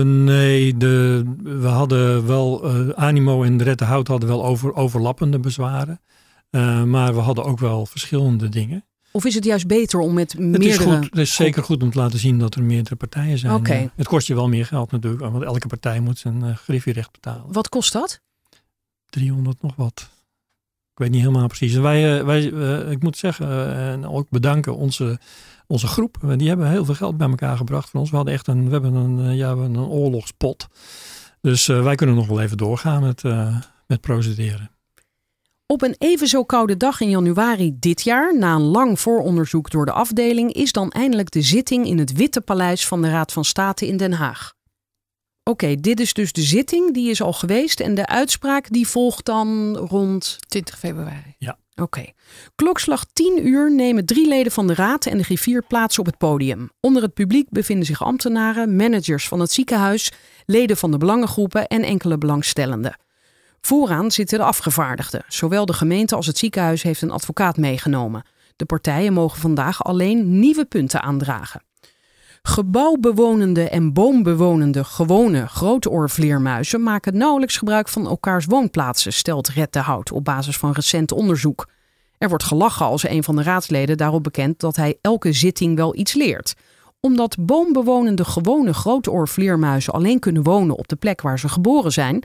nee, 0.04 0.78
de, 0.78 1.24
we 1.44 1.68
hadden 1.68 2.28
wel, 2.28 2.68
Animo 2.96 3.44
en 3.44 3.64
Rette 3.64 3.84
Hout 3.84 4.08
hadden 4.08 4.30
wel 4.30 4.46
over, 4.46 4.74
overlappende 4.74 5.40
bezwaren. 5.40 6.02
maar 6.86 7.14
we 7.14 7.20
hadden 7.20 7.44
ook 7.44 7.60
wel 7.60 7.86
verschillende 7.86 8.50
dingen. 8.50 8.86
Of 9.12 9.26
is 9.26 9.36
het 9.36 9.46
juist 9.46 9.68
beter 9.68 10.00
om 10.00 10.14
met 10.14 10.38
meerdere... 10.40 10.64
Het 10.64 10.80
is, 10.80 10.86
goed, 10.86 11.04
het 11.04 11.18
is 11.18 11.36
zeker 11.36 11.64
goed 11.64 11.84
om 11.84 11.92
te 11.92 11.98
laten 11.98 12.20
zien 12.20 12.40
dat 12.40 12.56
er 12.56 12.64
meerdere 12.64 12.96
partijen 12.96 13.38
zijn. 13.38 13.54
Okay. 13.54 13.90
Het 13.96 14.08
kost 14.08 14.28
je 14.28 14.36
wel 14.36 14.48
meer 14.48 14.66
geld 14.66 14.92
natuurlijk, 14.92 15.22
want 15.32 15.44
elke 15.44 15.68
partij 15.68 16.00
moet 16.00 16.18
zijn 16.18 16.58
griffierecht 16.58 17.12
betalen. 17.12 17.44
Wat 17.48 17.70
kost 17.70 17.94
dat? 17.94 18.22
300 19.10 19.62
nog 19.62 19.76
wat. 19.76 20.10
Ik 20.94 21.04
weet 21.04 21.12
niet 21.12 21.22
helemaal 21.22 21.48
precies. 21.48 21.74
Wij, 21.74 22.26
wij 22.26 22.52
uh, 22.52 22.92
ik 22.92 23.04
moet 23.04 23.18
zeggen, 23.18 23.48
uh, 23.48 23.92
en 23.92 24.08
ook 24.08 24.30
bedanken 24.30 24.76
onze, 24.76 25.20
onze 25.68 25.88
groep. 25.88 26.18
Die 26.38 26.48
hebben 26.48 26.70
heel 26.70 26.86
veel 26.86 26.94
geld 26.94 27.18
bij 27.18 27.30
elkaar 27.30 27.58
gebracht 27.58 27.90
voor 27.90 28.00
ons. 28.00 28.10
We 28.10 28.16
hadden 28.16 28.34
echt 28.34 28.48
een, 28.48 28.66
we 28.66 28.72
hebben 28.72 28.94
een, 28.94 29.36
ja, 29.36 29.52
een 29.52 29.78
oorlogspot. 29.80 30.68
Dus 31.42 31.66
wij 31.66 31.96
kunnen 31.96 32.16
nog 32.16 32.28
wel 32.28 32.42
even 32.42 32.58
doorgaan 32.58 33.02
met, 33.02 33.24
met 33.88 34.02
procederen. 34.02 34.72
Op 35.66 35.82
een 35.82 35.96
even 35.98 36.28
zo 36.28 36.44
koude 36.44 36.78
dag 36.78 37.02
in 37.02 37.10
januari 37.10 37.76
dit 37.80 38.02
jaar, 38.02 38.38
na 38.38 38.56
een 38.56 38.62
lang 38.62 39.00
vooronderzoek 39.00 39.70
door 39.70 39.86
de 39.86 39.92
afdeling, 39.92 40.54
is 40.54 40.72
dan 40.72 40.92
eindelijk 40.92 41.32
de 41.32 41.42
zitting 41.42 41.86
in 41.86 41.98
het 41.98 42.14
Witte 42.14 42.42
Paleis 42.42 42.88
van 42.88 43.02
de 43.02 43.10
Raad 43.10 43.34
van 43.34 43.46
State 43.46 43.88
in 43.88 43.98
Den 43.98 44.14
Haag. 44.14 44.57
Oké, 45.48 45.76
dit 45.76 46.00
is 46.00 46.14
dus 46.14 46.32
de 46.32 46.42
zitting, 46.42 46.94
die 46.94 47.10
is 47.10 47.22
al 47.22 47.34
geweest 47.34 47.80
en 47.80 47.96
de 47.96 48.08
uitspraak 48.08 48.70
die 48.70 48.88
volgt 48.88 49.26
dan 49.26 49.78
rond 49.78 50.38
20 50.48 50.80
februari. 50.80 51.36
Ja. 51.38 51.58
Oké. 51.76 52.06
Klokslag 52.56 53.06
10 53.14 53.48
uur 53.48 53.76
nemen 53.76 54.06
drie 54.06 54.28
leden 54.28 54.52
van 54.52 54.68
de 54.68 54.74
raad 54.74 55.06
en 55.06 55.18
de 55.18 55.24
griffier 55.24 55.64
plaats 55.64 56.00
op 56.00 56.06
het 56.06 56.18
podium. 56.18 56.70
Onder 56.80 57.02
het 57.02 57.14
publiek 57.14 57.50
bevinden 57.50 57.86
zich 57.86 58.04
ambtenaren, 58.04 58.76
managers 58.76 59.28
van 59.28 59.40
het 59.40 59.52
ziekenhuis, 59.52 60.12
leden 60.46 60.78
van 60.78 60.92
de 60.92 60.98
belangengroepen 60.98 61.68
en 61.68 61.84
enkele 61.84 62.18
belangstellenden. 62.18 63.00
Vooraan 63.62 64.12
zitten 64.12 64.38
de 64.38 64.44
afgevaardigden. 64.44 65.24
Zowel 65.28 65.66
de 65.66 65.74
gemeente 65.74 66.16
als 66.16 66.28
het 66.28 66.38
ziekenhuis 66.38 66.84
heeft 66.84 67.02
een 67.02 67.12
advocaat 67.12 67.58
meegenomen. 67.58 68.26
De 68.56 68.66
partijen 68.66 69.14
mogen 69.14 69.40
vandaag 69.40 69.84
alleen 69.84 70.40
nieuwe 70.40 70.66
punten 70.66 71.02
aandragen. 71.02 71.62
Gebouwbewonende 72.42 73.70
en 73.70 73.94
boombewonende 73.94 74.84
gewone 74.84 75.48
grootoorvleermuizen 75.48 76.84
maken 76.84 77.18
nauwelijks 77.18 77.58
gebruik 77.58 77.88
van 77.88 78.08
elkaars 78.08 78.46
woonplaatsen, 78.46 79.14
stelt 79.14 79.48
Red 79.48 79.74
de 79.74 79.80
Hout 79.80 80.12
op 80.12 80.24
basis 80.24 80.58
van 80.58 80.72
recent 80.72 81.12
onderzoek. 81.12 81.68
Er 82.18 82.30
wordt 82.30 82.44
gelachen 82.44 82.86
als 82.86 83.08
een 83.08 83.24
van 83.24 83.36
de 83.36 83.44
raadsleden 83.44 83.98
daarop 83.98 84.24
bekend 84.24 84.60
dat 84.60 84.76
hij 84.76 84.98
elke 85.02 85.34
zitting 85.34 85.76
wel 85.76 85.96
iets 85.96 86.14
leert. 86.14 86.54
Omdat 87.00 87.38
boombewonende 87.40 88.26
gewone 88.26 88.74
grootoorvleermuizen 88.74 89.94
alleen 89.94 90.20
kunnen 90.20 90.44
wonen 90.44 90.78
op 90.78 90.88
de 90.88 90.96
plek 90.96 91.22
waar 91.22 91.40
ze 91.40 91.50
geboren 91.50 91.92
zijn, 91.92 92.24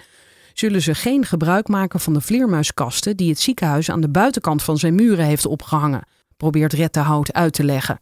zullen 0.53 0.83
ze 0.83 0.95
geen 0.95 1.25
gebruik 1.25 1.69
maken 1.69 2.01
van 2.01 2.13
de 2.13 2.21
vleermuiskasten 2.21 3.17
die 3.17 3.29
het 3.29 3.41
ziekenhuis 3.41 3.91
aan 3.91 4.01
de 4.01 4.09
buitenkant 4.09 4.63
van 4.63 4.79
zijn 4.79 4.95
muren 4.95 5.25
heeft 5.25 5.47
opgehangen, 5.47 6.07
probeert 6.37 6.73
Rettehout 6.73 7.33
uit 7.33 7.53
te 7.53 7.65
leggen. 7.65 8.01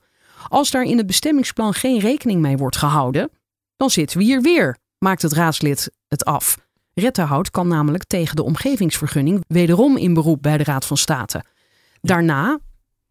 Als 0.48 0.70
daar 0.70 0.82
in 0.82 0.96
het 0.96 1.06
bestemmingsplan 1.06 1.74
geen 1.74 1.98
rekening 1.98 2.40
mee 2.40 2.56
wordt 2.56 2.76
gehouden, 2.76 3.30
dan 3.76 3.90
zitten 3.90 4.18
we 4.18 4.24
hier 4.24 4.42
weer, 4.42 4.76
maakt 4.98 5.22
het 5.22 5.32
raadslid 5.32 5.90
het 6.08 6.24
af. 6.24 6.58
Rettehout 6.94 7.50
kan 7.50 7.68
namelijk 7.68 8.04
tegen 8.04 8.36
de 8.36 8.42
omgevingsvergunning 8.42 9.44
wederom 9.46 9.96
in 9.96 10.14
beroep 10.14 10.42
bij 10.42 10.58
de 10.58 10.64
Raad 10.64 10.86
van 10.86 10.96
State. 10.96 11.44
Daarna. 12.00 12.58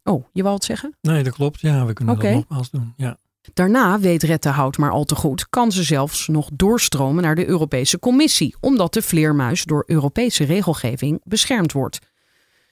Oh, 0.04 0.26
je 0.34 0.44
wou 0.44 0.56
het 0.56 0.64
zeggen? 0.64 0.98
Nee, 1.02 1.24
dat 1.24 1.34
klopt. 1.34 1.60
Ja, 1.60 1.86
we 1.86 1.94
kunnen 1.94 2.16
okay. 2.16 2.34
dat 2.34 2.40
nogmaals 2.40 2.70
doen. 2.70 2.94
Ja. 2.98 3.18
Daarna, 3.54 4.00
weet 4.00 4.24
Rettehout 4.24 4.78
maar 4.78 4.92
al 4.92 5.04
te 5.04 5.16
goed, 5.16 5.50
kan 5.50 5.72
ze 5.72 5.84
zelfs 5.84 6.28
nog 6.28 6.50
doorstromen 6.54 7.24
naar 7.24 7.36
de 7.36 7.48
Europese 7.48 8.00
Commissie, 8.00 8.56
omdat 8.60 8.94
de 8.94 9.02
vleermuis 9.02 9.64
door 9.64 9.84
Europese 9.88 10.44
regelgeving 10.44 11.22
beschermd 11.24 11.72
wordt. 11.72 12.00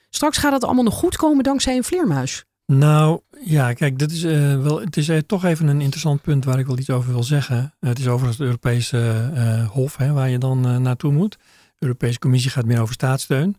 Straks 0.09 0.37
gaat 0.37 0.53
het 0.53 0.63
allemaal 0.63 0.83
nog 0.83 0.93
goed 0.93 1.15
komen 1.15 1.43
dankzij 1.43 1.75
een 1.75 1.83
vleermuis. 1.83 2.45
Nou 2.71 3.21
ja, 3.45 3.73
kijk, 3.73 3.99
dit 3.99 4.11
is, 4.11 4.23
uh, 4.23 4.61
wel, 4.61 4.79
het 4.79 4.97
is 4.97 5.09
uh, 5.09 5.17
toch 5.17 5.45
even 5.45 5.67
een 5.67 5.81
interessant 5.81 6.21
punt 6.21 6.45
waar 6.45 6.59
ik 6.59 6.65
wel 6.65 6.77
iets 6.77 6.89
over 6.89 7.11
wil 7.11 7.23
zeggen. 7.23 7.73
het 7.79 7.99
is 7.99 8.07
overigens 8.07 8.37
het 8.37 8.45
Europese 8.45 9.31
uh, 9.33 9.67
Hof 9.67 9.97
hè, 9.97 10.11
waar 10.13 10.29
je 10.29 10.37
dan 10.37 10.81
naartoe 10.81 11.11
moet. 11.11 11.31
De 11.31 11.85
Europese 11.85 12.19
Commissie 12.19 12.51
gaat 12.51 12.65
meer 12.65 12.81
over 12.81 12.93
staatssteun. 12.93 13.55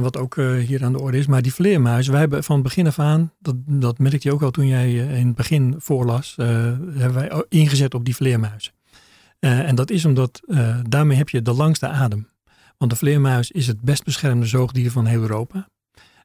Wat 0.00 0.16
ook 0.16 0.34
hier 0.36 0.84
aan 0.84 0.92
de 0.92 1.00
orde 1.00 1.18
is. 1.18 1.26
Maar 1.26 1.42
die 1.42 1.54
vleermuis, 1.54 2.08
wij 2.08 2.20
hebben 2.20 2.44
van 2.44 2.62
begin 2.62 2.86
af 2.86 2.98
aan, 2.98 3.32
dat, 3.38 3.54
dat 3.66 3.98
merkte 3.98 4.28
je 4.28 4.34
ook 4.34 4.42
al 4.42 4.50
toen 4.50 4.66
jij 4.66 4.94
in 4.94 5.26
het 5.26 5.36
begin 5.36 5.74
voorlas, 5.78 6.34
hebben 6.36 7.14
wij 7.14 7.44
ingezet 7.48 7.94
op 7.94 8.04
die 8.04 8.16
vleermuizen. 8.16 8.72
en 9.38 9.74
dat 9.74 9.90
is 9.90 10.04
omdat 10.04 10.40
daarmee 10.88 11.16
heb 11.16 11.28
je 11.28 11.42
de 11.42 11.52
langste 11.52 11.88
adem. 11.88 12.28
Want 12.78 12.90
de 12.90 12.96
vleermuis 12.96 13.50
is 13.50 13.66
het 13.66 13.80
best 13.80 14.04
beschermde 14.04 14.46
zoogdier 14.46 14.90
van 14.90 15.06
heel 15.06 15.20
Europa. 15.20 15.68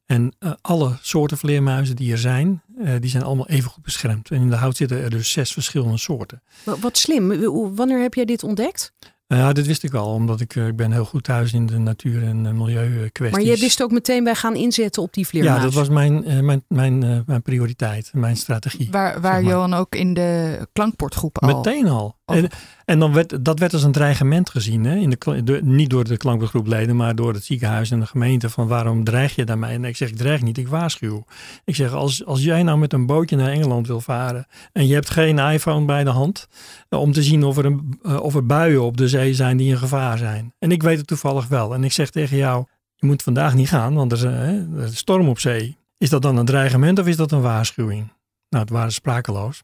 En 0.06 0.34
alle 0.62 0.98
soorten 1.02 1.38
vleermuizen 1.38 1.96
die 1.96 2.12
er 2.12 2.18
zijn, 2.18 2.62
die 3.00 3.10
zijn 3.10 3.24
allemaal 3.24 3.48
even 3.48 3.70
goed 3.70 3.84
beschermd. 3.84 4.30
En 4.32 4.42
in 4.42 4.50
de 4.50 4.56
hout 4.56 4.78
zitten 4.78 5.04
er 5.04 5.10
dus 5.10 5.32
zes 5.32 5.54
verschillende 5.54 5.98
soorten. 5.98 6.42
Wat 6.64 6.98
slim. 6.98 7.42
Wanneer 7.76 8.02
heb 8.02 8.14
jij 8.14 8.26
dit 8.26 8.44
ontdekt? 8.44 8.94
Ja, 9.28 9.54
dit 9.54 9.66
wist 9.66 9.84
ik 9.84 9.94
al, 9.94 10.14
omdat 10.14 10.40
ik, 10.40 10.56
ik 10.56 10.76
ben 10.76 10.92
heel 10.92 11.06
goed 11.06 11.24
thuis 11.24 11.54
in 11.54 11.66
de 11.66 11.78
natuur- 11.78 12.24
en 12.24 12.58
milieukwesties. 12.58 13.46
Maar 13.46 13.56
je 13.56 13.60
wist 13.60 13.84
ook 13.84 13.92
meteen, 13.92 14.24
wij 14.24 14.36
gaan 14.36 14.56
inzetten 14.56 15.02
op 15.02 15.14
die 15.14 15.28
vleermuis. 15.28 15.58
Ja, 15.58 15.64
dat 15.64 15.74
was 15.74 15.90
mijn, 15.90 16.46
mijn, 16.46 16.64
mijn, 16.68 17.24
mijn 17.26 17.42
prioriteit, 17.42 18.10
mijn 18.14 18.38
strategie. 18.38 18.88
Waar, 18.92 19.22
waar 19.22 19.42
zeg 19.42 19.52
Johan 19.52 19.74
ook 19.74 19.96
in 19.96 20.14
de 20.14 20.68
klankportgroep 20.74 21.38
al... 21.42 21.56
Meteen 21.56 21.88
al. 21.88 22.18
En, 22.26 22.50
en 22.86 23.00
dan 23.00 23.14
werd, 23.14 23.46
dat 23.46 23.60
werd 23.60 23.74
als 23.74 23.84
een 23.84 23.92
dreigement 23.92 24.50
gezien. 24.50 24.84
Hè? 24.84 24.96
In 24.96 25.10
de, 25.10 25.44
de, 25.44 25.60
niet 25.64 25.90
door 25.90 26.04
de 26.04 26.18
klankportgroepleden, 26.18 26.96
maar 26.96 27.16
door 27.16 27.34
het 27.34 27.44
ziekenhuis 27.44 27.92
en 27.92 28.00
de 28.00 28.06
gemeente. 28.06 28.50
Van 28.50 28.68
waarom 28.68 29.04
dreig 29.04 29.36
je 29.36 29.46
daarmee? 29.46 29.74
En 29.74 29.86
ik 29.86 29.98
zeg, 29.98 30.10
ik 30.10 30.18
dreig 30.18 30.42
niet, 30.42 30.58
ik 30.58 30.68
waarschuw. 30.68 31.26
Ik 31.66 31.76
zeg, 31.76 31.94
als, 31.94 32.26
als 32.26 32.44
jij 32.44 32.64
nou 32.64 32.78
met 32.78 32.94
een 32.94 33.06
bootje 33.06 33.36
naar 33.36 33.52
Engeland 33.52 33.88
wil 33.88 34.02
varen... 34.02 34.46
en 34.72 34.88
je 34.88 34.94
hebt 34.94 35.10
geen 35.10 35.40
iPhone 35.40 35.86
bij 35.86 36.04
de 36.04 36.10
hand... 36.10 36.48
om 36.90 37.12
te 37.12 37.24
zien 37.24 37.44
of 37.44 37.58
er, 37.58 37.66
een, 37.66 38.00
of 38.04 38.36
er 38.36 38.46
buien 38.46 38.84
op 38.84 38.98
de 38.98 39.08
zee 39.08 39.34
zijn 39.34 39.58
die 39.58 39.72
een 39.72 39.78
gevaar 39.78 40.18
zijn. 40.18 40.54
En 40.60 40.72
ik 40.72 40.84
weet 40.84 40.98
het 40.98 41.08
toevallig 41.08 41.48
wel. 41.48 41.74
En 41.74 41.84
ik 41.84 41.92
zeg 41.92 42.10
tegen 42.10 42.38
jou, 42.38 42.66
je 42.96 43.06
moet 43.06 43.24
vandaag 43.24 43.54
niet 43.54 43.70
gaan, 43.70 43.94
want 43.94 44.12
er 44.12 44.18
is, 44.18 44.24
hè, 44.24 44.78
er 44.78 44.84
is 44.84 44.98
storm 44.98 45.30
op 45.30 45.40
zee. 45.40 45.78
Is 45.98 46.10
dat 46.10 46.22
dan 46.22 46.38
een 46.38 46.46
dreigement 46.46 47.00
of 47.00 47.08
is 47.08 47.16
dat 47.16 47.32
een 47.32 47.42
waarschuwing? 47.42 48.12
Nou, 48.50 48.64
het 48.64 48.74
waren 48.74 48.92
sprakeloos. 48.92 49.64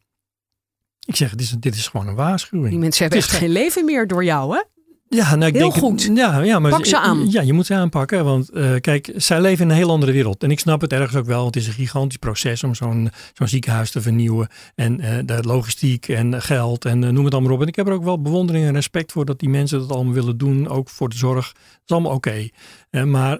Ik 1.09 1.15
zeg, 1.15 1.29
dit 1.29 1.41
is, 1.41 1.55
dit 1.59 1.75
is 1.75 1.87
gewoon 1.87 2.07
een 2.07 2.15
waarschuwing. 2.15 2.69
Die 2.69 2.79
mensen 2.79 3.01
hebben 3.01 3.19
echt 3.19 3.31
geen 3.31 3.49
leven 3.49 3.85
meer 3.85 4.07
door 4.07 4.23
jou, 4.23 4.55
hè? 4.55 4.61
Ja, 5.07 5.35
nou, 5.35 5.51
ik 5.51 5.53
heel 5.53 5.69
denk, 5.69 5.83
goed. 5.83 6.09
Ja, 6.13 6.41
ja, 6.41 6.59
maar, 6.59 6.71
Pak 6.71 6.85
ze 6.85 6.99
aan. 6.99 7.29
Ja, 7.29 7.41
je 7.41 7.53
moet 7.53 7.65
ze 7.65 7.73
aanpakken. 7.73 8.23
Want 8.23 8.49
uh, 8.53 8.75
kijk, 8.79 9.13
zij 9.15 9.41
leven 9.41 9.63
in 9.65 9.69
een 9.69 9.77
heel 9.77 9.89
andere 9.89 10.11
wereld. 10.11 10.43
En 10.43 10.51
ik 10.51 10.59
snap 10.59 10.81
het 10.81 10.93
ergens 10.93 11.15
ook 11.15 11.25
wel. 11.25 11.41
Want 11.41 11.55
het 11.55 11.63
is 11.63 11.69
een 11.69 11.75
gigantisch 11.75 12.17
proces 12.17 12.63
om 12.63 12.75
zo'n 12.75 13.09
zo'n 13.33 13.47
ziekenhuis 13.47 13.91
te 13.91 14.01
vernieuwen. 14.01 14.47
En 14.75 14.99
uh, 14.99 15.17
de 15.25 15.43
logistiek 15.43 16.07
en 16.07 16.41
geld 16.41 16.85
en 16.85 17.01
uh, 17.01 17.09
noem 17.09 17.25
het 17.25 17.33
allemaal 17.33 17.53
op. 17.53 17.61
En 17.61 17.67
ik 17.67 17.75
heb 17.75 17.87
er 17.87 17.93
ook 17.93 18.03
wel 18.03 18.21
bewondering 18.21 18.65
en 18.65 18.73
respect 18.73 19.11
voor 19.11 19.25
dat 19.25 19.39
die 19.39 19.49
mensen 19.49 19.79
dat 19.79 19.91
allemaal 19.91 20.13
willen 20.13 20.37
doen. 20.37 20.67
Ook 20.67 20.89
voor 20.89 21.09
de 21.09 21.17
zorg. 21.17 21.51
Dat 21.53 21.81
is 21.85 21.91
allemaal 21.91 22.13
oké. 22.13 22.49
Okay. 22.91 23.05
maar 23.05 23.39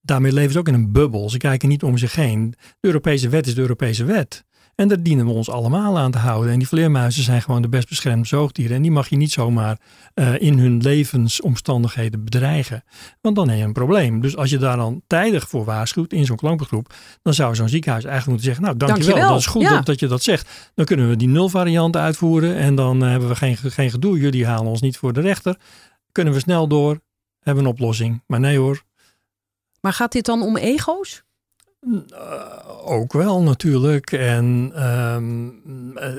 daarmee 0.00 0.32
leven 0.32 0.52
ze 0.52 0.58
ook 0.58 0.68
in 0.68 0.74
een 0.74 0.92
bubbel. 0.92 1.30
Ze 1.30 1.36
kijken 1.36 1.68
niet 1.68 1.82
om 1.82 1.98
zich 1.98 2.14
heen. 2.14 2.54
De 2.80 2.86
Europese 2.86 3.28
wet 3.28 3.46
is 3.46 3.54
de 3.54 3.60
Europese 3.60 4.04
wet. 4.04 4.44
En 4.80 4.88
daar 4.88 5.02
dienen 5.02 5.26
we 5.26 5.32
ons 5.32 5.50
allemaal 5.50 5.98
aan 5.98 6.10
te 6.10 6.18
houden. 6.18 6.52
En 6.52 6.58
die 6.58 6.68
vleermuizen 6.68 7.22
zijn 7.22 7.42
gewoon 7.42 7.62
de 7.62 7.68
best 7.68 7.88
beschermde 7.88 8.26
zoogdieren. 8.26 8.76
En 8.76 8.82
die 8.82 8.90
mag 8.90 9.08
je 9.08 9.16
niet 9.16 9.32
zomaar 9.32 9.78
uh, 10.14 10.40
in 10.40 10.58
hun 10.58 10.80
levensomstandigheden 10.80 12.24
bedreigen. 12.24 12.84
Want 13.20 13.36
dan 13.36 13.48
heb 13.48 13.58
je 13.58 13.64
een 13.64 13.72
probleem. 13.72 14.20
Dus 14.20 14.36
als 14.36 14.50
je 14.50 14.58
daar 14.58 14.76
dan 14.76 15.02
tijdig 15.06 15.48
voor 15.48 15.64
waarschuwt 15.64 16.12
in 16.12 16.24
zo'n 16.24 16.36
klankbegroep, 16.36 16.94
dan 17.22 17.34
zou 17.34 17.54
zo'n 17.54 17.68
ziekenhuis 17.68 18.04
eigenlijk 18.04 18.38
moeten 18.38 18.54
zeggen: 18.54 18.64
Nou, 18.64 18.76
dankjewel, 18.76 19.06
dankjewel. 19.06 19.32
dat 19.32 19.40
is 19.40 19.46
goed 19.46 19.76
dat, 19.76 19.86
dat, 19.86 20.00
je 20.00 20.06
dat 20.06 20.22
zegt. 20.22 20.70
Dan 20.74 20.84
kunnen 20.84 21.08
we 21.08 21.16
die 21.16 21.28
nulvariant 21.28 21.96
uitvoeren 21.96 22.56
en 22.56 22.74
dan 22.74 23.02
uh, 23.02 23.10
hebben 23.10 23.28
we 23.28 23.36
geen, 23.36 23.56
geen 23.56 23.90
gedoe. 23.90 24.18
Jullie 24.18 24.46
halen 24.46 24.70
ons 24.70 24.80
niet 24.80 24.96
voor 24.96 25.12
de 25.12 25.20
rechter. 25.20 25.56
Kunnen 26.12 26.34
we 26.34 26.40
snel 26.40 26.68
door, 26.68 27.00
hebben 27.40 27.64
een 27.64 27.70
oplossing. 27.70 28.22
Maar 28.26 28.40
nee 28.40 28.58
hoor. 28.58 28.82
Maar 29.80 29.92
gaat 29.92 30.12
dit 30.12 30.24
dan 30.24 30.42
om 30.42 30.56
ego's? 30.56 31.22
Uh, 31.80 32.00
ook 32.84 33.12
wel 33.12 33.42
natuurlijk. 33.42 34.12
En 34.12 34.72
um, 34.86 35.62
uh, 35.98 36.16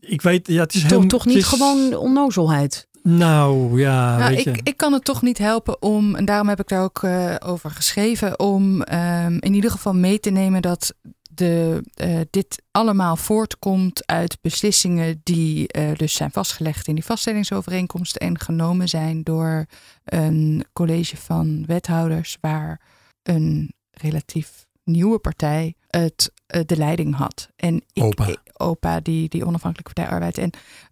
ik 0.00 0.22
weet, 0.22 0.46
ja, 0.46 0.62
het 0.62 0.74
is 0.74 0.86
toch, 0.86 1.06
toch 1.06 1.26
niet 1.26 1.44
gewoon 1.44 1.94
onnozelheid. 1.94 2.88
Nou 3.02 3.80
ja, 3.80 4.16
nou, 4.16 4.34
weet 4.34 4.46
ik, 4.46 4.56
je. 4.56 4.60
ik 4.62 4.76
kan 4.76 4.92
het 4.92 5.04
toch 5.04 5.22
niet 5.22 5.38
helpen 5.38 5.82
om, 5.82 6.14
en 6.14 6.24
daarom 6.24 6.48
heb 6.48 6.60
ik 6.60 6.68
daar 6.68 6.82
ook 6.82 7.02
uh, 7.02 7.34
over 7.44 7.70
geschreven, 7.70 8.38
om 8.38 8.82
um, 8.92 9.40
in 9.40 9.54
ieder 9.54 9.70
geval 9.70 9.94
mee 9.94 10.20
te 10.20 10.30
nemen 10.30 10.62
dat 10.62 10.94
de, 11.36 11.82
uh, 12.02 12.20
dit 12.30 12.62
allemaal 12.70 13.16
voortkomt 13.16 14.06
uit 14.06 14.38
beslissingen 14.40 15.20
die 15.22 15.76
uh, 15.78 15.90
dus 15.96 16.14
zijn 16.14 16.30
vastgelegd 16.30 16.88
in 16.88 16.94
die 16.94 17.04
vaststellingsovereenkomsten 17.04 18.20
en 18.20 18.40
genomen 18.40 18.88
zijn 18.88 19.22
door 19.22 19.66
een 20.04 20.64
college 20.72 21.16
van 21.16 21.64
wethouders 21.66 22.38
waar 22.40 22.80
een 23.22 23.74
relatief 23.90 24.65
nieuwe 24.86 25.18
partij 25.18 25.74
het 25.88 26.32
uh, 26.54 26.60
de 26.66 26.76
leiding 26.76 27.14
had. 27.14 27.48
En 27.56 27.82
ik, 27.92 28.02
Opa. 28.02 28.26
Ik, 28.26 28.40
opa, 28.56 29.00
die, 29.00 29.28
die 29.28 29.46
onafhankelijke 29.46 29.92
partij 29.92 30.14
arbeid 30.14 30.38
en 30.38 30.50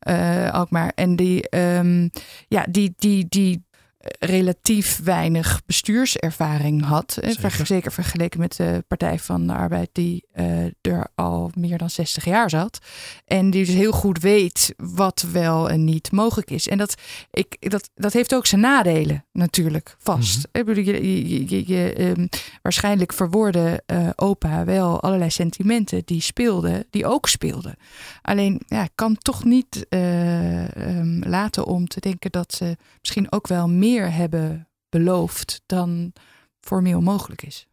uh, 0.09 0.51
Alkmaar. 0.53 0.93
En 0.95 1.17
die, 1.17 1.57
um, 1.59 2.11
ja, 2.49 2.67
die, 2.71 2.95
die, 2.97 3.27
die 3.29 3.65
relatief 4.19 5.01
weinig 5.05 5.63
bestuurservaring 5.67 6.85
had. 6.85 7.19
Zeker, 7.21 7.67
zeker 7.67 7.93
vergeleken 7.93 8.41
met 8.41 8.57
de 8.57 8.85
Partij 8.89 9.19
van 9.19 9.47
de 9.47 9.53
Arbeid, 9.53 9.89
die 9.93 10.27
uh, 10.37 10.65
er 10.81 11.07
al 11.15 11.51
meer 11.55 11.79
dan 11.79 11.91
60 11.91 12.25
jaar 12.25 12.51
zat. 12.51 12.79
En 13.25 13.51
die 13.51 13.65
dus 13.65 13.75
heel 13.75 13.93
goed 13.93 14.21
weet 14.21 14.75
wat 14.77 15.25
wel 15.33 15.71
en 15.71 15.85
niet 15.85 16.13
mogelijk 16.13 16.51
is. 16.51 16.69
En 16.69 16.79
dat, 16.79 16.95
ik, 17.31 17.71
dat, 17.71 17.91
dat 17.95 18.13
heeft 18.13 18.35
ook 18.35 18.47
zijn 18.47 18.61
nadelen, 18.61 19.25
natuurlijk, 19.33 19.97
vast. 19.99 20.37
Mm 20.37 20.43
-hmm. 20.43 20.61
Ik 20.61 20.67
bedoel, 20.67 20.85
je, 20.85 21.29
je, 21.29 21.49
je, 21.49 21.63
je 21.67 22.01
um, 22.01 22.29
waarschijnlijk 22.63 23.13
verwoordde 23.13 23.83
uh, 23.87 24.09
opa 24.17 24.65
wel 24.65 25.01
allerlei 25.01 25.31
sentimenten 25.31 26.03
die 26.05 26.21
speelden, 26.21 26.87
die 26.91 27.07
ook 27.07 27.29
speelden. 27.29 27.77
Alleen, 28.23 28.61
ja, 28.67 28.89
kan 28.95 29.17
toch 29.19 29.45
niet 29.45 29.87
uh, 29.89 30.65
um, 30.65 31.23
laten 31.27 31.65
om 31.67 31.89
te 31.89 32.01
denken 32.01 32.31
dat 32.31 32.55
ze 32.55 32.77
misschien 33.01 33.33
ook 33.33 33.47
wel 33.47 33.69
meer 33.69 33.94
meer 33.95 34.13
hebben 34.13 34.69
beloofd 34.89 35.63
dan 35.67 36.13
formeel 36.61 37.01
mogelijk 37.01 37.43
is. 37.43 37.67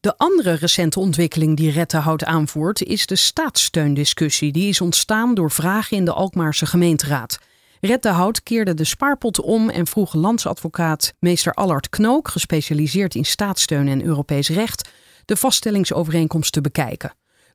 De 0.00 0.16
andere 0.16 0.52
recente 0.52 1.00
ontwikkeling 1.00 1.56
die 1.56 1.70
Rettenhout 1.70 2.24
aanvoert 2.24 2.82
is 2.82 3.06
de 3.06 3.16
staatssteundiscussie. 3.16 4.52
Die 4.52 4.68
is 4.68 4.80
ontstaan 4.80 5.34
door 5.34 5.50
vragen 5.50 5.96
in 5.96 6.04
de 6.04 6.12
Alkmaarse 6.12 6.66
gemeenteraad. 6.66 7.38
Rettenhout 7.80 8.42
keerde 8.42 8.74
de 8.74 8.84
spaarpot 8.84 9.40
om 9.40 9.70
en 9.70 9.86
vroeg 9.86 10.14
landsadvocaat 10.14 11.14
meester 11.18 11.52
Allard 11.54 11.88
Knook, 11.88 12.28
gespecialiseerd 12.28 13.14
in 13.14 13.24
staatssteun 13.24 13.88
en 13.88 14.04
Europees 14.04 14.48
recht, 14.48 14.88
de 15.24 15.36
vaststellingsovereenkomst 15.36 16.52
te 16.52 16.60
bekijken. 16.60 17.14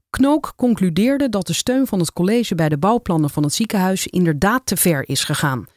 Knook 0.10 0.54
concludeerde 0.56 1.30
dat 1.30 1.48
de 1.48 1.54
steun 1.54 1.88
van 1.88 2.00
het 2.00 2.14
college 2.14 2.56
bij 2.56 2.70
de 2.70 2.78
bouwplannen 2.78 3.30
van 3.30 3.44
het 3.44 3.54
ziekenhuis 3.54 4.08
inderdaad 4.08 4.66
te 4.66 4.78
ver 4.78 5.10
is 5.10 5.24
gegaan. 5.24 5.68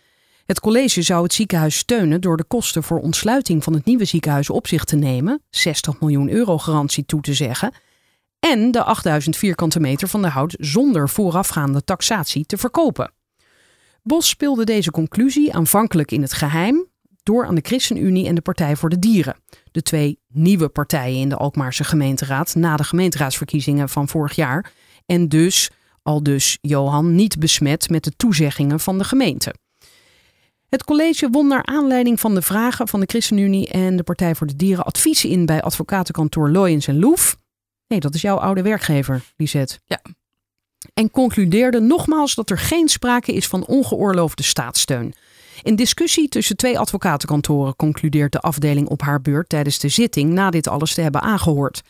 Het 0.47 0.61
college 0.61 1.03
zou 1.03 1.23
het 1.23 1.33
ziekenhuis 1.33 1.77
steunen 1.77 2.21
door 2.21 2.37
de 2.37 2.45
kosten 2.45 2.83
voor 2.83 3.01
ontsluiting 3.01 3.65
van 3.65 3.73
het 3.73 3.85
nieuwe 3.85 4.05
ziekenhuis 4.05 4.51
op 4.51 4.67
zich 4.67 4.85
te 4.85 4.97
nemen, 4.97 5.43
60 5.51 6.01
miljoen 6.01 6.31
euro 6.31 6.59
garantie 6.59 7.07
toe 7.07 7.21
te 7.21 7.35
zeggen, 7.35 7.73
en 8.39 8.71
de 8.71 8.83
8000 8.83 9.37
vierkante 9.37 9.81
meter 9.81 10.09
van 10.09 10.23
de 10.23 10.29
hout 10.29 10.55
zonder 10.59 11.09
voorafgaande 11.09 11.85
taxatie 11.85 12.47
te 12.47 12.57
verkopen. 12.57 13.13
Bos 14.03 14.29
speelde 14.29 14.65
deze 14.65 14.91
conclusie 14.91 15.55
aanvankelijk 15.55 16.11
in 16.11 16.23
het 16.23 16.33
geheim 16.33 16.87
door 17.23 17.47
aan 17.47 17.55
de 17.55 17.65
ChristenUnie 17.65 18.27
en 18.27 18.35
de 18.35 18.41
Partij 18.41 18.77
voor 18.77 18.89
de 18.89 18.99
Dieren, 18.99 19.37
de 19.73 19.83
twee 19.83 20.19
nieuwe 20.29 20.69
partijen 20.69 21.21
in 21.21 21.29
de 21.29 21.37
Alkmaarse 21.37 21.85
gemeenteraad 21.85 22.55
na 22.55 22.77
de 22.77 22.85
gemeenteraadsverkiezingen 22.85 23.89
van 23.89 24.09
vorig 24.09 24.35
jaar, 24.35 24.73
en 25.07 25.29
dus, 25.29 25.71
al 26.03 26.23
dus 26.23 26.59
Johan, 26.61 27.15
niet 27.15 27.39
besmet 27.39 27.91
met 27.91 28.05
de 28.05 28.17
toezeggingen 28.17 28.81
van 28.81 28.99
de 28.99 29.05
gemeente. 29.05 29.55
Het 30.75 30.85
college 30.85 31.29
won 31.31 31.47
naar 31.47 31.65
aanleiding 31.67 32.21
van 32.21 32.35
de 32.35 32.43
vragen 32.43 32.89
van 32.89 33.01
de 33.01 33.07
ChristenUnie 33.07 33.69
en 33.69 33.97
de 33.97 34.03
Partij 34.03 34.35
voor 34.35 34.47
de 34.47 34.57
Dieren 34.57 34.85
adviezen 34.85 35.31
in 35.31 35.47
bij 35.47 35.63
advocatenkantoor 35.63 36.51
Loyens 36.51 36.87
en 36.87 36.99
Loef. 36.99 37.37
Nee, 37.89 38.01
dat 38.01 38.15
is 38.15 38.23
jouw 38.23 38.37
oude 38.37 38.63
werkgever, 38.63 39.23
Lisette. 39.37 39.79
Ja. 39.85 40.03
En 40.95 41.11
concludeerde 41.11 41.81
nogmaals 41.81 42.35
dat 42.35 42.51
er 42.51 42.59
geen 42.59 42.89
sprake 42.89 43.33
is 43.33 43.47
van 43.47 43.67
ongeoorloofde 43.67 44.43
staatssteun. 44.43 45.15
In 45.63 45.77
discussie 45.77 46.29
tussen 46.29 46.57
twee 46.57 46.79
advocatenkantoren 46.79 47.77
concludeert 47.77 48.33
de 48.33 48.41
afdeling 48.41 48.89
op 48.89 49.01
haar 49.01 49.21
beurt 49.21 49.49
tijdens 49.49 49.79
de 49.79 49.89
zitting 49.89 50.33
na 50.33 50.51
dit 50.51 50.69
alles 50.69 50.95
te 50.95 51.01
hebben 51.01 51.21
aangehoord. 51.21 51.83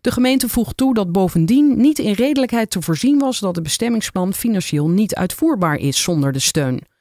De 0.00 0.10
gemeente 0.10 0.48
voegt 0.48 0.76
toe 0.76 0.94
dat 0.94 1.12
bovendien 1.12 1.76
niet 1.76 1.98
in 1.98 2.12
redelijkheid 2.12 2.70
te 2.70 2.82
voorzien 2.82 3.18
was 3.18 3.38
dat 3.38 3.54
het 3.54 3.64
bestemmingsplan 3.64 4.34
financieel 4.34 4.88
niet 4.88 5.14
uitvoerbaar 5.14 5.76
is 5.76 6.02
zonder 6.02 6.32
de 6.32 6.38
steun. 6.38 6.92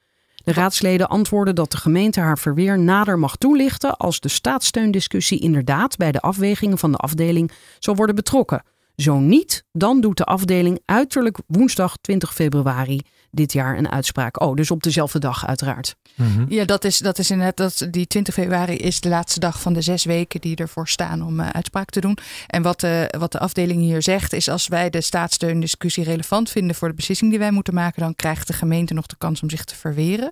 De 0.44 0.54
raadsleden 0.54 1.10
antwoorden 1.10 1.56
dat 1.56 1.72
de 1.72 1.78
gemeente 1.78 2.20
haar 2.20 2.38
verweer 2.38 2.80
nader 2.80 3.20
mag 3.20 3.36
toelichten 3.36 3.98
als 3.98 4.20
de 4.20 4.30
staatssteundiscussie 4.30 5.40
inderdaad 5.40 5.98
bij 5.98 6.12
de 6.12 6.20
afwegingen 6.20 6.78
van 6.78 6.92
de 6.92 6.98
afdeling 6.98 7.52
zal 7.80 7.96
worden 7.96 8.16
betrokken. 8.16 8.64
Zo 8.96 9.20
niet, 9.20 9.66
dan 9.72 10.02
doet 10.02 10.18
de 10.18 10.24
afdeling 10.24 10.82
uiterlijk 10.86 11.38
woensdag 11.48 11.98
20 11.98 12.34
februari 12.34 13.02
dit 13.34 13.54
jaar 13.54 13.78
een 13.78 13.90
uitspraak. 13.90 14.42
Oh, 14.42 14.56
dus 14.56 14.72
op 14.72 14.84
dezelfde 14.84 15.20
dag 15.20 15.48
uiteraard. 15.48 15.96
Mm-hmm. 16.16 16.46
Ja, 16.50 16.66
dat 16.66 16.84
is, 16.84 16.98
dat 16.98 17.20
is 17.20 17.32
inderdaad, 17.32 17.58
dat, 17.58 17.88
die 17.92 18.08
20 18.08 18.34
februari 18.34 18.76
is 18.76 19.02
de 19.02 19.10
laatste 19.10 19.40
dag 19.40 19.62
van 19.62 19.74
de 19.74 19.82
zes 19.82 20.06
weken 20.06 20.42
die 20.42 20.56
ervoor 20.56 20.88
staan 20.88 21.22
om 21.22 21.40
uh, 21.40 21.50
uitspraak 21.50 21.90
te 21.90 22.02
doen. 22.02 22.18
En 22.48 22.62
wat 22.62 22.80
de, 22.80 23.14
wat 23.18 23.32
de 23.32 23.40
afdeling 23.40 23.82
hier 23.82 24.02
zegt 24.02 24.34
is 24.34 24.50
als 24.50 24.68
wij 24.68 24.90
de 24.90 25.02
staatssteundiscussie 25.02 26.04
relevant 26.04 26.50
vinden 26.50 26.76
voor 26.76 26.88
de 26.88 26.96
beslissing 26.96 27.30
die 27.30 27.40
wij 27.40 27.52
moeten 27.52 27.74
maken, 27.74 28.02
dan 28.02 28.16
krijgt 28.16 28.48
de 28.48 28.54
gemeente 28.54 28.94
nog 28.94 29.06
de 29.06 29.16
kans 29.18 29.42
om 29.42 29.50
zich 29.50 29.64
te 29.64 29.76
verweren. 29.76 30.32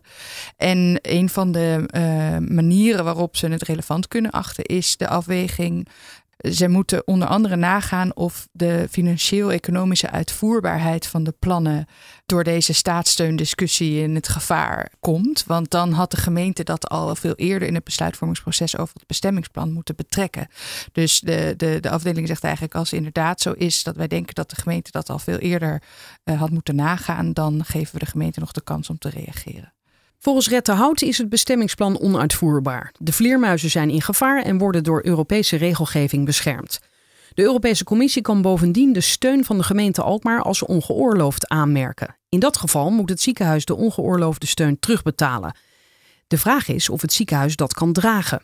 En 0.57 0.99
een 1.01 1.29
van 1.29 1.51
de 1.51 1.89
uh, 1.95 2.55
manieren 2.55 3.03
waarop 3.03 3.37
ze 3.37 3.47
het 3.47 3.63
relevant 3.63 4.07
kunnen 4.07 4.31
achten 4.31 4.63
is 4.65 4.97
de 4.97 5.07
afweging 5.07 5.87
ze 6.41 6.67
moeten 6.67 7.07
onder 7.07 7.27
andere 7.27 7.55
nagaan 7.55 8.15
of 8.15 8.47
de 8.51 8.87
financieel-economische 8.89 10.09
uitvoerbaarheid 10.09 11.07
van 11.07 11.23
de 11.23 11.33
plannen 11.39 11.85
door 12.25 12.43
deze 12.43 12.73
staatssteundiscussie 12.73 14.01
in 14.01 14.15
het 14.15 14.27
gevaar 14.27 14.91
komt. 14.99 15.43
Want 15.45 15.69
dan 15.69 15.91
had 15.91 16.11
de 16.11 16.17
gemeente 16.17 16.63
dat 16.63 16.89
al 16.89 17.15
veel 17.15 17.35
eerder 17.35 17.67
in 17.67 17.75
het 17.75 17.83
besluitvormingsproces 17.83 18.77
over 18.77 18.93
het 18.93 19.07
bestemmingsplan 19.07 19.71
moeten 19.71 19.95
betrekken. 19.95 20.47
Dus 20.91 21.19
de, 21.19 21.53
de, 21.57 21.79
de 21.79 21.89
afdeling 21.89 22.27
zegt 22.27 22.43
eigenlijk 22.43 22.75
als 22.75 22.89
het 22.89 22.97
inderdaad 22.97 23.41
zo 23.41 23.51
is 23.51 23.83
dat 23.83 23.95
wij 23.95 24.07
denken 24.07 24.35
dat 24.35 24.49
de 24.49 24.55
gemeente 24.55 24.91
dat 24.91 25.09
al 25.09 25.19
veel 25.19 25.37
eerder 25.37 25.81
uh, 26.23 26.39
had 26.39 26.49
moeten 26.49 26.75
nagaan, 26.75 27.33
dan 27.33 27.65
geven 27.65 27.93
we 27.93 27.99
de 27.99 28.11
gemeente 28.11 28.39
nog 28.39 28.51
de 28.51 28.63
kans 28.63 28.89
om 28.89 28.97
te 28.97 29.09
reageren. 29.09 29.73
Volgens 30.21 30.49
Rettenhout 30.49 31.01
is 31.01 31.17
het 31.17 31.29
bestemmingsplan 31.29 31.99
onuitvoerbaar. 31.99 32.93
De 32.99 33.13
vleermuizen 33.13 33.69
zijn 33.69 33.89
in 33.89 34.01
gevaar 34.01 34.43
en 34.43 34.57
worden 34.57 34.83
door 34.83 35.01
Europese 35.05 35.55
regelgeving 35.55 36.25
beschermd. 36.25 36.79
De 37.33 37.41
Europese 37.41 37.83
Commissie 37.83 38.21
kan 38.21 38.41
bovendien 38.41 38.93
de 38.93 39.01
steun 39.01 39.45
van 39.45 39.57
de 39.57 39.63
gemeente 39.63 40.01
Alkmaar 40.01 40.41
als 40.41 40.63
ongeoorloofd 40.63 41.47
aanmerken. 41.47 42.15
In 42.29 42.39
dat 42.39 42.57
geval 42.57 42.91
moet 42.91 43.09
het 43.09 43.21
ziekenhuis 43.21 43.65
de 43.65 43.75
ongeoorloofde 43.75 44.45
steun 44.45 44.79
terugbetalen. 44.79 45.55
De 46.27 46.37
vraag 46.37 46.67
is 46.67 46.89
of 46.89 47.01
het 47.01 47.13
ziekenhuis 47.13 47.55
dat 47.55 47.73
kan 47.73 47.93
dragen. 47.93 48.41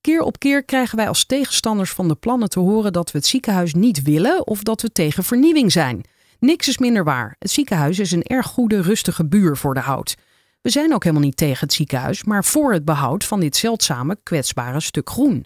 Keer 0.00 0.20
op 0.20 0.38
keer 0.38 0.64
krijgen 0.64 0.96
wij 0.96 1.08
als 1.08 1.24
tegenstanders 1.24 1.90
van 1.90 2.08
de 2.08 2.14
plannen 2.14 2.48
te 2.48 2.60
horen 2.60 2.92
dat 2.92 3.10
we 3.10 3.18
het 3.18 3.26
ziekenhuis 3.26 3.74
niet 3.74 4.02
willen 4.02 4.46
of 4.46 4.62
dat 4.62 4.82
we 4.82 4.92
tegen 4.92 5.24
vernieuwing 5.24 5.72
zijn. 5.72 6.04
Niks 6.38 6.68
is 6.68 6.78
minder 6.78 7.04
waar. 7.04 7.36
Het 7.38 7.50
ziekenhuis 7.50 7.98
is 7.98 8.12
een 8.12 8.22
erg 8.22 8.46
goede, 8.46 8.80
rustige 8.82 9.24
buur 9.24 9.56
voor 9.56 9.74
de 9.74 9.80
hout. 9.80 10.16
We 10.64 10.70
zijn 10.70 10.94
ook 10.94 11.02
helemaal 11.02 11.24
niet 11.24 11.36
tegen 11.36 11.60
het 11.60 11.72
ziekenhuis, 11.72 12.24
maar 12.24 12.44
voor 12.44 12.72
het 12.72 12.84
behoud 12.84 13.24
van 13.24 13.40
dit 13.40 13.56
zeldzame, 13.56 14.18
kwetsbare 14.22 14.80
stuk 14.80 15.10
groen. 15.10 15.44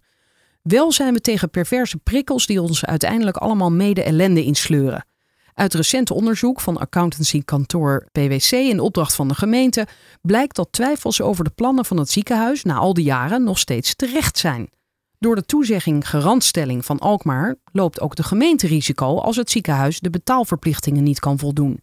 Wel 0.63 0.93
zijn 0.93 1.13
we 1.13 1.21
tegen 1.21 1.51
perverse 1.51 1.97
prikkels 1.97 2.47
die 2.47 2.63
ons 2.63 2.85
uiteindelijk 2.85 3.37
allemaal 3.37 3.71
mede 3.71 4.03
ellende 4.03 4.45
insleuren. 4.45 5.07
Uit 5.55 5.75
recent 5.75 6.11
onderzoek 6.11 6.61
van 6.61 6.77
accountancykantoor 6.77 8.09
PwC 8.13 8.51
in 8.51 8.81
opdracht 8.81 9.15
van 9.15 9.29
de 9.29 9.35
gemeente 9.35 9.87
blijkt 10.23 10.57
dat 10.57 10.73
twijfels 10.73 11.21
over 11.21 11.45
de 11.45 11.53
plannen 11.55 11.85
van 11.85 11.97
het 11.97 12.11
ziekenhuis 12.11 12.65
na 12.65 12.75
al 12.75 12.95
die 12.95 13.05
jaren 13.05 13.45
nog 13.45 13.59
steeds 13.59 13.95
terecht 13.95 14.39
zijn. 14.39 14.71
Door 15.19 15.35
de 15.35 15.45
toezegging 15.45 16.09
garantstelling 16.09 16.85
van 16.85 16.99
Alkmaar 16.99 17.57
loopt 17.73 18.01
ook 18.01 18.17
de 18.17 18.23
gemeente 18.23 18.67
risico 18.67 19.19
als 19.19 19.37
het 19.37 19.51
ziekenhuis 19.51 20.01
de 20.01 20.11
betaalverplichtingen 20.11 21.03
niet 21.03 21.21
kan 21.21 21.39
voldoen. 21.39 21.81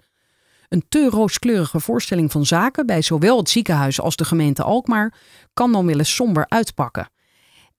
Een 0.76 0.86
te 0.90 1.10
rooskleurige 1.10 1.80
voorstelling 1.80 2.32
van 2.32 2.46
zaken 2.46 2.86
bij 2.86 3.02
zowel 3.02 3.38
het 3.38 3.50
ziekenhuis 3.50 4.02
als 4.02 4.16
de 4.16 4.26
gemeente 4.26 4.64
Alkmaar 4.64 5.14
kan 5.54 5.72
dan 5.72 5.86
wel 5.86 5.98
eens 5.98 6.16
somber 6.16 6.46
uitpakken. 6.48 7.10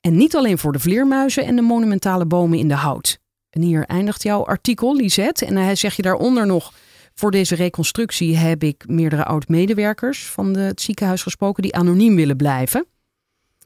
En 0.01 0.17
niet 0.17 0.37
alleen 0.37 0.59
voor 0.59 0.73
de 0.73 0.79
vleermuizen 0.79 1.45
en 1.45 1.57
de 1.57 1.63
monumentale 1.63 2.27
bomen 2.27 2.59
in 2.59 2.69
de 2.69 2.75
hout. 2.75 3.19
En 3.51 3.63
hier 3.63 3.85
eindigt 3.85 4.23
jouw 4.23 4.45
artikel, 4.45 4.95
Lisette. 4.95 5.47
En 5.47 5.57
hij 5.57 5.75
zeg 5.75 5.97
je 5.97 6.03
daaronder 6.03 6.47
nog. 6.47 6.73
Voor 7.15 7.31
deze 7.31 7.55
reconstructie 7.55 8.37
heb 8.37 8.63
ik 8.63 8.85
meerdere 8.89 9.25
oud-medewerkers 9.25 10.27
van 10.27 10.57
het 10.57 10.81
ziekenhuis 10.81 11.23
gesproken 11.23 11.63
die 11.63 11.75
anoniem 11.75 12.17
willen 12.17 12.37
blijven. 12.37 12.87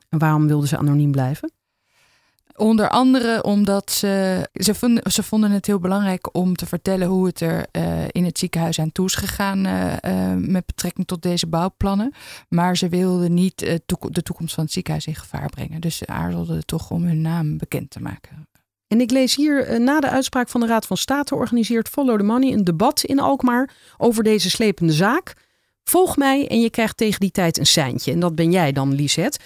En 0.08 0.18
waarom 0.18 0.46
wilden 0.46 0.68
ze 0.68 0.76
anoniem 0.76 1.10
blijven? 1.10 1.52
Onder 2.60 2.88
andere 2.88 3.42
omdat 3.42 3.90
ze, 3.90 4.48
ze, 4.52 4.74
vonden, 4.74 5.12
ze 5.12 5.22
vonden 5.22 5.50
het 5.50 5.66
heel 5.66 5.78
belangrijk 5.78 6.36
om 6.36 6.56
te 6.56 6.66
vertellen 6.66 7.06
hoe 7.06 7.26
het 7.26 7.40
er 7.40 7.66
uh, 7.72 8.04
in 8.10 8.24
het 8.24 8.38
ziekenhuis 8.38 8.80
aan 8.80 8.92
toe 8.92 9.06
is 9.06 9.14
gegaan 9.14 9.66
uh, 9.66 9.92
uh, 10.04 10.34
met 10.36 10.66
betrekking 10.66 11.06
tot 11.06 11.22
deze 11.22 11.46
bouwplannen. 11.46 12.12
Maar 12.48 12.76
ze 12.76 12.88
wilden 12.88 13.34
niet 13.34 13.58
de 13.58 14.22
toekomst 14.22 14.54
van 14.54 14.64
het 14.64 14.72
ziekenhuis 14.72 15.06
in 15.06 15.14
gevaar 15.14 15.48
brengen. 15.48 15.80
Dus 15.80 15.96
ze 15.96 16.06
aarzelden 16.06 16.66
toch 16.66 16.90
om 16.90 17.04
hun 17.04 17.20
naam 17.20 17.58
bekend 17.58 17.90
te 17.90 18.00
maken. 18.00 18.48
En 18.88 19.00
ik 19.00 19.10
lees 19.10 19.36
hier 19.36 19.80
na 19.80 20.00
de 20.00 20.10
uitspraak 20.10 20.48
van 20.48 20.60
de 20.60 20.66
Raad 20.66 20.86
van 20.86 20.96
State 20.96 21.34
organiseert 21.34 21.88
Follow 21.88 22.18
the 22.18 22.24
Money 22.24 22.52
een 22.52 22.64
debat 22.64 23.02
in 23.04 23.20
Alkmaar 23.20 23.70
over 23.98 24.22
deze 24.22 24.50
slepende 24.50 24.92
zaak. 24.92 25.34
Volg 25.84 26.16
mij 26.16 26.48
en 26.48 26.60
je 26.60 26.70
krijgt 26.70 26.96
tegen 26.96 27.20
die 27.20 27.30
tijd 27.30 27.58
een 27.58 27.66
seintje. 27.66 28.12
En 28.12 28.20
dat 28.20 28.34
ben 28.34 28.50
jij 28.50 28.72
dan, 28.72 28.94
Lisette. 28.94 29.38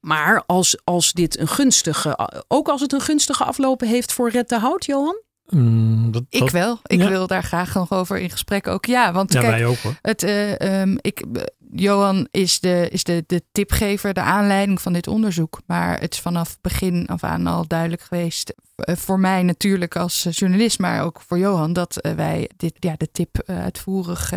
Maar 0.00 0.42
als, 0.46 0.78
als 0.84 1.12
dit 1.12 1.38
een 1.38 1.48
gunstige, 1.48 2.44
ook 2.48 2.68
als 2.68 2.80
het 2.80 2.92
een 2.92 3.00
gunstige 3.00 3.44
aflopen 3.44 3.88
heeft 3.88 4.12
voor 4.12 4.30
Red 4.30 4.48
de 4.48 4.58
Hout, 4.58 4.84
Johan? 4.84 5.22
Mm, 5.46 6.10
dat, 6.10 6.24
Ik 6.28 6.50
wel. 6.50 6.78
Ik 6.82 7.02
wil 7.02 7.26
daar 7.26 7.42
graag 7.42 7.74
nog 7.74 7.92
over 7.92 8.18
in 8.18 8.30
gesprek 8.30 8.66
ook. 8.66 8.86
Ja, 8.86 9.12
want 9.12 9.32
ja, 9.32 9.40
kijk, 9.40 9.52
wij 9.52 9.66
ook 9.66 9.76
hoor. 9.76 9.94
Het, 10.02 10.22
uh, 10.22 10.80
um, 10.80 10.98
ik, 11.00 11.24
Johan 11.72 12.28
is, 12.30 12.60
de, 12.60 12.88
is 12.90 13.04
de, 13.04 13.24
de 13.26 13.42
tipgever, 13.52 14.14
de 14.14 14.20
aanleiding 14.20 14.80
van 14.80 14.92
dit 14.92 15.06
onderzoek. 15.06 15.60
Maar 15.66 16.00
het 16.00 16.12
is 16.12 16.20
vanaf 16.20 16.58
begin 16.60 17.06
af 17.06 17.24
aan 17.24 17.46
al 17.46 17.66
duidelijk 17.66 18.02
geweest. 18.02 18.54
Uh, 18.88 18.96
voor 18.96 19.20
mij 19.20 19.42
natuurlijk 19.42 19.96
als 19.96 20.26
journalist, 20.30 20.78
maar 20.78 21.02
ook 21.02 21.20
voor 21.26 21.38
Johan. 21.38 21.72
Dat 21.72 21.98
uh, 22.06 22.12
wij 22.12 22.50
dit, 22.56 22.72
ja, 22.78 22.94
de 22.96 23.08
tip 23.12 23.42
uitvoerig 23.46 24.32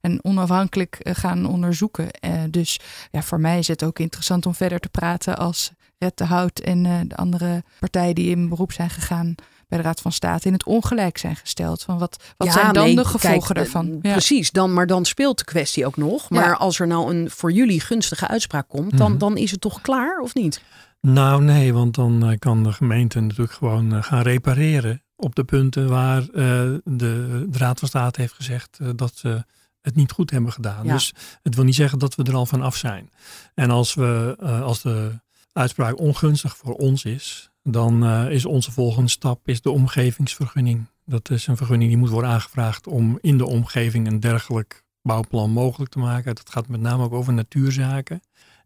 en 0.00 0.18
onafhankelijk 0.22 0.98
gaan 1.02 1.46
onderzoeken. 1.46 2.08
dus 2.50 2.80
ja, 3.10 3.22
voor 3.22 3.40
mij 3.40 3.58
is 3.58 3.68
het 3.68 3.84
ook 3.84 3.98
interessant 3.98 4.46
om 4.46 4.54
verder 4.54 4.80
te 4.80 4.88
praten 4.88 5.38
als 5.38 5.70
Red 5.98 6.16
de 6.18 6.24
Hout 6.24 6.58
en 6.58 6.82
de 7.08 7.16
andere 7.16 7.62
partijen 7.80 8.14
die 8.14 8.30
in 8.30 8.48
beroep 8.48 8.72
zijn 8.72 8.90
gegaan 8.90 9.34
bij 9.68 9.78
de 9.78 9.84
Raad 9.86 10.00
van 10.00 10.12
State 10.12 10.46
in 10.46 10.52
het 10.52 10.64
ongelijk 10.64 11.18
zijn 11.18 11.36
gesteld. 11.36 11.82
Van 11.82 11.98
wat 11.98 12.16
wat 12.36 12.46
ja, 12.46 12.52
zijn 12.52 12.72
dan 12.72 12.84
nee, 12.84 12.94
de 12.94 13.04
gevolgen 13.04 13.40
kijk, 13.42 13.54
daarvan? 13.54 13.98
Ja. 14.02 14.12
Precies, 14.12 14.50
dan, 14.50 14.72
maar 14.72 14.86
dan 14.86 15.04
speelt 15.04 15.38
de 15.38 15.44
kwestie 15.44 15.86
ook 15.86 15.96
nog. 15.96 16.30
Maar 16.30 16.44
Ja. 16.48 16.52
als 16.52 16.78
er 16.80 16.86
nou 16.86 17.14
een 17.14 17.30
voor 17.30 17.52
jullie 17.52 17.80
gunstige 17.80 18.28
uitspraak 18.28 18.68
komt, 18.68 18.98
dan, 18.98 19.10
Mhm. 19.10 19.18
dan 19.18 19.36
is 19.36 19.50
het 19.50 19.60
toch 19.60 19.80
klaar 19.80 20.18
of 20.18 20.34
niet? 20.34 20.62
Nou 21.06 21.42
nee, 21.42 21.72
want 21.72 21.94
dan 21.94 22.26
eh, 22.26 22.38
kan 22.38 22.62
de 22.62 22.72
gemeente 22.72 23.20
natuurlijk 23.20 23.52
gewoon 23.52 23.94
eh, 23.94 24.02
gaan 24.02 24.22
repareren 24.22 25.02
op 25.16 25.34
de 25.34 25.44
punten 25.44 25.88
waar 25.88 26.22
eh, 26.22 26.74
de, 26.84 27.46
Raad 27.50 27.78
van 27.78 27.88
State 27.88 28.20
heeft 28.20 28.32
gezegd 28.32 28.78
dat 28.96 29.16
ze 29.16 29.44
het 29.80 29.94
niet 29.94 30.12
goed 30.12 30.30
hebben 30.30 30.52
gedaan. 30.52 30.84
Ja. 30.86 30.92
Dus 30.92 31.14
het 31.42 31.54
wil 31.54 31.64
niet 31.64 31.74
zeggen 31.74 31.98
dat 31.98 32.14
we 32.14 32.22
er 32.22 32.34
al 32.34 32.46
van 32.46 32.62
af 32.62 32.76
zijn. 32.76 33.10
En 33.54 33.70
als, 33.70 33.94
we, 33.94 34.36
als 34.64 34.82
de 34.82 35.20
uitspraak 35.52 35.98
ongunstig 35.98 36.56
voor 36.56 36.74
ons 36.74 37.04
is, 37.04 37.50
dan 37.62 38.06
is 38.28 38.44
onze 38.44 38.72
volgende 38.72 39.10
stap 39.10 39.48
is 39.48 39.60
de 39.60 39.70
omgevingsvergunning. 39.70 40.86
Dat 41.04 41.30
is 41.30 41.46
een 41.46 41.56
vergunning 41.56 41.90
die 41.90 41.98
moet 41.98 42.10
worden 42.10 42.30
aangevraagd 42.30 42.86
om 42.86 43.18
in 43.20 43.38
de 43.38 43.46
omgeving 43.46 44.06
een 44.06 44.20
dergelijk 44.20 44.84
bouwplan 45.02 45.50
mogelijk 45.50 45.90
te 45.90 45.98
maken. 45.98 46.34
Dat 46.34 46.50
gaat 46.50 46.68
met 46.68 46.80
name 46.80 47.02
ook 47.02 47.12
over 47.12 47.32
natuurzaken. 47.32 48.20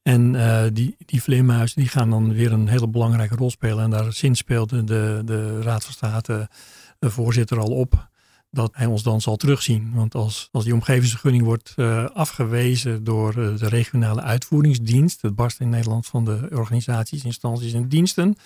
En 0.06 0.34
eh, 0.34 0.64
die, 0.72 0.96
die 0.98 1.22
vleermuizen 1.22 1.80
die 1.80 1.88
gaan 1.88 2.10
dan 2.10 2.32
weer 2.32 2.52
een 2.52 2.68
hele 2.68 2.88
belangrijke 2.88 3.36
rol 3.36 3.50
spelen. 3.50 3.84
En 3.84 3.90
daar 3.90 4.12
sinds 4.12 4.38
speelde 4.38 4.84
de, 4.84 5.22
de 5.24 5.62
Raad 5.62 5.84
van 5.84 5.92
State 5.92 6.48
eh, 6.98 7.10
voorzitter 7.10 7.58
al 7.58 7.70
op 7.70 8.08
dat 8.50 8.70
hij 8.72 8.86
ons 8.86 9.02
dan 9.02 9.20
zal 9.20 9.36
terugzien. 9.36 9.92
Want 9.94 10.14
als, 10.14 10.48
als 10.52 10.64
die 10.64 10.74
omgevingsvergunning 10.74 11.44
wordt 11.44 11.72
eh, 11.76 12.04
afgewezen 12.04 13.04
door 13.04 13.34
de 13.34 13.68
regionale 13.68 14.22
uitvoeringsdienst, 14.22 15.22
het 15.22 15.34
barst 15.34 15.60
in 15.60 15.68
Nederland 15.68 16.06
van 16.06 16.24
de 16.24 16.48
organisaties, 16.52 17.24
instanties 17.24 17.72
en 17.72 17.88
diensten, 17.88 18.36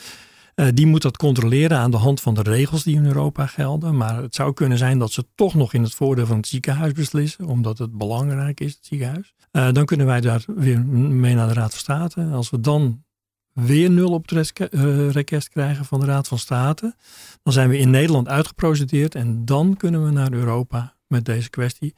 eh, 0.60 0.68
die 0.74 0.86
moet 0.86 1.02
dat 1.02 1.16
controleren 1.16 1.78
aan 1.78 1.90
de 1.90 1.96
hand 1.96 2.20
van 2.20 2.34
de 2.34 2.42
regels 2.42 2.82
die 2.82 2.96
in 2.96 3.06
Europa 3.06 3.46
gelden. 3.46 3.96
Maar 3.96 4.22
het 4.22 4.34
zou 4.34 4.52
kunnen 4.52 4.78
zijn 4.78 4.98
dat 4.98 5.12
ze 5.12 5.26
toch 5.34 5.54
nog 5.54 5.72
in 5.72 5.82
het 5.82 5.94
voordeel 5.94 6.26
van 6.26 6.36
het 6.36 6.46
ziekenhuis 6.46 6.92
beslissen, 6.92 7.44
omdat 7.44 7.78
het 7.78 7.98
belangrijk 7.98 8.60
is, 8.60 8.72
het 8.72 8.86
ziekenhuis. 8.86 9.34
Eh, 9.50 9.72
dan 9.72 9.84
kunnen 9.84 10.06
wij 10.06 10.20
daar 10.20 10.44
weer 10.46 10.80
mee 10.86 11.34
naar 11.34 11.48
de 11.48 11.54
Raad 11.54 11.70
van 11.70 11.78
State. 11.78 12.22
Als 12.22 12.50
we 12.50 12.60
dan 12.60 13.04
weer 13.52 13.90
nul 13.90 14.12
op 14.12 14.28
het 14.28 14.52
eh, 14.52 15.10
request 15.10 15.48
krijgen 15.48 15.84
van 15.84 16.00
de 16.00 16.06
Raad 16.06 16.28
van 16.28 16.38
State, 16.38 16.94
dan 17.42 17.52
zijn 17.52 17.68
we 17.68 17.78
in 17.78 17.90
Nederland 17.90 18.28
uitgeprocedeerd 18.28 19.14
en 19.14 19.44
dan 19.44 19.76
kunnen 19.76 20.04
we 20.04 20.10
naar 20.10 20.32
Europa 20.32 20.96
met 21.06 21.24
deze 21.24 21.50
kwestie. 21.50 21.94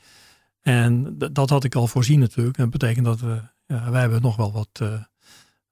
En 0.61 1.19
dat 1.33 1.51
had 1.51 1.65
ik 1.65 1.75
al 1.75 1.87
voorzien 1.87 2.19
natuurlijk. 2.19 2.57
Dat 2.57 2.71
betekent 2.71 3.05
dat 3.05 3.21
we, 3.21 3.43
ja, 3.67 3.91
wij 3.91 4.01
hebben 4.01 4.23
nog 4.23 4.37
wel 4.37 4.53
wat, 4.53 4.83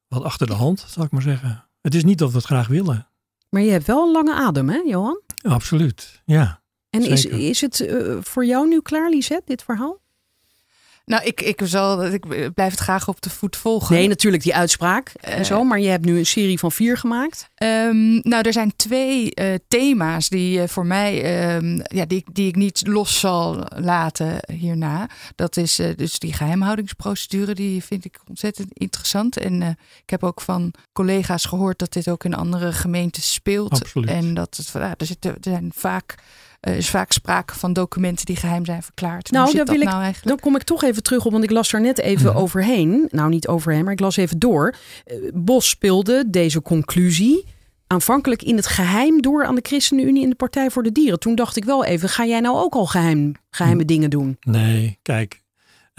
wat 0.08 0.22
achter 0.22 0.46
de 0.46 0.54
hand, 0.54 0.84
zal 0.88 1.04
ik 1.04 1.10
maar 1.10 1.22
zeggen. 1.22 1.64
Het 1.80 1.94
is 1.94 2.04
niet 2.04 2.18
dat 2.18 2.30
we 2.30 2.36
het 2.36 2.46
graag 2.46 2.66
willen. 2.66 3.08
Maar 3.48 3.62
je 3.62 3.70
hebt 3.70 3.86
wel 3.86 4.06
een 4.06 4.12
lange 4.12 4.34
adem, 4.34 4.68
hè, 4.68 4.78
Johan? 4.78 5.20
Absoluut, 5.42 6.22
ja. 6.24 6.62
En 6.90 7.02
is, 7.02 7.20
Zeker. 7.20 7.38
is 7.38 7.60
het 7.60 7.80
eh, 7.80 8.16
voor 8.20 8.44
jou 8.44 8.68
nu 8.68 8.80
klaar, 8.80 9.10
Lisette, 9.10 9.42
dit 9.46 9.62
verhaal? 9.62 9.99
Nou, 11.10 11.24
ik, 11.24 11.40
ik, 11.40 11.60
zal, 11.64 12.04
ik 12.04 12.54
blijf 12.54 12.70
het 12.70 12.80
graag 12.80 13.08
op 13.08 13.20
de 13.20 13.30
voet 13.30 13.56
volgen. 13.56 13.94
Nee, 13.94 14.08
natuurlijk 14.08 14.42
die 14.42 14.54
uitspraak 14.54 15.12
en 15.20 15.38
Eh. 15.38 15.44
zo. 15.44 15.64
Maar 15.64 15.80
je 15.80 15.88
hebt 15.88 16.04
nu 16.04 16.18
een 16.18 16.26
serie 16.26 16.58
van 16.58 16.72
vier 16.72 16.96
gemaakt. 16.96 17.48
Ehm, 17.54 18.12
nou, 18.12 18.42
er 18.42 18.52
zijn 18.52 18.72
twee 18.76 19.34
eh, 19.34 19.54
thema's 19.68 20.28
die 20.28 20.60
eh, 20.62 20.68
voor 20.68 20.86
mij, 20.86 21.22
ehm, 21.22 21.80
ja, 21.82 22.04
die, 22.04 22.24
die 22.32 22.48
ik 22.48 22.56
niet 22.56 22.86
los 22.86 23.20
zal 23.20 23.66
laten 23.76 24.36
hierna. 24.52 25.08
Dat 25.34 25.56
is 25.56 25.80
dus 25.96 26.18
die 26.18 26.32
geheimhoudingsprocedure, 26.32 27.54
die 27.54 27.84
vind 27.84 28.04
ik 28.04 28.18
ontzettend 28.28 28.68
interessant. 28.72 29.36
En 29.36 29.62
eh, 29.62 29.68
ik 30.02 30.10
heb 30.10 30.24
ook 30.24 30.40
van 30.40 30.72
collega's 30.92 31.44
gehoord 31.44 31.78
dat 31.78 31.92
dit 31.92 32.08
ook 32.08 32.24
in 32.24 32.34
andere 32.34 32.72
gemeentes 32.72 33.32
speelt. 33.32 33.72
Absoluut. 33.80 34.08
En 34.08 34.34
dat 34.34 34.56
het, 34.56 34.70
ja, 34.72 34.94
er, 34.96 35.06
zitten, 35.06 35.30
er 35.30 35.38
zijn 35.40 35.72
vaak, 35.74 36.14
er 36.60 36.76
is 36.76 36.90
vaak 36.90 37.12
sprake 37.12 37.54
van 37.54 37.72
documenten 37.72 38.26
die 38.26 38.36
geheim 38.36 38.64
zijn 38.64 38.82
verklaard. 38.82 39.30
Nou, 39.30 39.44
daar 39.44 39.54
wil 39.54 39.64
dat 39.64 39.74
ik- 39.74 39.82
nou 39.82 40.02
eigenlijk? 40.02 40.28
Dan 40.28 40.38
kom 40.38 40.56
ik 40.56 40.62
toch 40.62 40.82
even 40.82 41.02
terug 41.02 41.24
op, 41.24 41.32
want 41.32 41.44
ik 41.44 41.50
las 41.50 41.72
er 41.72 41.80
net 41.80 41.98
even 41.98 42.26
Mhm. 42.30 42.36
overheen. 42.36 43.08
Nou, 43.10 43.28
niet 43.30 43.48
overheen, 43.48 43.84
maar 43.84 43.92
ik 43.92 44.00
las 44.00 44.16
even 44.16 44.38
door. 44.38 44.74
Eh, 45.04 45.16
Bos 45.34 45.68
speelde 45.68 46.24
deze 46.30 46.62
conclusie 46.62 47.44
aanvankelijk 47.86 48.42
in 48.42 48.56
het 48.56 48.66
geheim 48.66 49.22
door 49.22 49.44
aan 49.44 49.54
de 49.54 49.64
ChristenUnie 49.64 50.22
en 50.22 50.30
de 50.30 50.36
Partij 50.36 50.70
voor 50.70 50.82
de 50.82 50.92
Dieren. 50.92 51.18
Toen 51.18 51.34
dacht 51.34 51.56
ik 51.56 51.64
wel 51.64 51.84
even, 51.84 52.08
ga 52.08 52.26
jij 52.26 52.40
nou 52.40 52.56
ook 52.56 52.74
al 52.74 52.86
geheim, 52.86 53.34
geheime 53.50 53.84
dingen 53.84 54.10
doen? 54.10 54.36
Nee, 54.40 54.98
kijk. 55.02 55.42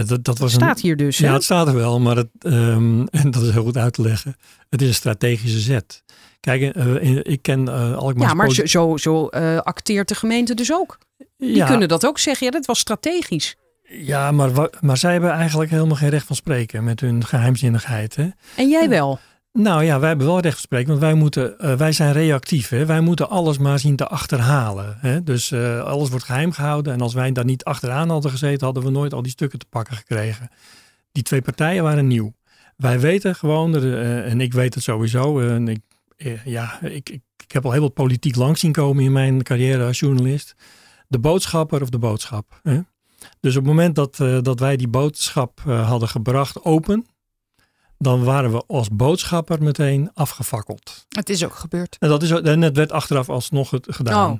Dat, 0.03 0.23
dat 0.23 0.37
was 0.37 0.53
een, 0.53 0.59
staat 0.59 0.79
hier 0.81 0.97
dus. 0.97 1.17
Ja, 1.17 1.33
het 1.33 1.43
staat 1.43 1.67
er 1.67 1.75
wel, 1.75 1.99
maar 1.99 2.15
het, 2.15 2.27
ehm, 2.39 3.05
en 3.21 3.31
dat 3.31 3.41
is 3.43 3.51
heel 3.51 3.63
goed 3.63 3.77
uit 3.77 3.93
te 3.93 4.01
leggen. 4.01 4.35
Het 4.69 4.81
is 4.81 4.87
een 4.87 4.93
strategische 4.93 5.59
zet. 5.59 6.03
Kijk, 6.39 6.75
eh, 6.75 6.95
in- 7.01 7.23
ik 7.23 7.41
ken 7.41 7.67
eh 7.67 7.97
Alkmaar. 7.97 8.27
Ja, 8.27 8.33
maar 8.33 8.51
zo, 8.51 8.97
zo, 8.97 9.27
eh, 9.27 9.57
acteert 9.57 10.07
de 10.07 10.15
gemeente 10.15 10.53
dus 10.53 10.73
ook. 10.73 10.97
Die 11.37 11.55
ja, 11.55 11.65
kunnen 11.67 11.87
dat 11.87 12.05
ook 12.05 12.19
zeggen. 12.19 12.45
Ja, 12.45 12.51
dat 12.51 12.65
was 12.65 12.79
strategisch. 12.79 13.55
ja 13.83 14.31
maar, 14.31 14.69
maar 14.79 14.97
zij 14.97 15.11
hebben 15.11 15.31
eigenlijk 15.31 15.71
helemaal 15.71 15.95
geen 15.95 16.09
recht 16.09 16.25
van 16.25 16.35
spreken 16.35 16.83
met 16.83 16.99
hun 16.99 17.25
geheimzinnigheid. 17.25 18.15
Hè? 18.15 18.29
En 18.55 18.69
jij 18.69 18.89
wel. 18.89 19.19
Nou 19.53 19.83
ja, 19.83 19.99
wij 19.99 20.07
hebben 20.07 20.27
wel 20.27 20.39
recht 20.39 20.53
van 20.53 20.63
spreken, 20.63 20.87
want 20.87 20.99
wij, 20.99 21.13
moeten, 21.13 21.59
eh, 21.59 21.73
wij 21.73 21.91
zijn 21.91 22.13
reactief. 22.13 22.69
Hè? 22.69 22.85
Wij 22.85 23.01
moeten 23.01 23.29
alles 23.29 23.57
maar 23.57 23.79
zien 23.79 23.95
te 23.95 24.07
achterhalen. 24.07 24.97
Hè? 24.99 25.23
Dus 25.23 25.51
eh, 25.51 25.79
alles 25.79 26.09
wordt 26.09 26.25
geheim 26.25 26.51
gehouden. 26.51 26.93
En 26.93 27.01
als 27.01 27.13
wij 27.13 27.31
daar 27.31 27.45
niet 27.45 27.63
achteraan 27.63 28.09
hadden 28.09 28.31
gezeten, 28.31 28.65
hadden 28.65 28.83
we 28.83 28.89
nooit 28.89 29.13
al 29.13 29.21
die 29.21 29.31
stukken 29.31 29.59
te 29.59 29.65
pakken 29.69 29.95
gekregen. 29.95 30.49
Die 31.11 31.23
twee 31.23 31.41
partijen 31.41 31.83
waren 31.83 32.07
nieuw. 32.07 32.33
Wij 32.77 32.99
weten 32.99 33.35
gewoon, 33.35 33.75
eh, 33.75 34.31
en 34.31 34.41
ik 34.41 34.53
weet 34.53 34.73
het 34.73 34.83
sowieso. 34.83 35.39
en 35.39 35.67
ik, 35.67 35.81
ja, 36.45 36.81
ik, 36.81 37.09
ik, 37.09 37.51
heb 37.51 37.65
al 37.65 37.71
heel 37.71 37.81
wat 37.81 37.93
politiek 37.93 38.35
langs 38.35 38.59
zien 38.59 38.71
komen 38.71 39.03
in 39.03 39.11
mijn 39.11 39.43
carrière 39.43 39.85
als 39.85 39.99
journalist. 39.99 40.55
De 41.07 41.19
boodschapper 41.19 41.81
of 41.81 41.89
de 41.89 41.99
boodschap. 41.99 42.59
Hè? 42.63 42.79
Dus 43.39 43.55
op 43.55 43.63
het 43.63 43.73
moment 43.73 43.95
dat, 43.95 44.15
dat 44.41 44.59
wij 44.59 44.77
die 44.77 44.87
boodschap 44.87 45.59
hadden 45.65 46.07
gebracht 46.07 46.63
open, 46.63 47.05
dan 48.01 48.23
waren 48.23 48.51
we 48.51 48.63
als 48.67 48.89
boodschapper 48.89 49.63
meteen 49.63 50.09
afgefakkeld. 50.13 51.05
Het 51.09 51.29
is 51.29 51.43
ook 51.45 51.55
gebeurd. 51.55 51.95
En 51.99 52.09
dat 52.09 52.23
is 52.23 52.33
ook- 52.33 52.45
en 52.45 52.61
het 52.61 52.75
werd 52.77 52.91
achteraf 52.91 53.29
alsnog 53.29 53.69
het 53.69 53.87
gedaan. 53.89 54.31
Oh. 54.31 54.39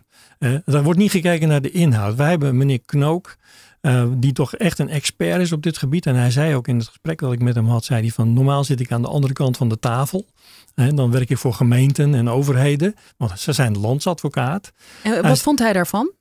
Eh, 0.49 0.75
er 0.75 0.83
wordt 0.83 0.99
niet 0.99 1.11
gekeken 1.11 1.47
naar 1.47 1.61
de 1.61 1.71
inhoud. 1.71 2.15
Wij 2.15 2.29
hebben 2.29 2.57
meneer 2.57 2.79
Knook 2.85 3.35
eh, 3.81 4.05
die 4.17 4.33
toch 4.33 4.55
echt 4.55 4.79
een 4.79 4.89
expert 4.89 5.41
is 5.41 5.51
op 5.51 5.63
dit 5.63 5.77
gebied. 5.77 6.05
En 6.05 6.15
hij 6.15 6.31
zei 6.31 6.55
ook 6.55 6.67
in 6.67 6.77
het 6.77 6.87
gesprek 6.87 7.19
dat 7.19 7.31
ik 7.33 7.41
met 7.41 7.55
hem 7.55 7.67
had, 7.67 7.83
zei 7.85 8.01
hij 8.01 8.09
van 8.09 8.33
normaal 8.33 8.63
zit 8.63 8.79
ik 8.79 8.91
aan 8.91 9.01
de 9.01 9.07
andere 9.07 9.33
kant 9.33 9.57
van 9.57 9.69
de 9.69 9.79
tafel. 9.79 10.25
Hè, 10.75 10.93
dan 10.93 11.11
werk 11.11 11.29
ik 11.29 11.37
voor 11.37 11.53
gemeenten 11.53 12.13
en 12.15 12.29
overheden, 12.29 12.93
want 13.17 13.39
ze 13.39 13.53
zijn 13.53 13.77
landsadvocaat. 13.79 14.71
En 15.03 15.13
wat 15.15 15.23
Hij- 15.23 15.35
vond 15.35 15.59
hij 15.59 15.73
daarvan? 15.73 16.11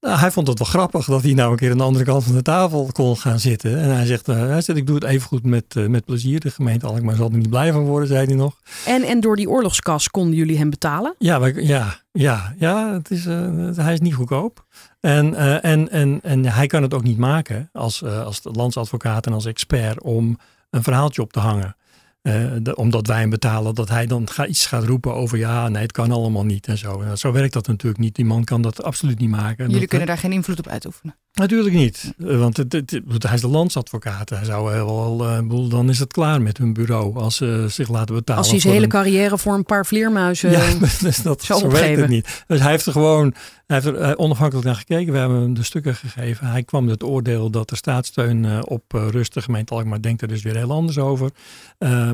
Nou, 0.00 0.18
hij 0.18 0.30
vond 0.30 0.46
het 0.46 0.58
wel 0.58 0.68
grappig 0.68 1.06
dat 1.06 1.22
hij 1.22 1.32
nou 1.32 1.50
een 1.50 1.56
keer 1.56 1.70
aan 1.70 1.78
de 1.78 1.82
andere 1.82 2.04
kant 2.04 2.24
van 2.24 2.34
de 2.34 2.42
tafel 2.42 2.88
kon 2.92 3.16
gaan 3.16 3.38
zitten. 3.38 3.78
En 3.78 3.94
hij 3.94 4.06
zegt, 4.06 4.28
eh, 4.28 4.36
hij 4.36 4.60
zegt 4.60 4.78
ik 4.78 4.86
doe 4.86 4.94
het 4.94 5.04
even 5.04 5.28
goed 5.28 5.44
met, 5.44 5.76
eh, 5.76 5.86
met 5.86 6.04
plezier. 6.04 6.40
De 6.40 6.50
gemeente 6.50 6.86
Alkmaar 6.86 7.16
zal 7.16 7.30
er 7.30 7.36
niet 7.36 7.50
blij 7.50 7.72
van 7.72 7.84
worden, 7.84 8.08
zei 8.08 8.26
hij 8.26 8.34
nog. 8.34 8.60
En, 8.86 9.02
en 9.02 9.20
door 9.20 9.36
die 9.36 9.50
oorlogskas 9.50 10.08
konden 10.08 10.34
jullie 10.34 10.58
hem 10.58 10.70
betalen? 10.70 11.14
Ja, 11.18 11.46
ja, 11.46 12.00
ja, 12.12 12.54
ja 12.58 12.92
het 12.92 13.10
is, 13.10 13.26
eh, 13.26 13.48
hij 13.74 13.92
is 13.92 14.00
niet 14.00 14.14
goedkoop. 14.14 14.64
En, 15.00 15.34
en, 15.62 15.90
en, 15.90 16.20
en 16.22 16.44
hij 16.44 16.66
kan 16.66 16.82
het 16.82 16.94
ook 16.94 17.02
niet 17.02 17.18
maken 17.18 17.68
als, 17.72 18.04
als 18.04 18.40
landsadvocaat 18.42 19.26
en 19.26 19.32
als 19.32 19.46
expert 19.46 20.02
om 20.02 20.38
een 20.70 20.82
verhaaltje 20.82 21.22
op 21.22 21.32
te 21.32 21.40
hangen. 21.40 21.76
Eh, 22.22 22.50
de- 22.62 22.74
omdat 22.76 23.06
wij 23.06 23.18
hem 23.20 23.30
betalen, 23.30 23.74
dat 23.74 23.88
hij 23.88 24.06
dan 24.06 24.28
ga, 24.30 24.46
iets 24.46 24.66
gaat 24.66 24.84
roepen 24.84 25.14
over 25.14 25.38
ja, 25.38 25.68
nee, 25.68 25.82
het 25.82 25.92
kan 25.92 26.10
allemaal 26.12 26.44
niet 26.44 26.66
en 26.66 26.78
zo. 26.78 27.00
Nou, 27.02 27.16
zo 27.16 27.32
werkt 27.32 27.52
dat 27.52 27.66
natuurlijk 27.66 28.00
niet. 28.00 28.14
Die 28.14 28.24
man 28.24 28.44
kan 28.44 28.62
dat 28.62 28.82
absoluut 28.82 29.18
niet 29.18 29.30
maken. 29.30 29.64
Jullie 29.64 29.80
Dat- 29.80 29.88
kunnen 29.88 30.06
daar 30.06 30.18
geen 30.18 30.32
invloed 30.32 30.58
op 30.58 30.66
uitoefenen. 30.68 31.16
Natuurlijk 31.32 31.74
niet, 31.74 32.14
Eh, 32.26 32.38
want 32.38 32.56
het, 32.56 32.72
het- 32.72 32.90
het- 33.08 33.22
hij 33.22 33.34
is 33.34 33.40
de 33.40 33.48
landsadvocaat. 33.48 34.28
Hij 34.30 34.44
zou 34.44 34.70
wel, 34.70 35.16
bedoel, 35.42 35.68
dan 35.68 35.88
is 35.88 35.98
het 35.98 36.12
klaar 36.12 36.42
met 36.42 36.58
hun 36.58 36.72
bureau 36.72 37.16
als 37.16 37.36
ze 37.36 37.66
zich 37.68 37.88
laten 37.88 38.14
betalen. 38.14 38.42
Als 38.42 38.50
hij 38.50 38.60
zijn 38.60 38.72
hele 38.72 38.84
een- 38.84 38.90
carrière 38.90 39.38
voor 39.38 39.54
een 39.54 39.64
paar 39.64 39.86
vleermuizen... 39.86 40.50
ja, 40.58 40.74
dus 41.00 41.16
dat, 41.22 41.42
zo 41.42 41.54
werkt 41.54 41.64
opgeven. 41.74 42.00
het 42.00 42.10
niet. 42.10 42.44
Dus 42.46 42.60
hij 42.60 42.70
heeft 42.70 42.86
er 42.86 42.92
gewoon 42.92 43.34
hij 43.66 43.80
heeft 43.80 43.96
er 43.96 44.00
eh, 44.02 44.12
onafhankelijk 44.16 44.66
naar 44.66 44.76
gekeken. 44.76 45.12
We 45.12 45.18
hebben 45.18 45.40
hem 45.40 45.54
de 45.54 45.62
stukken 45.62 45.94
gegeven. 45.94 46.46
Hij 46.46 46.62
kwam 46.62 46.82
met 46.84 46.92
het 46.92 47.02
oordeel 47.02 47.50
dat 47.50 47.68
de 47.68 47.76
staatssteun 47.76 48.64
op 48.68 48.82
rust. 48.92 49.34
De 49.34 49.42
gemeente 49.42 49.74
Alkmaar 49.74 50.00
denkt 50.02 50.22
er 50.22 50.28
dus 50.28 50.42
weer 50.42 50.56
heel 50.56 50.70
anders 50.70 50.98
over. 50.98 51.30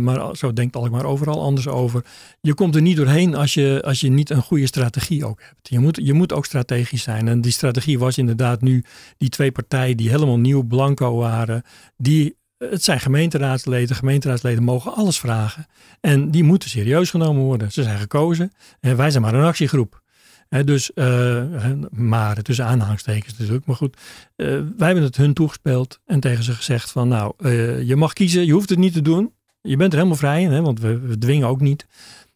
Maar 0.01 0.37
zo 0.37 0.53
denkt 0.53 0.77
Alkmaar 0.77 1.05
overal 1.05 1.43
anders 1.43 1.69
over. 1.69 2.05
Je 2.41 2.55
komt 2.55 2.75
er 2.75 2.83
niet 2.83 2.97
doorheen 2.97 3.35
als 3.35 3.55
je, 3.55 3.83
als 3.85 4.01
je 4.01 4.09
niet 4.11 4.31
een 4.31 4.43
goede 4.43 4.67
strategie 4.67 5.25
ook 5.27 5.41
hebt. 5.41 5.69
Je 5.69 5.79
moet, 5.79 5.99
je 6.03 6.13
moet 6.13 6.33
ook 6.33 6.45
strategisch 6.47 7.03
zijn. 7.03 7.29
En 7.29 7.41
die 7.41 7.53
strategie 7.53 7.99
was 7.99 8.19
inderdaad 8.19 8.61
nu 8.61 8.85
die 9.17 9.29
twee 9.29 9.53
partijen 9.53 9.97
die 9.97 10.11
helemaal 10.11 10.39
nieuw 10.39 10.63
blanco 10.63 11.17
waren. 11.17 11.63
Die, 11.97 12.37
het 12.59 12.85
zijn 12.85 13.01
gemeenteraadsleden. 13.01 13.97
Gemeenteraadsleden 13.97 14.63
mogen 14.63 14.95
alles 14.95 15.19
vragen. 15.19 15.67
En 16.01 16.31
die 16.31 16.45
moeten 16.45 16.71
serieus 16.71 17.11
genomen 17.11 17.43
worden. 17.43 17.73
Ze 17.73 17.83
zijn 17.83 17.99
gekozen. 17.99 18.53
En 18.81 18.97
wij 18.97 19.11
zijn 19.11 19.23
maar 19.23 19.35
een 19.35 19.45
actiegroep. 19.45 20.05
Dus, 20.49 20.93
eh, 20.93 21.43
maar 21.91 22.43
tussen 22.43 22.65
aanhalingstekens 22.65 23.39
natuurlijk. 23.39 23.67
Maar 23.67 23.77
goed, 23.77 23.97
eh, 24.37 24.47
wij 24.47 24.87
hebben 24.87 25.05
het 25.05 25.17
hun 25.17 25.35
toegespeeld 25.35 26.01
en 26.05 26.21
tegen 26.21 26.45
ze 26.45 26.53
gezegd 26.53 26.91
van 26.91 27.09
nou, 27.09 27.33
eh, 27.39 27.83
je 27.83 27.97
mag 27.97 28.13
kiezen, 28.13 28.47
je 28.47 28.53
hoeft 28.53 28.69
het 28.69 28.79
niet 28.79 28.93
te 28.93 29.03
doen. 29.03 29.33
Je 29.61 29.77
bent 29.77 29.93
er 29.93 29.99
helemaal 29.99 30.19
vrij 30.19 30.43
in, 30.43 30.51
hè, 30.51 30.63
want 30.63 30.81
we, 30.81 31.17
dwingen 31.19 31.49
ook 31.49 31.61
niet. 31.61 31.87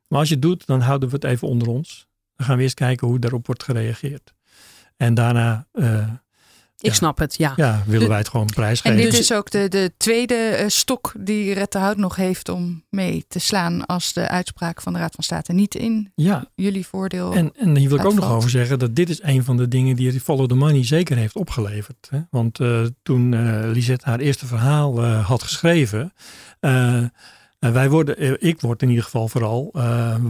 Maar 0.08 0.18
als 0.18 0.28
je 0.28 0.34
het 0.34 0.42
doet, 0.42 0.66
dan 0.66 0.80
houden 0.80 1.08
we 1.08 1.14
het 1.14 1.24
even 1.24 1.48
onder 1.48 1.68
ons. 1.68 2.08
Dan 2.36 2.46
gaan 2.46 2.56
we 2.56 2.62
eerst 2.62 2.74
kijken 2.74 3.06
hoe 3.06 3.18
daarop 3.18 3.46
wordt 3.46 3.62
gereageerd. 3.62 4.34
En 4.96 5.14
daarna 5.14 5.66
eh, 5.72 6.08
Ik 6.80 6.86
Ja. 6.90 6.92
snap 6.94 7.18
het, 7.18 7.36
ja. 7.36 7.52
ja, 7.56 7.82
willen 7.86 8.08
wij 8.08 8.18
het 8.18 8.28
gewoon 8.28 8.46
En 8.46 8.54
prijsgeven. 8.54 8.96
dit 8.98 9.10
Dus- 9.10 9.20
is 9.20 9.32
ook 9.32 9.50
de, 9.50 9.68
de 9.68 9.92
tweede 9.96 10.34
eh, 10.34 10.68
stok 10.68 11.12
die 11.18 11.52
Red 11.54 11.72
de 11.72 11.78
Hout 11.78 11.96
nog 11.96 12.16
heeft 12.16 12.48
om 12.48 12.84
mee 12.90 13.24
te 13.28 13.38
slaan 13.38 13.86
als 13.86 14.12
de 14.12 14.28
uitspraak 14.28 14.80
van 14.82 14.92
de 14.92 14.98
Raad 14.98 15.14
van 15.14 15.24
State 15.24 15.52
niet 15.52 15.74
in 15.74 16.12
ja, 16.14 16.44
jullie 16.54 16.86
voordeel. 16.86 17.32
En, 17.32 17.52
en 17.56 17.76
hier 17.76 17.88
wil 17.88 17.98
ik 17.98 18.04
ook 18.04 18.14
nog 18.14 18.30
over 18.32 18.50
zeggen 18.50 18.78
dat 18.78 18.94
dit 18.96 19.08
is 19.08 19.22
een 19.22 19.44
van 19.44 19.56
de 19.56 19.68
dingen 19.68 19.96
die 19.96 20.20
Follow 20.20 20.48
the 20.48 20.54
Money 20.54 20.84
zeker 20.84 21.16
heeft 21.16 21.34
opgeleverd. 21.36 22.06
Hè? 22.10 22.20
Want 22.30 22.60
eh, 22.60 22.82
toen 23.02 23.34
eh 23.34 23.70
Lisette 23.72 24.08
haar 24.08 24.18
eerste 24.20 24.46
verhaal 24.46 25.04
had 25.04 25.42
geschreven, 25.42 26.12
wij 27.58 27.90
worden, 27.90 28.40
ik 28.42 28.60
word 28.60 28.82
in 28.82 28.88
ieder 28.88 29.04
geval 29.04 29.28
vooral, 29.28 29.74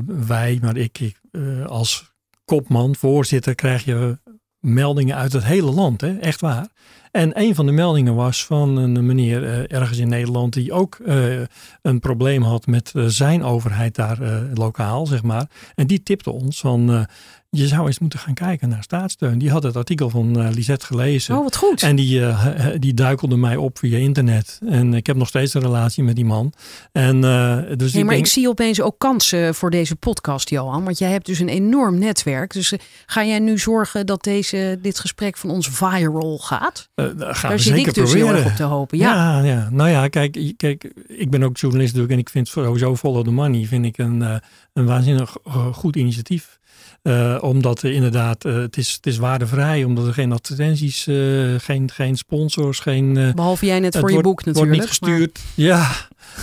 wij, 0.06 0.58
maar 0.62 0.76
ik, 0.76 0.98
ik 0.98 1.20
als 1.66 2.12
kopman, 2.44 2.94
voorzitter, 2.96 3.54
krijg 3.54 3.84
je 3.84 4.18
meldingen 4.60 5.16
uit 5.16 5.32
het 5.32 5.44
hele 5.44 5.70
land, 5.70 6.00
hè? 6.00 6.18
echt 6.18 6.40
waar. 6.40 6.68
En 7.10 7.40
een 7.40 7.54
van 7.54 7.66
de 7.66 7.72
meldingen 7.72 8.14
was 8.14 8.46
van 8.46 8.76
een 8.76 9.06
meneer 9.06 9.44
eh, 9.44 9.76
ergens 9.78 9.98
in 9.98 10.08
Nederland 10.08 10.52
die 10.52 10.72
ook 10.72 10.94
eh, 10.94 11.40
een 11.82 12.00
probleem 12.00 12.42
had 12.42 12.66
met 12.66 12.92
eh, 12.94 13.04
zijn 13.06 13.42
overheid 13.42 13.94
daar 13.94 14.18
lokaal, 14.54 15.06
zeg 15.06 15.22
maar. 15.22 15.46
En 15.74 15.86
die 15.86 16.02
tipte 16.02 16.30
ons 16.30 16.60
van, 16.60 17.06
je 17.50 17.66
zou 17.66 17.86
eens 17.86 17.98
moeten 17.98 18.18
gaan 18.18 18.34
kijken 18.34 18.68
naar 18.68 18.82
staatssteun. 18.82 19.38
Die 19.38 19.50
had 19.50 19.62
het 19.62 19.76
artikel 19.76 20.10
van 20.10 20.40
eh, 20.40 20.50
Lisette 20.52 20.86
gelezen. 20.86 21.36
Oh, 21.36 21.42
wat 21.42 21.56
goed. 21.56 21.82
En 21.82 21.96
die, 21.96 22.26
eh, 22.26 22.66
die 22.78 22.94
duikelde 22.94 23.36
mij 23.36 23.56
op 23.56 23.78
via 23.78 23.98
internet. 23.98 24.58
En 24.68 24.94
ik 24.94 25.06
heb 25.06 25.16
nog 25.16 25.28
steeds 25.28 25.54
een 25.54 25.60
relatie 25.60 26.02
met 26.04 26.16
die 26.16 26.24
man. 26.24 26.52
En, 26.92 27.24
eh, 27.24 27.58
dus 27.76 27.92
Nee, 27.92 28.04
maar 28.04 28.14
denk- 28.14 28.26
ik 28.26 28.32
zie 28.32 28.48
opeens 28.48 28.80
ook 28.80 28.98
kansen 28.98 29.54
voor 29.54 29.70
deze 29.70 29.96
podcast, 29.96 30.50
Johan. 30.50 30.84
Want 30.84 30.98
jij 30.98 31.10
hebt 31.10 31.26
dus 31.26 31.38
een 31.38 31.48
enorm 31.48 31.98
netwerk. 31.98 32.52
Dus 32.52 32.72
ga 33.06 33.24
jij 33.24 33.38
nu 33.38 33.58
zorgen 33.58 34.06
dat 34.06 34.22
deze, 34.24 34.78
dit 34.82 34.98
gesprek 34.98 35.36
van 35.36 35.50
ons 35.50 35.68
viral 35.68 36.38
gaat? 36.38 36.88
gaan 36.94 37.16
Daar 37.16 37.40
we 37.50 37.58
zit 37.58 37.60
zeker 37.74 37.88
ik 37.88 37.94
dus 37.94 38.04
proberen. 38.10 38.26
heel 38.34 38.36
erg 38.36 38.50
op 38.50 38.56
te 38.56 38.62
hopen. 38.62 38.98
Ja. 38.98 39.14
Ja, 39.14 39.44
ja. 39.44 39.68
Nou 39.70 39.90
ja, 39.90 40.08
kijk, 40.08 40.52
kijk, 40.56 40.92
ik 41.06 41.30
ben 41.30 41.42
ook 41.42 41.56
journalist 41.56 41.88
natuurlijk 41.94 42.12
en 42.20 42.26
ik 42.26 42.30
vind 42.30 42.48
sowieso 42.48 42.96
Follow 42.96 43.24
the 43.24 43.30
Money 43.30 43.64
vind 43.66 43.84
ik 43.84 43.98
een, 43.98 44.40
een 44.72 44.86
waanzinnig 44.86 45.36
goed 45.72 45.96
initiatief. 45.96 46.58
Eh, 47.02 47.36
omdat 47.40 47.82
er 47.82 47.92
inderdaad, 47.92 48.44
eh, 48.44 48.54
het, 48.54 48.76
is, 48.76 48.92
het 48.92 49.06
is 49.06 49.16
waardevrij, 49.18 49.84
omdat 49.84 50.06
er 50.06 50.12
geen 50.12 50.32
advertenties, 50.32 51.06
eh, 51.06 51.16
geen, 51.58 51.90
geen 51.90 52.16
sponsors, 52.16 52.78
geen... 52.78 53.16
eh, 53.16 53.32
Behalve 53.34 53.66
jij 53.66 53.80
net 53.80 53.96
voor 53.98 54.12
je 54.12 54.20
boek 54.20 54.44
natuurlijk. 54.44 54.56
Wordt 54.66 54.80
niet 54.80 54.88
gestuurd. 54.98 55.40
Ja, 55.54 55.90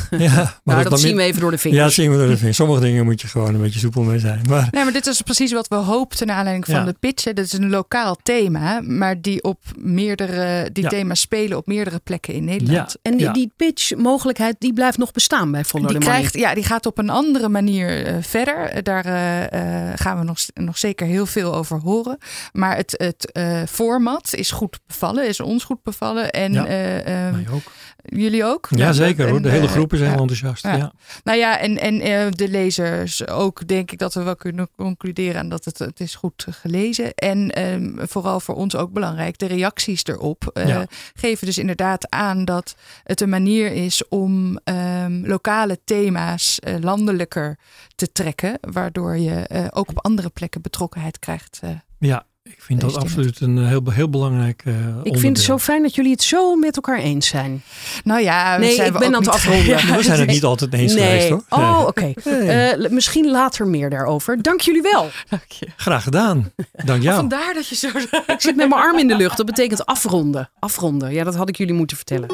ja. 0.10 0.56
Maar, 0.64 0.84
dat, 0.90 1.00
zien 1.00 1.16
we 1.16 1.22
even 1.22 1.42
door 1.42 1.50
de 1.52 1.56
Ja, 1.56 1.62
vingers. 1.62 1.84
dat 1.84 1.94
zien 1.94 2.12
we 2.12 2.18
door 2.18 2.28
de 2.28 2.38
vingers. 2.38 2.58
Sommige 2.58 2.82
dingen 2.82 3.06
moet 3.06 3.22
je 3.22 3.28
gewoon 3.28 3.54
een 3.56 3.62
beetje 3.62 3.80
soepel 3.80 4.02
mee 4.02 4.20
zijn. 4.20 4.42
Maar 4.50 4.68
Nee, 4.72 4.84
maar 4.84 4.94
dit 4.94 5.08
is 5.08 5.22
precies 5.22 5.52
wat 5.52 5.68
we 5.68 5.76
hoopten 5.76 6.28
naar 6.28 6.36
aanleiding 6.36 6.66
van 6.66 6.76
Ja. 6.76 6.84
de 6.84 6.96
pitch. 7.00 7.24
hè. 7.24 7.34
Dit 7.34 7.46
is 7.46 7.54
een 7.54 7.70
lokaal 7.70 8.18
thema, 8.24 8.82
maar 8.82 9.22
die 9.22 9.44
op 9.44 9.60
meerdere 9.78 10.70
die 10.72 10.84
Ja. 10.84 10.90
thema's 10.90 11.20
spelen 11.20 11.58
op 11.58 11.68
meerdere 11.68 12.00
plekken 12.04 12.34
in 12.34 12.44
Nederland. 12.46 12.92
Ja. 13.02 13.12
En 13.12 13.18
die, 13.18 13.32
die 13.32 13.52
pitch-mogelijkheid, 13.56 14.56
die 14.60 14.74
blijft 14.74 14.98
nog 14.98 15.12
bestaan 15.12 15.52
bij 15.52 15.64
Follow 15.66 15.88
Die, 15.90 15.98
the 16.00 16.06
Money. 16.06 16.18
krijgt, 16.20 16.38
ja, 16.38 16.54
die 16.54 16.64
gaat 16.64 16.86
op 16.86 16.98
een 16.98 17.10
andere 17.10 17.50
manier 17.50 18.06
eh, 18.06 18.14
verder. 18.22 18.84
Daar 18.84 19.06
eh, 19.06 19.44
eh, 19.92 19.94
gaan 19.96 20.18
we 20.20 20.24
nog, 20.24 20.38
nog 20.54 20.78
zeker 20.78 21.08
heel 21.08 21.26
veel 21.26 21.56
over 21.56 21.80
horen. 21.80 22.18
Maar 22.54 22.76
het, 22.76 22.94
het 22.98 23.32
eh, 23.32 23.62
format 23.70 24.34
is 24.34 24.52
goed 24.52 24.80
bevallen, 24.88 25.28
is 25.28 25.40
ons 25.40 25.64
goed 25.64 25.84
bevallen. 25.84 26.32
En 26.32 26.54
Ja. 26.54 26.66
eh, 26.66 27.26
ehm, 27.26 27.32
mij 27.36 27.46
ook. 27.52 27.62
jullie 28.04 28.44
ook? 28.46 28.68
Ja, 28.70 28.92
zeker 28.92 29.30
hoor. 29.30 29.42
De 29.42 29.50
hele 29.50 29.68
groep 29.78 29.94
is 29.94 30.00
heel 30.00 30.10
ja. 30.10 30.18
enthousiast. 30.18 30.64
Ja. 30.64 30.76
Ja. 30.76 30.92
Nou 31.24 31.38
ja, 31.38 31.60
en, 31.60 31.78
en 31.78 32.02
eh, 32.02 32.32
de 32.32 32.50
lezers 32.50 33.28
ook, 33.28 33.68
denk 33.68 33.92
ik 33.92 34.00
dat 34.00 34.14
we 34.14 34.24
wel 34.24 34.36
kunnen 34.36 34.70
concluderen 34.76 35.40
aan 35.40 35.50
dat 35.50 35.66
het, 35.66 35.80
het 35.80 36.00
is 36.00 36.16
goed 36.16 36.46
gelezen. 36.50 37.14
En 37.14 37.52
ehm, 37.52 38.08
vooral 38.08 38.40
voor 38.40 38.56
ons 38.56 38.76
ook 38.76 38.92
belangrijk, 38.92 39.38
de 39.38 39.46
reacties 39.46 40.04
erop 40.04 40.50
eh, 40.54 40.82
geven 41.14 41.46
dus 41.46 41.58
inderdaad 41.58 42.10
aan 42.10 42.46
dat 42.46 42.76
het 43.04 43.22
een 43.22 43.30
manier 43.30 43.72
is 43.72 44.08
om 44.08 44.60
ehm, 44.64 45.26
lokale 45.26 45.80
thema's 45.84 46.60
eh, 46.60 46.76
landelijker 46.80 47.58
te 47.96 48.12
trekken, 48.12 48.58
waardoor 48.62 49.18
je 49.18 49.70
ook 49.74 49.90
op 49.90 50.06
andere 50.06 50.30
plekken 50.30 50.62
betrokkenheid 50.62 51.20
krijgt. 51.20 51.60
ja, 52.00 52.26
ik 52.58 52.64
vind 52.64 52.82
dat 52.82 52.98
absoluut 52.98 53.40
een 53.40 53.58
eh, 53.58 53.68
heel, 53.68 53.82
heel 53.90 54.10
belangrijk 54.10 54.62
eh 54.66 54.74
Ik 55.04 55.18
vind 55.18 55.38
het 55.38 55.46
zo 55.46 55.58
fijn 55.58 55.82
dat 55.82 55.96
jullie 55.96 56.12
het 56.12 56.24
zo 56.24 56.56
met 56.56 56.76
elkaar 56.76 56.98
eens 56.98 57.28
zijn. 57.28 57.64
Nou 58.04 58.22
ja, 58.22 58.58
Nee, 58.58 58.76
zijn 58.76 58.88
ik 58.88 58.94
we 58.94 59.00
ben 59.00 59.16
aan 59.16 59.22
het 59.22 59.30
afronden. 59.30 59.76
We 59.98 60.04
zijn 60.04 60.20
het 60.20 60.30
niet 60.30 60.44
altijd 60.44 60.74
eens 60.74 60.94
geweest 60.94 61.30
hoor. 61.30 61.44
Oh, 61.50 61.84
oké. 61.88 62.14
Nee. 62.24 62.50
Eh, 62.50 62.90
misschien 62.90 63.32
later 63.32 63.68
meer 63.68 63.90
daarover. 63.90 64.42
Dank 64.42 64.62
jullie 64.62 64.82
wel. 64.82 65.10
Dank 65.30 65.52
je. 65.52 65.68
Graag 65.76 66.04
gedaan. 66.04 66.52
Dank 66.86 67.04
jou. 67.04 67.16
Vandaar 67.16 67.54
dat 67.54 67.68
je 67.68 67.76
zo. 67.76 67.88
Ik 68.34 68.42
zit 68.42 68.56
met 68.56 68.70
mijn 68.70 68.82
arm 68.82 68.98
in 68.98 69.08
de 69.08 69.16
lucht. 69.16 69.38
Dat 69.38 69.46
betekent 69.46 69.86
afronden. 69.86 70.50
Afronden. 70.60 71.14
Ja, 71.14 71.24
dat 71.24 71.36
had 71.36 71.50
ik 71.50 71.58
jullie 71.58 71.74
moeten 71.74 71.98
vertellen. 71.98 72.28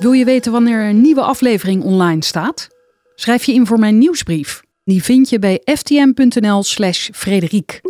Wil 0.00 0.12
je 0.12 0.24
weten 0.24 0.52
wanneer 0.52 0.88
een 0.88 1.00
nieuwe 1.00 1.22
aflevering 1.22 1.82
online 1.82 2.24
staat? 2.24 2.68
Schrijf 3.14 3.44
je 3.44 3.54
in 3.54 3.66
voor 3.66 3.78
mijn 3.78 3.98
nieuwsbrief. 3.98 4.62
Die 4.84 5.02
vind 5.02 5.28
je 5.28 5.38
bij 5.38 5.60
ftm.nl/slash 5.64 7.08
Frederiek. 7.12 7.80